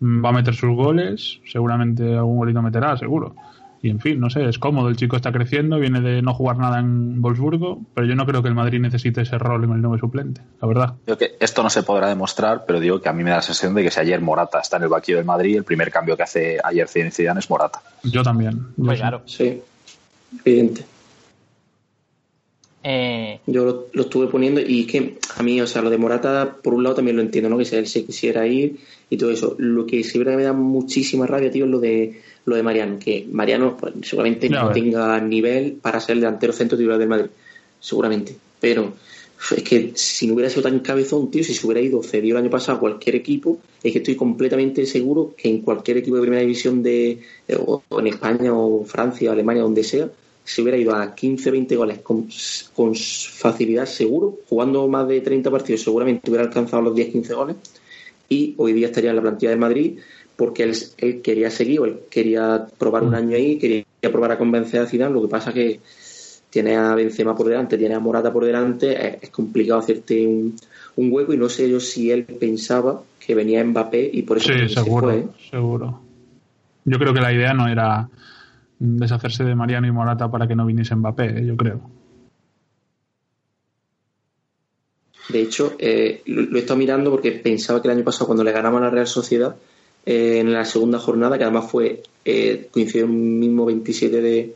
mm, 0.00 0.22
va 0.22 0.28
a 0.28 0.32
meter 0.32 0.54
sus 0.54 0.70
goles, 0.70 1.40
seguramente 1.46 2.14
algún 2.14 2.36
golito 2.36 2.60
meterá, 2.60 2.98
seguro 2.98 3.34
y 3.80 3.90
en 3.90 4.00
fin, 4.00 4.18
no 4.18 4.28
sé, 4.28 4.48
es 4.48 4.58
cómodo, 4.58 4.88
el 4.88 4.96
chico 4.96 5.16
está 5.16 5.30
creciendo, 5.30 5.78
viene 5.78 6.00
de 6.00 6.20
no 6.20 6.34
jugar 6.34 6.56
nada 6.58 6.80
en 6.80 7.22
Wolfsburgo, 7.22 7.80
pero 7.94 8.06
yo 8.06 8.14
no 8.16 8.26
creo 8.26 8.42
que 8.42 8.48
el 8.48 8.54
Madrid 8.54 8.80
necesite 8.80 9.22
ese 9.22 9.38
rol 9.38 9.64
en 9.64 9.72
el 9.72 9.80
nuevo 9.80 9.98
suplente, 9.98 10.40
la 10.60 10.68
verdad. 10.68 10.94
Creo 11.04 11.18
que 11.18 11.36
esto 11.38 11.62
no 11.62 11.70
se 11.70 11.84
podrá 11.84 12.08
demostrar, 12.08 12.64
pero 12.66 12.80
digo 12.80 13.00
que 13.00 13.08
a 13.08 13.12
mí 13.12 13.22
me 13.22 13.30
da 13.30 13.36
la 13.36 13.42
sensación 13.42 13.74
de 13.74 13.84
que 13.84 13.90
si 13.90 14.00
ayer 14.00 14.20
Morata 14.20 14.60
está 14.60 14.78
en 14.78 14.84
el 14.84 14.88
vaquillo 14.88 15.18
del 15.18 15.26
Madrid, 15.26 15.56
el 15.56 15.64
primer 15.64 15.90
cambio 15.90 16.16
que 16.16 16.24
hace 16.24 16.58
ayer 16.62 16.88
Zidane 16.88 17.38
es 17.38 17.50
Morata. 17.50 17.80
Yo 18.02 18.22
también. 18.22 18.68
pues 18.76 18.98
claro. 18.98 19.22
Sí, 19.26 19.60
evidente. 20.44 20.84
Eh... 22.82 23.40
Yo 23.46 23.88
lo, 23.92 24.02
estuve 24.02 24.28
poniendo 24.28 24.60
y 24.60 24.82
es 24.82 24.86
que 24.86 25.18
a 25.36 25.42
mí, 25.42 25.60
o 25.60 25.66
sea, 25.66 25.82
lo 25.82 25.90
de 25.90 25.98
Morata, 25.98 26.56
por 26.62 26.74
un 26.74 26.82
lado 26.82 26.96
también 26.96 27.16
lo 27.16 27.22
entiendo, 27.22 27.50
¿no? 27.50 27.58
Que 27.58 27.64
si 27.64 27.76
él 27.76 27.86
se 27.86 28.04
quisiera 28.04 28.46
ir 28.46 28.78
y 29.10 29.16
todo 29.16 29.30
eso. 29.30 29.56
Lo 29.58 29.86
que 29.86 30.02
sí 30.04 30.18
me 30.18 30.42
da 30.42 30.52
muchísima 30.52 31.26
rabia, 31.26 31.50
tío, 31.50 31.64
es 31.64 31.70
lo 31.70 31.80
de 31.80 32.20
lo 32.48 32.56
de 32.56 32.62
Mariano, 32.62 32.98
que 32.98 33.26
Mariano 33.30 33.76
pues, 33.76 33.94
seguramente 34.02 34.48
no, 34.48 34.70
tenga 34.72 35.20
nivel 35.20 35.78
para 35.80 36.00
ser 36.00 36.14
el 36.14 36.20
delantero 36.20 36.52
centro 36.52 36.76
titular 36.76 36.98
del 36.98 37.08
Madrid, 37.08 37.30
seguramente, 37.80 38.36
pero 38.60 38.94
es 39.56 39.62
que 39.62 39.92
si 39.94 40.26
no 40.26 40.34
hubiera 40.34 40.50
sido 40.50 40.62
tan 40.62 40.80
cabezón, 40.80 41.30
tío, 41.30 41.44
si 41.44 41.54
se 41.54 41.64
hubiera 41.64 41.80
ido 41.80 42.02
cedido 42.02 42.36
el 42.36 42.44
año 42.44 42.50
pasado 42.50 42.78
a 42.78 42.80
cualquier 42.80 43.16
equipo, 43.16 43.58
es 43.82 43.92
que 43.92 43.98
estoy 43.98 44.16
completamente 44.16 44.84
seguro 44.86 45.34
que 45.36 45.48
en 45.48 45.60
cualquier 45.60 45.98
equipo 45.98 46.16
de 46.16 46.22
primera 46.22 46.42
división 46.42 46.82
de 46.82 47.20
o 47.56 47.82
en 47.98 48.06
España 48.08 48.52
o 48.52 48.84
Francia, 48.84 49.30
Alemania, 49.30 49.62
donde 49.62 49.84
sea, 49.84 50.10
se 50.44 50.62
hubiera 50.62 50.78
ido 50.78 50.94
a 50.94 51.14
15, 51.14 51.50
20 51.50 51.76
goles 51.76 51.98
con, 52.00 52.28
con 52.74 52.94
facilidad 52.94 53.86
seguro, 53.86 54.38
jugando 54.48 54.88
más 54.88 55.06
de 55.06 55.20
30 55.20 55.50
partidos, 55.50 55.82
seguramente 55.82 56.30
hubiera 56.30 56.44
alcanzado 56.44 56.82
los 56.82 56.94
10, 56.96 57.12
15 57.12 57.34
goles 57.34 57.56
y 58.28 58.54
hoy 58.58 58.72
día 58.72 58.88
estaría 58.88 59.10
en 59.10 59.16
la 59.16 59.22
plantilla 59.22 59.50
del 59.50 59.58
Madrid 59.58 59.98
porque 60.38 60.62
él, 60.62 61.20
quería 61.20 61.50
seguir, 61.50 61.80
o 61.80 61.84
él 61.84 61.98
quería 62.08 62.64
probar 62.78 63.02
un 63.02 63.10
mm. 63.10 63.14
año 63.14 63.36
ahí, 63.36 63.58
quería 63.58 63.84
probar 64.02 64.30
a 64.30 64.38
convencer 64.38 64.80
a 64.80 64.86
Zidane, 64.86 65.12
lo 65.12 65.22
que 65.22 65.26
pasa 65.26 65.52
que 65.52 65.80
tiene 66.48 66.76
a 66.76 66.94
Benzema 66.94 67.34
por 67.34 67.48
delante, 67.48 67.76
tiene 67.76 67.96
a 67.96 67.98
Morata 67.98 68.32
por 68.32 68.44
delante, 68.44 69.18
es, 69.20 69.30
complicado 69.30 69.80
hacerte 69.80 70.24
un, 70.24 70.54
hueco 70.96 71.34
y 71.34 71.36
no 71.36 71.48
sé 71.48 71.68
yo 71.68 71.80
si 71.80 72.12
él 72.12 72.22
pensaba 72.22 73.02
que 73.18 73.34
venía 73.34 73.64
Mbappé 73.64 74.10
y 74.12 74.22
por 74.22 74.36
eso 74.36 74.52
sí, 74.52 74.68
seguro, 74.68 75.10
¿eh? 75.10 75.26
seguro. 75.50 76.00
Yo 76.84 76.98
creo 77.00 77.12
que 77.12 77.20
la 77.20 77.32
idea 77.32 77.52
no 77.52 77.66
era 77.66 78.08
deshacerse 78.78 79.42
de 79.42 79.56
Mariano 79.56 79.88
y 79.88 79.92
Morata 79.92 80.30
para 80.30 80.46
que 80.46 80.54
no 80.54 80.64
viniese 80.64 80.94
Mbappé, 80.94 81.40
¿eh? 81.40 81.46
yo 81.46 81.56
creo. 81.56 81.80
De 85.30 85.42
hecho, 85.42 85.74
eh, 85.80 86.22
lo, 86.26 86.42
lo, 86.42 86.56
he 86.58 86.60
estado 86.60 86.78
mirando 86.78 87.10
porque 87.10 87.32
pensaba 87.32 87.82
que 87.82 87.88
el 87.88 87.96
año 87.96 88.04
pasado 88.04 88.26
cuando 88.26 88.44
le 88.44 88.52
ganamos 88.52 88.80
a 88.80 88.84
la 88.84 88.90
Real 88.90 89.08
Sociedad 89.08 89.56
eh, 90.10 90.38
en 90.38 90.54
la 90.54 90.64
segunda 90.64 90.98
jornada, 90.98 91.36
que 91.36 91.44
además 91.44 91.70
fue 91.70 92.02
eh, 92.24 92.68
coincidió 92.70 93.04
el 93.04 93.12
mismo 93.12 93.66
27 93.66 94.22
de, 94.22 94.54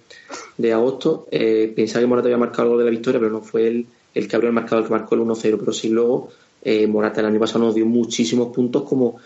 de 0.56 0.72
agosto. 0.72 1.28
Eh, 1.30 1.70
pensaba 1.76 2.00
que 2.00 2.06
Morata 2.06 2.28
había 2.28 2.38
marcado 2.38 2.62
algo 2.62 2.78
de 2.78 2.86
la 2.86 2.90
victoria, 2.90 3.20
pero 3.20 3.30
no 3.30 3.42
fue 3.42 3.68
él 3.68 3.86
el 4.14 4.28
que 4.28 4.34
abrió 4.34 4.48
el 4.48 4.54
marcador, 4.54 4.78
el 4.84 4.86
que 4.86 4.94
marcó 4.94 5.14
el 5.14 5.20
1-0. 5.20 5.58
Pero 5.58 5.72
sí 5.74 5.90
luego 5.90 6.30
eh, 6.62 6.86
Morata 6.86 7.20
el 7.20 7.26
año 7.26 7.38
pasado 7.38 7.66
nos 7.66 7.74
dio 7.74 7.84
muchísimos 7.84 8.48
puntos 8.48 8.84
como 8.84 9.18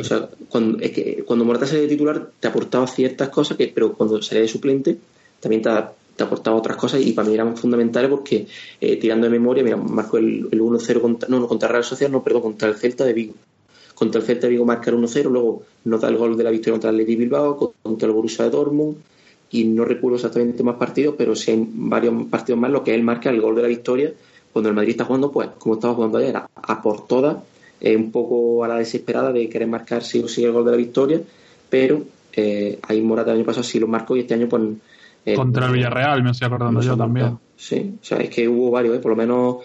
O 0.00 0.04
sea, 0.04 0.28
cuando, 0.48 0.80
es 0.80 0.90
que 0.90 1.22
cuando 1.24 1.44
Morata 1.44 1.68
sale 1.68 1.82
de 1.82 1.88
titular 1.88 2.30
te 2.40 2.48
aportaba 2.48 2.88
ciertas 2.88 3.28
cosas 3.28 3.56
que 3.56 3.68
pero 3.68 3.92
cuando 3.92 4.20
sale 4.22 4.40
de 4.40 4.48
suplente 4.48 4.98
también 5.38 5.62
te, 5.62 5.70
te 6.16 6.24
aportaba 6.24 6.56
otras 6.56 6.76
cosas 6.76 7.00
y 7.00 7.12
para 7.12 7.28
mí 7.28 7.34
eran 7.34 7.56
fundamentales 7.56 8.10
porque 8.10 8.48
tirando 9.00 9.28
de 9.28 9.30
memoria 9.30 9.62
mira 9.62 9.76
marcó 9.76 10.18
el, 10.18 10.48
el 10.50 10.60
1-0 10.60 11.00
contra 11.00 11.28
no, 11.28 11.38
no 11.38 11.46
contra 11.46 11.68
Real 11.68 11.84
Social 11.84 12.10
no 12.10 12.24
perdón 12.24 12.42
contra 12.42 12.68
el 12.68 12.74
Celta 12.74 13.04
de 13.04 13.12
Vigo 13.12 13.34
contra 13.94 14.20
el 14.20 14.26
Celta 14.26 14.48
Vigo 14.48 14.64
marcar 14.64 14.94
1-0, 14.94 15.30
luego 15.30 15.62
nos 15.84 16.00
da 16.00 16.08
el 16.08 16.16
gol 16.16 16.36
de 16.36 16.44
la 16.44 16.50
victoria 16.50 16.74
contra 16.74 16.90
el 16.90 16.98
Lady 16.98 17.16
Bilbao, 17.16 17.74
contra 17.82 18.06
el 18.06 18.14
Borussia 18.14 18.44
de 18.44 18.50
Dortmund, 18.50 18.96
y 19.50 19.64
no 19.64 19.84
recuerdo 19.84 20.16
exactamente 20.16 20.62
más 20.62 20.76
partidos, 20.76 21.14
pero 21.16 21.36
sí 21.36 21.52
hay 21.52 21.66
varios 21.72 22.26
partidos 22.28 22.60
más 22.60 22.70
lo 22.70 22.82
que 22.82 22.94
él 22.94 23.02
marca 23.02 23.30
el 23.30 23.40
gol 23.40 23.54
de 23.54 23.62
la 23.62 23.68
victoria 23.68 24.12
cuando 24.52 24.68
el 24.68 24.76
Madrid 24.76 24.92
está 24.92 25.04
jugando, 25.04 25.32
pues 25.32 25.48
como 25.58 25.74
estaba 25.74 25.94
jugando 25.94 26.18
ayer, 26.18 26.36
a, 26.36 26.82
por 26.82 27.06
todas, 27.06 27.38
un 27.82 28.12
poco 28.12 28.64
a 28.64 28.68
la 28.68 28.76
desesperada 28.76 29.32
de 29.32 29.48
querer 29.48 29.68
marcar 29.68 30.04
sí 30.04 30.20
o 30.20 30.28
sí 30.28 30.44
el 30.44 30.52
gol 30.52 30.64
de 30.64 30.70
la 30.70 30.76
victoria, 30.76 31.20
pero 31.68 32.02
eh, 32.32 32.78
ahí 32.82 33.00
Morata 33.00 33.32
el 33.32 33.38
año 33.38 33.46
pasado 33.46 33.64
sí 33.64 33.78
lo 33.80 33.88
marcó 33.88 34.16
y 34.16 34.20
este 34.20 34.34
año 34.34 34.48
pues 34.48 34.62
eh, 35.24 35.34
Contra 35.34 35.66
el 35.66 35.72
Villarreal, 35.72 36.22
me 36.22 36.30
estoy 36.30 36.46
acordando 36.46 36.80
yo 36.80 36.96
también. 36.96 37.38
Sí, 37.56 37.96
o 38.00 38.04
sea, 38.04 38.18
es 38.18 38.28
que 38.30 38.48
hubo 38.48 38.70
varios, 38.70 38.96
¿eh? 38.96 39.00
por 39.00 39.12
lo 39.12 39.16
menos 39.16 39.56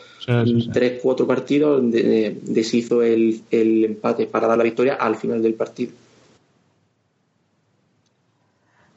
tres, 0.72 1.00
cuatro 1.02 1.28
partidos 1.28 1.82
deshizo 1.92 3.02
el, 3.02 3.42
el 3.52 3.86
empate 3.86 4.28
para 4.28 4.48
dar 4.48 4.58
la 4.58 4.64
victoria 4.64 4.94
al 4.94 5.16
final 5.16 5.42
del 5.42 5.56
partido. 5.56 5.92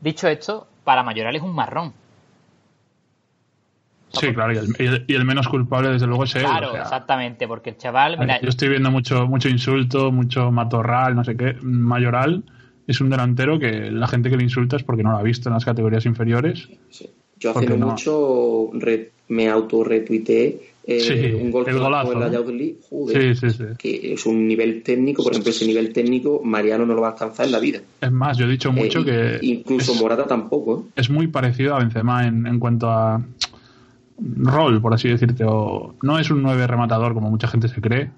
Dicho 0.01 0.29
esto, 0.29 0.67
para 0.85 1.03
Mayoral 1.03 1.37
es 1.37 1.43
un 1.43 1.55
marrón. 1.55 1.93
Sí, 4.13 4.35
claro, 4.35 4.53
y 4.53 5.15
el, 5.15 5.25
menos 5.25 5.49
culpable 5.49 5.89
desde 5.89 6.07
luego 6.07 6.25
es 6.25 6.37
él. 6.37 6.43
Claro, 6.43 6.77
exactamente, 6.77 7.49
porque 7.49 7.71
el 7.71 7.79
chaval... 7.79 8.19
yo 8.43 8.49
estoy 8.49 8.69
viendo 8.69 8.91
mucho 8.91 9.27
mucho 9.27 9.49
insulto, 9.49 10.13
mucho 10.13 10.51
matorral, 10.51 11.17
no 11.17 11.25
sé 11.25 11.37
qué. 11.37 11.57
Mayoral 11.63 12.45
es 12.87 13.01
un 13.01 13.11
delantero 13.11 13.59
que 13.59 13.91
la 13.91 14.09
gente 14.09 14.31
que 14.31 14.37
le 14.37 14.43
insulta 14.43 14.77
es 14.77 14.83
porque 14.83 15.03
no 15.03 15.13
lo 15.13 15.19
ha 15.19 15.23
visto 15.23 15.49
en 15.49 15.55
las 15.55 15.65
categorías 15.65 16.07
inferiores. 16.07 16.69
Yo 17.39 17.51
hace 17.51 17.67
no 17.77 17.89
mucho 17.89 18.71
me 19.29 19.49
auto-retuiteé 19.49 20.73
eh, 20.85 21.39
un 21.41 21.51
gol 21.51 21.65
el 21.69 21.79
golazo, 21.79 22.13
en 22.13 22.21
la 22.21 22.29
¿no? 22.29 22.43
joder, 22.91 23.37
sí, 23.37 23.51
sí, 23.51 23.57
sí. 23.57 23.65
que 23.79 24.15
es 24.15 24.27
un 24.27 24.49
nivel 24.49 24.83
técnico, 24.83 25.23
por 25.23 25.33
ejemplo, 25.33 25.51
ese 25.51 25.65
nivel 25.65 25.93
técnico 25.93 26.41
Mariano 26.45 26.85
no 26.85 26.95
lo 26.95 27.03
va 27.03 27.09
a 27.09 27.11
alcanzar 27.13 27.47
en 27.47 27.53
la 27.53 27.61
vida. 27.61 27.81
Es 28.01 28.11
más, 28.11 28.37
yo 28.37 28.47
he 28.47 28.49
dicho 28.49 28.73
mucho 28.73 29.01
Eh, 29.01 29.05
que 29.05 29.47
Incluso 29.47 29.93
es, 29.93 30.01
Morata 30.01 30.27
tampoco. 30.27 30.87
¿eh? 30.89 30.93
es 30.97 31.09
muy 31.09 31.29
parecido 31.29 31.77
a 31.77 31.79
Benzema 31.79 32.27
en, 32.27 32.47
en 32.47 32.59
cuanto 32.59 32.91
a 32.91 33.25
rol, 34.19 34.81
por 34.81 34.93
así 34.95 35.09
decirte. 35.09 35.45
O, 35.47 35.95
no 36.03 36.19
es 36.19 36.31
un 36.31 36.43
9 36.43 36.67
rematador 36.67 37.15
como 37.15 37.31
mucha 37.31 37.47
gente 37.47 37.69
se 37.69 37.81
cree, 37.81 38.11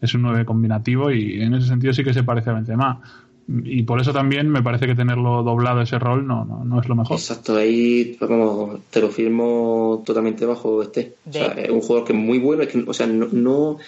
es 0.00 0.14
un 0.14 0.22
9 0.22 0.44
combinativo 0.44 1.10
y 1.10 1.42
en 1.42 1.54
ese 1.54 1.66
sentido 1.66 1.92
sí 1.92 2.04
que 2.04 2.14
se 2.14 2.22
parece 2.22 2.50
a 2.50 2.54
Benzema. 2.54 3.00
Y 3.48 3.82
por 3.82 4.00
eso 4.00 4.12
también 4.12 4.48
me 4.48 4.62
parece 4.62 4.86
que 4.86 4.94
tenerlo 4.94 5.42
doblado 5.42 5.80
ese 5.80 5.98
rol 5.98 6.26
no, 6.26 6.44
no, 6.44 6.64
no 6.64 6.80
es 6.80 6.88
lo 6.88 6.94
mejor. 6.94 7.16
Exacto, 7.16 7.56
ahí 7.56 8.16
vamos, 8.20 8.80
te 8.90 9.00
lo 9.00 9.08
firmo 9.08 10.02
totalmente 10.06 10.46
bajo 10.46 10.82
este. 10.82 11.14
O 11.28 11.32
sea, 11.32 11.46
es 11.48 11.70
un 11.70 11.80
jugador 11.80 12.06
que 12.06 12.12
es 12.12 12.18
muy 12.18 12.38
bueno, 12.38 12.62
es 12.62 12.68
que, 12.68 12.84
o 12.86 12.94
sea, 12.94 13.06
no, 13.06 13.26
no- 13.32 13.78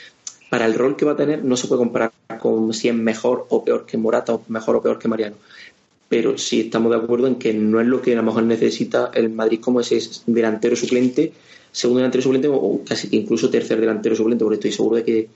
para 0.51 0.67
el 0.67 0.75
rol 0.75 0.97
que 0.97 1.05
va 1.05 1.13
a 1.13 1.17
tener 1.17 1.45
no 1.45 1.57
se 1.57 1.67
puede 1.67 1.81
comparar 1.81 2.13
con 2.41 2.73
si 2.75 2.89
es 2.89 2.95
mejor 2.95 3.47
o 3.49 3.65
peor 3.65 3.87
que 3.87 3.97
Morata 3.97 4.35
o 4.35 4.43
mejor 4.49 4.77
o 4.77 4.83
peor 4.83 4.99
que 4.99 5.09
Mariano. 5.09 5.37
Pero 6.09 6.37
sí 6.39 6.61
estamos 6.61 6.91
de 6.93 6.99
acuerdo 6.99 7.27
en 7.27 7.37
que 7.37 7.53
no 7.55 7.81
es 7.81 7.87
lo 7.87 8.01
que 8.03 8.13
a 8.13 8.17
lo 8.17 8.23
mejor 8.23 8.43
necesita 8.45 9.11
el 9.15 9.31
Madrid 9.31 9.61
como 9.61 9.81
ese 9.81 9.99
delantero 10.27 10.77
suplente, 10.77 11.33
segundo 11.73 11.99
delantero 11.99 12.23
suplente 12.23 12.49
o 12.49 12.81
casi 12.87 13.09
que 13.09 13.17
incluso 13.17 13.51
tercer 13.51 13.81
delantero 13.81 14.15
suplente, 14.15 14.45
porque 14.45 14.57
estoy 14.57 14.73
seguro 14.73 14.97
de 14.97 15.05
que, 15.05 15.29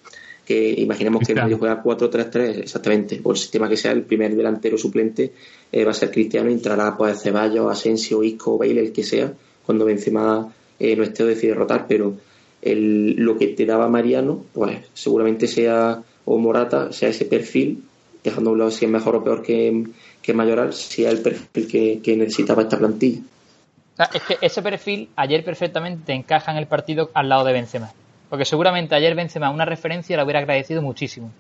que 0.49 0.81
imaginemos 0.81 1.27
que 1.27 1.35
el 1.35 1.55
juega 1.57 1.83
4-3-3, 1.83 2.61
exactamente, 2.61 3.17
por 3.17 3.35
el 3.35 3.39
sistema 3.39 3.69
que 3.69 3.77
sea, 3.77 3.93
el 3.93 4.05
primer 4.05 4.35
delantero 4.35 4.79
suplente 4.79 5.35
eh, 5.71 5.85
va 5.85 5.91
a 5.91 5.95
ser 5.95 6.11
Cristiano, 6.11 6.49
entrará 6.49 6.97
pues 6.97 7.21
Ceballos, 7.21 7.71
Asensio, 7.71 8.25
Isco, 8.25 8.57
Bale, 8.57 8.81
el 8.81 8.91
que 8.91 9.03
sea, 9.03 9.31
cuando 9.67 9.85
Benzema 9.85 10.51
eh, 10.79 10.97
no 10.97 11.03
esté 11.03 11.23
o 11.23 11.27
decide 11.27 11.53
rotar, 11.53 11.85
pero 11.87 12.15
el, 12.63 13.15
lo 13.17 13.37
que 13.37 13.49
te 13.49 13.67
daba 13.67 13.89
Mariano, 13.89 14.47
pues 14.55 14.79
seguramente 14.95 15.47
sea 15.47 16.03
o 16.25 16.39
Morata, 16.39 16.93
sea 16.93 17.11
ese 17.11 17.27
perfil, 17.27 17.85
dejando 18.25 18.49
a 18.49 18.53
un 18.55 18.59
lado 18.61 18.71
si 18.71 18.87
es 18.87 18.91
mejor 18.91 19.17
o 19.17 19.23
peor 19.23 19.43
que, 19.43 19.85
que 20.23 20.33
Mayoral, 20.33 20.73
sea 20.73 21.11
el 21.11 21.21
perfil 21.21 21.69
que, 21.69 22.01
que 22.03 22.17
necesitaba 22.17 22.63
esta 22.63 22.79
plantilla. 22.79 23.21
O 23.21 23.97
sea, 23.97 24.09
es 24.15 24.23
que 24.23 24.39
ese 24.41 24.63
perfil 24.63 25.11
ayer 25.15 25.45
perfectamente 25.45 26.15
encaja 26.15 26.53
en 26.53 26.57
el 26.57 26.67
partido 26.67 27.11
al 27.13 27.29
lado 27.29 27.45
de 27.45 27.53
Benzema. 27.53 27.93
Porque 28.31 28.45
seguramente 28.45 28.95
ayer 28.95 29.15
Benzema 29.15 29.51
una 29.51 29.65
referencia 29.65 30.17
la 30.17 30.25
hubiera 30.25 30.41
agradecido 30.41 30.83
muchísimo. 30.83 31.31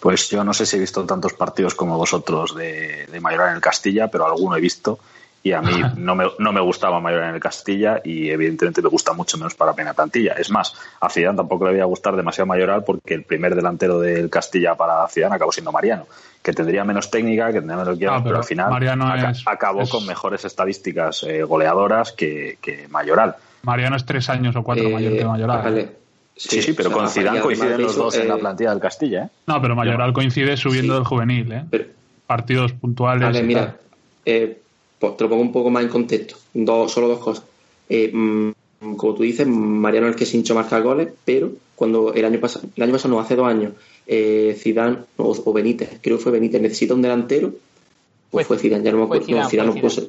Pues 0.00 0.30
yo 0.30 0.44
no 0.44 0.54
sé 0.54 0.64
si 0.64 0.76
he 0.76 0.80
visto 0.80 1.04
tantos 1.04 1.34
partidos 1.34 1.74
como 1.74 1.98
vosotros 1.98 2.54
de, 2.56 3.06
de 3.06 3.20
Mayoral 3.20 3.50
en 3.50 3.54
el 3.56 3.60
Castilla, 3.60 4.08
pero 4.08 4.26
alguno 4.26 4.56
he 4.56 4.60
visto 4.60 4.98
y 5.42 5.52
a 5.52 5.60
mí 5.60 5.72
no 5.96 6.14
me, 6.14 6.26
no 6.38 6.52
me 6.52 6.60
gustaba 6.60 7.00
Mayoral 7.00 7.30
en 7.30 7.34
el 7.34 7.40
Castilla 7.40 8.00
y 8.02 8.30
evidentemente 8.30 8.80
me 8.80 8.88
gusta 8.88 9.12
mucho 9.12 9.36
menos 9.36 9.54
para 9.54 9.72
la 9.72 9.74
primera 9.74 9.94
plantilla. 9.94 10.32
Es 10.34 10.50
más, 10.50 10.74
a 11.00 11.10
Zidane 11.10 11.36
tampoco 11.36 11.66
le 11.66 11.72
voy 11.72 11.80
a 11.80 11.84
gustar 11.84 12.16
demasiado 12.16 12.46
Mayoral 12.46 12.82
porque 12.84 13.12
el 13.14 13.24
primer 13.24 13.54
delantero 13.54 13.98
del 14.00 14.30
Castilla 14.30 14.74
para 14.74 15.06
Zidane 15.08 15.36
acabó 15.36 15.52
siendo 15.52 15.70
Mariano, 15.72 16.06
que 16.42 16.52
tendría 16.54 16.82
menos 16.84 17.10
técnica, 17.10 17.48
que 17.48 17.54
tendría 17.60 17.76
menos 17.76 17.98
guion, 17.98 18.14
Ah, 18.14 18.16
pero, 18.18 18.24
pero 18.24 18.38
al 18.38 18.44
final 18.44 18.70
Mariano 18.70 19.06
aca- 19.06 19.30
es- 19.30 19.42
acabó 19.46 19.82
es- 19.82 19.90
con 19.90 20.06
mejores 20.06 20.44
estadísticas 20.46 21.22
eh, 21.24 21.42
goleadoras 21.42 22.12
que, 22.12 22.56
que 22.62 22.88
Mayoral. 22.88 23.36
Mariano 23.62 23.96
es 23.96 24.04
tres 24.04 24.28
años 24.30 24.54
o 24.56 24.62
cuatro 24.62 24.88
Eh, 24.88 24.92
mayor 24.92 25.16
que 25.16 25.24
Mayoral. 25.24 25.62
vale. 25.62 25.88
Sí, 26.36 26.62
sí, 26.62 26.72
pero 26.72 26.88
o 26.88 26.92
sea, 26.92 26.98
con 27.02 27.08
Zidane 27.10 27.40
coinciden 27.40 27.76
de 27.76 27.82
los 27.82 27.96
dos 27.96 28.14
en 28.16 28.28
la 28.28 28.36
eh, 28.36 28.38
plantilla 28.38 28.70
del 28.70 28.80
Castilla, 28.80 29.24
¿eh? 29.24 29.28
No, 29.46 29.60
pero 29.60 29.76
Mayoral 29.76 30.12
coincide 30.14 30.56
subiendo 30.56 30.94
Sí. 30.94 30.98
del 30.98 31.06
juvenil, 31.06 31.52
¿eh? 31.52 31.64
pero- 31.70 31.84
Partidos 32.26 32.72
puntuales. 32.72 33.22
Vale, 33.24 33.42
mira, 33.42 33.76
eh, 34.24 34.58
pues 34.98 35.16
te 35.16 35.24
lo 35.24 35.30
pongo 35.30 35.42
un 35.42 35.52
poco 35.52 35.68
más 35.68 35.82
en 35.82 35.88
contexto. 35.88 36.36
Dos, 36.54 36.92
solo 36.92 37.08
dos 37.08 37.18
cosas. 37.18 37.44
Eh, 37.88 38.10
mm, 38.12 38.50
como 38.96 39.14
tú 39.14 39.22
dices, 39.24 39.46
Mariano 39.48 40.06
es 40.06 40.12
el 40.14 40.18
que 40.18 40.24
se 40.26 40.36
hinchó 40.36 40.52
a 40.54 40.62
marcar 40.62 40.80
goles, 40.82 41.08
pero 41.24 41.50
cuando 41.74 42.14
el 42.14 42.24
año 42.24 42.38
pasado, 42.40 42.66
el 42.76 42.82
año 42.82 42.92
pasado 42.92 43.12
no, 43.14 43.20
hace 43.20 43.34
dos 43.36 43.48
años, 43.48 43.72
eh, 44.06 44.56
Zidane 44.58 44.98
o, 45.16 45.36
o 45.44 45.52
Benítez, 45.52 45.98
creo 46.00 46.16
que 46.18 46.22
fue 46.22 46.32
Benítez, 46.32 46.62
necesita 46.62 46.94
un 46.94 47.02
delantero, 47.02 47.48
o 47.48 47.52
Fue- 48.30 48.44
fue 48.44 48.58
Zidane, 48.58 48.84
ya 48.84 48.92
no 48.92 48.98
me 48.98 49.06
fue 49.08 49.16
acuerdo. 49.18 49.36
no, 49.42 49.48
Zidane, 49.48 49.72
Zidane 49.72 49.82
no 49.82 49.90
ser. 49.90 50.04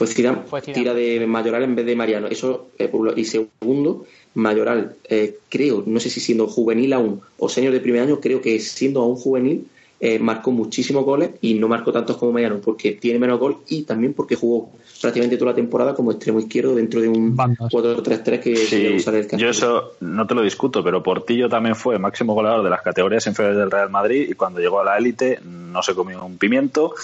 Fue 0.00 0.06
Zidane, 0.06 0.44
Fue 0.46 0.62
Zidane. 0.62 0.80
tira 0.80 0.94
de 0.94 1.26
Mayoral 1.26 1.62
en 1.62 1.74
vez 1.74 1.84
de 1.84 1.94
Mariano. 1.94 2.26
Eso, 2.28 2.70
eh, 2.78 2.90
y 3.16 3.24
segundo, 3.26 4.06
Mayoral, 4.32 4.96
eh, 5.06 5.36
creo, 5.50 5.84
no 5.84 6.00
sé 6.00 6.08
si 6.08 6.20
siendo 6.20 6.46
juvenil 6.46 6.94
aún 6.94 7.20
o 7.36 7.50
senior 7.50 7.74
de 7.74 7.80
primer 7.80 8.04
año, 8.04 8.18
creo 8.18 8.40
que 8.40 8.58
siendo 8.60 9.02
aún 9.02 9.16
juvenil, 9.16 9.66
eh, 10.02 10.18
marcó 10.18 10.50
muchísimos 10.50 11.04
goles 11.04 11.32
y 11.42 11.54
no 11.54 11.68
marcó 11.68 11.92
tantos 11.92 12.16
como 12.16 12.32
Mariano 12.32 12.58
porque 12.58 12.92
tiene 12.92 13.18
menos 13.18 13.38
gol 13.38 13.58
y 13.68 13.82
también 13.82 14.14
porque 14.14 14.34
jugó 14.34 14.70
prácticamente 15.00 15.36
toda 15.36 15.50
la 15.50 15.54
temporada 15.54 15.94
como 15.94 16.10
extremo 16.12 16.40
izquierdo 16.40 16.74
dentro 16.74 17.02
de 17.02 17.08
un 17.08 17.36
Bandas. 17.36 17.70
4-3-3 17.70 18.40
que 18.40 18.56
Sí, 18.56 18.80
que 18.82 18.96
usa 18.96 19.16
el 19.18 19.28
yo 19.36 19.48
eso 19.50 19.92
no 20.00 20.26
te 20.26 20.34
lo 20.34 20.40
discuto, 20.42 20.82
pero 20.82 21.02
Portillo 21.02 21.48
también 21.50 21.76
fue 21.76 21.98
máximo 21.98 22.32
goleador 22.34 22.64
de 22.64 22.70
las 22.70 22.80
categorías 22.80 23.26
inferiores 23.26 23.58
del 23.58 23.70
Real 23.70 23.90
Madrid 23.90 24.26
y 24.30 24.34
cuando 24.34 24.60
llegó 24.60 24.80
a 24.80 24.84
la 24.84 24.96
élite 24.96 25.38
no 25.44 25.82
se 25.82 25.94
comió 25.94 26.24
un 26.24 26.38
pimiento 26.38 26.94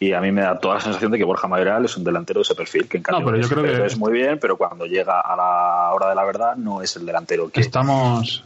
y 0.00 0.12
a 0.12 0.20
mí 0.22 0.32
me 0.32 0.40
da 0.42 0.58
toda 0.58 0.76
la 0.76 0.80
sensación 0.80 1.12
de 1.12 1.18
que 1.18 1.24
Borja 1.24 1.48
Mayoral 1.48 1.84
es 1.84 1.96
un 1.96 2.04
delantero 2.04 2.40
de 2.40 2.42
ese 2.42 2.54
perfil, 2.54 2.88
que 2.88 2.96
en 2.96 3.02
pero 3.02 3.36
yo 3.36 3.48
creo 3.48 3.62
que- 3.64 3.86
es 3.86 3.98
muy 3.98 4.12
bien, 4.12 4.38
pero 4.40 4.56
cuando 4.56 4.86
llega 4.86 5.20
a 5.20 5.36
la 5.36 5.94
hora 5.94 6.08
de 6.08 6.14
la 6.14 6.24
verdad 6.24 6.56
no 6.56 6.82
es 6.82 6.96
el 6.96 7.04
delantero 7.06 7.50
que... 7.50 7.60
Estamos, 7.60 8.42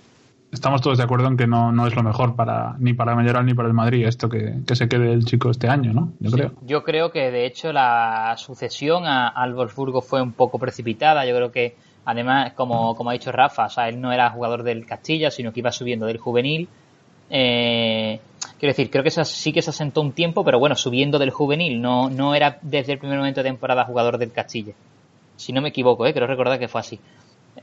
estamos 0.53 0.80
todos 0.82 0.98
de 0.98 1.05
acuerdo 1.05 1.28
en 1.28 1.36
que 1.36 1.46
no, 1.46 1.72
no 1.72 1.86
es 1.86 1.94
lo 1.94 2.03
mejor 2.03 2.34
para 2.36 2.74
ni 2.78 2.92
para 2.94 3.14
Mayoral 3.14 3.46
ni 3.46 3.55
para 3.55 3.68
el 3.68 3.74
Madrid 3.74 4.07
esto 4.07 4.28
que, 4.28 4.57
que 4.66 4.74
se 4.76 4.88
quede 4.88 5.12
el 5.12 5.24
chico 5.24 5.51
este 5.51 5.68
año, 5.68 5.92
¿no? 5.92 6.12
Yo 6.20 6.30
creo. 6.30 6.53
Yo 6.62 6.82
creo 6.84 7.11
que 7.12 7.30
de 7.30 7.46
hecho 7.46 7.72
la 7.72 8.34
sucesión 8.36 9.07
a- 9.07 9.28
al 9.28 9.55
Wolfsburgo 9.55 10.03
fue 10.03 10.20
un 10.22 10.32
poco 10.32 10.59
precipitada. 10.59 11.24
Yo 11.26 11.34
creo 11.36 11.53
que 11.53 11.76
además, 12.05 12.53
como, 12.55 12.94
como 12.96 13.11
ha 13.11 13.12
dicho 13.12 13.30
Rafa, 13.32 13.66
o 13.66 13.70
sea, 13.70 13.88
él 13.88 14.01
no 14.01 14.12
era 14.12 14.30
jugador 14.30 14.62
del 14.62 14.86
Castilla, 14.86 15.30
sino 15.30 15.53
que 15.53 15.61
iba 15.61 15.70
subiendo 15.72 16.07
del 16.07 16.18
juvenil. 16.18 16.68
Eh, 17.28 18.18
quiero 18.59 18.70
decir, 18.70 18.90
creo 18.90 19.05
que 19.05 19.11
se- 19.11 19.24
sí 19.24 19.53
que 19.53 19.62
se 19.62 19.70
asentó 19.70 20.01
un 20.01 20.12
tiempo, 20.12 20.44
pero 20.44 20.59
bueno, 20.59 20.74
subiendo 20.74 21.18
del 21.18 21.30
juvenil. 21.30 21.80
No, 21.80 22.11
no 22.11 22.34
era 22.34 22.59
desde 22.62 22.92
el 22.92 22.98
primer 22.98 23.18
momento 23.18 23.42
de 23.42 23.48
temporada 23.51 23.84
jugador 23.84 24.18
del 24.18 24.32
Castilla. 24.32 24.72
Si 25.36 25.53
no 25.53 25.62
me 25.62 25.68
equivoco, 25.70 26.07
¿eh? 26.07 26.12
creo 26.12 26.26
recordar 26.26 26.59
que 26.59 26.68
fue 26.68 26.80
así. 26.80 26.98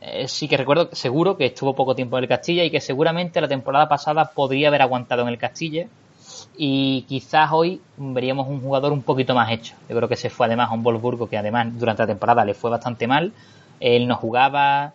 Eh, 0.01 0.27
sí 0.27 0.47
que 0.47 0.57
recuerdo 0.57 0.89
seguro 0.93 1.37
que 1.37 1.45
estuvo 1.47 1.75
poco 1.75 1.95
tiempo 1.95 2.17
en 2.17 2.23
el 2.23 2.27
Castilla 2.29 2.63
y 2.63 2.69
que 2.69 2.81
seguramente 2.81 3.41
la 3.41 3.47
temporada 3.47 3.89
pasada 3.89 4.31
podría 4.31 4.67
haber 4.67 4.81
aguantado 4.83 5.23
en 5.23 5.29
el 5.29 5.37
Castilla 5.39 5.87
y 6.57 7.03
quizás 7.03 7.49
hoy 7.51 7.81
veríamos 7.97 8.47
un 8.47 8.61
jugador 8.61 8.91
un 8.91 9.01
poquito 9.03 9.33
más 9.35 9.51
hecho. 9.51 9.75
Yo 9.89 9.95
creo 9.95 10.09
que 10.09 10.15
se 10.15 10.29
fue 10.29 10.45
además 10.47 10.69
a 10.69 10.73
un 10.73 10.83
Wolfsburgo 10.83 11.29
que 11.29 11.37
además 11.37 11.67
durante 11.79 12.03
la 12.03 12.07
temporada 12.07 12.45
le 12.45 12.53
fue 12.53 12.69
bastante 12.69 13.07
mal, 13.07 13.33
él 13.79 14.07
no 14.07 14.15
jugaba, 14.17 14.93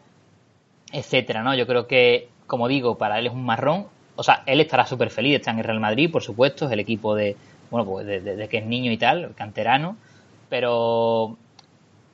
etcétera, 0.92 1.42
¿no? 1.42 1.54
Yo 1.54 1.66
creo 1.66 1.86
que, 1.86 2.28
como 2.46 2.68
digo, 2.68 2.98
para 2.98 3.18
él 3.18 3.26
es 3.26 3.32
un 3.32 3.44
marrón. 3.44 3.86
O 4.16 4.22
sea, 4.22 4.42
él 4.46 4.60
estará 4.60 4.86
súper 4.86 5.10
feliz, 5.10 5.36
está 5.36 5.50
en 5.52 5.58
el 5.58 5.64
Real 5.64 5.80
Madrid, 5.80 6.10
por 6.10 6.22
supuesto, 6.22 6.66
es 6.66 6.72
el 6.72 6.80
equipo 6.80 7.14
de, 7.14 7.36
bueno, 7.70 7.86
pues 7.86 8.06
de, 8.06 8.20
de- 8.20 8.36
de 8.36 8.48
que 8.48 8.58
es 8.58 8.66
niño 8.66 8.92
y 8.92 8.98
tal, 8.98 9.34
canterano, 9.34 9.96
pero 10.48 11.36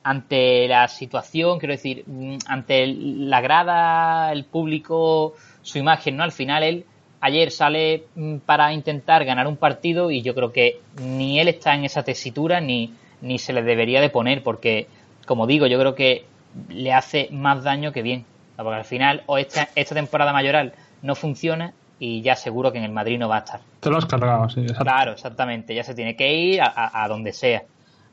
ante 0.03 0.67
la 0.67 0.87
situación, 0.87 1.59
quiero 1.59 1.73
decir, 1.73 2.03
mm, 2.07 2.37
ante 2.47 2.87
la 2.87 3.41
grada, 3.41 4.31
el 4.31 4.45
público, 4.45 5.35
su 5.61 5.77
imagen, 5.77 6.17
¿no? 6.17 6.23
Al 6.23 6.31
final 6.31 6.63
él 6.63 6.85
ayer 7.21 7.51
sale 7.51 8.05
mm, 8.15 8.37
para 8.45 8.71
intentar 8.73 9.25
ganar 9.25 9.47
un 9.47 9.57
partido 9.57 10.09
y 10.11 10.21
yo 10.21 10.33
creo 10.33 10.51
que 10.53 10.79
ni 11.01 11.39
él 11.39 11.47
está 11.49 11.75
en 11.75 11.83
esa 11.85 12.03
tesitura 12.03 12.61
ni, 12.61 12.93
ni 13.21 13.37
se 13.39 13.51
le 13.53 13.61
debería 13.61 13.99
de 14.01 14.09
poner 14.09 14.41
porque, 14.41 14.87
como 15.25 15.45
digo, 15.47 15.67
yo 15.67 15.77
creo 15.79 15.95
que 15.95 16.25
le 16.69 16.93
hace 16.93 17.27
más 17.31 17.63
daño 17.63 17.91
que 17.91 18.01
bien. 18.01 18.25
Porque 18.55 18.75
al 18.75 18.85
final 18.85 19.23
o 19.25 19.37
esta, 19.37 19.69
esta 19.75 19.95
temporada 19.95 20.33
mayoral 20.33 20.73
no 21.01 21.15
funciona 21.15 21.73
y 21.97 22.21
ya 22.21 22.35
seguro 22.35 22.71
que 22.71 22.77
en 22.77 22.83
el 22.85 22.91
Madrid 22.91 23.17
no 23.19 23.29
va 23.29 23.37
a 23.37 23.39
estar. 23.39 23.59
Te 23.79 23.89
lo 23.89 23.97
has 23.97 24.05
cargado, 24.05 24.49
sí. 24.49 24.61
exacto. 24.61 24.83
Claro, 24.83 25.11
exactamente. 25.13 25.75
Ya 25.75 25.83
se 25.83 25.93
tiene 25.93 26.15
que 26.15 26.33
ir 26.33 26.61
a, 26.61 26.67
a- 26.67 27.03
a 27.03 27.07
donde 27.07 27.31
sea. 27.33 27.63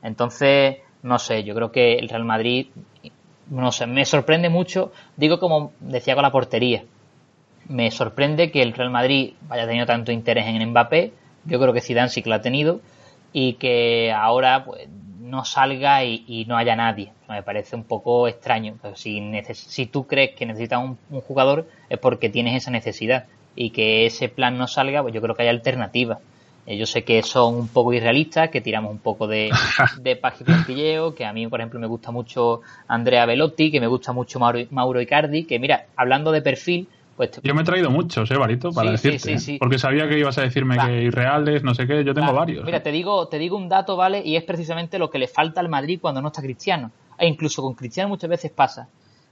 Entonces, 0.02 0.76
no 1.06 1.20
sé, 1.20 1.44
yo 1.44 1.54
creo 1.54 1.70
que 1.70 1.94
el 1.94 2.08
Real 2.08 2.24
Madrid, 2.24 2.66
no 3.48 3.70
sé, 3.70 3.86
me 3.86 4.04
sorprende 4.04 4.48
mucho. 4.48 4.92
Digo 5.16 5.38
como 5.38 5.72
decía 5.78 6.14
con 6.14 6.24
la 6.24 6.32
portería. 6.32 6.84
Me 7.68 7.92
sorprende 7.92 8.50
que 8.50 8.60
el 8.60 8.72
Real 8.72 8.90
Madrid 8.90 9.34
haya 9.48 9.68
tenido 9.68 9.86
tanto 9.86 10.10
interés 10.10 10.46
en 10.46 10.68
Mbappé. 10.70 11.12
Yo 11.44 11.60
creo 11.60 11.72
que 11.72 11.80
Zidane 11.80 12.08
sí 12.08 12.22
que 12.22 12.28
lo 12.28 12.34
ha 12.34 12.40
tenido. 12.40 12.80
Y 13.32 13.54
que 13.54 14.12
ahora 14.12 14.64
pues, 14.64 14.88
no 15.20 15.44
salga 15.44 16.04
y, 16.04 16.44
no 16.48 16.56
haya 16.56 16.74
nadie. 16.74 17.12
Me 17.28 17.42
parece 17.44 17.76
un 17.76 17.84
poco 17.84 18.26
extraño. 18.26 18.76
Pero 18.82 18.96
si, 18.96 19.22
si 19.54 19.86
tú 19.86 20.08
crees 20.08 20.34
que 20.34 20.44
necesitas 20.44 20.82
un, 20.82 20.98
un 21.10 21.20
jugador 21.20 21.68
es 21.88 21.98
porque 21.98 22.30
tienes 22.30 22.56
esa 22.56 22.72
necesidad. 22.72 23.26
Y 23.54 23.70
que 23.70 24.06
ese 24.06 24.28
plan 24.28 24.58
no 24.58 24.66
salga, 24.66 25.02
pues 25.02 25.14
yo 25.14 25.22
creo 25.22 25.36
que 25.36 25.42
hay 25.42 25.48
alternativas. 25.48 26.18
Yo 26.66 26.84
sé 26.86 27.04
que 27.04 27.22
son 27.22 27.54
un 27.54 27.68
poco 27.68 27.92
irrealistas, 27.92 28.50
que 28.50 28.60
tiramos 28.60 28.90
un 28.90 28.98
poco 28.98 29.26
de, 29.28 29.50
de 30.00 30.16
paja 30.16 30.38
y 30.40 30.44
plantilleo, 30.44 31.14
que 31.14 31.24
a 31.24 31.32
mí, 31.32 31.46
por 31.46 31.60
ejemplo, 31.60 31.78
me 31.78 31.86
gusta 31.86 32.10
mucho 32.10 32.60
Andrea 32.88 33.24
Velotti, 33.26 33.70
que 33.70 33.80
me 33.80 33.86
gusta 33.86 34.12
mucho 34.12 34.40
Mauro, 34.40 34.58
Mauro 34.70 35.00
Icardi, 35.00 35.44
que 35.44 35.58
mira, 35.60 35.86
hablando 35.96 36.32
de 36.32 36.42
perfil, 36.42 36.88
Pues 37.16 37.30
te- 37.30 37.40
Yo 37.42 37.54
me 37.54 37.62
he 37.62 37.64
traído 37.64 37.88
muchos, 37.90 38.30
¿eh, 38.30 38.36
Barito? 38.36 38.72
Para 38.72 38.94
Sí, 38.98 39.08
decirte. 39.10 39.38
sí, 39.38 39.44
sí. 39.52 39.58
Porque 39.58 39.78
sabía 39.78 40.06
que 40.06 40.18
ibas 40.18 40.36
a 40.36 40.42
decirme 40.42 40.76
Va. 40.76 40.86
que 40.86 41.02
irreales, 41.04 41.62
no 41.62 41.74
sé 41.74 41.86
qué. 41.86 42.04
Yo 42.04 42.12
tengo 42.12 42.26
Va, 42.26 42.40
varios. 42.40 42.62
Mira, 42.64 42.76
¿eh? 42.76 42.80
te 42.82 42.90
digo, 42.92 43.26
te 43.28 43.38
digo 43.38 43.56
un 43.56 43.70
dato, 43.70 43.96
¿vale? 43.96 44.20
Y 44.22 44.36
es 44.36 44.44
precisamente 44.44 44.98
lo 44.98 45.08
que 45.08 45.18
le 45.18 45.26
falta 45.26 45.60
al 45.60 45.70
Madrid 45.70 45.98
cuando 45.98 46.20
no 46.20 46.28
está 46.28 46.42
Cristiano. 46.42 46.90
E 47.16 47.26
incluso 47.26 47.62
con 47.62 47.72
Cristiano 47.72 48.10
muchas 48.10 48.28
veces 48.28 48.50
pasa. 48.50 48.88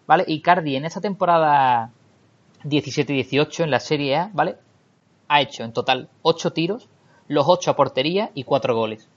¿Vale? 0.07 0.24
Icardi 0.26 0.76
en 0.76 0.87
esta 0.87 1.03
temporada 1.03 1.91
17-18 2.64 3.64
en 3.64 3.70
la 3.70 3.80
Serie 3.80 4.16
A, 4.16 4.30
¿vale? 4.32 4.57
Ha 5.28 5.41
hecho 5.43 5.64
en 5.64 5.72
total 5.72 6.09
8 6.22 6.53
tiros, 6.53 6.89
los 7.29 7.45
8 7.49 7.70
a 7.70 7.77
portería 7.77 8.31
y 8.35 8.45
4 8.45 8.75
goles. 8.75 9.09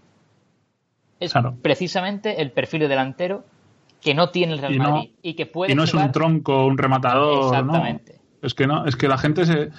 Es 1.19 1.31
Claro. 1.31 1.55
precisamente 1.61 2.41
el 2.41 2.51
perfil 2.51 2.81
de 2.81 2.87
delantero 2.87 3.43
que 4.01 4.13
no 4.13 4.29
tiene 4.29 4.53
el 4.53 4.59
Real 4.59 4.75
Y 4.75 4.77
no- 4.79 4.91
Madrid 4.91 5.09
y 5.23 5.33
que 5.33 5.45
puede 5.47 5.71
y 5.71 5.75
no 5.75 5.83
es 5.83 5.93
un 5.93 6.11
tronco, 6.11 6.65
un 6.65 6.77
rematador. 6.77 7.45
Exactamente. 7.55 8.13
No. 8.13 8.47
Es 8.47 8.53
que 8.53 8.67
no, 8.67 8.85
es 8.85 8.95
que 8.95 9.07
la 9.07 9.17
gente 9.17 9.45
se. 9.45 9.69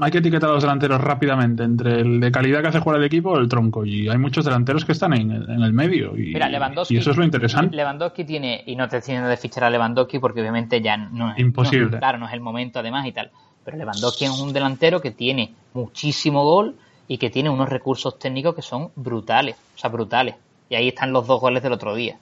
Hay 0.00 0.12
que 0.12 0.18
etiquetar 0.18 0.48
a 0.48 0.52
los 0.54 0.62
delanteros 0.62 1.00
rápidamente 1.00 1.64
entre 1.64 2.00
el 2.00 2.20
de 2.20 2.30
calidad 2.30 2.62
que 2.62 2.68
hace 2.68 2.78
jugar 2.78 3.00
el 3.00 3.04
equipo 3.06 3.30
o 3.32 3.38
el 3.38 3.48
tronco. 3.48 3.84
Y 3.84 4.08
hay 4.08 4.16
muchos 4.16 4.44
delanteros 4.44 4.84
que 4.84 4.92
están 4.92 5.12
en, 5.12 5.30
en 5.32 5.60
el 5.62 5.72
medio. 5.72 6.16
Y, 6.16 6.32
Mira, 6.32 6.48
Lewandowski. 6.48 6.94
y 6.94 6.98
eso 6.98 7.10
es 7.10 7.16
lo 7.16 7.24
interesante. 7.24 7.74
Lewandowski 7.76 8.24
tiene, 8.24 8.62
y 8.64 8.76
no 8.76 8.88
te 8.88 8.96
diciendo 8.96 9.28
de 9.28 9.36
fichar 9.36 9.64
a 9.64 9.70
Lewandowski 9.70 10.20
porque 10.20 10.40
obviamente 10.40 10.80
ya 10.80 10.96
no 10.96 11.32
es. 11.32 11.38
Imposible. 11.40 11.90
no- 11.90 11.98
claro, 11.98 12.18
no 12.18 12.26
es 12.28 12.32
el 12.32 12.40
momento 12.40 12.78
además 12.78 13.06
y 13.06 13.12
tal. 13.12 13.30
Pero 13.64 13.76
Lewandowski 13.76 14.24
es 14.24 14.30
un 14.40 14.52
delantero 14.52 15.00
que 15.00 15.10
tiene 15.10 15.52
muchísimo 15.74 16.44
gol 16.44 16.76
y 17.08 17.18
que 17.18 17.30
tiene 17.30 17.50
unos 17.50 17.68
recursos 17.68 18.18
técnicos 18.18 18.54
que 18.54 18.62
son 18.62 18.90
brutales. 18.96 19.56
O 19.74 19.78
sea, 19.78 19.90
brutales. 19.90 20.34
Y 20.68 20.74
ahí 20.74 20.88
están 20.88 21.12
los 21.12 21.26
dos 21.26 21.40
goles 21.40 21.62
del 21.62 21.72
otro 21.72 21.94
día. 21.94 22.18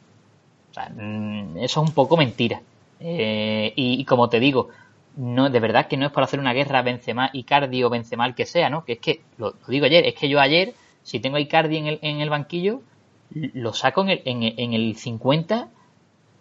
O 0.70 0.74
sea, 0.74 0.90
mm, 0.90 1.58
eso 1.58 1.82
es 1.82 1.88
un 1.88 1.94
poco 1.94 2.16
mentira. 2.16 2.60
Eh, 3.00 3.72
y, 3.76 4.04
como 4.04 4.28
te 4.28 4.40
digo, 4.40 4.68
no 5.16 5.50
de 5.50 5.60
verdad 5.60 5.88
que 5.88 5.96
no 5.96 6.06
es 6.06 6.12
para 6.12 6.24
hacer 6.24 6.40
una 6.40 6.52
guerra 6.52 6.82
Benzema, 6.82 7.30
Icardi 7.32 7.82
o 7.84 7.90
Benzema 7.90 8.26
el 8.26 8.34
que 8.34 8.46
sea, 8.46 8.70
¿no? 8.70 8.84
Que 8.84 8.94
es 8.94 8.98
que, 8.98 9.20
lo, 9.38 9.54
digo 9.68 9.86
ayer, 9.86 10.06
es 10.06 10.14
que 10.14 10.28
yo 10.28 10.40
ayer, 10.40 10.74
si 11.02 11.20
tengo 11.20 11.36
a 11.36 11.40
Icardi 11.40 11.76
en 11.76 11.86
el, 11.86 11.98
en 12.02 12.20
el 12.20 12.30
banquillo, 12.30 12.82
lo 13.30 13.72
saco 13.72 14.02
en 14.02 14.10
el, 14.10 14.22
en, 14.24 14.42
en 14.42 14.72
el 14.72 14.96
50 14.96 15.68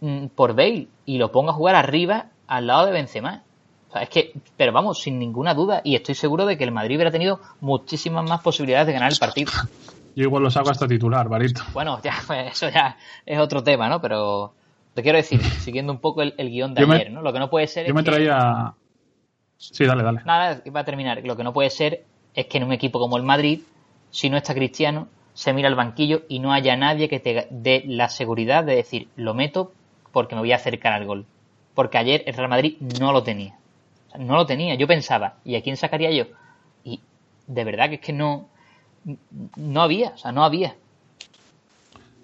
mm, 0.01 0.25
por 0.27 0.55
Bale 0.55 0.87
y 1.05 1.17
lo 1.17 1.31
pongo 1.31 1.51
a 1.51 1.53
jugar 1.53 1.75
arriba 1.75 2.27
al 2.47 2.67
lado 2.67 2.85
de 2.85 2.91
Benzema. 2.91 3.43
Sea, 3.93 4.01
es 4.03 4.09
que, 4.09 4.33
pero 4.57 4.71
vamos, 4.73 4.99
sin 5.01 5.19
ninguna 5.19 5.53
duda, 5.53 5.81
y 5.83 5.95
estoy 5.95 6.15
seguro 6.15 6.45
de 6.45 6.57
que 6.57 6.63
el 6.63 6.71
Madrid 6.71 6.95
hubiera 6.95 7.11
tenido 7.11 7.39
muchísimas 7.61 8.27
más 8.27 8.41
posibilidades 8.41 8.87
de 8.87 8.93
ganar 8.93 9.11
el 9.11 9.17
partido. 9.19 9.51
Yo 10.15 10.23
igual 10.25 10.43
lo 10.43 10.51
saco 10.51 10.69
hasta 10.69 10.87
titular, 10.87 11.27
Barito. 11.29 11.61
Bueno, 11.73 11.99
ya, 12.03 12.13
pues, 12.27 12.51
eso 12.53 12.69
ya 12.69 12.97
es 13.25 13.39
otro 13.39 13.63
tema, 13.63 13.89
¿no? 13.89 13.99
Pero 14.01 14.53
te 14.93 15.01
quiero 15.01 15.17
decir, 15.17 15.41
siguiendo 15.59 15.91
un 15.93 15.99
poco 15.99 16.21
el, 16.21 16.33
el 16.37 16.49
guion 16.49 16.73
de 16.73 16.81
Yo 16.81 16.87
me- 16.87 16.95
ayer, 16.95 17.11
¿no? 17.11 17.21
Lo 17.21 17.31
que 17.33 17.39
no 17.39 17.49
puede 17.49 17.67
ser 17.67 17.85
Yo 17.85 17.89
es 17.91 17.95
me 17.95 18.03
que- 18.03 18.11
traía. 18.11 18.73
Sí, 19.57 19.85
dale, 19.85 20.03
dale. 20.03 20.21
Nada, 20.25 20.61
iba 20.65 20.81
a 20.81 20.83
terminar. 20.83 21.21
Lo 21.23 21.37
que 21.37 21.43
no 21.43 21.53
puede 21.53 21.69
ser 21.69 22.03
es 22.33 22.47
que 22.47 22.57
en 22.57 22.65
un 22.65 22.73
equipo 22.73 22.99
como 22.99 23.15
el 23.17 23.23
Madrid, 23.23 23.61
si 24.11 24.29
no 24.29 24.35
está 24.37 24.53
Cristiano, 24.53 25.07
se 25.33 25.53
mira 25.53 25.69
al 25.69 25.75
banquillo 25.75 26.23
y 26.27 26.39
no 26.39 26.51
haya 26.51 26.75
nadie 26.75 27.07
que 27.09 27.19
te 27.19 27.47
dé 27.49 27.83
la 27.87 28.09
seguridad 28.09 28.63
de 28.65 28.75
decir, 28.75 29.07
lo 29.15 29.33
meto 29.33 29.71
porque 30.11 30.35
me 30.35 30.41
voy 30.41 30.51
a 30.51 30.57
acercar 30.57 30.93
al 30.93 31.05
gol. 31.05 31.25
Porque 31.73 31.97
ayer 31.97 32.23
el 32.27 32.33
Real 32.35 32.49
Madrid 32.49 32.75
no 32.99 33.11
lo 33.13 33.23
tenía. 33.23 33.55
No 34.19 34.35
lo 34.35 34.45
tenía. 34.45 34.75
Yo 34.75 34.87
pensaba, 34.87 35.35
¿y 35.43 35.55
a 35.55 35.61
quién 35.61 35.77
sacaría 35.77 36.11
yo? 36.11 36.25
Y 36.83 36.99
de 37.47 37.63
verdad 37.63 37.89
que 37.89 37.95
es 37.95 38.01
que 38.01 38.13
no, 38.13 38.47
no 39.55 39.81
había, 39.81 40.09
o 40.09 40.17
sea, 40.17 40.31
no 40.31 40.43
había. 40.43 40.75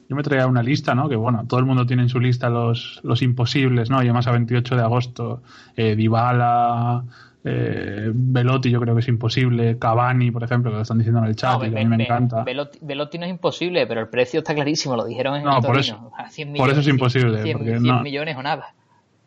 Yo 0.07 0.15
me 0.15 0.23
traía 0.23 0.47
una 0.47 0.63
lista, 0.63 0.95
¿no? 0.95 1.07
Que 1.07 1.15
bueno, 1.15 1.45
todo 1.47 1.59
el 1.59 1.65
mundo 1.67 1.85
tiene 1.85 2.01
en 2.03 2.09
su 2.09 2.19
lista 2.19 2.49
los, 2.49 2.99
los 3.03 3.21
imposibles, 3.21 3.89
¿no? 3.91 3.97
Y 4.01 4.05
además 4.05 4.25
a 4.27 4.31
28 4.31 4.75
de 4.75 4.81
agosto, 4.81 5.43
eh, 5.75 5.95
Dybala, 5.95 7.03
eh, 7.43 8.09
Velotti 8.11 8.71
yo 8.71 8.81
creo 8.81 8.95
que 8.95 9.01
es 9.01 9.07
imposible, 9.07 9.77
Cavani, 9.77 10.31
por 10.31 10.43
ejemplo, 10.43 10.71
que 10.71 10.77
lo 10.77 10.81
están 10.81 10.97
diciendo 10.97 11.19
en 11.21 11.27
el 11.27 11.35
chat 11.35 11.59
No, 11.59 11.65
y 11.65 11.69
que 11.69 11.79
a 11.79 11.83
mí 11.83 11.85
me 11.95 12.03
encanta. 12.03 12.43
Velotti, 12.43 12.79
Velotti 12.81 13.19
no 13.19 13.25
es 13.25 13.29
imposible, 13.31 13.85
pero 13.85 14.01
el 14.01 14.07
precio 14.07 14.39
está 14.39 14.55
clarísimo, 14.55 14.95
lo 14.95 15.05
dijeron 15.05 15.35
en 15.35 15.43
No, 15.43 15.57
el 15.57 15.61
por 15.63 15.75
Torino. 15.75 15.81
eso- 15.81 16.11
A 16.17 16.29
100 16.29 16.53
por 16.55 16.69
eso 16.71 16.79
es 16.79 16.87
imposible, 16.87 17.43
100, 17.43 17.57
porque 17.57 17.77
100 17.77 17.83
no- 17.83 18.01
millones 18.01 18.35
o 18.35 18.41
nada. 18.41 18.73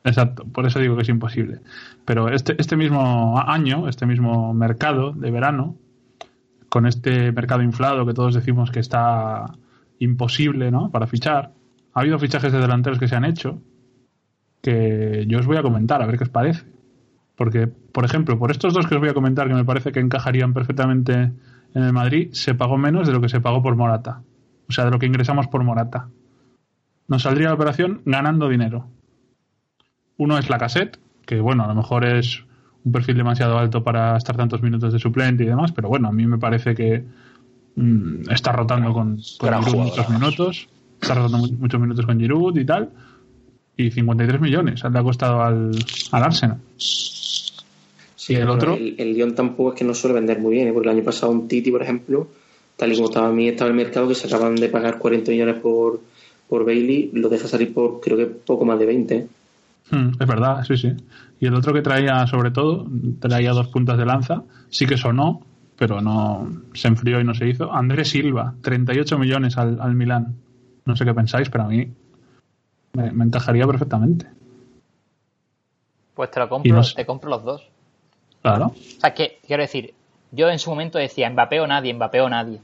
Exacto, 0.05 0.44
por 0.44 0.66
eso 0.66 0.80
digo 0.80 0.96
que 0.96 1.03
es 1.03 1.09
imposible. 1.09 1.61
Pero 2.05 2.28
este, 2.28 2.57
este 2.59 2.76
mismo 2.76 3.40
año, 3.40 3.88
este 3.88 4.07
mismo 4.07 4.53
mercado 4.53 5.12
de 5.12 5.30
verano, 5.30 5.76
con 6.68 6.86
este 6.86 7.32
mercado 7.32 7.62
inflado 7.62 8.07
que 8.07 8.14
todos 8.14 8.34
decimos 8.34 8.70
que 8.70 8.80
está 8.80 9.44
imposible 9.98 10.70
¿no? 10.70 10.90
para 10.90 11.07
fichar, 11.07 11.53
ha 11.94 12.00
habido 12.00 12.18
fichajes 12.18 12.53
de 12.53 12.59
delanteros 12.59 12.98
que 12.98 13.09
se 13.09 13.14
han 13.14 13.24
hecho 13.24 13.61
que 14.62 15.24
yo 15.28 15.40
os 15.40 15.46
voy 15.46 15.57
a 15.57 15.62
comentar, 15.62 16.00
a 16.00 16.07
ver 16.07 16.16
qué 16.16 16.24
os 16.24 16.30
parece. 16.30 16.64
Porque, 17.36 17.66
por 17.66 18.05
ejemplo, 18.05 18.38
por 18.38 18.50
estos 18.50 18.72
dos 18.72 18.86
que 18.86 18.94
os 18.94 19.00
voy 19.00 19.11
a 19.11 19.14
comentar 19.14 19.48
que 19.48 19.55
me 19.55 19.64
parece 19.64 19.90
que 19.90 20.00
encajarían 20.00 20.55
perfectamente 20.55 21.32
en 21.74 21.82
el 21.82 21.92
Madrid, 21.92 22.28
se 22.32 22.55
pagó 22.55 22.78
menos 22.78 23.07
de 23.07 23.12
lo 23.12 23.20
que 23.20 23.28
se 23.28 23.40
pagó 23.40 23.62
por 23.62 23.74
Morata. 23.74 24.22
O 24.68 24.72
sea, 24.72 24.84
de 24.84 24.90
lo 24.92 24.98
que 24.98 25.07
ingresamos 25.07 25.48
por 25.48 25.64
Morata. 25.64 26.09
Nos 27.09 27.22
saldría 27.22 27.48
la 27.48 27.55
operación 27.55 28.03
ganando 28.05 28.48
dinero. 28.48 28.86
Uno 30.18 30.38
es 30.38 30.48
la 30.50 30.58
cassette, 30.58 30.98
que 31.26 31.40
bueno, 31.40 31.64
a 31.64 31.68
lo 31.68 31.74
mejor 31.74 32.04
es 32.04 32.42
un 32.84 32.92
perfil 32.92 33.16
demasiado 33.16 33.58
alto 33.58 33.82
para 33.84 34.16
estar 34.16 34.36
tantos 34.36 34.62
minutos 34.62 34.92
de 34.92 34.98
suplente 34.98 35.44
y 35.44 35.46
demás, 35.46 35.72
pero 35.72 35.88
bueno, 35.88 36.08
a 36.08 36.12
mí 36.12 36.26
me 36.26 36.38
parece 36.38 36.74
que 36.74 37.02
mm, 37.76 38.30
está 38.30 38.52
rotando 38.52 38.92
con, 38.92 39.16
con 39.38 39.48
Gran 39.48 39.62
Giroud 39.64 39.72
jugador, 39.72 39.86
muchos 39.86 39.98
además. 40.06 40.20
minutos, 40.20 40.68
está 41.00 41.14
rotando 41.14 41.38
mu- 41.38 41.58
muchos 41.58 41.80
minutos 41.80 42.06
con 42.06 42.18
Giroud 42.20 42.56
y 42.58 42.64
tal, 42.64 42.90
y 43.76 43.90
53 43.90 44.40
millones 44.40 44.82
le 44.84 44.98
ha 44.98 45.02
costado 45.02 45.42
al, 45.42 45.70
al 46.12 46.22
Arsenal. 46.22 46.58
Sí, 46.76 48.34
¿Y 48.34 48.36
el 48.36 48.48
otro? 48.50 48.74
El, 48.74 48.94
el 48.98 49.14
Lyon 49.14 49.34
tampoco 49.34 49.72
es 49.72 49.78
que 49.78 49.84
no 49.84 49.94
suele 49.94 50.14
vender 50.14 50.38
muy 50.38 50.54
bien, 50.54 50.68
¿eh? 50.68 50.72
porque 50.72 50.88
el 50.88 50.96
año 50.96 51.04
pasado 51.04 51.32
un 51.32 51.48
Titi, 51.48 51.70
por 51.70 51.82
ejemplo, 51.82 52.28
tal 52.76 52.92
y 52.92 52.96
como 52.96 53.08
estaba 53.08 53.28
a 53.28 53.32
mí 53.32 53.48
estaba 53.48 53.70
el 53.70 53.76
mercado, 53.76 54.08
que 54.08 54.14
se 54.14 54.26
acaban 54.28 54.54
de 54.56 54.68
pagar 54.68 54.98
40 54.98 55.30
millones 55.32 55.56
por, 55.56 56.00
por 56.48 56.64
Bailey, 56.64 57.10
lo 57.14 57.28
deja 57.28 57.48
salir 57.48 57.72
por 57.74 58.00
creo 58.00 58.16
que 58.16 58.26
poco 58.26 58.64
más 58.64 58.78
de 58.78 58.86
20. 58.86 59.14
¿eh? 59.16 59.26
Mm, 59.93 60.12
es 60.18 60.26
verdad, 60.26 60.64
sí, 60.64 60.76
sí. 60.76 60.93
Y 61.38 61.47
el 61.47 61.55
otro 61.55 61.72
que 61.72 61.82
traía, 61.82 62.26
sobre 62.26 62.51
todo, 62.51 62.86
traía 63.20 63.53
dos 63.53 63.68
puntas 63.68 63.99
de 63.99 64.07
lanza, 64.07 64.43
sí 64.70 64.86
que 64.86 64.97
sonó, 64.97 65.43
pero 65.76 66.01
no 66.01 66.49
se 66.72 66.88
enfrió 66.88 67.20
y 67.20 67.24
no 67.24 67.34
se 67.34 67.47
hizo. 67.49 67.72
Andrés 67.72 68.09
Silva, 68.09 68.55
38 68.62 69.18
millones 69.18 69.59
al, 69.59 69.80
al 69.80 69.95
Milán. 69.95 70.36
No 70.86 70.97
sé 70.97 71.05
qué 71.05 71.12
pensáis, 71.12 71.51
pero 71.51 71.64
a 71.64 71.68
mí 71.68 71.93
me, 72.95 73.12
me 73.12 73.24
encajaría 73.24 73.66
perfectamente. 73.66 74.26
Pues 76.14 76.30
te 76.30 76.40
lo 76.40 76.49
compro, 76.49 76.74
no 76.74 76.82
sé. 76.82 76.95
te 76.95 77.07
compro 77.07 77.30
los 77.30 77.45
dos. 77.45 77.68
Claro. 78.43 78.66
O 78.66 79.01
sea, 79.01 79.14
que 79.14 79.38
quiero 79.47 79.62
decir, 79.62 79.95
yo 80.30 80.49
en 80.49 80.59
su 80.59 80.70
momento 80.70 80.99
decía 80.99 81.30
Mbappé 81.30 81.61
o 81.61 81.66
nadie, 81.66 81.95
Mbappé 81.95 82.20
o 82.20 82.28
nadie. 82.28 82.61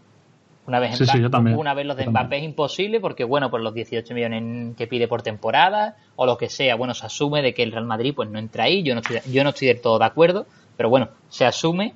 Una 0.69 0.81
vez, 0.81 0.99
Sí, 0.99 1.07
sí, 1.07 1.19
yo 1.21 1.31
también. 1.31 1.57
una 1.57 1.73
vez 1.73 1.87
los 1.87 1.97
de 1.97 2.05
Yo 2.05 2.11
Mbappé 2.11 2.25
también. 2.25 2.43
es 2.43 2.49
imposible 2.51 3.01
porque, 3.01 3.25
bueno, 3.25 3.51
por 3.51 3.61
los 3.63 3.73
18 3.73 4.13
millones 4.15 4.77
que 4.77 4.87
pide 4.87 5.09
por 5.09 5.23
temporada 5.23 5.97
o 6.15 6.27
lo 6.27 6.37
que 6.37 6.51
sea, 6.51 6.75
bueno, 6.77 6.93
se 6.95 7.07
asume 7.07 7.41
de 7.41 7.55
que 7.55 7.63
el 7.63 7.73
Real 7.73 7.87
Madrid 7.87 8.13
pues 8.15 8.29
no 8.29 8.39
entra 8.39 8.65
ahí, 8.65 8.83
yo 8.83 8.95
no 8.95 9.01
estoy, 9.01 9.21
yo 9.33 9.43
no 9.45 9.51
estoy 9.51 9.69
del 9.69 9.81
todo 9.81 9.99
de 9.99 10.05
acuerdo, 10.05 10.47
pero 10.77 10.91
bueno, 10.91 11.09
se 11.31 11.47
asume, 11.47 11.95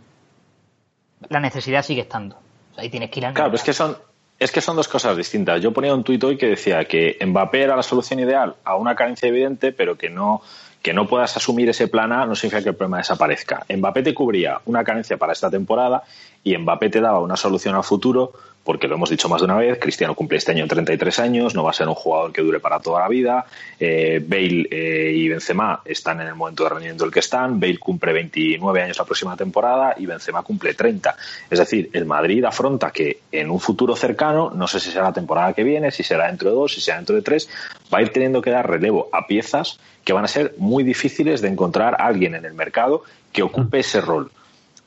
la 1.28 1.38
necesidad 1.40 1.82
sigue 1.84 2.00
estando. 2.00 2.36
O 2.36 2.74
sea, 2.74 2.84
ahí 2.84 2.88
tienes 2.88 3.10
que 3.10 3.20
ir 3.20 3.26
al 3.26 3.34
Claro, 3.34 3.50
pero 3.50 3.56
es 3.56 3.62
que 3.62 3.74
son, 3.74 3.96
es 4.38 4.50
que 4.50 4.62
son 4.62 4.74
dos 4.76 4.88
cosas 4.88 5.16
distintas. 5.18 5.60
Yo 5.60 5.72
ponía 5.72 5.94
un 5.94 6.02
tuit 6.02 6.24
hoy 6.24 6.38
que 6.38 6.46
decía 6.46 6.84
que 6.86 7.18
Mbappé 7.24 7.62
era 7.62 7.76
la 7.76 7.82
solución 7.82 8.20
ideal 8.20 8.56
a 8.64 8.76
una 8.76 8.94
carencia 8.94 9.28
evidente, 9.28 9.72
pero 9.72 9.96
que 9.98 10.08
no, 10.08 10.40
que 10.80 10.92
no 10.92 11.06
puedas 11.06 11.36
asumir 11.36 11.68
ese 11.68 11.88
plan 11.88 12.10
A 12.12 12.26
no 12.26 12.34
significa 12.34 12.62
que 12.62 12.70
el 12.70 12.74
problema 12.74 12.98
desaparezca. 12.98 13.64
Mbappé 13.68 14.02
te 14.02 14.14
cubría 14.14 14.60
una 14.64 14.82
carencia 14.82 15.16
para 15.16 15.32
esta 15.32 15.50
temporada 15.50 16.02
y 16.42 16.56
Mbappé 16.56 16.88
te 16.88 17.00
daba 17.00 17.20
una 17.20 17.36
solución 17.36 17.76
al 17.76 17.84
futuro, 17.84 18.32
porque 18.64 18.86
lo 18.86 18.94
hemos 18.94 19.10
dicho 19.10 19.28
más 19.28 19.40
de 19.40 19.46
una 19.46 19.56
vez, 19.56 19.78
Cristiano 19.80 20.14
cumple 20.14 20.38
este 20.38 20.52
año 20.52 20.66
33 20.66 21.18
años, 21.18 21.54
no 21.54 21.64
va 21.64 21.70
a 21.70 21.74
ser 21.74 21.88
un 21.88 21.94
jugador 21.94 22.32
que 22.32 22.42
dure 22.42 22.60
para 22.60 22.78
toda 22.80 23.00
la 23.00 23.08
vida, 23.08 23.46
eh, 23.78 24.22
Bale 24.24 24.68
eh, 24.70 25.12
y 25.14 25.28
Benzema 25.28 25.80
están 25.84 26.20
en 26.20 26.28
el 26.28 26.34
momento 26.34 26.62
de 26.64 26.70
rendimiento 26.70 27.04
en 27.04 27.08
el 27.08 27.12
que 27.12 27.20
están, 27.20 27.58
Bale 27.58 27.78
cumple 27.78 28.12
29 28.12 28.82
años 28.82 28.98
la 28.98 29.04
próxima 29.04 29.36
temporada 29.36 29.94
y 29.98 30.06
Benzema 30.06 30.42
cumple 30.42 30.74
30. 30.74 31.16
Es 31.50 31.58
decir, 31.58 31.90
el 31.92 32.04
Madrid 32.04 32.44
afronta 32.44 32.90
que 32.90 33.20
en 33.32 33.50
un 33.50 33.58
futuro 33.58 33.96
cercano, 33.96 34.50
no 34.54 34.68
sé 34.68 34.78
si 34.80 34.90
será 34.90 35.06
la 35.06 35.12
temporada 35.12 35.52
que 35.52 35.64
viene, 35.64 35.90
si 35.90 36.02
será 36.02 36.28
dentro 36.28 36.50
de 36.50 36.54
dos, 36.54 36.74
si 36.74 36.80
será 36.80 36.98
dentro 36.98 37.16
de 37.16 37.22
tres, 37.22 37.48
va 37.92 37.98
a 37.98 38.02
ir 38.02 38.10
teniendo 38.10 38.40
que 38.42 38.50
dar 38.50 38.68
relevo 38.68 39.08
a 39.12 39.26
piezas 39.26 39.80
que 40.04 40.12
van 40.12 40.24
a 40.24 40.28
ser 40.28 40.54
muy 40.58 40.84
difíciles 40.84 41.40
de 41.40 41.48
encontrar 41.48 41.94
a 41.94 42.06
alguien 42.06 42.34
en 42.34 42.44
el 42.44 42.54
mercado 42.54 43.02
que 43.32 43.42
ocupe 43.42 43.80
ese 43.80 44.00
rol. 44.00 44.30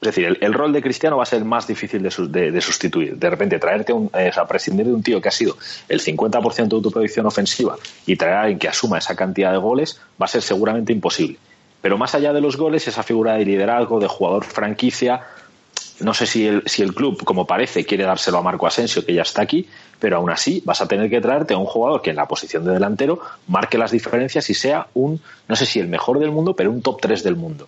Es 0.06 0.16
decir, 0.16 0.38
el, 0.40 0.54
rol 0.54 0.72
de 0.72 0.82
Cristiano 0.82 1.18
va 1.18 1.24
a 1.24 1.26
ser 1.26 1.44
más 1.44 1.66
difícil 1.68 2.04
de, 2.04 2.12
su- 2.12 2.30
de- 2.32 2.52
de 2.52 2.62
sustituir. 2.62 3.18
De 3.18 3.30
repente, 3.30 3.58
traerte 3.60 3.92
un, 3.92 4.10
eh, 4.14 4.32
prescindir 4.48 4.86
de 4.86 4.94
un 4.94 5.02
tío 5.02 5.20
que 5.20 5.30
ha 5.30 5.32
sido 5.32 5.58
el 5.90 6.00
50% 6.00 6.76
de 6.78 6.82
tu 6.82 6.92
producción 6.92 7.26
ofensiva 7.26 7.76
y 8.06 8.16
traer 8.16 8.34
a 8.36 8.42
alguien 8.42 8.60
que 8.60 8.68
asuma 8.68 8.98
esa 9.00 9.16
cantidad 9.16 9.52
de 9.52 9.58
goles 9.58 10.00
va 10.22 10.26
a 10.26 10.30
ser 10.30 10.42
seguramente 10.42 10.94
imposible. 10.94 11.38
Pero 11.82 11.98
más 11.98 12.14
allá 12.16 12.34
de 12.34 12.42
los 12.42 12.58
goles, 12.58 12.88
esa 12.88 13.04
figura 13.04 13.34
de 13.34 13.46
liderazgo, 13.46 14.00
de 14.00 14.08
jugador 14.08 14.44
franquicia, 14.44 15.22
no 16.02 16.14
sé 16.14 16.26
si 16.26 16.46
el, 16.48 16.64
si 16.66 16.82
el 16.82 16.94
club, 16.94 17.24
como 17.24 17.48
parece, 17.48 17.86
quiere 17.86 18.04
dárselo 18.04 18.38
a 18.38 18.42
Marco 18.42 18.68
Asensio, 18.68 19.06
que 19.06 19.14
ya 19.14 19.22
está 19.22 19.42
aquí, 19.42 19.68
pero 20.00 20.18
aún 20.18 20.30
así 20.30 20.62
vas 20.66 20.82
a 20.82 20.88
tener 20.88 21.10
que 21.10 21.22
traerte 21.22 21.54
a 21.54 21.58
un 21.58 21.66
jugador 21.66 22.02
que 22.02 22.10
en 22.10 22.16
la 22.18 22.28
posición 22.28 22.66
de 22.66 22.72
delantero 22.74 23.20
marque 23.48 23.78
las 23.78 23.92
diferencias 23.92 24.50
y 24.50 24.54
sea 24.54 24.88
un, 24.94 25.22
no 25.48 25.56
sé 25.56 25.66
si 25.66 25.80
el 25.80 25.88
mejor 25.88 26.20
del 26.20 26.32
mundo, 26.32 26.54
pero 26.56 26.70
un 26.72 26.82
top 26.82 27.00
3 27.02 27.24
del 27.24 27.36
mundo. 27.36 27.68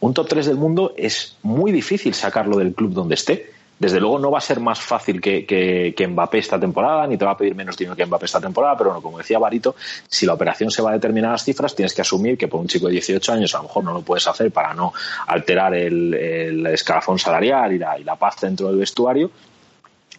Un 0.00 0.14
top 0.14 0.28
3 0.28 0.46
del 0.46 0.56
mundo 0.56 0.94
es 0.96 1.36
muy 1.42 1.72
difícil 1.72 2.14
sacarlo 2.14 2.56
del 2.58 2.74
club 2.74 2.92
donde 2.92 3.14
esté. 3.14 3.52
Desde 3.78 3.98
luego 3.98 4.18
no 4.18 4.30
va 4.30 4.38
a 4.38 4.42
ser 4.42 4.60
más 4.60 4.78
fácil 4.78 5.22
que, 5.22 5.46
que, 5.46 6.06
Mbappé 6.06 6.38
esta 6.38 6.60
temporada, 6.60 7.06
ni 7.06 7.16
te 7.16 7.24
va 7.24 7.30
a 7.30 7.36
pedir 7.36 7.54
menos 7.54 7.78
dinero 7.78 7.96
que 7.96 8.04
Mbappé 8.04 8.26
esta 8.26 8.40
temporada, 8.40 8.76
pero 8.76 8.90
bueno, 8.90 9.02
como 9.02 9.16
decía 9.16 9.38
Barito, 9.38 9.74
si 10.06 10.26
la 10.26 10.34
operación 10.34 10.70
se 10.70 10.82
va 10.82 10.90
a 10.90 10.92
determinadas 10.94 11.44
cifras, 11.44 11.74
tienes 11.74 11.94
que 11.94 12.02
asumir 12.02 12.36
que 12.36 12.46
por 12.46 12.60
un 12.60 12.68
chico 12.68 12.88
de 12.88 12.92
18 12.92 13.32
años 13.32 13.54
a 13.54 13.58
lo 13.58 13.64
mejor 13.64 13.84
no 13.84 13.94
lo 13.94 14.02
puedes 14.02 14.26
hacer 14.26 14.50
para 14.50 14.74
no 14.74 14.92
alterar 15.26 15.74
el, 15.74 16.12
el 16.12 16.66
escalafón 16.66 17.18
salarial 17.18 17.72
y 17.72 17.78
la, 17.78 17.98
y 17.98 18.04
la 18.04 18.16
paz 18.16 18.36
dentro 18.42 18.68
del 18.68 18.76
vestuario, 18.76 19.30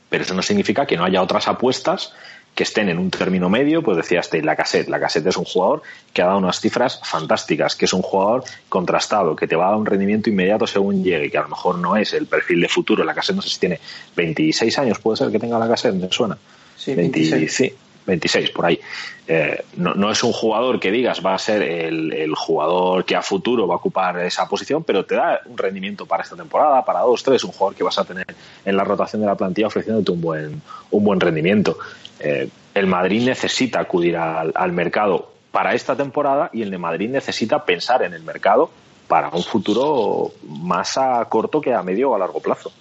pero 0.09 0.23
eso 0.23 0.33
no 0.33 0.41
significa 0.41 0.87
que 0.87 0.97
no 0.97 1.05
haya 1.05 1.21
otras 1.21 1.47
apuestas 1.47 2.13
que 2.55 2.63
estén 2.63 2.89
en 2.89 2.97
un 2.97 3.09
término 3.09 3.49
medio, 3.49 3.81
pues 3.81 3.97
decía 3.97 4.19
este, 4.19 4.41
la 4.41 4.55
cassette. 4.55 4.89
La 4.89 4.99
cassette 4.99 5.27
es 5.27 5.37
un 5.37 5.45
jugador 5.45 5.81
que 6.13 6.21
ha 6.21 6.25
dado 6.25 6.37
unas 6.37 6.59
cifras 6.59 6.99
fantásticas, 7.03 7.75
que 7.75 7.85
es 7.85 7.93
un 7.93 8.01
jugador 8.01 8.43
contrastado, 8.67 9.35
que 9.35 9.47
te 9.47 9.55
va 9.55 9.67
a 9.67 9.69
dar 9.69 9.79
un 9.79 9.85
rendimiento 9.85 10.29
inmediato 10.29 10.67
según 10.67 11.03
llegue, 11.03 11.31
que 11.31 11.37
a 11.37 11.43
lo 11.43 11.49
mejor 11.49 11.77
no 11.77 11.95
es 11.95 12.13
el 12.13 12.27
perfil 12.27 12.61
de 12.61 12.67
futuro. 12.67 13.03
La 13.03 13.13
cassette 13.13 13.35
no 13.35 13.41
sé 13.41 13.49
si 13.49 13.59
tiene 13.59 13.79
26 14.15 14.77
años, 14.79 14.99
puede 14.99 15.17
ser 15.17 15.31
que 15.31 15.39
tenga 15.39 15.57
la 15.57 15.67
cassette, 15.67 15.95
me 15.95 16.11
suena. 16.11 16.37
Sí, 16.75 16.93
26. 16.93 17.73
26 18.05 18.49
por 18.51 18.65
ahí. 18.65 18.79
Eh, 19.27 19.63
no, 19.77 19.93
no, 19.93 20.11
es 20.11 20.23
un 20.23 20.33
jugador 20.33 20.79
que 20.79 20.91
digas 20.91 21.23
va 21.25 21.35
a 21.35 21.37
ser 21.37 21.61
el, 21.61 22.11
el, 22.13 22.33
jugador 22.35 23.05
que 23.05 23.15
a 23.15 23.21
futuro 23.21 23.67
va 23.67 23.75
a 23.75 23.77
ocupar 23.77 24.19
esa 24.19 24.47
posición, 24.47 24.83
pero 24.83 25.05
te 25.05 25.15
da 25.15 25.41
un 25.45 25.57
rendimiento 25.57 26.05
para 26.05 26.23
esta 26.23 26.35
temporada, 26.35 26.83
para 26.83 27.01
dos, 27.01 27.23
tres, 27.23 27.43
un 27.43 27.51
jugador 27.51 27.75
que 27.75 27.83
vas 27.83 27.97
a 27.99 28.03
tener 28.03 28.25
en 28.65 28.75
la 28.75 28.83
rotación 28.83 29.21
de 29.21 29.27
la 29.27 29.35
plantilla 29.35 29.67
ofreciéndote 29.67 30.11
un 30.11 30.21
buen, 30.21 30.61
un 30.89 31.03
buen 31.03 31.19
rendimiento. 31.19 31.77
Eh, 32.23 32.49
el 32.73 32.87
Madrid 32.87 33.25
necesita 33.25 33.79
acudir 33.79 34.15
al, 34.15 34.71
mercado 34.71 35.31
para 35.51 35.73
esta 35.73 35.95
temporada 35.95 36.49
y 36.53 36.61
el 36.61 36.69
de 36.69 36.77
Madrid 36.77 37.09
necesita 37.09 37.65
pensar 37.65 38.03
en 38.03 38.13
el 38.13 38.23
mercado 38.23 38.69
para 39.07 39.29
un 39.29 39.43
futuro 39.43 40.31
más 40.47 40.97
a 40.97 41.25
corto 41.25 41.59
que 41.59 41.73
a 41.73 41.81
medio 41.81 42.11
o 42.11 42.15
a 42.15 42.19
largo 42.19 42.39
plazo. 42.39 42.71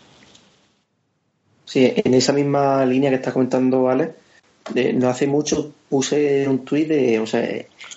Sí, 1.64 1.93
en 1.97 2.14
esa 2.14 2.32
misma 2.32 2.84
línea 2.84 3.11
que 3.11 3.16
está 3.16 3.32
comentando 3.32 3.88
Alex, 3.88 4.12
no 4.95 5.09
hace 5.09 5.26
mucho 5.26 5.72
puse 5.88 6.47
un 6.47 6.64
tuit 6.64 6.86
de, 6.88 7.18
o 7.18 7.26
sea, 7.26 7.43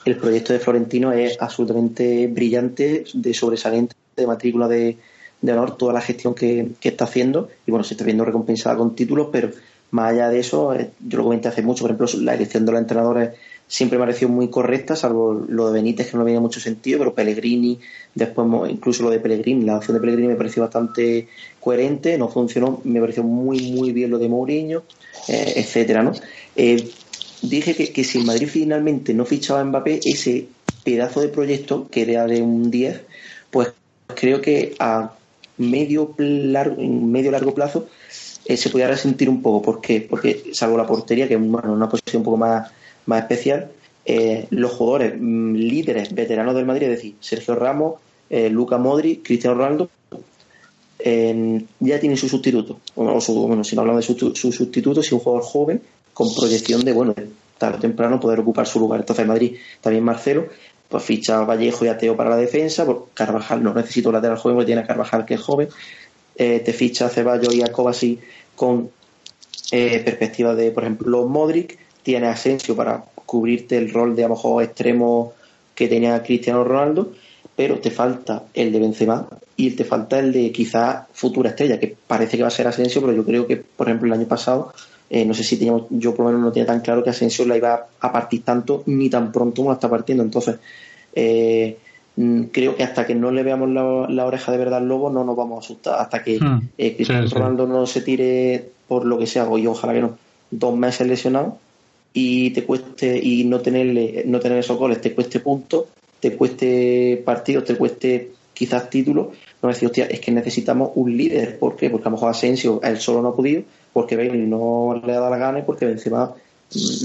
el 0.05 0.17
proyecto 0.17 0.53
de 0.53 0.59
Florentino 0.59 1.11
es 1.11 1.37
absolutamente 1.39 2.27
brillante, 2.27 3.03
de 3.13 3.33
sobresaliente, 3.33 3.95
de 4.15 4.27
matrícula 4.27 4.67
de, 4.67 4.97
honor, 5.43 5.77
toda 5.77 5.93
la 5.93 6.01
gestión 6.01 6.33
que, 6.33 6.71
está 6.81 7.05
haciendo, 7.05 7.49
y 7.65 7.71
bueno, 7.71 7.83
se 7.83 7.93
está 7.93 8.05
viendo 8.05 8.25
recompensada 8.25 8.77
con 8.77 8.95
títulos, 8.95 9.29
pero 9.31 9.51
más 9.93 10.11
allá 10.11 10.29
de 10.29 10.39
eso, 10.39 10.73
eh, 10.73 10.89
yo 11.07 11.19
lo 11.19 11.23
comenté 11.25 11.49
hace 11.49 11.61
mucho, 11.61 11.83
por 11.83 11.91
ejemplo, 11.91 12.07
la 12.23 12.33
elección 12.33 12.65
de 12.65 12.71
los 12.71 12.81
entrenadores 12.81 13.29
siempre 13.67 13.99
me 13.99 14.03
ha 14.03 14.07
parecido 14.07 14.29
muy 14.29 14.49
correcta, 14.49 14.95
salvo 14.95 15.45
lo 15.47 15.67
de 15.67 15.73
Benítez, 15.73 16.09
que 16.09 16.17
no 16.17 16.25
tenía 16.25 16.39
mucho 16.39 16.59
sentido, 16.59 16.97
pero 16.97 17.13
Pellegrini, 17.13 17.79
después 18.15 18.47
incluso 18.71 19.03
lo 19.03 19.11
de 19.11 19.19
Pellegrini, 19.19 19.65
la 19.65 19.77
opción 19.77 19.95
de 19.95 20.01
Pellegrini 20.01 20.29
me 20.29 20.35
pareció 20.35 20.63
bastante 20.63 21.27
coherente, 21.59 22.17
no 22.17 22.27
funcionó, 22.27 22.81
me 22.85 22.99
pareció 22.99 23.21
muy, 23.21 23.71
muy 23.71 23.91
bien 23.91 24.09
lo 24.09 24.17
de 24.17 24.29
Mourinho, 24.29 24.81
eh, 25.27 25.53
etcétera, 25.57 26.01
¿no? 26.01 26.13
Eh, 26.55 26.89
dije 27.43 27.75
que, 27.75 27.93
que, 27.93 28.03
si 28.03 28.17
Madrid 28.17 28.47
finalmente 28.47 29.13
no 29.13 29.25
fichaba 29.25 29.59
a 29.59 29.63
Mbappé, 29.63 29.99
ese 30.05 30.47
pedazo 30.83 31.21
de 31.21 31.27
proyecto, 31.27 31.87
que 31.91 32.01
era 32.01 32.25
de 32.25 32.41
un 32.41 32.71
10, 32.71 32.99
pues 33.51 33.73
creo 34.15 34.41
que 34.41 34.73
a 34.79 35.13
medio, 35.59 36.15
largo, 36.17 36.81
medio 36.81 37.29
largo 37.29 37.53
plazo 37.53 37.87
eh, 38.45 38.57
se 38.57 38.69
podía 38.69 38.87
resentir 38.87 39.29
un 39.29 39.41
poco. 39.41 39.61
¿Por 39.61 39.81
qué? 39.81 40.05
Porque, 40.07 40.51
salvo 40.53 40.77
la 40.77 40.85
portería, 40.85 41.27
que 41.27 41.35
es 41.35 41.39
una 41.39 41.89
posición 41.89 42.21
un 42.21 42.25
poco 42.25 42.37
más, 42.37 42.71
más 43.05 43.21
especial, 43.21 43.71
eh, 44.05 44.47
los 44.49 44.71
jugadores 44.71 45.15
mm, 45.19 45.53
líderes 45.55 46.13
veteranos 46.13 46.55
del 46.55 46.65
Madrid, 46.65 46.87
es 46.87 46.97
decir, 46.97 47.15
Sergio 47.19 47.55
Ramos, 47.55 47.95
eh, 48.29 48.49
Luca 48.49 48.77
Modri, 48.77 49.17
Cristiano 49.17 49.57
Ronaldo, 49.57 49.89
ya 51.79 51.99
tienen 51.99 52.17
su 52.17 52.29
sustituto. 52.29 52.79
O, 52.95 53.19
bueno, 53.47 53.63
si 53.63 53.75
no 53.75 53.81
hablamos 53.81 54.07
de 54.07 54.15
su, 54.35 54.51
sustituto, 54.51 55.03
si 55.03 55.13
un 55.13 55.19
jugador 55.19 55.43
joven 55.43 55.81
con 56.13 56.33
proyección 56.33 56.85
de, 56.85 56.93
bueno, 56.93 57.13
tarde 57.57 57.77
o 57.77 57.81
temprano 57.81 58.19
poder 58.19 58.39
ocupar 58.39 58.67
su 58.67 58.79
lugar. 58.79 59.01
Entonces, 59.01 59.23
en 59.23 59.27
Madrid 59.27 59.57
también 59.81 60.03
Marcelo, 60.03 60.47
pues 60.87 61.03
ficha 61.03 61.41
Vallejo 61.41 61.85
y 61.85 61.87
a 61.87 61.97
Teo 61.97 62.15
para 62.15 62.29
la 62.29 62.37
defensa, 62.37 62.85
Carvajal 63.13 63.63
no 63.63 63.73
necesita 63.73 64.09
un 64.09 64.15
lateral 64.15 64.37
joven 64.37 64.57
porque 64.57 64.67
tiene 64.67 64.81
a 64.81 64.87
Carvajal 64.87 65.25
que 65.25 65.33
es 65.33 65.41
joven, 65.41 65.69
eh, 66.35 66.61
te 66.63 66.73
ficha 66.73 67.05
a 67.05 67.09
Ceballos 67.09 67.53
y 67.53 67.61
a 67.61 67.71
Kovacic 67.71 68.19
con 68.55 68.89
eh, 69.71 70.01
perspectiva 70.03 70.55
de, 70.55 70.71
por 70.71 70.83
ejemplo, 70.83 71.27
Modric, 71.27 71.77
tiene 72.03 72.27
a 72.27 72.31
Asensio 72.31 72.75
para 72.75 73.03
cubrirte 73.25 73.77
el 73.77 73.91
rol 73.91 74.15
de 74.15 74.23
a 74.23 74.27
lo 74.27 74.35
mejor 74.35 74.63
extremo 74.63 75.33
que 75.73 75.87
tenía 75.87 76.21
Cristiano 76.21 76.63
Ronaldo, 76.63 77.13
pero 77.55 77.79
te 77.79 77.91
falta 77.91 78.43
el 78.53 78.71
de 78.71 78.79
Benzema 78.79 79.27
y 79.55 79.71
te 79.71 79.83
falta 79.83 80.19
el 80.19 80.31
de 80.31 80.51
quizá 80.51 81.07
futura 81.13 81.51
estrella, 81.51 81.79
que 81.79 81.95
parece 82.07 82.37
que 82.37 82.43
va 82.43 82.49
a 82.49 82.51
ser 82.51 82.67
Asensio, 82.67 83.01
pero 83.01 83.13
yo 83.13 83.25
creo 83.25 83.47
que, 83.47 83.57
por 83.57 83.87
ejemplo, 83.87 84.07
el 84.07 84.19
año 84.19 84.27
pasado, 84.27 84.73
eh, 85.09 85.25
no 85.25 85.33
sé 85.33 85.43
si 85.43 85.57
teníamos, 85.57 85.83
yo 85.89 86.15
por 86.15 86.25
lo 86.25 86.31
menos 86.31 86.45
no 86.45 86.51
tenía 86.51 86.67
tan 86.67 86.81
claro 86.81 87.03
que 87.03 87.11
Asensio 87.11 87.45
la 87.45 87.57
iba 87.57 87.87
a 87.99 88.11
partir 88.11 88.43
tanto 88.43 88.83
ni 88.87 89.09
tan 89.09 89.31
pronto 89.31 89.57
como 89.57 89.69
la 89.69 89.75
está 89.75 89.89
partiendo. 89.89 90.23
Entonces, 90.23 90.57
eh, 91.13 91.77
creo 92.51 92.75
que 92.75 92.83
hasta 92.83 93.05
que 93.05 93.15
no 93.15 93.31
le 93.31 93.43
veamos 93.43 93.69
la, 93.69 94.25
oreja 94.25 94.51
de 94.51 94.57
verdad 94.57 94.79
al 94.79 94.87
lobo 94.87 95.09
no 95.09 95.23
nos 95.23 95.35
vamos 95.35 95.57
a 95.57 95.65
asustar. 95.65 95.99
Hasta 95.99 96.23
que 96.23 96.39
hmm. 96.39 96.69
eh, 96.77 96.95
Cristiano 96.95 97.27
Ronaldo 97.27 97.67
no 97.67 97.85
se 97.85 98.01
tire 98.01 98.69
por 98.87 99.05
lo 99.05 99.17
que 99.17 99.27
sea, 99.27 99.47
y 99.57 99.67
ojalá 99.67 99.93
que 99.93 100.01
no, 100.01 100.17
dos 100.51 100.75
meses 100.75 101.07
lesionado 101.07 101.57
y 102.13 102.51
te 102.51 102.63
cueste 102.63 103.17
y 103.17 103.43
no 103.45 103.59
tenerle 103.61 104.23
no 104.27 104.39
tener 104.39 104.59
esos 104.59 104.77
goles 104.77 105.01
te 105.01 105.15
cueste 105.15 105.39
puntos 105.39 105.85
te 106.23 106.37
cueste 106.37 107.21
partidos, 107.25 107.65
te 107.65 107.75
cueste 107.75 108.31
quizás 108.53 108.89
títulos, 108.89 109.27
no 109.61 109.67
decir, 109.67 109.87
hostia, 109.87 110.05
es 110.05 110.21
que 110.21 110.31
necesitamos 110.31 110.91
un 110.95 111.17
líder. 111.17 111.59
¿Por 111.59 111.75
qué? 111.75 111.89
Porque 111.89 112.07
a 112.07 112.11
lo 112.11 112.15
mejor 112.15 112.29
Asensio 112.29 112.79
él 112.81 112.97
solo 112.97 113.21
no 113.21 113.29
ha 113.29 113.35
podido, 113.35 113.63
porque 113.91 114.15
Bale 114.15 114.31
no 114.37 115.01
le 115.05 115.11
ha 115.11 115.15
dado 115.15 115.29
la 115.29 115.37
gana 115.37 115.59
y 115.59 115.63
porque 115.63 115.85
Benzema 115.85 116.31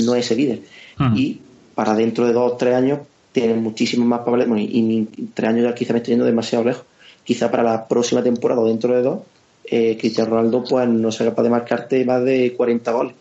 no 0.04 0.14
es 0.14 0.24
ese 0.24 0.36
líder. 0.36 0.60
Hmm. 0.98 1.16
Y 1.16 1.40
para 1.74 1.94
dentro 1.94 2.28
de 2.28 2.32
dos 2.32 2.52
o 2.52 2.56
tres 2.56 2.76
años 2.76 3.00
tienen 3.40 3.62
muchísimos 3.62 4.06
más 4.06 4.20
papeles, 4.20 4.48
y, 4.58 5.04
tres 5.34 5.48
años 5.48 5.64
ya 5.64 5.74
quizá 5.74 5.92
me 5.92 5.98
estoy 5.98 6.12
yendo 6.12 6.24
demasiado 6.24 6.64
lejos. 6.64 6.84
Quizá 7.24 7.50
para 7.50 7.62
la 7.62 7.86
próxima 7.86 8.22
temporada 8.22 8.60
o 8.60 8.66
dentro 8.66 8.94
de 8.94 9.02
dos, 9.02 9.20
eh, 9.64 9.96
Cristiano 9.98 10.30
Ronaldo 10.30 10.64
pues 10.64 10.88
no 10.88 11.12
sea 11.12 11.26
capaz 11.26 11.42
de 11.42 11.50
marcarte 11.50 12.04
más 12.04 12.24
de 12.24 12.54
40 12.56 12.90
goles 12.90 13.14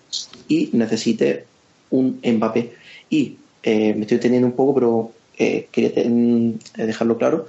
y 0.48 0.70
necesite 0.74 1.46
un 1.92 2.20
Mbappé. 2.24 2.74
Y 3.10 3.38
eh, 3.62 3.94
me 3.94 4.02
estoy 4.02 4.18
teniendo 4.18 4.48
un 4.48 4.54
poco, 4.54 4.74
pero 4.74 5.12
eh, 5.38 5.68
quería 5.72 5.92
dejarlo 6.78 7.18
claro, 7.18 7.48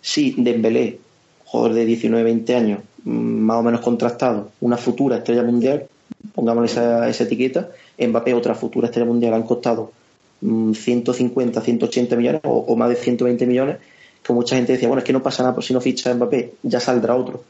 si 0.00 0.34
Dembélé, 0.38 0.98
jugador 1.44 1.74
de 1.74 1.86
19-20 1.86 2.54
años, 2.54 2.80
mm, 3.04 3.10
más 3.10 3.58
o 3.58 3.62
menos 3.62 3.80
contrastado, 3.80 4.52
una 4.60 4.76
futura 4.76 5.18
estrella 5.18 5.42
mundial, 5.42 5.86
pongamos 6.34 6.70
esa, 6.70 7.08
esa 7.08 7.24
etiqueta, 7.24 7.70
Mbappé, 7.98 8.32
otra 8.32 8.54
futura 8.54 8.86
estrella 8.86 9.06
mundial, 9.06 9.34
han 9.34 9.42
costado 9.42 9.92
150, 10.40 11.60
mm, 11.60 11.62
180 11.62 12.16
millones 12.16 12.40
o, 12.44 12.76
más 12.76 12.88
de 12.88 12.96
120 12.96 13.46
millones, 13.46 13.76
que 14.22 14.32
mucha 14.32 14.56
gente 14.56 14.72
decía, 14.72 14.88
bueno, 14.88 15.00
es 15.00 15.04
que 15.04 15.12
no 15.12 15.22
pasa 15.22 15.42
nada 15.42 15.54
por 15.54 15.64
si 15.64 15.72
no 15.72 15.80
ficha 15.80 16.14
Mbappé, 16.14 16.54
ya 16.62 16.80
saldrá 16.80 17.14
otro. 17.14 17.42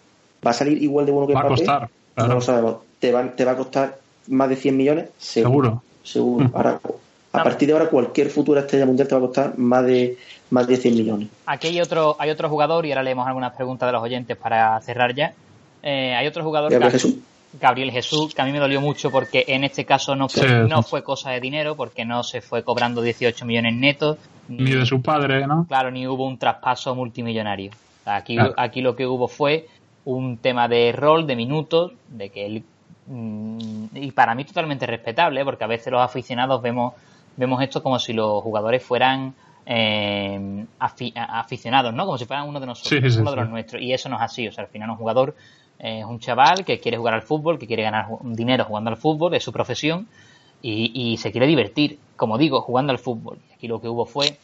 ¿Va 0.46 0.50
a 0.50 0.54
salir 0.54 0.82
igual 0.82 1.06
de 1.06 1.12
bueno 1.12 1.26
que 1.26 1.34
va 1.34 1.40
Mbappé? 1.40 1.54
A 1.54 1.56
costar, 1.56 1.90
No 2.16 2.34
lo 2.34 2.40
sabemos. 2.40 2.76
¿Te 2.98 3.12
va, 3.12 3.34
¿Te 3.34 3.44
va 3.44 3.52
a 3.52 3.56
costar 3.56 3.98
más 4.28 4.48
de 4.48 4.56
100 4.56 4.76
millones? 4.76 5.08
Seguro. 5.18 5.82
Seguro. 6.02 6.50
Ahora, 6.54 6.80
a 7.32 7.42
partir 7.42 7.68
de 7.68 7.74
ahora, 7.74 7.88
cualquier 7.88 8.30
futura 8.30 8.60
estrella 8.60 8.86
mundial 8.86 9.08
te 9.08 9.14
va 9.14 9.20
a 9.20 9.24
costar 9.24 9.58
más 9.58 9.84
de 9.84 10.16
más 10.50 10.66
de 10.66 10.76
100 10.76 10.94
millones. 10.94 11.28
Aquí 11.46 11.68
hay 11.68 11.80
otro, 11.80 12.16
hay 12.18 12.30
otro 12.30 12.48
jugador, 12.48 12.86
y 12.86 12.92
ahora 12.92 13.02
leemos 13.02 13.26
algunas 13.26 13.52
preguntas 13.54 13.88
de 13.88 13.92
los 13.92 14.02
oyentes 14.02 14.36
para 14.36 14.80
cerrar 14.80 15.14
ya. 15.14 15.34
Eh, 15.82 16.14
hay 16.14 16.26
otro 16.26 16.44
jugador, 16.44 16.70
Gabriel 16.70 16.92
Jesús. 16.92 17.16
Gabriel 17.60 17.90
Jesús, 17.90 18.34
que 18.34 18.42
a 18.42 18.44
mí 18.44 18.52
me 18.52 18.58
dolió 18.58 18.80
mucho 18.80 19.10
porque 19.10 19.44
en 19.48 19.64
este 19.64 19.84
caso 19.84 20.14
no 20.14 20.28
fue, 20.28 20.68
no 20.68 20.82
fue 20.82 21.02
cosa 21.02 21.30
de 21.30 21.40
dinero, 21.40 21.76
porque 21.76 22.04
no 22.04 22.22
se 22.22 22.40
fue 22.40 22.62
cobrando 22.62 23.02
18 23.02 23.44
millones 23.46 23.74
netos. 23.74 24.18
Ni, 24.48 24.70
de 24.70 24.86
su 24.86 25.02
padre, 25.02 25.46
¿no? 25.46 25.66
Claro, 25.66 25.90
ni 25.90 26.06
hubo 26.06 26.26
un 26.26 26.38
traspaso 26.38 26.94
multimillonario. 26.94 27.70
Aquí, 28.04 28.36
aquí 28.56 28.80
lo 28.80 28.94
que 28.94 29.06
hubo 29.06 29.26
fue 29.28 29.66
un 30.04 30.36
tema 30.38 30.68
de 30.68 30.92
rol, 30.92 31.26
de 31.26 31.36
minutos, 31.36 31.92
de 32.08 32.30
que 32.30 32.46
él. 32.46 32.64
Mm, 33.08 33.86
y 33.94 34.12
para 34.12 34.34
mí 34.34 34.44
totalmente 34.44 34.86
respetable, 34.86 35.44
porque 35.44 35.64
a 35.64 35.68
veces 35.68 35.92
los 35.92 36.02
aficionados 36.02 36.62
vemos 36.62 36.94
vemos 37.36 37.62
esto 37.62 37.82
como 37.82 37.98
si 37.98 38.12
los 38.12 38.42
jugadores 38.42 38.82
fueran 38.82 39.34
eh, 39.64 40.66
aficionados, 40.78 41.92
¿no? 41.92 42.06
Como 42.06 42.18
si 42.18 42.24
fueran 42.24 42.48
uno 42.48 42.60
de 42.60 42.66
nosotros, 42.66 43.16
uno 43.16 43.30
de 43.30 43.36
los 43.36 43.48
nuestros. 43.48 43.82
Y 43.82 43.92
eso 43.92 44.08
no 44.08 44.16
es 44.16 44.22
así. 44.22 44.48
O 44.48 44.52
sea, 44.52 44.64
al 44.64 44.70
final 44.70 44.90
un 44.90 44.96
jugador 44.96 45.34
es 45.78 46.04
un 46.04 46.18
chaval 46.18 46.64
que 46.64 46.80
quiere 46.80 46.96
jugar 46.96 47.14
al 47.14 47.22
fútbol, 47.22 47.58
que 47.58 47.66
quiere 47.66 47.82
ganar 47.82 48.06
dinero 48.22 48.64
jugando 48.64 48.90
al 48.90 48.96
fútbol, 48.96 49.34
es 49.34 49.44
su 49.44 49.52
profesión, 49.52 50.06
y, 50.62 51.16
se 51.18 51.30
quiere 51.30 51.46
divertir, 51.46 51.98
como 52.16 52.38
digo, 52.38 52.60
jugando 52.60 52.90
al 52.90 52.98
fútbol. 52.98 53.38
Y 53.50 53.54
aquí 53.54 53.68
lo 53.68 53.80
que 53.80 53.88
hubo 53.88 54.04
fue 54.04 54.36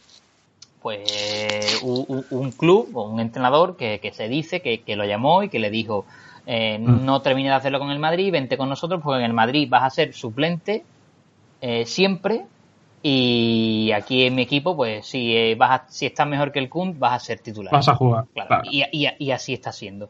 pues 0.81 1.79
un, 1.81 2.51
club 2.51 2.89
o 2.93 3.09
un 3.09 3.19
entrenador 3.19 3.77
que, 3.77 4.11
se 4.13 4.27
dice 4.27 4.61
que, 4.61 4.95
lo 4.95 5.05
llamó 5.05 5.43
y 5.43 5.49
que 5.49 5.59
le 5.59 5.69
dijo 5.69 6.05
eh, 6.45 6.77
mm. 6.77 7.05
no 7.05 7.21
termine 7.21 7.49
de 7.49 7.55
hacerlo 7.55 7.79
con 7.79 7.89
el 7.89 7.99
Madrid, 7.99 8.31
vente 8.31 8.57
con 8.57 8.69
nosotros 8.69 9.01
porque 9.01 9.19
en 9.19 9.25
el 9.25 9.33
Madrid 9.33 9.67
vas 9.69 9.83
a 9.83 9.89
ser 9.89 10.13
suplente 10.13 10.83
eh, 11.61 11.85
siempre 11.85 12.45
Y 13.01 13.91
aquí 13.93 14.23
en 14.23 14.35
mi 14.35 14.43
equipo, 14.43 14.75
pues 14.75 15.05
si, 15.05 15.35
eh, 15.35 15.55
vas 15.55 15.71
a- 15.71 15.87
si 15.89 16.05
estás 16.05 16.27
mejor 16.27 16.51
que 16.51 16.59
el 16.59 16.69
Kun, 16.69 16.99
vas 16.99 17.13
a 17.13 17.19
ser 17.19 17.39
titular. 17.39 17.73
Vas 17.73 17.89
a 17.89 17.95
jugar. 17.95 18.25
Claro, 18.33 18.47
claro. 18.47 18.63
Y, 18.69 18.83
y- 18.91 19.09
y 19.19 19.31
así 19.31 19.53
está 19.53 19.73
siendo. 19.73 20.09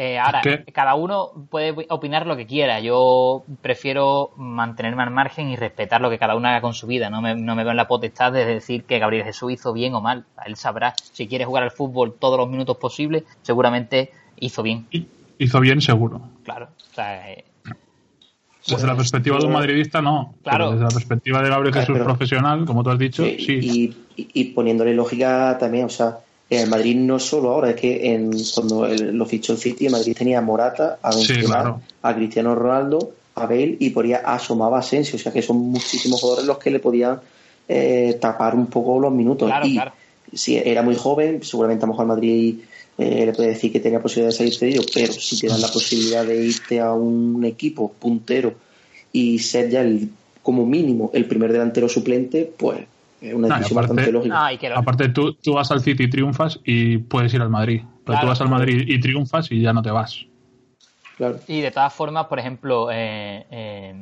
Eh, 0.00 0.16
ahora, 0.16 0.42
cada 0.72 0.94
uno 0.94 1.30
puede 1.50 1.74
opinar 1.88 2.24
lo 2.24 2.36
que 2.36 2.46
quiera. 2.46 2.78
Yo 2.78 3.42
prefiero 3.60 4.30
mantenerme 4.36 5.02
al 5.02 5.10
margen 5.10 5.48
y 5.48 5.56
respetar 5.56 6.00
lo 6.00 6.08
que 6.08 6.20
cada 6.20 6.36
uno 6.36 6.46
haga 6.46 6.60
con 6.60 6.72
su 6.72 6.86
vida. 6.86 7.10
No 7.10 7.20
me, 7.20 7.34
no 7.34 7.56
me 7.56 7.64
veo 7.64 7.72
en 7.72 7.76
la 7.78 7.88
potestad 7.88 8.30
de 8.32 8.44
decir 8.44 8.84
que 8.84 9.00
Gabriel 9.00 9.24
Jesús 9.24 9.50
hizo 9.50 9.72
bien 9.72 9.94
o 9.94 10.00
mal. 10.00 10.24
Él 10.46 10.54
sabrá. 10.54 10.94
Si 11.12 11.26
quiere 11.26 11.44
jugar 11.46 11.64
al 11.64 11.72
fútbol 11.72 12.14
todos 12.16 12.38
los 12.38 12.48
minutos 12.48 12.76
posibles, 12.76 13.24
seguramente 13.42 14.12
hizo 14.38 14.62
bien. 14.62 14.86
Hizo 15.36 15.58
bien 15.58 15.80
seguro. 15.80 16.20
Claro. 16.44 16.68
O 16.92 16.94
sea, 16.94 17.32
eh, 17.32 17.44
Desde 18.68 18.86
la 18.86 18.94
perspectiva 18.94 19.38
de 19.38 19.46
un 19.46 19.52
madridista, 19.52 20.00
no. 20.00 20.34
Claro. 20.44 20.58
Pero 20.66 20.70
desde 20.70 20.84
la 20.84 20.90
perspectiva 20.90 21.42
de 21.42 21.48
Gabriel 21.48 21.74
Jesús 21.74 21.94
pero- 21.94 22.04
profesional, 22.04 22.64
como 22.66 22.84
tú 22.84 22.90
has 22.90 22.98
dicho, 23.00 23.24
Sí, 23.24 23.36
sí. 23.40 23.58
Y, 24.16 24.22
y- 24.22 24.28
y 24.32 24.44
poniéndole 24.52 24.94
lógica 24.94 25.56
también, 25.58 25.86
o 25.86 25.88
sea, 25.88 26.18
el 26.50 26.68
Madrid 26.68 26.96
no 26.96 27.18
solo 27.18 27.50
ahora, 27.50 27.70
es 27.70 27.76
que 27.76 28.12
en, 28.14 28.30
cuando 28.54 28.86
el- 28.86 29.16
lo 29.16 29.26
fichó 29.26 29.52
el 29.52 29.58
City, 29.58 29.86
el 29.86 29.92
Madrid 29.92 30.16
tenía 30.16 30.38
a 30.38 30.42
Morata, 30.42 30.98
a 31.02 31.12
Sí, 31.12 31.28
Benzema, 31.34 31.54
claro. 31.54 31.80
a 32.02 32.14
Cristiano 32.14 32.54
Ronaldo, 32.54 33.12
a 33.34 33.46
Bale 33.46 33.76
y 33.78 33.90
por 33.90 34.04
ahí 34.04 34.12
asomaba 34.14 34.78
a 34.78 34.80
Asensio, 34.80 35.16
o 35.16 35.18
sea 35.18 35.32
que 35.32 35.42
son 35.42 35.58
muchísimos 35.58 36.20
jugadores 36.20 36.46
los 36.46 36.58
que 36.58 36.70
le 36.70 36.80
podían 36.80 37.20
eh, 37.68 38.16
tapar 38.20 38.54
un 38.54 38.66
poco 38.66 38.98
los 38.98 39.12
minutos. 39.12 39.46
Claro, 39.48 39.66
y 39.66 39.74
claro. 39.74 39.92
si 40.32 40.56
era 40.56 40.82
muy 40.82 40.94
joven, 40.96 41.42
seguramente 41.42 41.84
a 41.84 41.86
lo 41.86 41.92
mejor 41.92 42.04
el 42.04 42.08
Madrid 42.08 42.58
eh, 42.96 43.26
le 43.26 43.32
puede 43.34 43.50
decir 43.50 43.70
que 43.70 43.80
tenía 43.80 44.00
posibilidad 44.00 44.30
de 44.32 44.36
salir 44.38 44.54
cedido, 44.54 44.82
pero 44.92 45.12
si 45.12 45.38
te 45.38 45.46
dan 45.48 45.60
la 45.60 45.68
posibilidad 45.68 46.24
de 46.24 46.42
irte 46.46 46.80
a 46.80 46.92
un 46.94 47.44
equipo 47.44 47.92
puntero 47.92 48.54
y 49.12 49.38
ser 49.38 49.70
ya 49.70 49.82
el, 49.82 50.08
como 50.42 50.64
mínimo 50.66 51.10
el 51.14 51.26
primer 51.26 51.52
delantero 51.52 51.88
suplente, 51.88 52.50
pues 52.56 52.80
es 53.20 53.34
una 53.34 53.48
No, 53.48 53.54
y 53.54 53.58
decisión 53.58 53.78
aparte- 53.78 53.94
bastante 53.94 54.12
lógica. 54.12 54.46
ah, 54.74 54.78
Aparte, 54.78 55.08
tú, 55.08 55.32
tú 55.34 55.54
vas 55.54 55.70
al 55.70 55.80
City 55.80 56.04
y 56.04 56.10
triunfas 56.10 56.60
y 56.64 56.98
puedes 56.98 57.32
ir 57.34 57.40
al 57.42 57.50
Madrid. 57.50 57.82
Pero 57.82 58.04
Claro, 58.04 58.20
tú 58.20 58.26
vas 58.28 58.40
al. 58.40 58.48
Madrid 58.48 58.84
y 58.86 59.00
triunfas 59.00 59.50
y 59.52 59.60
ya 59.60 59.72
no 59.72 59.82
te 59.82 59.90
vas. 59.90 60.24
Claro. 61.16 61.40
Y 61.48 61.60
de 61.60 61.70
todas 61.72 61.92
formas, 61.92 62.26
por 62.26 62.38
ejemplo, 62.38 62.90
eh, 62.92 63.44
eh, 63.50 63.94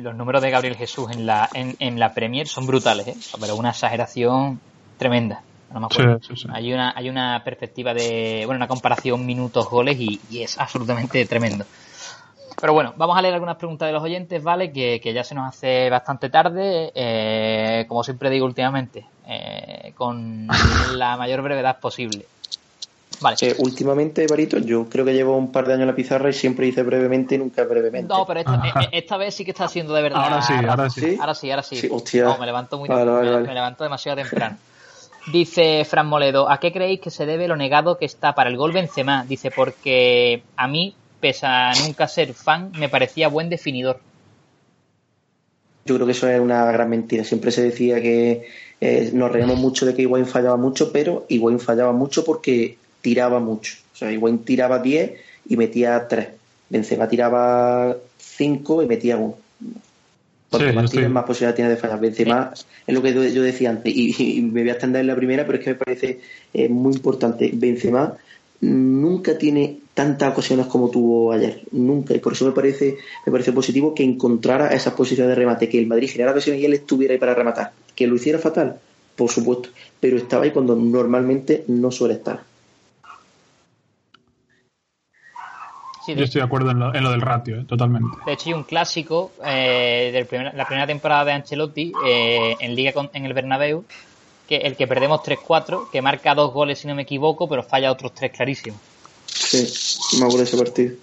los 0.00 0.14
números 0.14 0.40
de 0.42 0.50
Gabriel 0.50 0.76
Jesús 0.76 1.10
en 1.10 1.26
la, 1.26 1.50
en, 1.52 1.74
en 1.80 1.98
la 1.98 2.14
Premier 2.14 2.46
son 2.46 2.66
brutales, 2.66 3.08
¿eh? 3.08 3.14
pero 3.40 3.56
una 3.56 3.70
exageración 3.70 4.60
tremenda. 4.96 5.42
No 5.74 5.80
me 5.80 5.86
acuerdo. 5.86 6.20
Sí, 6.22 6.28
sí, 6.36 6.42
sí. 6.42 6.48
Hay 6.52 6.72
una 6.72 6.92
hay 6.96 7.08
una 7.08 7.42
perspectiva 7.44 7.92
de, 7.92 8.44
bueno, 8.46 8.58
una 8.58 8.68
comparación 8.68 9.26
minutos-goles 9.26 9.98
y, 9.98 10.20
y 10.30 10.42
es 10.42 10.56
absolutamente 10.58 11.24
tremendo. 11.26 11.64
Pero 12.60 12.72
bueno, 12.72 12.94
vamos 12.96 13.18
a 13.18 13.22
leer 13.22 13.34
algunas 13.34 13.56
preguntas 13.56 13.86
de 13.86 13.92
los 13.92 14.02
oyentes, 14.02 14.42
¿vale? 14.42 14.72
Que, 14.72 15.00
que 15.00 15.12
ya 15.12 15.22
se 15.22 15.34
nos 15.34 15.48
hace 15.48 15.90
bastante 15.90 16.30
tarde, 16.30 16.90
eh, 16.94 17.84
como 17.86 18.02
siempre 18.02 18.30
digo 18.30 18.46
últimamente, 18.46 19.06
eh, 19.26 19.92
con 19.94 20.46
la 20.96 21.16
mayor 21.16 21.42
brevedad 21.42 21.78
posible. 21.78 22.24
Vale. 23.20 23.36
Eh, 23.40 23.54
últimamente, 23.58 24.26
Barito, 24.26 24.58
yo 24.58 24.88
creo 24.88 25.04
que 25.04 25.12
llevo 25.12 25.36
un 25.36 25.50
par 25.52 25.66
de 25.66 25.74
años 25.74 25.82
en 25.82 25.88
la 25.88 25.94
pizarra 25.94 26.28
y 26.28 26.32
siempre 26.32 26.66
dice 26.66 26.82
brevemente 26.82 27.34
y 27.34 27.38
nunca 27.38 27.64
brevemente. 27.64 28.12
No, 28.12 28.26
pero 28.26 28.40
esta, 28.40 28.54
Ajá. 28.54 28.80
eh, 28.84 28.88
esta 28.92 29.16
vez 29.16 29.34
sí 29.34 29.44
que 29.44 29.52
está 29.52 29.68
siendo 29.68 29.94
de 29.94 30.02
verdad. 30.02 30.22
Ahora 30.22 30.42
sí, 30.42 30.52
Rafa. 30.54 30.70
ahora 30.70 30.90
sí. 30.90 31.00
¿Sí? 31.00 31.16
Ahora 31.20 31.34
sí, 31.34 31.50
ahora 31.50 31.62
sí. 31.62 31.76
Sí, 31.76 31.88
hostia. 31.90 32.24
No, 32.24 32.38
me 32.38 32.46
levanto 32.46 32.78
muy 32.78 32.88
Vale, 32.88 33.10
vale, 33.10 33.26
me, 33.26 33.32
vale. 33.32 33.46
me 33.48 33.54
levanto 33.54 33.84
demasiado 33.84 34.16
temprano. 34.16 34.56
Dice 35.32 35.84
Fran 35.84 36.06
Moledo, 36.06 36.48
¿a 36.48 36.58
qué 36.58 36.72
creéis 36.72 37.00
que 37.00 37.10
se 37.10 37.26
debe 37.26 37.48
lo 37.48 37.56
negado 37.56 37.98
que 37.98 38.04
está 38.04 38.34
para 38.34 38.48
el 38.48 38.56
gol 38.56 38.72
Benzema? 38.72 39.24
Dice, 39.24 39.50
porque 39.50 40.44
a 40.56 40.68
mí, 40.68 40.94
pese 41.26 41.44
a 41.46 41.72
nunca 41.84 42.06
ser 42.06 42.32
fan, 42.34 42.70
me 42.78 42.88
parecía 42.88 43.26
buen 43.28 43.48
definidor. 43.48 43.98
Yo 45.84 45.94
creo 45.96 46.06
que 46.06 46.12
eso 46.12 46.28
es 46.28 46.38
una 46.40 46.64
gran 46.70 46.88
mentira. 46.88 47.24
Siempre 47.24 47.50
se 47.50 47.62
decía 47.62 48.00
que 48.00 48.46
eh, 48.80 49.10
nos 49.12 49.30
reíamos 49.32 49.58
mucho 49.58 49.86
de 49.86 49.94
que 49.94 50.02
Higuaín 50.02 50.26
fallaba 50.26 50.56
mucho, 50.56 50.92
pero 50.92 51.26
Higuaín 51.28 51.58
fallaba 51.58 51.92
mucho 51.92 52.24
porque 52.24 52.76
tiraba 53.02 53.40
mucho. 53.40 53.74
O 53.92 53.96
sea, 53.96 54.12
Higuaín 54.12 54.38
tiraba 54.44 54.78
10 54.78 55.12
y 55.48 55.56
metía 55.56 56.06
3. 56.08 56.28
Benzema 56.68 57.08
tiraba 57.08 57.96
5 58.18 58.82
y 58.82 58.86
metía 58.86 59.16
1. 59.16 59.36
Porque 60.50 60.68
Sí, 60.70 60.74
Martínez 60.76 61.02
estoy- 61.06 61.12
más 61.12 61.24
posibilidad 61.24 61.54
tiene 61.56 61.70
de 61.70 61.76
fallar. 61.76 62.00
Benzema 62.00 62.52
es 62.86 62.94
lo 62.94 63.02
que 63.02 63.12
yo, 63.14 63.24
yo 63.24 63.42
decía 63.42 63.70
antes, 63.70 63.92
y, 63.96 64.14
y 64.38 64.42
me 64.42 64.60
voy 64.60 64.70
a 64.70 64.74
extender 64.74 65.00
en 65.00 65.06
la 65.08 65.16
primera, 65.16 65.44
pero 65.44 65.58
es 65.58 65.64
que 65.64 65.70
me 65.70 65.76
parece 65.76 66.20
eh, 66.54 66.68
muy 66.68 66.94
importante. 66.94 67.50
Benzema 67.52 68.14
nunca 68.60 69.36
tiene 69.38 69.78
tantas 69.94 70.32
ocasiones 70.32 70.66
como 70.66 70.90
tuvo 70.90 71.32
ayer, 71.32 71.62
nunca, 71.72 72.14
y 72.14 72.18
por 72.18 72.32
eso 72.34 72.44
me 72.46 72.52
parece, 72.52 72.98
me 73.24 73.32
parece 73.32 73.52
positivo 73.52 73.94
que 73.94 74.04
encontrara 74.04 74.68
esas 74.74 74.94
posiciones 74.94 75.30
de 75.30 75.34
remate, 75.34 75.68
que 75.68 75.78
el 75.78 75.86
Madrid 75.86 76.10
generara 76.10 76.32
ocasiones 76.32 76.60
y 76.60 76.66
él 76.66 76.74
estuviera 76.74 77.12
ahí 77.14 77.18
para 77.18 77.34
rematar. 77.34 77.72
Que 77.94 78.06
lo 78.06 78.16
hiciera 78.16 78.38
fatal, 78.38 78.78
por 79.16 79.30
supuesto, 79.30 79.70
pero 80.00 80.16
estaba 80.18 80.44
ahí 80.44 80.50
cuando 80.50 80.76
normalmente 80.76 81.64
no 81.68 81.90
suele 81.90 82.14
estar. 82.14 82.40
Sí, 86.04 86.14
Yo 86.14 86.22
estoy 86.22 86.40
de 86.40 86.44
acuerdo 86.46 86.70
en 86.70 86.78
lo, 86.78 86.94
en 86.94 87.02
lo 87.02 87.10
del 87.10 87.20
ratio, 87.20 87.60
¿eh? 87.60 87.64
totalmente. 87.66 88.16
de 88.24 88.32
hecho 88.32 88.44
hay 88.50 88.52
un 88.54 88.62
clásico 88.62 89.32
eh, 89.44 90.10
de 90.12 90.52
la 90.54 90.64
primera 90.64 90.86
temporada 90.86 91.24
de 91.24 91.32
Ancelotti 91.32 91.92
eh, 92.06 92.54
en 92.60 92.76
Liga 92.76 92.92
con- 92.92 93.10
en 93.12 93.24
el 93.24 93.32
Bernabéu, 93.34 93.84
que 94.46 94.56
el 94.56 94.76
que 94.76 94.86
perdemos 94.86 95.20
3-4, 95.22 95.90
que 95.90 96.02
marca 96.02 96.34
dos 96.34 96.52
goles 96.52 96.78
si 96.78 96.86
no 96.86 96.94
me 96.94 97.02
equivoco, 97.02 97.48
pero 97.48 97.62
falla 97.62 97.92
otros 97.92 98.12
tres 98.14 98.32
clarísimos. 98.32 98.80
Sí, 99.26 100.18
me 100.18 100.26
acuerdo 100.26 100.44
ese 100.44 100.56
partido. 100.56 100.96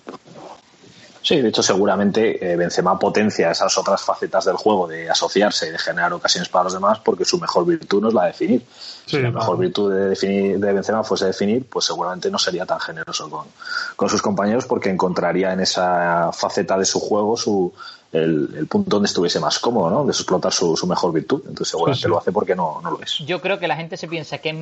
Sí, 1.24 1.42
de 1.42 1.48
hecho, 1.50 1.64
seguramente 1.64 2.52
eh, 2.52 2.58
Benzema 2.58 3.00
potencia 3.00 3.50
esas 3.50 3.76
otras 3.78 4.02
facetas 4.02 4.44
del 4.44 4.58
juego 4.58 4.88
de 4.88 5.10
asociarse 5.10 5.70
y 5.70 5.72
de 5.72 5.80
generar 5.80 6.12
ocasiones 6.12 6.50
para 6.50 6.66
los 6.66 6.74
demás, 6.74 7.00
porque 7.00 7.24
su 7.24 7.40
mejor 7.40 7.66
virtud 7.66 8.02
no 8.02 8.10
es 8.10 8.14
la 8.14 8.22
de 8.24 8.28
definir. 8.28 8.62
Sí, 9.06 9.12
si 9.12 9.16
la 9.18 9.22
claro. 9.32 9.40
mejor 9.40 9.58
virtud 9.58 9.94
de, 9.94 10.10
definir, 10.10 10.60
de 10.60 10.74
Benzema 10.74 11.04
fuese 11.04 11.26
definir, 11.28 11.66
pues 11.70 11.86
seguramente 11.86 12.30
no 12.30 12.38
sería 12.38 12.66
tan 12.66 12.80
generoso 12.82 13.30
con, 13.30 13.48
con 13.96 14.10
sus 14.10 14.22
compañeros, 14.22 14.66
porque 14.66 14.90
encontraría 14.90 15.54
en 15.54 15.62
esa 15.62 16.32
faceta 16.34 16.78
de 16.78 16.86
su 16.86 17.00
juego 17.00 17.38
su, 17.38 17.74
el, 18.12 18.50
el 18.58 18.68
punto 18.68 18.90
donde 18.98 19.08
estuviese 19.08 19.40
más 19.40 19.60
cómodo, 19.60 19.90
¿no? 19.90 20.04
De 20.06 20.12
explotar 20.12 20.52
su, 20.52 20.76
su 20.76 20.88
mejor 20.88 21.14
virtud. 21.14 21.40
Entonces, 21.48 21.70
seguramente 21.70 22.00
Sí, 22.00 22.04
sí. 22.04 22.10
lo 22.10 22.18
hace 22.18 22.32
porque 22.34 22.54
no, 22.56 22.82
no 22.84 22.92
lo 22.92 23.02
es. 23.02 23.20
Yo 23.26 23.40
creo 23.42 23.60
que 23.60 23.68
la 23.70 23.76
gente 23.78 23.96
se 23.96 24.10
piensa 24.10 24.40
que 24.40 24.50
es 24.50 24.56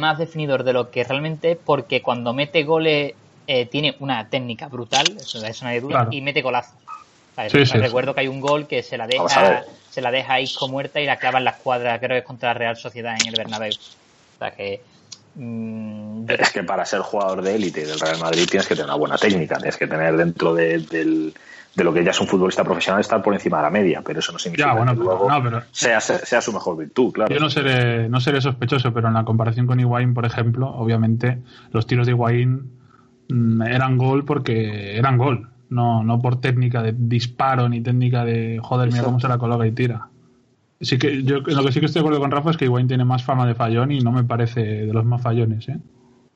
más 0.00 0.18
definidor 0.18 0.62
de 0.62 0.74
lo 0.74 0.90
que 0.90 1.04
realmente 1.04 1.52
es 1.52 1.58
porque 1.64 2.02
cuando 2.02 2.32
mete 2.34 2.64
goles 2.64 3.14
eh, 3.46 3.66
tiene 3.66 3.96
una 4.00 4.28
técnica 4.28 4.68
brutal, 4.68 5.16
eso, 5.18 5.40
de 5.40 5.48
eso 5.48 5.64
no 5.64 5.70
hay 5.70 5.80
duda, 5.80 5.94
Claro. 5.96 6.08
y 6.12 6.20
mete 6.20 6.42
sí, 7.48 7.64
recuerdo 7.78 8.14
que 8.14 8.20
hay 8.20 8.28
un 8.28 8.40
gol 8.40 8.66
que 8.66 8.82
se 8.82 8.96
la 8.96 9.06
deja 9.06 9.64
se 9.90 10.00
la 10.00 10.10
deja 10.10 10.34
a 10.34 10.40
Isco 10.40 10.68
muerta 10.68 11.00
y 11.00 11.06
la 11.06 11.16
clava 11.18 11.38
en 11.38 11.44
la 11.44 11.52
escuadra, 11.52 11.98
creo 11.98 12.10
que 12.10 12.18
es 12.18 12.24
contra 12.24 12.50
la 12.50 12.54
Real 12.54 12.76
Sociedad 12.76 13.14
en 13.20 13.28
el 13.28 13.36
Bernabéu. 13.36 13.70
O 13.72 14.38
sea 14.38 14.50
que 14.50 14.82
mm, 15.36 16.24
Es 16.28 16.50
que 16.50 16.64
para 16.64 16.84
ser 16.84 17.00
jugador 17.00 17.42
de 17.42 17.54
élite 17.54 17.86
del 17.86 18.00
Real 18.00 18.18
Madrid 18.18 18.46
tienes 18.50 18.66
que 18.66 18.74
tener 18.74 18.86
una 18.86 18.96
buena 18.96 19.16
técnica, 19.18 19.56
tienes 19.56 19.76
que 19.76 19.86
tener 19.86 20.16
dentro 20.16 20.54
de, 20.54 20.78
del- 20.78 21.34
de 21.74 21.84
lo 21.84 21.92
que 21.92 22.04
ya 22.04 22.12
es 22.12 22.20
un 22.20 22.28
futbolista 22.28 22.62
profesional 22.62 23.00
estar 23.00 23.20
por 23.22 23.34
encima 23.34 23.56
de 23.58 23.62
la 23.64 23.70
media, 23.70 24.00
pero 24.04 24.20
eso 24.20 24.32
no 24.32 24.38
significa 24.38 24.68
Ya, 24.68 24.74
bueno, 24.74 24.92
que 24.92 24.98
pero, 24.98 25.10
luego 25.10 25.28
no, 25.28 25.42
pero 25.42 25.62
sea, 25.72 26.00
sea 26.00 26.40
su 26.40 26.52
mejor 26.52 26.76
virtud, 26.76 27.12
claro. 27.12 27.34
yo 27.34 27.40
no 27.40 27.50
seré, 27.50 28.08
no 28.08 28.20
seré 28.20 28.40
sospechoso, 28.40 28.92
pero 28.92 29.08
en 29.08 29.14
la 29.14 29.24
comparación 29.24 29.66
con 29.66 29.80
Higuaín, 29.80 30.14
por 30.14 30.24
ejemplo, 30.24 30.68
obviamente 30.68 31.38
los 31.72 31.86
tiros 31.86 32.06
de 32.06 32.12
Higuaín 32.12 32.83
eran 33.28 33.98
gol 33.98 34.24
porque 34.24 34.96
eran 34.96 35.18
gol, 35.18 35.48
no, 35.70 36.02
no 36.04 36.20
por 36.20 36.40
técnica 36.40 36.82
de 36.82 36.94
disparo 36.96 37.68
ni 37.68 37.80
técnica 37.80 38.24
de 38.24 38.60
joder, 38.62 38.90
mira 38.92 39.04
cómo 39.04 39.20
se 39.20 39.28
la 39.28 39.38
coloca 39.38 39.66
y 39.66 39.72
tira. 39.72 40.08
Sí 40.80 40.98
que 40.98 41.22
yo 41.22 41.38
lo 41.40 41.64
que 41.64 41.72
sí 41.72 41.80
que 41.80 41.86
estoy 41.86 42.00
de 42.00 42.06
acuerdo 42.06 42.20
con 42.20 42.30
Rafa 42.30 42.50
es 42.50 42.56
que 42.56 42.66
Higuaín 42.66 42.88
tiene 42.88 43.04
más 43.04 43.22
fama 43.22 43.46
de 43.46 43.54
fallón 43.54 43.92
y 43.92 44.00
no 44.00 44.12
me 44.12 44.24
parece 44.24 44.60
de 44.60 44.92
los 44.92 45.04
más 45.04 45.22
fallones, 45.22 45.68
¿eh? 45.68 45.78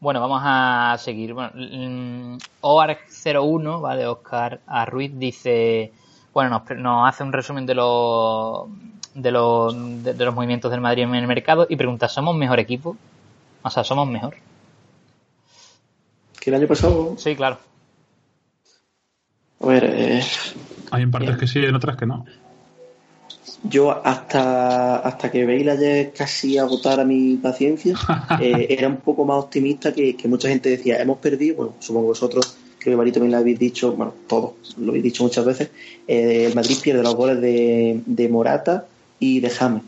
Bueno, 0.00 0.20
vamos 0.20 0.40
a 0.44 0.96
seguir. 0.98 1.34
Bueno, 1.34 1.50
mm, 1.54 2.38
OARC01, 2.62 3.80
¿vale? 3.80 4.06
Oscar 4.06 4.60
a 4.66 4.84
Ruiz 4.86 5.12
dice, 5.18 5.92
bueno, 6.32 6.62
nos 6.76 7.08
hace 7.08 7.24
un 7.24 7.32
resumen 7.32 7.66
de 7.66 7.74
los 7.74 8.68
de 9.14 9.32
los, 9.32 10.04
de, 10.04 10.14
de 10.14 10.24
los 10.24 10.34
movimientos 10.34 10.70
del 10.70 10.80
Madrid 10.80 11.02
en 11.02 11.14
el 11.16 11.26
mercado 11.26 11.66
y 11.68 11.74
pregunta, 11.74 12.08
¿somos 12.08 12.36
mejor 12.36 12.60
equipo? 12.60 12.96
O 13.62 13.70
sea, 13.70 13.82
¿somos 13.82 14.08
mejor? 14.08 14.36
Que 16.40 16.50
el 16.50 16.56
año 16.56 16.66
pasado, 16.68 17.14
Sí, 17.18 17.34
claro. 17.36 17.58
a 19.60 19.66
ver, 19.66 19.84
eh, 19.84 20.22
Hay 20.90 21.02
en 21.02 21.10
partes 21.10 21.30
Bien. 21.30 21.40
que 21.40 21.46
sí 21.46 21.58
y 21.60 21.64
en 21.66 21.74
otras 21.74 21.96
que 21.96 22.06
no. 22.06 22.24
yo 23.64 23.90
hasta, 24.06 24.96
hasta 24.98 25.30
que 25.30 25.44
Bale 25.44 25.70
ayer 25.72 26.12
casi 26.16 26.58
agotara 26.58 27.04
mi 27.04 27.34
paciencia, 27.36 27.94
eh, 28.40 28.66
era 28.70 28.88
un 28.88 28.98
poco 28.98 29.24
más 29.24 29.44
optimista 29.44 29.92
que, 29.92 30.16
que 30.16 30.28
mucha 30.28 30.48
gente 30.48 30.70
decía, 30.70 31.00
hemos 31.00 31.18
perdido, 31.18 31.56
bueno, 31.56 31.74
supongo 31.80 32.06
que 32.06 32.08
vosotros, 32.10 32.56
creo 32.78 32.92
que 32.92 32.96
Barito 32.96 33.14
también 33.14 33.32
lo 33.32 33.38
habéis 33.38 33.58
dicho, 33.58 33.92
bueno, 33.92 34.14
todos 34.28 34.52
lo 34.78 34.90
habéis 34.90 35.02
dicho 35.04 35.24
muchas 35.24 35.44
veces, 35.44 35.70
eh, 36.06 36.46
el 36.46 36.54
Madrid 36.54 36.76
pierde 36.80 37.02
los 37.02 37.14
goles 37.16 37.40
de, 37.40 38.00
de 38.06 38.28
Morata 38.28 38.86
y 39.18 39.40
de 39.40 39.50
James. 39.50 39.82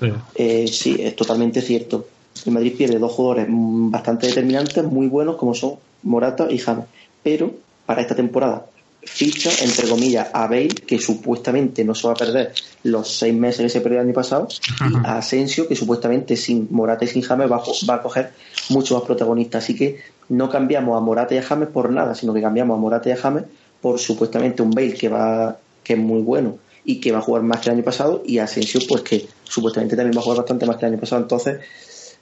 Sí. 0.00 0.08
Eh, 0.34 0.66
sí, 0.66 0.96
es 0.98 1.14
totalmente 1.14 1.60
cierto. 1.62 2.08
El 2.44 2.52
Madrid 2.52 2.74
pierde 2.76 2.98
dos 2.98 3.12
jugadores 3.12 3.46
mm, 3.48 3.90
bastante 3.92 4.26
determinantes, 4.26 4.82
muy 4.84 5.06
buenos, 5.06 5.36
como 5.36 5.54
son 5.54 5.74
Morata 6.02 6.48
y 6.50 6.58
James. 6.58 6.86
Pero 7.22 7.52
para 7.86 8.02
esta 8.02 8.14
temporada, 8.14 8.66
ficha, 9.02 9.50
entre 9.62 9.88
comillas, 9.88 10.28
a 10.32 10.46
Bale, 10.46 10.68
que 10.68 10.98
supuestamente 10.98 11.84
no 11.84 11.94
se 11.94 12.06
va 12.06 12.14
a 12.14 12.16
perder 12.16 12.52
los 12.84 13.10
seis 13.16 13.34
meses 13.34 13.62
que 13.62 13.68
se 13.68 13.80
perdió 13.80 14.00
el 14.00 14.06
año 14.06 14.14
pasado, 14.14 14.48
y 14.80 15.06
a 15.06 15.18
Asensio, 15.18 15.68
que 15.68 15.76
supuestamente 15.76 16.36
sin 16.36 16.68
Morata 16.70 17.04
y 17.04 17.08
sin 17.08 17.22
James 17.22 17.50
va, 17.50 17.62
va 17.88 17.94
a 17.94 18.02
coger 18.02 18.32
mucho 18.70 18.94
más 18.94 19.04
protagonista. 19.04 19.58
Así 19.58 19.74
que 19.76 20.00
no 20.28 20.48
cambiamos 20.48 20.96
a 20.96 21.00
Morata 21.00 21.34
y 21.34 21.38
a 21.38 21.42
James 21.42 21.68
por 21.68 21.90
nada, 21.90 22.14
sino 22.14 22.32
que 22.32 22.40
cambiamos 22.40 22.76
a 22.76 22.80
Morata 22.80 23.08
y 23.08 23.12
a 23.12 23.16
James 23.16 23.44
por 23.82 23.98
supuestamente 23.98 24.62
un 24.62 24.70
Bale 24.70 24.94
que 24.94 25.08
va 25.08 25.58
que 25.82 25.94
es 25.94 25.98
muy 25.98 26.22
bueno 26.22 26.58
y 26.84 27.00
que 27.00 27.12
va 27.12 27.18
a 27.18 27.22
jugar 27.22 27.42
más 27.42 27.60
que 27.60 27.68
el 27.68 27.76
año 27.76 27.84
pasado 27.84 28.22
y 28.24 28.38
Asensio 28.38 28.80
pues 28.88 29.02
que 29.02 29.26
supuestamente 29.44 29.96
también 29.96 30.16
va 30.16 30.20
a 30.20 30.22
jugar 30.22 30.38
bastante 30.38 30.64
más 30.64 30.76
que 30.76 30.86
el 30.86 30.92
año 30.92 31.00
pasado 31.00 31.22
entonces 31.22 31.60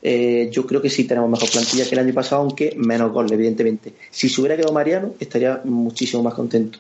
eh, 0.03 0.49
yo 0.51 0.67
creo 0.67 0.81
que 0.81 0.89
sí 0.89 1.05
tenemos 1.05 1.31
mejor 1.31 1.51
plantilla 1.51 1.85
que 1.85 1.95
el 1.95 1.99
año 1.99 2.15
pasado 2.15 2.43
aunque 2.43 2.75
menos 2.77 3.13
goles 3.13 3.33
evidentemente. 3.33 3.95
Si 4.11 4.29
se 4.29 4.41
hubiera 4.41 4.57
quedado 4.57 4.73
Mariano 4.73 5.15
estaría 5.21 5.61
muchísimo 5.65 6.23
más 6.23 6.35
contento. 6.35 6.79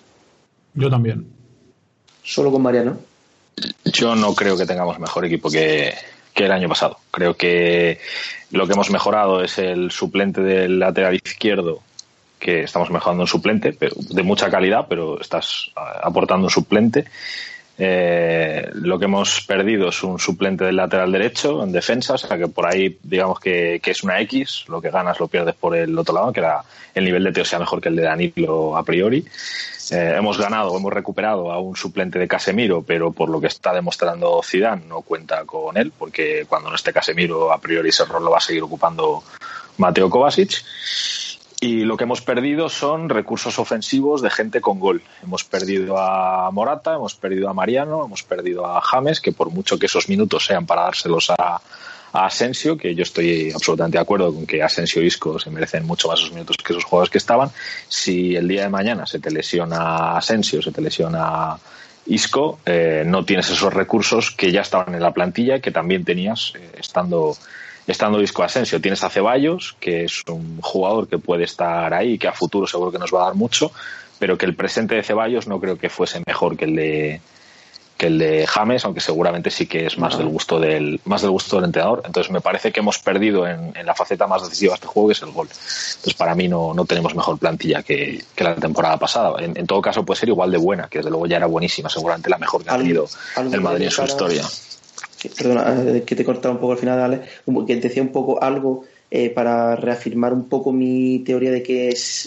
Yo 0.74 0.88
también. 0.88 1.26
Solo 2.22 2.50
con 2.50 2.62
Mariano. 2.62 2.98
Yo 3.84 4.14
no 4.14 4.34
creo 4.34 4.56
que 4.56 4.66
tengamos 4.66 4.98
mejor 4.98 5.24
equipo 5.24 5.50
que, 5.50 5.92
que 6.32 6.44
el 6.46 6.52
año 6.52 6.68
pasado. 6.68 6.98
Creo 7.10 7.36
que 7.36 7.98
lo 8.50 8.66
que 8.66 8.72
hemos 8.72 8.90
mejorado 8.90 9.42
es 9.42 9.58
el 9.58 9.90
suplente 9.90 10.40
del 10.40 10.78
lateral 10.78 11.14
izquierdo 11.14 11.82
que 12.38 12.62
estamos 12.62 12.90
mejorando 12.90 13.24
un 13.24 13.28
suplente 13.28 13.74
pero 13.74 13.94
de 13.98 14.22
mucha 14.22 14.50
calidad, 14.50 14.86
pero 14.88 15.20
estás 15.20 15.70
aportando 15.76 16.46
un 16.46 16.50
suplente. 16.50 17.04
Eh, 17.82 18.68
lo 18.74 18.98
que 18.98 19.06
hemos 19.06 19.40
perdido 19.40 19.88
es 19.88 20.02
un 20.02 20.18
suplente 20.18 20.64
del 20.64 20.76
lateral 20.76 21.10
derecho 21.10 21.62
en 21.64 21.72
defensa, 21.72 22.12
o 22.12 22.18
sea 22.18 22.36
que 22.36 22.46
por 22.46 22.66
ahí 22.66 22.98
digamos 23.02 23.40
que, 23.40 23.80
es 23.82 24.02
una 24.02 24.20
X, 24.20 24.66
lo 24.68 24.82
que 24.82 24.90
ganas 24.90 25.18
lo 25.18 25.28
pierdes 25.28 25.54
por 25.54 25.74
el 25.74 25.98
otro 25.98 26.14
lado, 26.14 26.30
que 26.30 26.40
era 26.40 26.62
el 26.94 27.06
nivel 27.06 27.24
de 27.24 27.32
Teo 27.32 27.44
sea 27.46 27.58
mejor 27.58 27.80
que 27.80 27.88
el 27.88 27.96
de 27.96 28.02
Danilo 28.02 28.76
a 28.76 28.84
priori. 28.84 29.24
Eh, 29.92 30.14
hemos 30.14 30.36
ganado, 30.36 30.76
hemos 30.76 30.92
recuperado 30.92 31.50
a 31.50 31.58
un 31.58 31.74
suplente 31.74 32.18
de 32.18 32.28
Casemiro, 32.28 32.82
pero 32.82 33.12
por 33.12 33.30
lo 33.30 33.40
que 33.40 33.46
está 33.46 33.72
demostrando 33.72 34.42
Zidane 34.44 34.84
no 34.86 35.00
cuenta 35.00 35.46
con 35.46 35.78
él, 35.78 35.90
porque 35.98 36.44
cuando 36.46 36.68
no 36.68 36.76
esté 36.76 36.92
Casemiro 36.92 37.50
a 37.50 37.58
priori 37.62 37.88
ese 37.88 38.04
rol 38.04 38.24
lo 38.24 38.30
va 38.30 38.38
a 38.38 38.42
seguir 38.42 38.62
ocupando 38.62 39.24
Mateo 39.78 40.10
Kovacic. 40.10 40.62
Y 41.62 41.84
lo 41.84 41.98
que 41.98 42.04
hemos 42.04 42.22
perdido 42.22 42.70
son 42.70 43.10
recursos 43.10 43.58
ofensivos 43.58 44.22
de 44.22 44.30
gente 44.30 44.62
con 44.62 44.80
gol. 44.80 45.02
Hemos 45.22 45.44
perdido 45.44 45.98
a 45.98 46.50
Morata, 46.50 46.94
hemos 46.94 47.14
perdido 47.14 47.50
a 47.50 47.54
Mariano, 47.54 48.06
hemos 48.06 48.22
perdido 48.22 48.64
a 48.64 48.80
James, 48.80 49.20
que 49.20 49.32
por 49.32 49.50
mucho 49.50 49.78
que 49.78 49.84
esos 49.84 50.08
minutos 50.08 50.46
sean 50.46 50.64
para 50.64 50.84
dárselos 50.84 51.30
a, 51.30 51.60
Asensio, 52.12 52.76
que 52.76 52.92
yo 52.92 53.04
estoy 53.04 53.52
absolutamente 53.52 53.96
de 53.96 54.02
acuerdo 54.02 54.34
con 54.34 54.44
que 54.44 54.60
Asensio 54.64 55.00
y 55.00 55.06
Isco 55.06 55.38
se 55.38 55.48
merecen 55.48 55.86
mucho 55.86 56.08
más 56.08 56.18
esos 56.18 56.32
minutos 56.32 56.56
que 56.56 56.72
esos 56.72 56.82
jugadores 56.82 57.08
que 57.08 57.18
estaban. 57.18 57.50
Si 57.86 58.34
el 58.34 58.48
día 58.48 58.62
de 58.62 58.68
mañana 58.68 59.06
se 59.06 59.20
te 59.20 59.30
lesiona 59.30 60.16
Asensio, 60.16 60.60
se 60.60 60.72
te 60.72 60.80
lesiona 60.80 61.56
Isco, 62.06 62.58
eh, 62.66 63.04
no 63.06 63.24
tienes 63.24 63.48
esos 63.50 63.72
recursos 63.72 64.32
que 64.32 64.50
ya 64.50 64.62
estaban 64.62 64.92
en 64.92 65.00
la 65.00 65.12
plantilla 65.12 65.60
que 65.60 65.70
también 65.70 66.04
tenías 66.04 66.52
eh, 66.56 66.72
estando 66.78 67.36
estando 67.92 68.18
Disco 68.18 68.42
Asensio. 68.42 68.80
Tienes 68.80 69.02
a 69.04 69.10
Ceballos, 69.10 69.76
que 69.80 70.04
es 70.04 70.22
un 70.28 70.60
jugador 70.60 71.08
que 71.08 71.18
puede 71.18 71.44
estar 71.44 71.92
ahí, 71.94 72.18
que 72.18 72.28
a 72.28 72.32
futuro 72.32 72.66
seguro 72.66 72.92
que 72.92 72.98
nos 72.98 73.12
va 73.12 73.22
a 73.22 73.26
dar 73.26 73.34
mucho, 73.34 73.72
pero 74.18 74.36
que 74.36 74.46
el 74.46 74.54
presente 74.54 74.94
de 74.94 75.02
Ceballos 75.02 75.46
no 75.46 75.60
creo 75.60 75.78
que 75.78 75.88
fuese 75.88 76.22
mejor 76.26 76.56
que 76.56 76.64
el 76.64 76.76
de 76.76 77.20
que 78.00 78.06
el 78.06 78.18
de 78.18 78.46
James, 78.46 78.82
aunque 78.86 79.02
seguramente 79.02 79.50
sí 79.50 79.66
que 79.66 79.84
es 79.84 79.98
más 79.98 80.16
del 80.16 80.26
gusto 80.26 80.58
del 80.58 81.02
más 81.04 81.20
del 81.20 81.32
gusto 81.32 81.56
del 81.56 81.66
entrenador. 81.66 82.02
Entonces 82.06 82.32
me 82.32 82.40
parece 82.40 82.72
que 82.72 82.80
hemos 82.80 82.98
perdido 82.98 83.46
en, 83.46 83.74
la 83.84 83.94
faceta 83.94 84.26
más 84.26 84.42
decisiva 84.42 84.70
de 84.70 84.76
este 84.76 84.86
juego, 84.86 85.08
que 85.08 85.12
es 85.12 85.22
el 85.22 85.32
gol. 85.32 85.48
Entonces 85.48 86.14
para 86.14 86.34
mí 86.34 86.48
no, 86.48 86.72
no 86.72 86.86
tenemos 86.86 87.14
mejor 87.14 87.38
plantilla 87.38 87.82
que, 87.82 88.24
la 88.38 88.54
temporada 88.54 88.96
pasada. 88.96 89.34
En, 89.44 89.66
todo 89.66 89.82
caso 89.82 90.02
puede 90.02 90.18
ser 90.18 90.30
igual 90.30 90.50
de 90.50 90.56
buena, 90.56 90.88
que 90.88 91.00
desde 91.00 91.10
luego 91.10 91.26
ya 91.26 91.36
era 91.36 91.46
buenísima, 91.46 91.90
seguramente 91.90 92.30
la 92.30 92.38
mejor 92.38 92.64
que 92.64 92.70
ha 92.70 92.78
tenido 92.78 93.06
el 93.36 93.60
Madrid 93.60 93.84
en 93.84 93.90
su 93.90 94.02
historia 94.02 94.44
perdona, 95.28 95.96
eh, 95.96 96.02
que 96.02 96.16
te 96.16 96.22
he 96.22 96.26
un 96.26 96.58
poco 96.58 96.72
al 96.72 96.78
final, 96.78 97.00
Ale, 97.00 97.20
que 97.66 97.76
decía 97.76 98.02
un 98.02 98.12
poco 98.12 98.42
algo 98.42 98.84
eh, 99.10 99.30
para 99.30 99.76
reafirmar 99.76 100.32
un 100.32 100.48
poco 100.48 100.72
mi 100.72 101.18
teoría 101.20 101.50
de 101.50 101.62
que 101.62 101.88
es, 101.88 102.26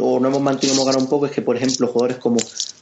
o 0.00 0.20
no 0.20 0.28
hemos 0.28 0.40
mantenido, 0.40 0.74
hemos 0.74 0.86
ganado 0.86 1.04
un 1.04 1.10
poco, 1.10 1.26
es 1.26 1.32
que, 1.32 1.42
por 1.42 1.56
ejemplo, 1.56 1.88
jugadores 1.88 2.18
como 2.18 2.38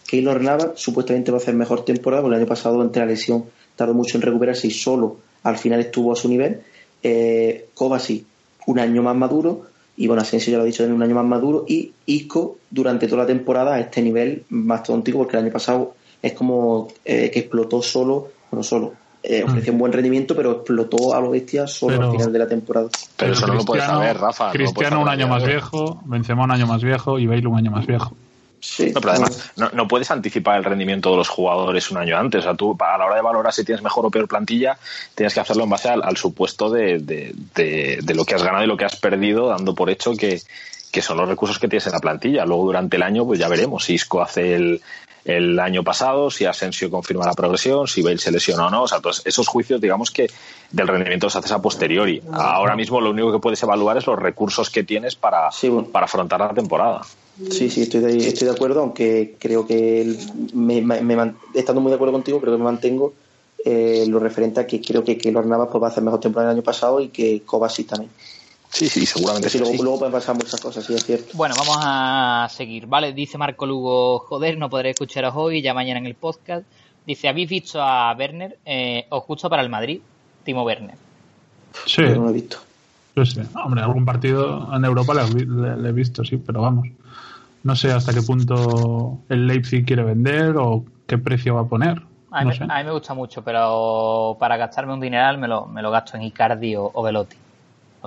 Keylor 0.06 0.40
Nava 0.40 0.72
supuestamente 0.76 1.30
va 1.30 1.38
a 1.38 1.40
hacer 1.40 1.54
mejor 1.54 1.84
temporada, 1.84 2.22
porque 2.22 2.36
el 2.36 2.42
año 2.42 2.48
pasado, 2.48 2.82
entre 2.82 3.00
la 3.00 3.06
lesión, 3.06 3.44
tardó 3.74 3.94
mucho 3.94 4.18
en 4.18 4.22
recuperarse 4.22 4.66
y 4.66 4.70
solo 4.70 5.16
al 5.42 5.58
final 5.58 5.80
estuvo 5.80 6.12
a 6.12 6.16
su 6.16 6.28
nivel. 6.28 6.60
Eh, 7.02 7.68
Kovacic, 7.74 8.24
un 8.66 8.78
año 8.78 9.02
más 9.02 9.16
maduro, 9.16 9.66
y 9.96 10.06
bueno, 10.06 10.22
Asensio 10.22 10.50
ya 10.50 10.58
lo 10.58 10.64
ha 10.64 10.66
dicho, 10.66 10.84
un 10.84 11.02
año 11.02 11.14
más 11.14 11.24
maduro, 11.24 11.64
y 11.66 11.92
Isco 12.06 12.58
durante 12.70 13.06
toda 13.06 13.22
la 13.22 13.26
temporada 13.26 13.74
a 13.74 13.80
este 13.80 14.02
nivel 14.02 14.44
más 14.50 14.82
tontico, 14.82 15.18
porque 15.18 15.36
el 15.36 15.44
año 15.44 15.52
pasado 15.52 15.94
es 16.20 16.32
como 16.32 16.88
eh, 17.04 17.30
que 17.30 17.40
explotó 17.40 17.80
solo, 17.82 18.28
bueno, 18.50 18.62
solo, 18.62 18.92
eh, 19.28 19.42
ofreció 19.42 19.72
un 19.72 19.78
buen 19.80 19.92
rendimiento, 19.92 20.36
pero 20.36 20.52
explotó 20.52 21.12
a 21.12 21.20
lo 21.20 21.30
bestia 21.30 21.66
solo 21.66 22.00
al 22.00 22.12
final 22.12 22.32
de 22.32 22.38
la 22.38 22.46
temporada. 22.46 22.88
Pero, 23.16 23.32
eso 23.32 23.46
no 23.48 23.54
lo 23.54 23.64
puedes 23.64 23.84
saber, 23.84 24.16
Rafa. 24.16 24.52
Cristiano 24.52 25.00
un 25.00 25.08
año 25.08 25.26
más 25.26 25.44
viejo, 25.44 26.00
Benzema 26.04 26.44
un 26.44 26.52
año 26.52 26.66
más 26.66 26.82
viejo 26.82 27.18
y 27.18 27.26
Bale 27.26 27.46
un 27.46 27.58
año 27.58 27.72
más 27.72 27.86
viejo. 27.86 28.14
Sí, 28.60 28.92
no, 28.94 29.00
pero 29.00 29.12
además 29.12 29.52
no, 29.56 29.88
puedes 29.88 30.10
anticipar 30.10 30.58
el 30.58 30.64
rendimiento 30.64 31.10
de 31.10 31.16
los 31.16 31.28
jugadores 31.28 31.90
un 31.90 31.98
año 31.98 32.16
antes. 32.16 32.40
O 32.40 32.42
sea, 32.44 32.54
tú 32.54 32.76
a 32.78 32.98
la 32.98 33.06
hora 33.06 33.16
de 33.16 33.22
valorar 33.22 33.52
si 33.52 33.64
tienes 33.64 33.82
mejor 33.82 34.06
o 34.06 34.10
peor 34.10 34.28
plantilla, 34.28 34.78
tienes 35.14 35.34
que 35.34 35.40
hacerlo 35.40 35.64
en 35.64 35.70
base 35.70 35.88
al, 35.88 36.16
supuesto 36.16 36.70
de, 36.70 36.98
de, 36.98 38.14
lo 38.14 38.24
que 38.24 38.34
has 38.34 38.42
ganado 38.42 38.64
y 38.64 38.68
lo 38.68 38.76
que 38.76 38.84
has 38.84 38.96
perdido, 38.96 39.48
dando 39.48 39.74
por 39.74 39.90
hecho 39.90 40.12
que, 40.16 40.40
que 40.90 41.02
son 41.02 41.18
los 41.18 41.28
recursos 41.28 41.58
que 41.58 41.68
tienes 41.68 41.86
en 41.86 41.92
la 41.92 41.98
plantilla. 41.98 42.44
Luego 42.44 42.66
durante 42.66 42.96
el 42.96 43.02
año, 43.02 43.26
pues 43.26 43.38
ya 43.38 43.48
veremos 43.48 43.84
si 43.84 43.94
Isco 43.94 44.22
hace 44.22 44.54
el, 44.54 44.80
el 45.26 45.58
año 45.58 45.82
pasado, 45.82 46.30
si 46.30 46.44
Asensio 46.44 46.88
confirma 46.88 47.26
la 47.26 47.34
progresión, 47.34 47.88
si 47.88 48.00
Bale 48.00 48.18
se 48.18 48.30
lesiona 48.30 48.68
o 48.68 48.70
no. 48.70 48.82
O 48.84 48.88
sea, 48.88 49.00
todos 49.00 49.22
esos 49.24 49.48
juicios, 49.48 49.80
digamos 49.80 50.10
que 50.12 50.28
del 50.70 50.86
rendimiento 50.86 51.26
los 51.26 51.34
haces 51.34 51.50
a 51.50 51.60
posteriori. 51.60 52.22
Ahora 52.32 52.76
mismo 52.76 53.00
lo 53.00 53.10
único 53.10 53.32
que 53.32 53.40
puedes 53.40 53.60
evaluar 53.62 53.96
es 53.96 54.06
los 54.06 54.18
recursos 54.18 54.70
que 54.70 54.84
tienes 54.84 55.16
para, 55.16 55.50
para 55.92 56.04
afrontar 56.04 56.40
la 56.40 56.54
temporada. 56.54 57.02
Sí, 57.50 57.68
sí, 57.68 57.82
estoy 57.82 58.00
de, 58.00 58.16
estoy 58.16 58.46
de 58.46 58.54
acuerdo, 58.54 58.80
aunque 58.80 59.34
creo 59.38 59.66
que 59.66 60.16
me, 60.54 60.78
estando 61.54 61.80
muy 61.80 61.90
de 61.90 61.96
acuerdo 61.96 62.12
contigo, 62.12 62.40
creo 62.40 62.54
que 62.54 62.58
me 62.58 62.64
mantengo 62.64 63.12
eh, 63.64 64.06
lo 64.08 64.20
referente 64.20 64.60
a 64.60 64.66
que 64.66 64.80
creo 64.80 65.02
que, 65.02 65.18
que 65.18 65.32
Navas 65.32 65.68
pues, 65.70 65.82
va 65.82 65.88
a 65.88 65.90
hacer 65.90 66.04
mejor 66.04 66.20
temporada 66.20 66.52
el 66.52 66.58
año 66.58 66.64
pasado 66.64 67.00
y 67.00 67.08
que 67.08 67.42
Kovacic 67.44 67.88
también. 67.88 68.10
Sí, 68.70 68.88
sí, 68.88 69.06
seguramente 69.06 69.48
sí. 69.48 69.58
Luego, 69.58 69.98
pueden 69.98 70.12
pasar 70.12 70.34
muchas 70.34 70.60
cosas, 70.60 70.84
sí, 70.84 70.94
es 70.94 71.04
cierto. 71.04 71.28
Bueno, 71.34 71.54
vamos 71.56 71.78
a 71.80 72.48
seguir, 72.50 72.86
¿vale? 72.86 73.12
Dice 73.12 73.38
Marco 73.38 73.66
Lugo, 73.66 74.18
joder, 74.20 74.58
no 74.58 74.68
podré 74.68 74.90
escucharos 74.90 75.32
hoy, 75.36 75.62
ya 75.62 75.72
mañana 75.72 75.98
en 75.98 76.06
el 76.06 76.14
podcast. 76.14 76.66
Dice, 77.06 77.28
¿habéis 77.28 77.48
visto 77.48 77.80
a 77.80 78.14
Werner 78.16 78.58
eh, 78.64 79.06
o 79.10 79.20
justo 79.20 79.48
para 79.48 79.62
el 79.62 79.68
Madrid? 79.68 80.00
Timo 80.44 80.62
Werner. 80.64 80.96
Sí. 81.86 82.02
no 82.02 82.24
lo 82.24 82.30
he 82.30 82.32
visto. 82.34 82.58
Yo 83.14 83.24
sé. 83.24 83.46
Hombre, 83.54 83.80
algún 83.82 84.04
partido 84.04 84.68
en 84.74 84.84
Europa 84.84 85.14
le, 85.14 85.88
he 85.88 85.92
visto, 85.92 86.24
sí, 86.24 86.36
pero 86.36 86.60
vamos. 86.60 86.88
No 87.62 87.74
sé 87.74 87.92
hasta 87.92 88.12
qué 88.12 88.22
punto 88.22 89.20
el 89.28 89.46
Leipzig 89.46 89.86
quiere 89.86 90.02
vender 90.02 90.56
o 90.58 90.84
qué 91.06 91.16
precio 91.16 91.54
va 91.54 91.62
a 91.62 91.66
poner. 91.66 92.02
A 92.30 92.44
mí, 92.44 92.52
me 92.84 92.92
gusta 92.92 93.14
mucho, 93.14 93.42
pero 93.42 94.36
para 94.38 94.56
gastarme 94.58 94.92
un 94.92 95.00
dineral 95.00 95.38
me 95.38 95.48
lo, 95.48 95.66
me 95.66 95.80
lo 95.80 95.90
gasto 95.90 96.16
en 96.16 96.24
Icardi 96.24 96.74
o 96.76 97.02
Velotti 97.02 97.36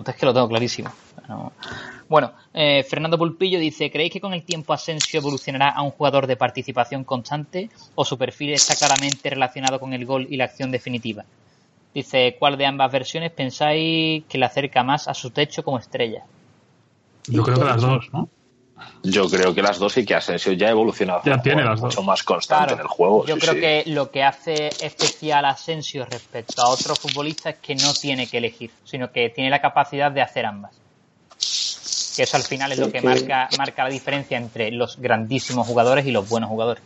es 0.05 0.15
que 0.15 0.25
lo 0.25 0.33
tengo 0.33 0.47
clarísimo. 0.47 0.91
Bueno, 2.07 2.33
eh, 2.53 2.83
Fernando 2.83 3.17
Pulpillo 3.17 3.59
dice, 3.59 3.91
¿creéis 3.91 4.11
que 4.11 4.21
con 4.21 4.33
el 4.33 4.43
tiempo 4.43 4.73
Asensio 4.73 5.19
evolucionará 5.19 5.69
a 5.69 5.83
un 5.83 5.91
jugador 5.91 6.25
de 6.25 6.35
participación 6.35 7.03
constante 7.03 7.69
o 7.95 8.03
su 8.03 8.17
perfil 8.17 8.53
está 8.53 8.75
claramente 8.75 9.29
relacionado 9.29 9.79
con 9.79 9.93
el 9.93 10.05
gol 10.05 10.25
y 10.29 10.37
la 10.37 10.45
acción 10.45 10.71
definitiva? 10.71 11.25
Dice, 11.93 12.35
¿cuál 12.39 12.57
de 12.57 12.65
ambas 12.65 12.91
versiones 12.91 13.31
pensáis 13.31 14.23
que 14.25 14.37
le 14.37 14.45
acerca 14.45 14.83
más 14.83 15.07
a 15.07 15.13
su 15.13 15.31
techo 15.31 15.63
como 15.63 15.79
estrella? 15.79 16.23
Yo 17.27 17.43
creo 17.43 17.59
que 17.59 17.65
las 17.65 17.81
dos, 17.81 18.09
¿no? 18.11 18.29
Yo 19.03 19.29
creo 19.29 19.53
que 19.53 19.61
las 19.61 19.79
dos 19.79 19.97
y 19.97 20.05
que 20.05 20.15
Asensio 20.15 20.53
ya 20.53 20.67
ha 20.67 20.71
evolucionado 20.71 21.21
ya 21.25 21.41
tiene 21.41 21.63
las 21.63 21.79
mucho 21.79 22.01
más 22.03 22.23
constante 22.23 22.73
en 22.73 22.79
el 22.79 22.87
juego. 22.87 23.25
Yo 23.25 23.37
creo 23.37 23.55
que 23.55 23.83
lo 23.87 24.11
que 24.11 24.23
hace 24.23 24.69
especial 24.81 25.45
a 25.45 25.49
Asensio 25.49 26.05
respecto 26.05 26.61
a 26.61 26.69
otros 26.69 26.99
futbolistas 26.99 27.55
es 27.55 27.59
que 27.59 27.75
no 27.75 27.93
tiene 27.93 28.27
que 28.27 28.37
elegir, 28.37 28.71
sino 28.83 29.11
que 29.11 29.29
tiene 29.29 29.49
la 29.49 29.61
capacidad 29.61 30.11
de 30.11 30.21
hacer 30.21 30.45
ambas. 30.45 30.71
Que 32.15 32.23
eso 32.23 32.37
al 32.37 32.43
final 32.43 32.71
es 32.71 32.79
lo 32.79 32.91
que 32.91 33.01
marca, 33.01 33.47
marca 33.57 33.83
la 33.83 33.89
diferencia 33.89 34.37
entre 34.37 34.71
los 34.71 34.99
grandísimos 34.99 35.65
jugadores 35.65 36.05
y 36.05 36.11
los 36.11 36.27
buenos 36.27 36.49
jugadores. 36.49 36.83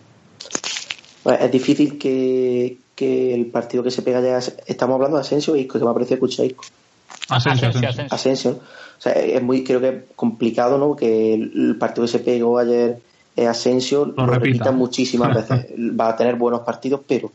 Pues 1.24 1.40
es 1.41 1.52
difícil 1.52 1.98
que, 1.98 2.78
el 2.98 3.45
partido 3.48 3.84
que 3.84 3.91
se 3.91 4.02
pega 4.02 4.22
ya. 4.22 4.38
Estamos 4.65 4.95
hablando 4.95 5.18
de 5.18 5.22
Asensio 5.22 5.56
y 5.56 5.61
Isco, 5.61 5.80
que 5.80 5.86
me 5.86 5.91
ha 5.91 5.94
parecido 5.94 6.15
escuchar 6.15 6.45
Isco. 7.24 7.36
Asensio, 7.36 7.70
Asensio. 7.70 8.06
Asensio 8.10 8.60
es 9.06 9.41
muy, 9.41 9.64
creo 9.64 9.82
que 9.82 10.06
complicado, 10.16 10.78
¿no? 10.78 10.95
Que 10.95 11.34
el 11.34 11.76
partido 11.78 12.06
que 12.06 12.12
se 12.12 12.20
pegó 12.20 12.58
ayer 12.58 13.00
Asensio 13.48 14.06
lo, 14.06 14.26
repita. 14.26 14.72
muchísimas 14.72 15.36
veces. 15.50 15.72
Va 15.78 16.10
a 16.10 16.16
tener 16.16 16.36
buenos 16.36 16.62
partidos, 16.62 17.02
pero 17.08 17.32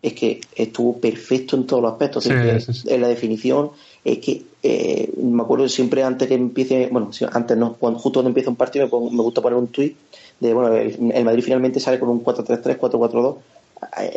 es 0.00 0.14
que 0.14 0.40
estuvo 0.56 0.98
perfecto 0.98 1.56
en 1.56 1.66
todos 1.66 1.82
los 1.82 1.92
aspectos. 1.92 2.26
en 2.26 3.00
la 3.00 3.08
definición, 3.08 3.70
es 4.04 4.18
que 4.18 4.42
eh, 4.62 5.12
me 5.16 5.42
acuerdo 5.42 5.68
siempre 5.68 6.02
antes 6.02 6.26
que 6.26 6.34
empiece, 6.34 6.88
bueno, 6.90 7.10
antes 7.32 7.56
no, 7.56 7.74
cuando, 7.74 7.98
justo 7.98 8.18
cuando 8.18 8.30
empieza 8.30 8.50
un 8.50 8.56
partido 8.56 8.86
me, 8.86 9.22
gusta 9.22 9.40
poner 9.40 9.58
un 9.58 9.68
tuit 9.68 9.96
de, 10.40 10.54
bueno, 10.54 10.74
el, 10.74 11.24
Madrid 11.24 11.44
finalmente 11.44 11.78
sale 11.78 12.00
con 12.00 12.08
un 12.08 12.24
4-3-3, 12.24 12.78
4-4-2. 12.78 13.36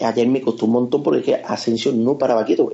Ayer 0.04 0.28
me 0.28 0.42
costó 0.42 0.66
un 0.66 0.74
montón 0.74 1.04
porque 1.04 1.20
es 1.20 1.26
que 1.26 1.36
Asensio 1.36 1.92
no 1.92 2.18
paraba 2.18 2.46
quieto. 2.46 2.72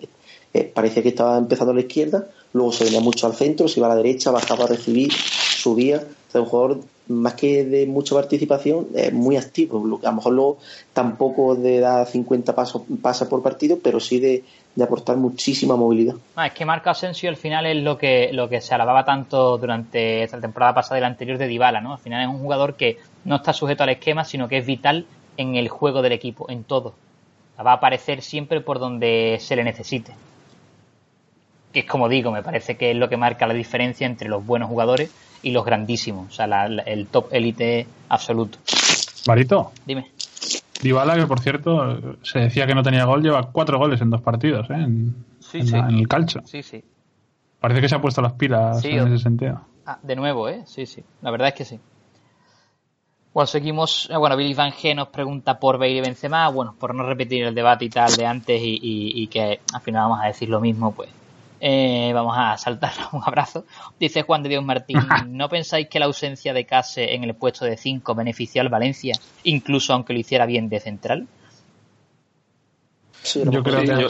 Eh, 0.53 0.63
parecía 0.73 1.01
que 1.01 1.09
estaba 1.09 1.37
empezando 1.37 1.71
a 1.71 1.75
la 1.75 1.81
izquierda, 1.81 2.27
luego 2.53 2.71
se 2.71 2.85
venía 2.85 3.01
mucho 3.01 3.27
al 3.27 3.33
centro, 3.33 3.67
se 3.67 3.79
iba 3.79 3.87
a 3.87 3.91
la 3.91 3.95
derecha, 3.95 4.31
bajaba 4.31 4.65
a 4.65 4.67
recibir, 4.67 5.11
subía. 5.11 5.97
O 5.97 6.31
sea, 6.31 6.41
un 6.41 6.47
jugador 6.47 6.79
más 7.11 7.33
que 7.33 7.65
de 7.65 7.85
mucha 7.85 8.15
participación, 8.15 8.87
es 8.95 9.13
muy 9.13 9.37
activo. 9.37 9.79
A 10.03 10.09
lo 10.09 10.15
mejor 10.15 10.33
luego 10.33 10.57
tampoco 10.93 11.55
de 11.55 11.79
dar 11.79 12.07
50 12.07 12.55
pasos 12.55 12.83
pasa 13.01 13.27
por 13.27 13.43
partido, 13.43 13.79
pero 13.83 13.99
sí 13.99 14.19
de, 14.19 14.43
aportar 14.81 15.17
muchísima 15.17 15.75
movilidad. 15.75 16.15
Ah, 16.35 16.47
es 16.47 16.53
que 16.53 16.65
Marco 16.65 16.89
Asensio 16.89 17.29
al 17.29 17.35
final 17.35 17.65
es 17.65 17.83
lo 17.83 17.97
que, 17.97 18.29
lo 18.31 18.47
que 18.47 18.61
se 18.61 18.73
alababa 18.73 19.03
tanto 19.03 19.57
durante 19.57 20.23
esta 20.23 20.39
temporada 20.39 20.73
pasada 20.73 20.97
y 20.97 21.01
la 21.01 21.07
anterior 21.07 21.37
de 21.37 21.47
Dybala, 21.47 21.81
¿no? 21.81 21.93
Al 21.93 21.99
final 21.99 22.21
es 22.21 22.27
un 22.27 22.39
jugador 22.39 22.75
que 22.75 22.97
no 23.25 23.35
está 23.35 23.53
sujeto 23.53 23.83
al 23.83 23.89
esquema, 23.89 24.23
sino 24.23 24.47
que 24.47 24.57
es 24.57 24.65
vital 24.65 25.05
en 25.37 25.55
el 25.55 25.67
juego 25.67 26.01
del 26.01 26.13
equipo, 26.13 26.49
en 26.49 26.63
todo. 26.63 26.93
Va 27.63 27.71
a 27.71 27.75
aparecer 27.75 28.21
siempre 28.21 28.61
por 28.61 28.79
donde 28.79 29.37
se 29.39 29.55
le 29.55 29.63
necesite. 29.63 30.13
Que 31.71 31.81
es 31.81 31.85
como 31.85 32.09
digo, 32.09 32.31
me 32.31 32.43
parece 32.43 32.75
que 32.75 32.91
es 32.91 32.97
lo 32.97 33.09
que 33.09 33.17
marca 33.17 33.47
la 33.47 33.53
diferencia 33.53 34.05
entre 34.05 34.29
los 34.29 34.45
buenos 34.45 34.69
jugadores 34.69 35.11
y 35.43 35.51
los 35.51 35.65
grandísimos, 35.65 36.27
o 36.27 36.31
sea, 36.31 36.65
el 36.65 37.07
top 37.07 37.27
élite 37.31 37.87
absoluto. 38.09 38.59
Marito. 39.27 39.71
Dime. 39.85 40.11
Dybala, 40.81 41.15
que 41.15 41.27
por 41.27 41.39
cierto 41.39 42.17
se 42.23 42.39
decía 42.39 42.65
que 42.65 42.73
no 42.73 42.83
tenía 42.83 43.05
gol, 43.05 43.21
lleva 43.21 43.51
cuatro 43.51 43.77
goles 43.77 44.01
en 44.01 44.09
dos 44.09 44.21
partidos, 44.21 44.69
¿eh? 44.69 44.73
en, 44.73 45.15
el 45.53 46.07
calcho. 46.07 46.41
Sí, 46.45 46.63
sí. 46.63 46.83
Parece 47.59 47.81
que 47.81 47.89
se 47.89 47.95
ha 47.95 48.01
puesto 48.01 48.21
las 48.21 48.33
pilas 48.33 48.83
en 48.83 49.07
ese 49.07 49.23
sentido. 49.23 49.61
Ah, 49.85 49.99
de 50.01 50.15
nuevo, 50.15 50.49
¿eh? 50.49 50.63
Sí, 50.65 50.85
sí. 50.85 51.03
La 51.21 51.29
verdad 51.29 51.49
es 51.49 51.53
que 51.53 51.65
sí. 51.65 51.79
Bueno, 53.33 53.47
seguimos. 53.47 54.09
Eh, 54.09 54.17
bueno, 54.17 54.35
Billy 54.35 54.53
Van 54.53 54.71
G 54.71 54.95
nos 54.95 55.09
pregunta 55.09 55.59
por 55.59 55.77
Bale 55.77 55.97
y 55.97 56.01
Benzema. 56.01 56.49
Bueno, 56.49 56.75
por 56.77 56.95
no 56.95 57.03
repetir 57.03 57.43
el 57.43 57.55
debate 57.55 57.85
y 57.85 57.89
tal 57.89 58.15
de 58.15 58.25
antes 58.25 58.61
y, 58.61 58.79
y 58.81 59.27
que 59.27 59.59
al 59.73 59.81
final 59.81 60.03
vamos 60.03 60.19
a 60.23 60.27
decir 60.27 60.49
lo 60.49 60.59
mismo, 60.59 60.91
pues 60.91 61.09
eh, 61.63 62.11
vamos 62.11 62.35
a 62.35 62.57
saltar 62.57 62.91
un 63.13 63.21
abrazo. 63.23 63.65
Dice 63.99 64.23
Juan 64.23 64.41
de 64.41 64.49
Dios 64.49 64.65
Martín, 64.65 64.97
¿no 65.27 65.47
pensáis 65.47 65.87
que 65.87 65.99
la 65.99 66.07
ausencia 66.07 66.53
de 66.53 66.65
Case 66.65 67.13
en 67.13 67.23
el 67.23 67.35
puesto 67.35 67.65
de 67.65 67.77
5 67.77 68.15
benefició 68.15 68.61
al 68.61 68.69
Valencia, 68.69 69.15
incluso 69.43 69.93
aunque 69.93 70.13
lo 70.13 70.19
hiciera 70.19 70.45
bien 70.45 70.67
de 70.67 70.79
central? 70.79 71.27
yo 73.35 73.61
creo 73.61 73.83
que 73.83 74.07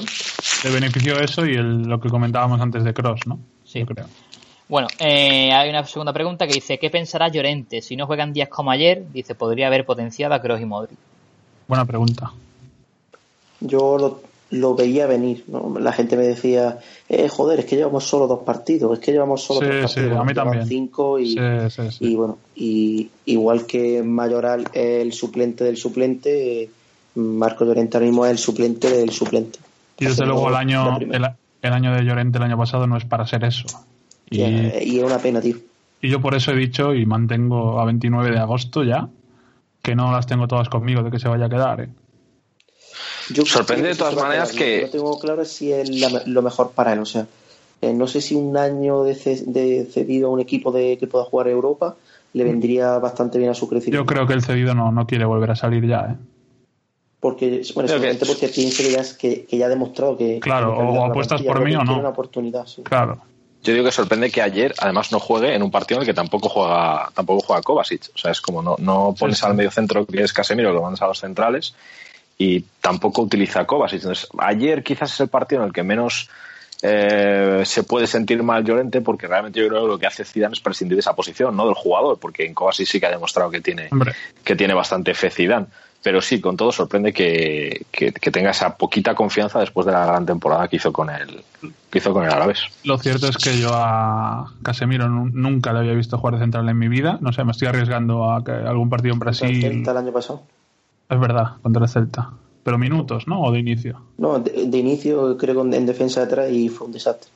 le 0.63 0.73
benefició 0.73 1.19
eso 1.19 1.45
y 1.45 1.55
lo 1.57 1.99
que 1.99 2.07
comentábamos 2.07 2.61
antes 2.61 2.85
de 2.85 2.93
Cross, 2.93 3.27
¿no? 3.27 3.39
Sí. 3.65 3.83
creo. 3.83 4.05
Bueno, 4.69 4.87
eh, 4.99 5.51
hay 5.51 5.69
una 5.69 5.83
segunda 5.83 6.13
pregunta 6.13 6.47
que 6.47 6.53
dice, 6.53 6.79
¿qué 6.79 6.89
pensará 6.89 7.27
Llorente? 7.27 7.81
Si 7.81 7.97
no 7.97 8.07
juegan 8.07 8.31
días 8.31 8.47
como 8.47 8.71
ayer, 8.71 9.03
dice, 9.11 9.35
podría 9.35 9.67
haber 9.67 9.85
potenciado 9.85 10.33
a 10.33 10.41
Cross 10.41 10.61
y 10.61 10.65
Modric. 10.65 10.97
Buena 11.67 11.83
pregunta. 11.83 12.31
Yo 13.59 13.97
lo, 13.97 14.21
lo 14.51 14.75
veía 14.75 15.07
venir. 15.07 15.43
¿no? 15.47 15.77
La 15.79 15.91
gente 15.93 16.15
me 16.15 16.23
decía, 16.23 16.77
eh, 17.09 17.27
joder, 17.27 17.59
es 17.59 17.65
que 17.65 17.75
llevamos 17.75 18.05
solo 18.05 18.27
dos 18.27 18.39
partidos, 18.39 18.93
es 18.93 19.03
que 19.03 19.11
llevamos 19.11 19.41
solo 19.41 19.67
dos 19.67 19.93
partidos. 19.93 20.19
a 20.19 20.23
mí 20.23 20.33
también. 20.33 20.67
Cinco 20.67 21.19
y, 21.19 21.37
y 21.99 22.15
bueno, 22.15 22.37
y 22.55 23.09
igual 23.25 23.65
que 23.65 24.03
Mayoral 24.03 24.65
es 24.73 25.01
el 25.01 25.13
suplente 25.13 25.63
del 25.63 25.77
suplente, 25.77 26.69
Marco 27.15 27.65
Llorente 27.65 27.97
ahora 27.97 28.07
mismo 28.07 28.25
es 28.25 28.31
el 28.31 28.37
suplente 28.37 28.89
del 28.89 29.11
suplente. 29.11 29.59
Y 29.97 30.05
desde 30.05 30.25
luego 30.25 30.49
el 30.49 30.55
año, 30.55 30.97
el, 30.99 31.73
año 31.73 31.93
de 31.93 32.03
Llorente 32.03 32.37
el 32.37 32.43
año 32.43 32.57
pasado 32.57 32.87
no 32.87 32.97
es 32.97 33.05
para 33.05 33.25
ser 33.25 33.43
eso. 33.43 33.67
Y, 34.29 34.41
y 34.41 34.99
es 34.99 35.03
una 35.03 35.19
pena, 35.19 35.41
tío. 35.41 35.57
Y 36.01 36.09
yo 36.09 36.19
por 36.19 36.33
eso 36.33 36.51
he 36.51 36.55
dicho 36.55 36.93
y 36.95 37.05
mantengo 37.05 37.79
a 37.79 37.85
29 37.85 38.31
de 38.31 38.39
agosto 38.39 38.83
ya 38.83 39.07
que 39.81 39.95
no 39.95 40.11
las 40.11 40.27
tengo 40.27 40.47
todas 40.47 40.69
conmigo 40.69 41.03
de 41.03 41.11
que 41.11 41.19
se 41.19 41.27
vaya 41.27 41.45
a 41.45 41.49
quedar. 41.49 41.81
¿eh? 41.81 41.89
Sorprende 43.45 43.89
de 43.89 43.95
todas 43.95 44.15
maneras 44.15 44.51
que... 44.51 44.83
No 44.83 44.89
tengo 44.89 45.19
claro 45.19 45.45
si 45.45 45.71
es 45.71 45.89
lo 46.27 46.41
mejor 46.41 46.71
para 46.71 46.93
él. 46.93 46.99
O 46.99 47.05
sea, 47.05 47.27
eh, 47.81 47.93
no 47.93 48.07
sé 48.07 48.21
si 48.21 48.35
un 48.35 48.55
año 48.57 49.03
de, 49.03 49.15
cedido 49.15 50.27
a 50.27 50.31
un 50.31 50.39
equipo 50.39 50.71
de 50.71 50.97
que 50.97 51.07
pueda 51.07 51.25
jugar 51.25 51.47
Europa 51.47 51.95
le 52.33 52.43
vendría 52.43 52.97
bastante 52.99 53.37
bien 53.39 53.51
a 53.51 53.53
su 53.53 53.67
crecimiento. 53.67 54.03
Yo 54.03 54.05
creo 54.05 54.27
que 54.27 54.33
el 54.33 54.43
cedido 54.43 54.73
no, 54.73 54.91
no 54.91 55.05
quiere 55.07 55.25
volver 55.25 55.51
a 55.51 55.55
salir 55.55 55.85
ya. 55.85 56.11
¿eh? 56.11 56.15
Porque, 57.19 57.61
bueno, 57.75 57.89
simplemente 57.89 58.25
porque 58.25 58.47
piensa 58.47 59.17
que 59.17 59.45
ya, 59.51 59.65
ha 59.65 59.69
demostrado 59.69 60.17
que. 60.17 60.39
Claro, 60.39 60.75
o 60.75 61.05
apuestas 61.05 61.41
por 61.41 61.63
mí 61.63 61.75
o 61.75 61.83
no. 61.83 61.99
Una 61.99 62.09
oportunidad, 62.09 62.65
Claro. 62.83 63.21
Yo 63.63 63.73
digo 63.73 63.85
que 63.85 63.91
sorprende 63.91 64.31
que 64.31 64.41
ayer 64.41 64.73
además 64.79 65.11
no 65.11 65.19
juegue 65.19 65.53
en 65.53 65.61
un 65.61 65.69
partido 65.69 65.99
en 65.99 66.01
el 66.01 66.07
que 66.07 66.15
tampoco 66.15 66.49
juega 66.49 67.11
tampoco 67.13 67.43
juega 67.45 67.61
Kovacic. 67.61 68.09
O 68.15 68.17
sea, 68.17 68.31
es 68.31 68.41
como 68.41 68.63
no, 68.63 68.75
no 68.79 69.13
pones 69.17 69.43
al 69.43 69.53
medio 69.53 69.69
centro 69.69 70.03
que 70.07 70.23
es 70.23 70.33
Casemiro, 70.33 70.73
lo 70.73 70.81
mandas 70.81 71.03
a 71.03 71.07
los 71.07 71.19
centrales 71.19 71.75
y 72.41 72.65
tampoco 72.81 73.21
utiliza 73.21 73.65
Kovacic. 73.65 74.01
Entonces, 74.01 74.27
ayer 74.39 74.81
quizás 74.81 75.13
es 75.13 75.19
el 75.19 75.27
partido 75.27 75.61
en 75.61 75.67
el 75.67 75.73
que 75.73 75.83
menos 75.83 76.27
eh, 76.81 77.61
se 77.65 77.83
puede 77.83 78.07
sentir 78.07 78.41
mal 78.41 78.63
Llorente 78.63 79.01
porque 79.01 79.27
realmente 79.27 79.59
yo 79.59 79.67
creo 79.67 79.83
que 79.83 79.87
lo 79.87 79.99
que 79.99 80.07
hace 80.07 80.25
Zidane 80.25 80.53
es 80.53 80.59
prescindir 80.59 80.95
de 80.95 81.01
esa 81.01 81.13
posición, 81.13 81.55
no 81.55 81.67
del 81.67 81.75
jugador, 81.75 82.17
porque 82.17 82.43
en 82.43 82.55
Kovacic 82.55 82.87
sí 82.87 82.99
que 82.99 83.05
ha 83.05 83.11
demostrado 83.11 83.51
que 83.51 83.61
tiene, 83.61 83.89
que 84.43 84.55
tiene 84.55 84.73
bastante 84.73 85.13
fe 85.13 85.29
Zidane. 85.29 85.67
Pero 86.01 86.19
sí, 86.19 86.41
con 86.41 86.57
todo 86.57 86.71
sorprende 86.71 87.13
que, 87.13 87.85
tenga 88.31 88.49
esa 88.49 88.75
poquita 88.75 89.13
confianza 89.13 89.59
después 89.59 89.85
de 89.85 89.91
la 89.91 90.03
gran 90.07 90.25
temporada 90.25 90.67
que 90.67 90.77
hizo 90.77 90.91
con 90.91 91.11
el 91.11 91.43
que 91.91 91.99
hizo 91.99 92.11
con 92.11 92.23
el 92.23 92.31
Alavés. 92.31 92.63
Lo 92.83 92.97
cierto 92.97 93.27
es 93.27 93.37
que 93.37 93.59
yo 93.59 93.69
a 93.71 94.51
Casemiro 94.63 95.07
nunca 95.07 95.73
le 95.73 95.79
había 95.79 95.93
visto 95.93 96.17
jugar 96.17 96.35
de 96.35 96.41
central 96.41 96.67
en 96.69 96.79
mi 96.79 96.87
vida. 96.87 97.19
No 97.21 97.33
sé, 97.33 97.43
me 97.43 97.51
estoy 97.51 97.67
arriesgando 97.67 98.31
a 98.31 98.37
algún 98.37 98.89
partido 98.89 99.13
en 99.13 99.19
Brasil. 99.19 99.63
El 99.63 99.95
año 99.95 100.11
pasado. 100.11 100.41
Es 101.11 101.19
verdad, 101.19 101.57
contra 101.61 101.83
el 101.83 101.89
Celta. 101.89 102.31
Pero 102.63 102.77
minutos, 102.77 103.27
¿no? 103.27 103.41
¿O 103.41 103.51
de 103.51 103.59
inicio? 103.59 103.99
No, 104.17 104.39
de, 104.39 104.77
inicio 104.77 105.37
creo 105.37 105.69
que 105.69 105.75
en 105.75 105.85
defensa 105.85 106.21
de 106.21 106.25
atrás 106.27 106.51
y 106.51 106.69
fue 106.69 106.87
un 106.87 106.93
desastre. 106.93 107.29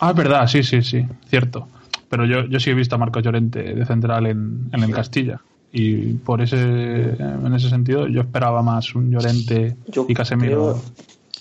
Ah, 0.00 0.10
es 0.10 0.16
verdad, 0.16 0.46
sí, 0.46 0.62
sí, 0.62 0.82
sí, 0.82 1.06
cierto. 1.28 1.66
Pero 2.08 2.26
yo, 2.26 2.44
yo 2.44 2.60
sí 2.60 2.70
he 2.70 2.74
visto 2.74 2.96
a 2.96 2.98
Marco 2.98 3.20
Llorente 3.20 3.62
de 3.74 3.86
central 3.86 4.26
en, 4.26 4.68
en 4.72 4.82
el 4.82 4.92
Castilla. 4.92 5.40
Y 5.72 6.14
por 6.14 6.42
ese, 6.42 6.60
en 6.60 7.54
ese 7.54 7.70
sentido 7.70 8.08
yo 8.08 8.20
esperaba 8.20 8.60
más 8.62 8.94
un 8.94 9.10
Llorente 9.10 9.76
y 10.08 10.14
Casemiro. 10.14 10.80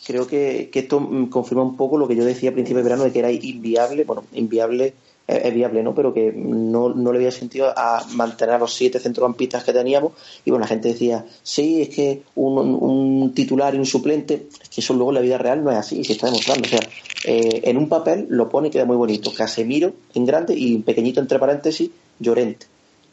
Creo, 0.06 0.28
que, 0.28 0.70
que, 0.72 0.80
esto 0.80 1.10
confirma 1.30 1.64
un 1.64 1.76
poco 1.76 1.98
lo 1.98 2.08
que 2.08 2.16
yo 2.16 2.24
decía 2.24 2.52
a 2.52 2.54
principio 2.54 2.78
de 2.78 2.84
verano 2.84 3.04
de 3.04 3.12
que 3.12 3.20
era 3.20 3.32
inviable, 3.32 4.06
bueno, 4.06 4.24
inviable 4.34 4.94
es, 5.30 5.54
viable, 5.54 5.84
¿no? 5.84 5.94
Pero 5.94 6.14
que 6.14 6.32
no, 6.32 6.90
no, 6.90 7.12
le 7.12 7.20
había 7.20 7.32
sentido 7.32 7.72
a 7.76 8.06
mantener 8.14 8.56
a 8.56 8.60
los 8.60 8.74
siete 8.74 9.00
centrocampistas 9.00 9.64
que 9.64 9.74
teníamos. 9.74 10.14
Y 10.46 10.50
bueno, 10.50 10.64
la 10.64 10.68
gente 10.68 10.90
decía, 10.90 11.26
sí, 11.44 11.82
es 11.82 11.90
que 11.90 12.24
un, 12.36 12.58
un 12.58 13.34
titular 13.34 13.76
y 13.76 13.78
un 13.78 13.86
suplente, 13.86 14.48
es 14.62 14.70
que 14.70 14.82
eso 14.82 14.94
luego 14.94 15.12
en 15.12 15.16
la 15.16 15.22
vida 15.22 15.38
real 15.38 15.64
no 15.64 15.72
es 15.72 15.78
así, 15.78 16.04
se 16.04 16.14
está 16.14 16.28
demostrando. 16.28 16.66
O 16.66 16.70
sea, 16.70 16.80
eh, 17.26 17.62
en 17.64 17.78
un 17.78 17.90
papel 17.90 18.28
lo 18.30 18.50
pone 18.50 18.70
y 18.70 18.72
queda 18.72 18.86
muy 18.86 18.98
bonito. 18.98 19.32
Casemiro 19.34 19.94
en 20.14 20.26
grande 20.26 20.56
y 20.56 20.78
pequeñito 20.80 21.20
entre 21.20 21.40
paréntesis, 21.40 21.90
Llorente. 22.20 22.66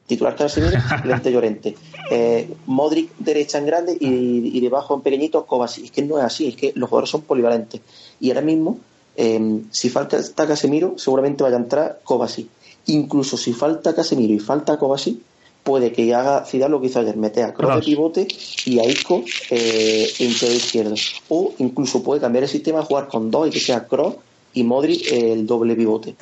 Titular 0.07 0.37
Casemiro, 0.37 0.79
suplente 0.97 1.33
Llorente. 1.33 1.75
Eh, 2.11 2.49
Modric 2.67 3.11
derecha 3.19 3.59
en 3.59 3.67
grande 3.67 3.97
y, 3.99 4.57
y 4.57 4.61
debajo 4.61 4.95
en 4.95 5.01
pequeñito 5.03 5.45
Kovacic. 5.45 5.87
Es 5.87 5.91
que 5.91 6.03
no 6.03 6.19
es 6.19 6.25
así, 6.25 6.49
es 6.49 6.57
que 6.57 6.73
los 6.75 6.89
jugadores 6.89 7.11
son 7.11 7.23
polivalentes. 7.23 7.81
Y 8.21 8.31
ahora 8.31 8.43
mismo 8.43 8.79
Em, 9.17 9.65
si 9.71 9.89
falta 9.89 10.21
Casemiro, 10.47 10.95
seguramente 10.99 11.43
vaya 11.43 11.57
a 11.57 11.61
entrar 11.61 12.01
Kovacic. 12.05 12.49
Incluso 12.87 13.37
si 13.37 13.53
falta 13.53 13.95
Casemiro 13.95 14.35
y 14.35 14.39
falta 14.39 14.79
Kovacic, 14.79 15.19
puede 15.67 15.91
que 15.91 16.15
haga 16.15 16.45
Zidane 16.45 16.71
lo 16.71 16.81
que 16.81 16.87
hizo 16.87 17.01
ayer, 17.01 17.17
mete 17.17 17.43
a 17.43 17.53
Kroos 17.53 17.77
de 17.77 17.83
pivote 17.83 18.29
y 18.67 18.79
a 18.79 18.85
Isco 18.85 19.25
eh, 19.51 20.09
interior 20.21 20.57
izquierdo. 20.57 20.95
O 21.29 21.55
incluso 21.59 22.03
puede 22.03 22.21
cambiar 22.21 22.45
el 22.45 22.51
sistema, 22.51 22.83
jugar 22.83 23.09
con 23.09 23.31
dos 23.31 23.49
y 23.49 23.51
que 23.51 23.59
sea 23.59 23.87
Kroos 23.87 24.15
y 24.55 24.63
Modric 24.63 25.11
el 25.11 25.45
doble 25.45 25.75
pivote. 25.75 26.15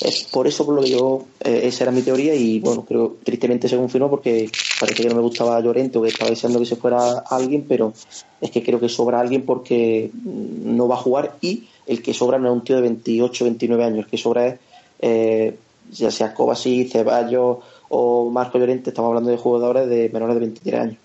Es 0.00 0.24
por 0.24 0.46
eso 0.46 0.64
por 0.64 0.76
lo 0.76 0.82
que 0.82 0.90
yo, 0.90 1.24
eh, 1.40 1.62
esa 1.64 1.84
era 1.84 1.92
mi 1.92 2.02
teoría 2.02 2.34
y 2.34 2.60
bueno, 2.60 2.84
creo 2.84 3.16
tristemente 3.22 3.68
se 3.68 3.76
confirmó 3.76 4.08
porque 4.08 4.48
parece 4.80 5.02
que 5.02 5.08
no 5.08 5.16
me 5.16 5.22
gustaba 5.22 5.60
Llorente 5.60 5.98
o 5.98 6.02
que 6.02 6.08
estaba 6.08 6.30
deseando 6.30 6.58
que 6.60 6.66
se 6.66 6.76
fuera 6.76 7.24
alguien, 7.28 7.66
pero 7.68 7.92
es 8.40 8.50
que 8.50 8.62
creo 8.62 8.80
que 8.80 8.88
sobra 8.88 9.20
alguien 9.20 9.44
porque 9.44 10.10
no 10.14 10.88
va 10.88 10.94
a 10.94 10.98
jugar 10.98 11.36
y 11.40 11.64
el 11.92 12.02
que 12.02 12.14
sobra 12.14 12.38
no 12.38 12.48
es 12.48 12.54
un 12.54 12.64
tío 12.64 12.76
de 12.76 12.82
28, 12.82 13.44
29 13.44 13.84
años, 13.84 13.98
el 14.00 14.06
que 14.06 14.18
sobra 14.18 14.46
es, 14.46 14.60
eh, 15.00 15.56
ya 15.90 16.10
sea 16.10 16.34
Kovacic, 16.34 16.90
Ceballos 16.90 17.58
o 17.88 18.30
Marco 18.30 18.58
Llorente, 18.58 18.90
estamos 18.90 19.10
hablando 19.10 19.30
de 19.30 19.36
jugadores 19.36 19.88
de 19.88 20.08
menores 20.08 20.34
de 20.34 20.40
23 20.40 20.80
años. 20.80 20.96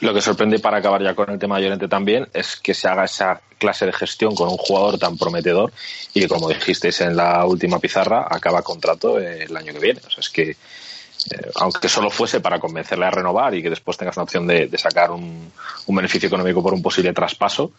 Lo 0.00 0.14
que 0.14 0.20
sorprende 0.20 0.60
para 0.60 0.78
acabar 0.78 1.02
ya 1.02 1.14
con 1.14 1.28
el 1.30 1.38
tema 1.38 1.56
de 1.56 1.64
Llorente 1.64 1.88
también 1.88 2.28
es 2.32 2.56
que 2.56 2.72
se 2.72 2.86
haga 2.86 3.04
esa 3.04 3.40
clase 3.58 3.84
de 3.84 3.92
gestión 3.92 4.34
con 4.34 4.48
un 4.48 4.56
jugador 4.56 4.96
tan 4.96 5.18
prometedor 5.18 5.72
y 6.14 6.20
que, 6.20 6.28
como 6.28 6.48
dijisteis 6.48 7.00
en 7.00 7.16
la 7.16 7.44
última 7.44 7.80
pizarra, 7.80 8.26
acaba 8.30 8.62
contrato 8.62 9.18
el 9.18 9.54
año 9.56 9.72
que 9.72 9.80
viene. 9.80 10.00
O 10.06 10.10
sea, 10.10 10.20
es 10.20 10.28
que, 10.28 10.50
eh, 10.50 10.56
aunque 11.56 11.88
solo 11.88 12.10
fuese 12.10 12.40
para 12.40 12.60
convencerle 12.60 13.06
a 13.06 13.10
renovar 13.10 13.54
y 13.56 13.62
que 13.62 13.70
después 13.70 13.96
tengas 13.96 14.16
una 14.16 14.22
opción 14.22 14.46
de, 14.46 14.70
sacar 14.78 15.10
un, 15.10 15.50
beneficio 15.88 16.28
económico 16.28 16.62
por 16.62 16.74
un 16.74 16.82
posible 16.82 17.12
traspaso, 17.12 17.72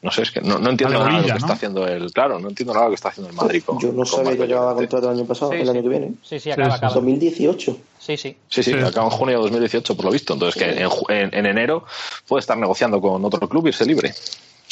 No 0.00 0.12
sé, 0.12 0.22
es 0.22 0.30
que 0.30 0.40
no, 0.40 0.58
no 0.60 0.70
entiendo 0.70 0.96
nada 1.00 1.10
de 1.10 1.16
lo 1.16 1.22
que 1.24 1.28
¿no? 1.30 1.36
está 1.38 1.52
haciendo 1.54 1.86
el. 1.88 2.12
Claro, 2.12 2.38
no 2.38 2.48
entiendo 2.50 2.72
nada 2.72 2.84
de 2.84 2.88
lo 2.88 2.92
que 2.92 2.94
está 2.96 3.08
haciendo 3.08 3.30
el 3.30 3.36
Madrid 3.36 3.62
con. 3.66 3.80
Yo 3.80 3.88
no 3.88 3.96
con 3.96 4.06
sabía 4.06 4.30
que 4.36 4.46
Llorente. 4.46 4.74
contrato 4.76 5.10
el 5.10 5.18
año 5.18 5.26
pasado, 5.26 5.50
Sí, 5.52 5.56
el 5.58 5.64
sí. 5.64 5.70
año 5.70 5.82
que 5.82 5.88
viene. 5.88 6.12
Sí, 6.22 6.38
sí, 6.38 6.50
acaba, 6.52 6.70
sí, 6.70 6.76
acaba. 6.76 6.94
2018. 6.94 7.76
Sí, 7.98 8.16
sí. 8.16 8.36
Sí, 8.48 8.62
sí, 8.62 8.72
Sí. 8.72 8.78
acaba 8.78 9.06
en 9.06 9.10
junio 9.12 9.36
de 9.38 9.42
2018, 9.42 9.96
por 9.96 10.04
lo 10.04 10.10
visto. 10.12 10.34
Entonces, 10.34 10.62
que 10.62 10.70
en, 10.70 10.88
en- 11.08 11.34
en 11.34 11.46
enero 11.46 11.84
puede 12.28 12.40
estar 12.40 12.56
negociando 12.56 13.00
con 13.00 13.24
otro 13.24 13.48
club 13.48 13.66
y 13.66 13.68
irse 13.70 13.84
libre. 13.84 14.14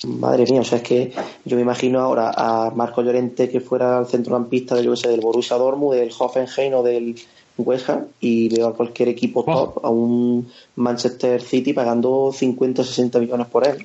Madre 0.05 0.45
mía, 0.45 0.61
o 0.61 0.65
sea, 0.65 0.79
es 0.79 0.85
que 0.85 1.13
yo 1.45 1.57
me 1.57 1.63
imagino 1.63 2.01
ahora 2.01 2.31
a 2.37 2.71
Marco 2.71 3.03
Llorente 3.03 3.49
que 3.51 3.61
fuera 3.61 3.99
el 3.99 4.07
centrocampista 4.07 4.77
de, 4.77 4.85
yo 4.85 4.93
qué 4.93 4.97
sé, 4.99 5.09
del 5.09 5.21
Borussia 5.21 5.57
Dortmund, 5.57 5.97
del 5.99 6.13
Hoffenheim 6.17 6.75
o 6.75 6.83
del 6.85 7.17
West 7.59 7.89
Ham 7.91 8.05
y 8.21 8.49
veo 8.55 8.69
a 8.69 8.75
cualquier 8.77 9.09
equipo 9.09 9.43
Oh. 9.47 9.53
top, 9.73 9.85
a 9.85 9.89
un 9.89 10.53
Manchester 10.77 11.43
City 11.43 11.73
pagando 11.73 12.31
50 12.33 12.83
o 12.83 12.85
60 12.85 13.19
millones 13.19 13.47
por 13.49 13.67
él. 13.67 13.79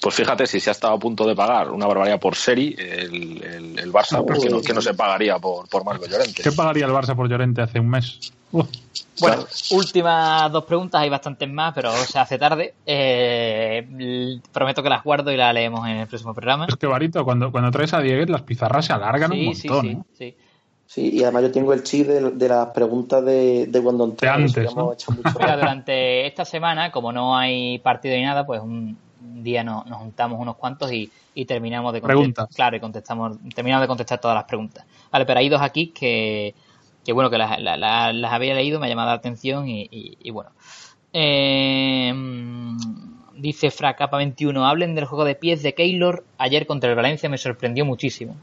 Pues 0.00 0.14
fíjate, 0.14 0.46
si 0.46 0.60
se 0.60 0.70
ha 0.70 0.72
estado 0.72 0.94
a 0.94 0.98
punto 0.98 1.26
de 1.26 1.34
pagar 1.36 1.70
una 1.70 1.86
barbaridad 1.86 2.18
por 2.18 2.34
Seri, 2.34 2.74
el, 2.78 3.42
el, 3.44 3.78
el 3.78 3.92
Barça, 3.92 4.24
pues 4.26 4.38
que 4.42 4.48
no, 4.48 4.60
que 4.62 4.72
no 4.72 4.80
se 4.80 4.94
pagaría 4.94 5.38
por, 5.38 5.68
por 5.68 5.84
Marco 5.84 6.06
Llorente. 6.06 6.42
¿Qué 6.42 6.52
pagaría 6.52 6.86
el 6.86 6.92
Barça 6.92 7.14
por 7.14 7.28
Llorente 7.28 7.60
hace 7.62 7.80
un 7.80 7.90
mes? 7.90 8.32
Uf, 8.52 8.66
Bueno, 9.20 9.36
Claro. 9.36 9.48
últimas 9.72 10.50
dos 10.50 10.64
preguntas, 10.64 11.00
hay 11.02 11.08
bastantes 11.10 11.48
más, 11.50 11.72
pero 11.74 11.92
se 11.92 12.18
hace 12.18 12.38
tarde. 12.38 12.74
Eh, 12.86 14.38
prometo 14.52 14.82
que 14.82 14.88
las 14.88 15.04
guardo 15.04 15.30
y 15.32 15.36
las 15.36 15.52
leemos 15.54 15.86
en 15.86 15.96
el 15.98 16.06
próximo 16.06 16.32
programa. 16.34 16.66
es 16.68 16.76
que 16.76 16.86
Barito, 16.86 17.24
cuando, 17.24 17.52
cuando 17.52 17.70
traes 17.70 17.92
a 17.94 18.00
Dieguez, 18.00 18.28
las 18.30 18.42
pizarras 18.42 18.86
se 18.86 18.92
alargan 18.92 19.32
un 19.32 19.38
Sí, 19.38 19.54
sí, 19.54 19.68
montón. 19.68 19.86
sí, 19.86 19.90
¿eh? 19.90 20.02
sí. 20.18 20.36
Sí, 20.86 21.10
y 21.18 21.22
además 21.22 21.42
yo 21.42 21.52
tengo 21.52 21.72
el 21.72 21.84
chip 21.84 22.08
de, 22.08 22.30
de 22.32 22.48
las 22.48 22.66
preguntas 22.70 23.24
de, 23.24 23.66
de 23.68 23.80
cuando 23.80 24.04
entré. 24.06 24.26
De 24.26 24.34
antes, 24.34 24.74
¿no? 24.74 24.92
hecho 24.92 25.12
mucho. 25.12 25.30
Mira, 25.38 25.56
durante 25.56 26.26
esta 26.26 26.44
semana, 26.44 26.90
como 26.90 27.12
no 27.12 27.36
hay 27.36 27.78
partido 27.78 28.16
ni 28.16 28.24
nada, 28.24 28.44
pues 28.44 28.60
un, 28.60 28.98
un 29.20 29.42
día 29.42 29.62
no- 29.64 29.84
nos 29.88 29.98
juntamos 29.98 30.38
unos 30.40 30.56
cuantos 30.56 30.92
y, 30.92 31.10
y 31.34 31.44
terminamos 31.44 31.92
de 31.92 32.00
contestar. 32.00 32.16
Preguntas. 32.18 32.48
Claro, 32.56 32.76
y 32.76 32.80
contestamos, 32.80 33.38
terminamos 33.54 33.82
de 33.82 33.88
contestar 33.88 34.20
todas 34.20 34.34
las 34.34 34.44
preguntas. 34.44 34.84
Vale, 35.10 35.26
pero 35.26 35.40
hay 35.40 35.48
dos 35.48 35.60
aquí 35.62 35.88
que, 35.88 36.54
que 37.04 37.12
bueno, 37.12 37.30
que 37.30 37.38
las, 37.38 37.60
la- 37.60 37.76
la- 37.76 38.12
las 38.12 38.32
había 38.32 38.54
leído, 38.54 38.80
me 38.80 38.86
ha 38.86 38.88
llamado 38.88 39.08
la 39.08 39.14
atención 39.14 39.68
y, 39.68 39.82
y- 39.90 40.16
y 40.22 40.30
bueno. 40.30 40.50
Eh, 41.12 42.12
dice 43.36 43.68
Fracapa21, 43.68 44.68
hablen 44.68 44.94
del 44.94 45.06
juego 45.06 45.24
de 45.24 45.34
pies 45.34 45.62
de 45.62 45.74
Keylor. 45.74 46.24
Ayer 46.38 46.66
contra 46.66 46.90
el 46.90 46.96
Valencia 46.96 47.28
me 47.28 47.38
sorprendió 47.38 47.84
muchísimo. 47.84 48.36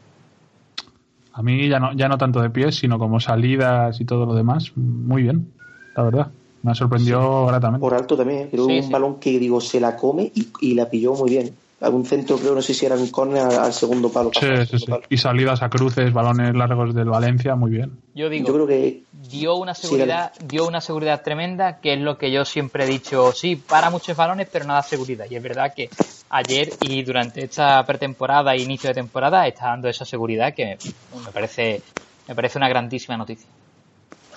A 1.33 1.43
mí 1.43 1.67
ya 1.69 1.79
no, 1.79 1.93
ya 1.93 2.07
no 2.09 2.17
tanto 2.17 2.41
de 2.41 2.49
pies, 2.49 2.75
sino 2.75 2.97
como 2.97 3.19
salidas 3.19 4.01
y 4.01 4.05
todo 4.05 4.25
lo 4.25 4.33
demás. 4.33 4.71
Muy 4.75 5.21
bien, 5.23 5.51
la 5.95 6.03
verdad. 6.03 6.31
Me 6.63 6.71
ha 6.71 6.75
sorprendido 6.75 7.45
gratamente. 7.45 7.81
Por 7.81 7.93
alto 7.93 8.17
también, 8.17 8.39
¿eh? 8.41 8.47
creo 8.51 8.65
Sí, 8.65 8.77
un 8.77 8.83
sí. 8.83 8.91
balón 8.91 9.19
que 9.19 9.37
digo 9.39 9.61
se 9.61 9.79
la 9.79 9.95
come 9.95 10.31
y, 10.33 10.47
y 10.61 10.73
la 10.73 10.89
pilló 10.89 11.13
muy 11.13 11.29
bien. 11.29 11.55
Algún 11.79 12.05
centro, 12.05 12.37
creo, 12.37 12.55
no 12.55 12.61
sé 12.61 12.73
si 12.73 12.87
era 12.87 12.95
un 12.95 13.07
córner 13.09 13.43
al, 13.43 13.55
al 13.59 13.73
segundo 13.73 14.09
palo. 14.09 14.31
Sí, 14.33 14.47
sí, 14.69 14.79
sí. 14.79 14.85
palo. 14.87 15.03
Y 15.09 15.17
salidas 15.17 15.61
a 15.61 15.69
cruces, 15.69 16.11
balones 16.11 16.55
largos 16.55 16.95
del 16.95 17.05
Valencia, 17.09 17.55
muy 17.55 17.69
bien. 17.69 17.91
Yo 18.15 18.29
digo, 18.29 18.47
Yo 18.47 18.53
creo 18.53 18.67
que 18.67 19.03
dio 19.11 19.55
una 19.55 19.75
Sí, 19.75 19.83
seguridad, 19.83 20.31
dio 20.47 20.67
una 20.67 20.81
seguridad 20.81 21.21
tremenda, 21.21 21.79
que 21.79 21.93
es 21.93 21.99
lo 21.99 22.17
que 22.17 22.31
yo 22.31 22.45
siempre 22.45 22.85
he 22.85 22.87
dicho, 22.87 23.31
sí, 23.31 23.55
para 23.57 23.91
muchos 23.91 24.17
balones, 24.17 24.47
pero 24.51 24.65
nada 24.65 24.81
seguridad. 24.81 25.27
Y 25.29 25.35
es 25.35 25.43
verdad 25.43 25.71
que 25.75 25.89
ayer 26.29 26.73
y 26.81 27.03
durante 27.03 27.43
esta 27.43 27.85
pretemporada 27.85 28.55
e 28.55 28.61
inicio 28.61 28.89
de 28.89 28.95
temporada 28.95 29.45
está 29.47 29.67
dando 29.67 29.87
esa 29.87 30.03
seguridad 30.03 30.55
que 30.55 30.79
me 31.23 31.31
parece, 31.31 31.83
me 32.27 32.33
parece 32.33 32.57
una 32.57 32.69
grandísima 32.69 33.17
noticia. 33.17 33.47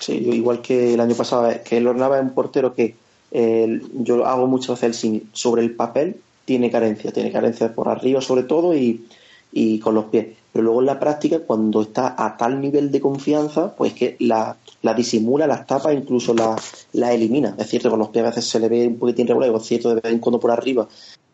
Sí, 0.01 0.19
yo 0.25 0.33
igual 0.33 0.61
que 0.61 0.95
el 0.95 0.99
año 0.99 1.13
pasado, 1.13 1.49
eh, 1.49 1.61
que 1.63 1.77
el 1.77 1.95
Nava 1.95 2.17
es 2.17 2.23
un 2.23 2.33
portero 2.33 2.73
que 2.73 2.95
eh, 3.31 3.81
yo 3.93 4.25
hago 4.25 4.47
muchas 4.47 4.81
veces 4.81 5.03
el 5.03 5.23
sobre 5.31 5.61
el 5.61 5.75
papel 5.75 6.17
tiene 6.43 6.71
carencia, 6.71 7.11
tiene 7.11 7.31
carencia 7.31 7.73
por 7.73 7.87
arriba 7.87 8.19
sobre 8.19 8.43
todo 8.43 8.75
y, 8.75 9.05
y 9.51 9.79
con 9.79 9.93
los 9.93 10.05
pies. 10.05 10.27
Pero 10.51 10.63
luego 10.63 10.79
en 10.81 10.87
la 10.87 10.99
práctica, 10.99 11.39
cuando 11.39 11.83
está 11.83 12.15
a 12.17 12.35
tal 12.35 12.59
nivel 12.59 12.91
de 12.91 12.99
confianza, 12.99 13.75
pues 13.75 13.93
que 13.93 14.15
la, 14.19 14.57
la 14.81 14.93
disimula, 14.95 15.45
las 15.45 15.67
tapa, 15.67 15.93
incluso 15.93 16.33
la, 16.33 16.55
la 16.93 17.13
elimina. 17.13 17.55
Es 17.59 17.69
cierto, 17.69 17.91
con 17.91 17.99
los 17.99 18.09
pies 18.09 18.25
a 18.25 18.29
veces 18.29 18.45
se 18.45 18.59
le 18.59 18.69
ve 18.69 18.87
un 18.87 18.97
poquitín 18.97 19.27
regular, 19.27 19.53
es 19.55 19.63
cierto, 19.63 19.89
de 19.89 20.01
vez 20.01 20.11
en 20.11 20.19
cuando 20.19 20.39
por 20.39 20.51
arriba 20.51 20.87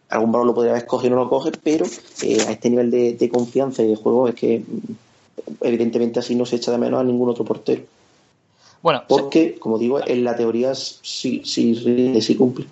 algún 0.09 0.31
balón 0.31 0.47
lo 0.47 0.53
podría 0.53 0.73
haber 0.73 0.85
cogido 0.85 1.13
y 1.13 1.15
no 1.15 1.23
lo 1.23 1.29
coge, 1.29 1.51
pero 1.63 1.85
eh, 2.21 2.37
a 2.47 2.51
este 2.51 2.69
nivel 2.69 2.91
de, 2.91 3.13
de 3.13 3.29
confianza 3.29 3.81
y 3.81 3.87
de 3.87 3.95
juego 3.95 4.27
es 4.27 4.35
que 4.35 4.59
mm, 4.59 4.93
evidentemente 5.61 6.19
así 6.19 6.35
no 6.35 6.45
se 6.45 6.57
echa 6.57 6.71
de 6.71 6.77
menos 6.77 6.99
a 6.99 7.03
ningún 7.03 7.29
otro 7.29 7.45
portero. 7.45 7.83
Bueno, 8.87 9.01
se- 9.01 9.05
Porque, 9.09 9.55
como 9.59 9.77
digo, 9.77 9.99
en 10.07 10.23
la 10.23 10.33
teoría 10.37 10.73
sí, 10.73 11.41
sí, 11.43 12.21
sí 12.21 12.35
cumple. 12.37 12.65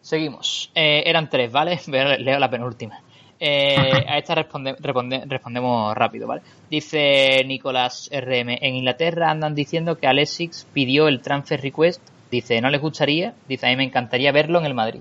seguimos. 0.00 0.70
Eh, 0.74 1.02
eran 1.04 1.28
tres, 1.28 1.52
¿vale? 1.52 1.78
Veo- 1.88 2.16
Leo 2.16 2.38
la 2.38 2.48
penúltima. 2.48 2.98
Eh, 3.38 3.76
a 4.08 4.16
esta 4.16 4.34
responde- 4.36 4.74
responde- 4.78 5.24
respondemos 5.26 5.94
rápido, 5.94 6.26
¿vale? 6.26 6.40
Dice 6.70 7.44
Nicolás 7.44 8.08
RM, 8.10 8.56
en 8.62 8.74
Inglaterra 8.76 9.30
andan 9.30 9.54
diciendo 9.54 9.98
que 9.98 10.06
Alexis 10.06 10.66
pidió 10.72 11.06
el 11.06 11.20
transfer 11.20 11.60
request. 11.60 12.00
Dice, 12.30 12.62
¿no 12.62 12.70
les 12.70 12.80
gustaría? 12.80 13.34
Dice, 13.46 13.66
a 13.66 13.68
mí 13.68 13.76
me 13.76 13.84
encantaría 13.84 14.32
verlo 14.32 14.60
en 14.60 14.64
el 14.64 14.72
Madrid. 14.72 15.00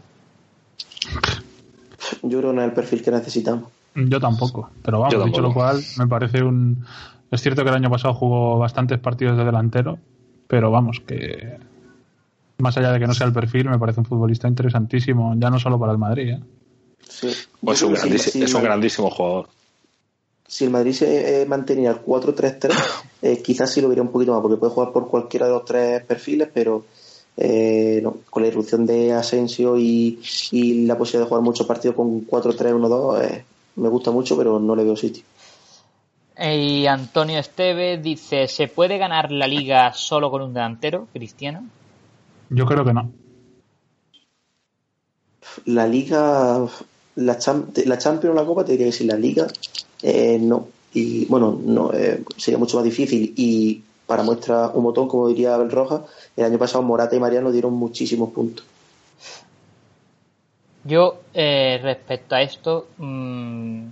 Yo 2.21 2.39
creo 2.39 2.49
que 2.51 2.55
no 2.57 2.61
es 2.63 2.67
el 2.67 2.73
perfil 2.73 3.01
que 3.01 3.11
necesitamos. 3.11 3.69
Yo 3.95 4.19
tampoco, 4.19 4.71
pero 4.83 4.99
vamos, 4.99 5.13
Yo 5.13 5.23
dicho 5.23 5.39
lo 5.39 5.53
cual, 5.53 5.81
me 5.97 6.05
parece 6.05 6.43
un... 6.43 6.83
Es 7.33 7.41
cierto 7.41 7.63
que 7.63 7.69
el 7.69 7.75
año 7.75 7.89
pasado 7.89 8.13
jugó 8.13 8.59
bastantes 8.59 8.99
partidos 8.99 9.37
de 9.37 9.43
delantero, 9.45 9.97
pero 10.47 10.69
vamos, 10.69 11.01
que 11.05 11.57
más 12.59 12.77
allá 12.77 12.91
de 12.91 12.99
que 12.99 13.07
no 13.07 13.13
sea 13.13 13.25
el 13.27 13.33
perfil, 13.33 13.69
me 13.69 13.79
parece 13.79 13.99
un 14.01 14.05
futbolista 14.05 14.47
interesantísimo, 14.47 15.33
ya 15.37 15.49
no 15.49 15.59
solo 15.59 15.79
para 15.79 15.91
el 15.93 15.97
Madrid. 15.97 16.29
¿eh? 16.33 16.39
Sí. 17.09 17.29
Pues 17.59 17.81
es 17.81 17.83
un, 17.87 17.97
si- 17.97 18.17
si 18.19 18.43
es 18.43 18.53
un 18.53 18.61
grandísimo 18.63 19.09
jugador. 19.09 19.47
Si 20.47 20.65
el 20.65 20.69
Madrid 20.69 20.91
se 20.93 21.41
eh, 21.41 21.45
mantenía 21.47 21.89
el 21.89 22.01
4-3-3, 22.01 22.71
eh, 23.23 23.41
quizás 23.43 23.71
sí 23.73 23.81
lo 23.81 23.89
vería 23.89 24.03
un 24.03 24.11
poquito 24.11 24.33
más, 24.33 24.41
porque 24.41 24.57
puede 24.57 24.71
jugar 24.73 24.91
por 24.91 25.07
cualquiera 25.09 25.47
de 25.47 25.53
los 25.53 25.65
tres 25.65 26.03
perfiles, 26.03 26.49
pero 26.53 26.85
eh, 27.35 27.99
no, 28.03 28.17
con 28.29 28.43
la 28.43 28.49
irrupción 28.49 28.85
de 28.85 29.11
Asensio 29.13 29.75
y, 29.77 30.19
y 30.51 30.85
la 30.85 30.95
posibilidad 30.97 31.25
de 31.25 31.29
jugar 31.29 31.43
muchos 31.43 31.65
partidos 31.65 31.95
con 31.95 32.27
4-3-1-2, 32.27 33.21
eh, 33.23 33.45
me 33.77 33.89
gusta 33.89 34.11
mucho, 34.11 34.37
pero 34.37 34.59
no 34.59 34.75
le 34.75 34.83
veo 34.83 34.95
sitio. 34.95 35.23
Y 36.37 36.85
Antonio 36.87 37.39
Esteves 37.39 38.01
dice, 38.03 38.47
¿se 38.47 38.67
puede 38.67 38.97
ganar 38.97 39.31
la 39.31 39.47
liga 39.47 39.93
solo 39.93 40.29
con 40.31 40.41
un 40.41 40.53
delantero, 40.53 41.07
Cristiano? 41.13 41.71
Yo 42.49 42.65
creo 42.65 42.85
que 42.85 42.93
no. 42.93 43.11
La 45.65 45.87
Liga, 45.87 46.65
la, 47.15 47.37
Cham- 47.39 47.71
la 47.85 47.97
Champions 47.97 48.33
o 48.35 48.39
la 48.39 48.45
Copa, 48.45 48.63
te 48.65 48.71
diría 48.73 48.87
que 48.87 48.91
sí, 48.91 49.05
la 49.05 49.15
Liga, 49.17 49.47
eh, 50.01 50.37
no. 50.39 50.67
Y 50.93 51.25
bueno, 51.25 51.59
no 51.63 51.91
eh, 51.93 52.23
sería 52.37 52.57
mucho 52.57 52.77
más 52.77 52.85
difícil. 52.85 53.33
Y 53.35 53.81
para 54.05 54.23
muestra 54.23 54.69
un 54.69 54.83
botón, 54.83 55.07
como 55.07 55.27
diría 55.27 55.55
Abel 55.55 55.71
Rojas, 55.71 56.01
el 56.35 56.45
año 56.45 56.57
pasado 56.57 56.83
Morata 56.83 57.15
y 57.15 57.19
Mariano 57.19 57.51
dieron 57.51 57.73
muchísimos 57.73 58.31
puntos. 58.31 58.65
Yo, 60.83 61.21
eh, 61.33 61.79
respecto 61.81 62.35
a 62.35 62.41
esto, 62.41 62.87
mm, 62.97 63.85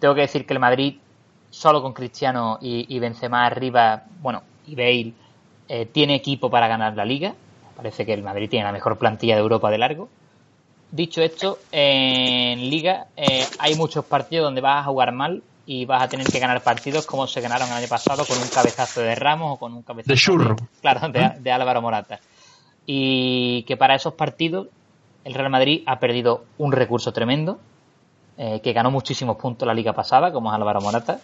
tengo 0.00 0.14
que 0.14 0.22
decir 0.22 0.46
que 0.46 0.52
el 0.54 0.58
Madrid, 0.60 0.96
solo 1.54 1.80
con 1.80 1.92
Cristiano 1.92 2.58
y, 2.60 2.84
y 2.94 2.98
Benzema 2.98 3.46
arriba, 3.46 4.02
bueno, 4.20 4.42
y 4.66 4.74
Bale, 4.74 5.12
eh, 5.68 5.86
tiene 5.86 6.16
equipo 6.16 6.50
para 6.50 6.66
ganar 6.66 6.96
la 6.96 7.04
liga. 7.04 7.34
Parece 7.76 8.04
que 8.04 8.12
el 8.12 8.22
Madrid 8.22 8.50
tiene 8.50 8.64
la 8.64 8.72
mejor 8.72 8.98
plantilla 8.98 9.36
de 9.36 9.40
Europa 9.40 9.70
de 9.70 9.78
largo. 9.78 10.08
Dicho 10.90 11.22
esto, 11.22 11.58
en 11.72 12.70
liga 12.70 13.06
eh, 13.16 13.44
hay 13.58 13.74
muchos 13.76 14.04
partidos 14.04 14.44
donde 14.44 14.60
vas 14.60 14.80
a 14.82 14.84
jugar 14.88 15.12
mal 15.12 15.42
y 15.66 15.86
vas 15.86 16.02
a 16.02 16.08
tener 16.08 16.26
que 16.26 16.38
ganar 16.38 16.62
partidos 16.62 17.06
como 17.06 17.26
se 17.26 17.40
ganaron 17.40 17.68
el 17.68 17.74
año 17.74 17.88
pasado 17.88 18.24
con 18.26 18.36
un 18.36 18.48
cabezazo 18.48 19.00
de 19.00 19.14
Ramos 19.14 19.54
o 19.54 19.56
con 19.56 19.72
un 19.74 19.82
cabezazo 19.82 20.12
De 20.12 20.18
churro. 20.18 20.56
claro, 20.80 21.08
de, 21.08 21.32
de 21.40 21.52
Álvaro 21.52 21.80
Morata. 21.82 22.20
Y 22.86 23.62
que 23.62 23.76
para 23.76 23.94
esos 23.94 24.14
partidos 24.14 24.68
el 25.24 25.34
Real 25.34 25.50
Madrid 25.50 25.82
ha 25.86 25.98
perdido 26.00 26.44
un 26.58 26.72
recurso 26.72 27.12
tremendo, 27.12 27.58
eh, 28.38 28.60
que 28.62 28.72
ganó 28.72 28.90
muchísimos 28.90 29.36
puntos 29.36 29.66
la 29.66 29.74
liga 29.74 29.92
pasada, 29.92 30.32
como 30.32 30.50
es 30.50 30.54
Álvaro 30.56 30.80
Morata, 30.80 31.20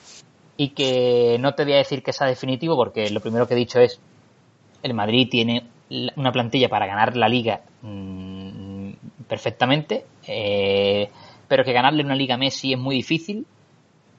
y 0.57 0.69
que 0.71 1.37
no 1.41 1.55
te 1.55 1.65
voy 1.65 1.73
a 1.75 1.79
decir 1.79 2.03
que 2.03 2.13
sea 2.13 2.27
definitivo, 2.27 2.77
porque 2.77 3.11
lo 3.11 3.21
primero 3.21 3.47
que 3.49 3.55
he 3.55 3.57
dicho 3.57 3.81
es, 3.81 3.99
el 4.83 4.95
Madrid 4.95 5.29
tiene 5.31 5.65
la- 5.89 6.13
una 6.17 6.33
plantilla 6.33 6.69
para 6.69 6.87
ganar 6.87 7.17
la 7.17 7.29
liga 7.29 7.61
mm, 7.83 8.91
perfectamente, 9.29 10.05
eh, 10.27 11.11
pero 11.49 11.65
que 11.65 11.73
ganarle 11.73 12.05
una 12.05 12.15
liga 12.15 12.35
a 12.35 12.39
Messi 12.39 12.73
es 12.73 12.79
muy 12.79 12.95
difícil 12.97 13.47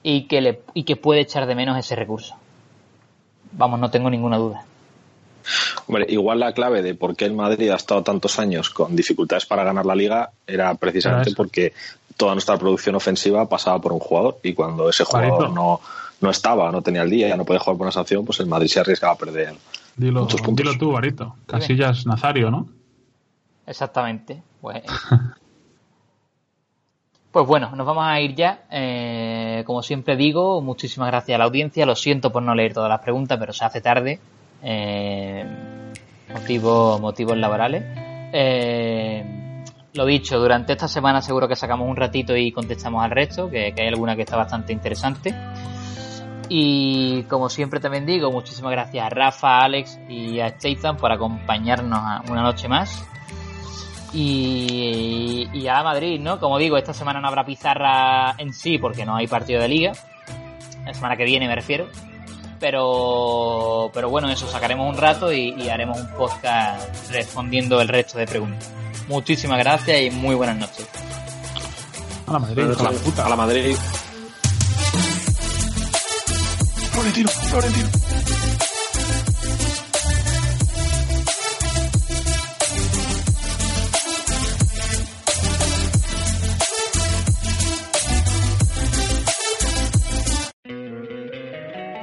y 0.02 0.22
que, 0.26 0.40
le, 0.40 0.60
y 0.74 0.84
que 0.84 0.96
puede 0.96 1.20
echar 1.20 1.46
de 1.46 1.54
menos 1.54 1.78
ese 1.78 1.94
recurso. 1.96 2.34
Vamos, 3.52 3.78
no 3.78 3.90
tengo 3.90 4.10
ninguna 4.10 4.36
duda. 4.38 4.64
Hombre, 5.88 6.06
igual 6.08 6.38
la 6.38 6.52
clave 6.52 6.82
de 6.82 6.94
por 6.94 7.16
qué 7.16 7.24
el 7.24 7.32
Madrid 7.34 7.68
ha 7.70 7.76
estado 7.76 8.02
tantos 8.02 8.38
años 8.38 8.70
con 8.70 8.94
dificultades 8.94 9.44
para 9.44 9.64
ganar 9.64 9.84
la 9.84 9.94
liga 9.96 10.30
era 10.46 10.74
precisamente 10.76 11.30
porque 11.36 11.72
toda 12.22 12.34
nuestra 12.34 12.56
producción 12.56 12.94
ofensiva 12.94 13.48
pasaba 13.48 13.80
por 13.80 13.92
un 13.92 13.98
jugador 13.98 14.38
y 14.44 14.54
cuando 14.54 14.88
ese 14.88 15.02
jugador 15.02 15.50
no, 15.50 15.80
no 16.20 16.30
estaba, 16.30 16.70
no 16.70 16.80
tenía 16.80 17.02
el 17.02 17.10
día, 17.10 17.26
ya 17.26 17.36
no 17.36 17.44
podía 17.44 17.58
jugar 17.58 17.76
por 17.76 17.84
una 17.86 17.90
sanción, 17.90 18.24
pues 18.24 18.38
el 18.38 18.46
Madrid 18.46 18.68
se 18.68 18.78
arriesgaba 18.78 19.14
a 19.14 19.16
perder. 19.16 19.54
Dilo, 19.96 20.20
Muchos 20.20 20.40
puntos. 20.40 20.64
dilo 20.64 20.78
tú, 20.78 20.92
Barito. 20.92 21.34
Casillas 21.46 22.06
Nazario, 22.06 22.48
¿no? 22.48 22.68
Exactamente. 23.66 24.40
Pues, 24.60 24.84
Pues 27.32 27.44
bueno, 27.44 27.74
nos 27.74 27.84
vamos 27.86 28.04
a 28.06 28.20
ir 28.20 28.36
ya. 28.36 28.64
Eh, 28.70 29.64
como 29.66 29.82
siempre 29.82 30.14
digo, 30.16 30.60
muchísimas 30.60 31.08
gracias 31.08 31.34
a 31.34 31.38
la 31.38 31.44
audiencia. 31.46 31.86
Lo 31.86 31.96
siento 31.96 32.30
por 32.30 32.42
no 32.44 32.54
leer 32.54 32.72
todas 32.72 32.88
las 32.90 33.00
preguntas, 33.00 33.36
pero 33.40 33.52
se 33.52 33.64
hace 33.64 33.80
tarde. 33.80 34.20
Eh, 34.62 35.44
motivos, 36.32 37.00
motivos 37.00 37.36
laborales. 37.36 37.82
Eh, 38.32 39.41
lo 39.94 40.06
dicho, 40.06 40.38
durante 40.38 40.72
esta 40.72 40.88
semana 40.88 41.20
seguro 41.20 41.46
que 41.46 41.56
sacamos 41.56 41.88
un 41.88 41.96
ratito 41.96 42.36
y 42.36 42.50
contestamos 42.50 43.04
al 43.04 43.10
resto, 43.10 43.50
que, 43.50 43.74
hay 43.76 43.88
alguna 43.88 44.16
que 44.16 44.22
está 44.22 44.36
bastante 44.36 44.72
interesante. 44.72 45.34
Y 46.48 47.22
como 47.24 47.48
siempre 47.48 47.80
también 47.80 48.06
digo, 48.06 48.30
muchísimas 48.30 48.72
gracias 48.72 49.06
a 49.06 49.08
Rafa, 49.08 49.60
Alex 49.60 49.98
y 50.08 50.40
a 50.40 50.48
Stefan 50.50 50.96
por 50.96 51.12
acompañarnos 51.12 52.00
una 52.28 52.42
noche 52.42 52.68
más. 52.68 53.06
Y, 54.14 55.48
y 55.54 55.66
a 55.68 55.82
Madrid, 55.82 56.20
¿no? 56.20 56.38
Como 56.38 56.58
digo, 56.58 56.76
esta 56.76 56.92
semana 56.92 57.20
no 57.20 57.28
habrá 57.28 57.46
pizarra 57.46 58.34
en 58.36 58.52
sí 58.52 58.76
porque 58.76 59.06
no 59.06 59.16
hay 59.16 59.26
partido 59.26 59.60
de 59.62 59.68
liga. 59.68 59.92
La 60.84 60.92
semana 60.92 61.16
que 61.16 61.24
viene 61.24 61.48
me 61.48 61.54
refiero. 61.54 61.88
Pero, 62.60 63.90
pero 63.94 64.10
bueno, 64.10 64.28
eso, 64.30 64.46
sacaremos 64.46 64.88
un 64.88 64.96
rato 65.00 65.32
y, 65.32 65.54
y 65.54 65.68
haremos 65.68 65.98
un 65.98 66.08
podcast 66.14 67.10
respondiendo 67.10 67.80
el 67.80 67.88
resto 67.88 68.18
de 68.18 68.26
preguntas. 68.26 68.81
Muchísimas 69.08 69.58
gracias 69.58 70.00
y 70.00 70.10
muy 70.10 70.34
buenas 70.34 70.56
noches. 70.56 70.86
A 72.26 72.32
la 72.32 72.38
Madrid, 72.38 72.62
a 72.62 72.82
la 72.82 72.90
puta. 72.90 73.26
A 73.26 73.28
la 73.28 73.36
Madrid. 73.36 73.76
Florentino, 76.92 77.28
Florentino. 77.28 77.88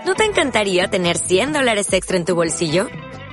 ¿No 0.06 0.16
te 0.16 0.26
encantaría 0.26 0.90
tener 0.90 1.18
100 1.18 1.54
dólares 1.54 1.94
extra 1.94 2.18
en 2.18 2.26
tu 2.26 2.36
bolsillo? 2.36 2.88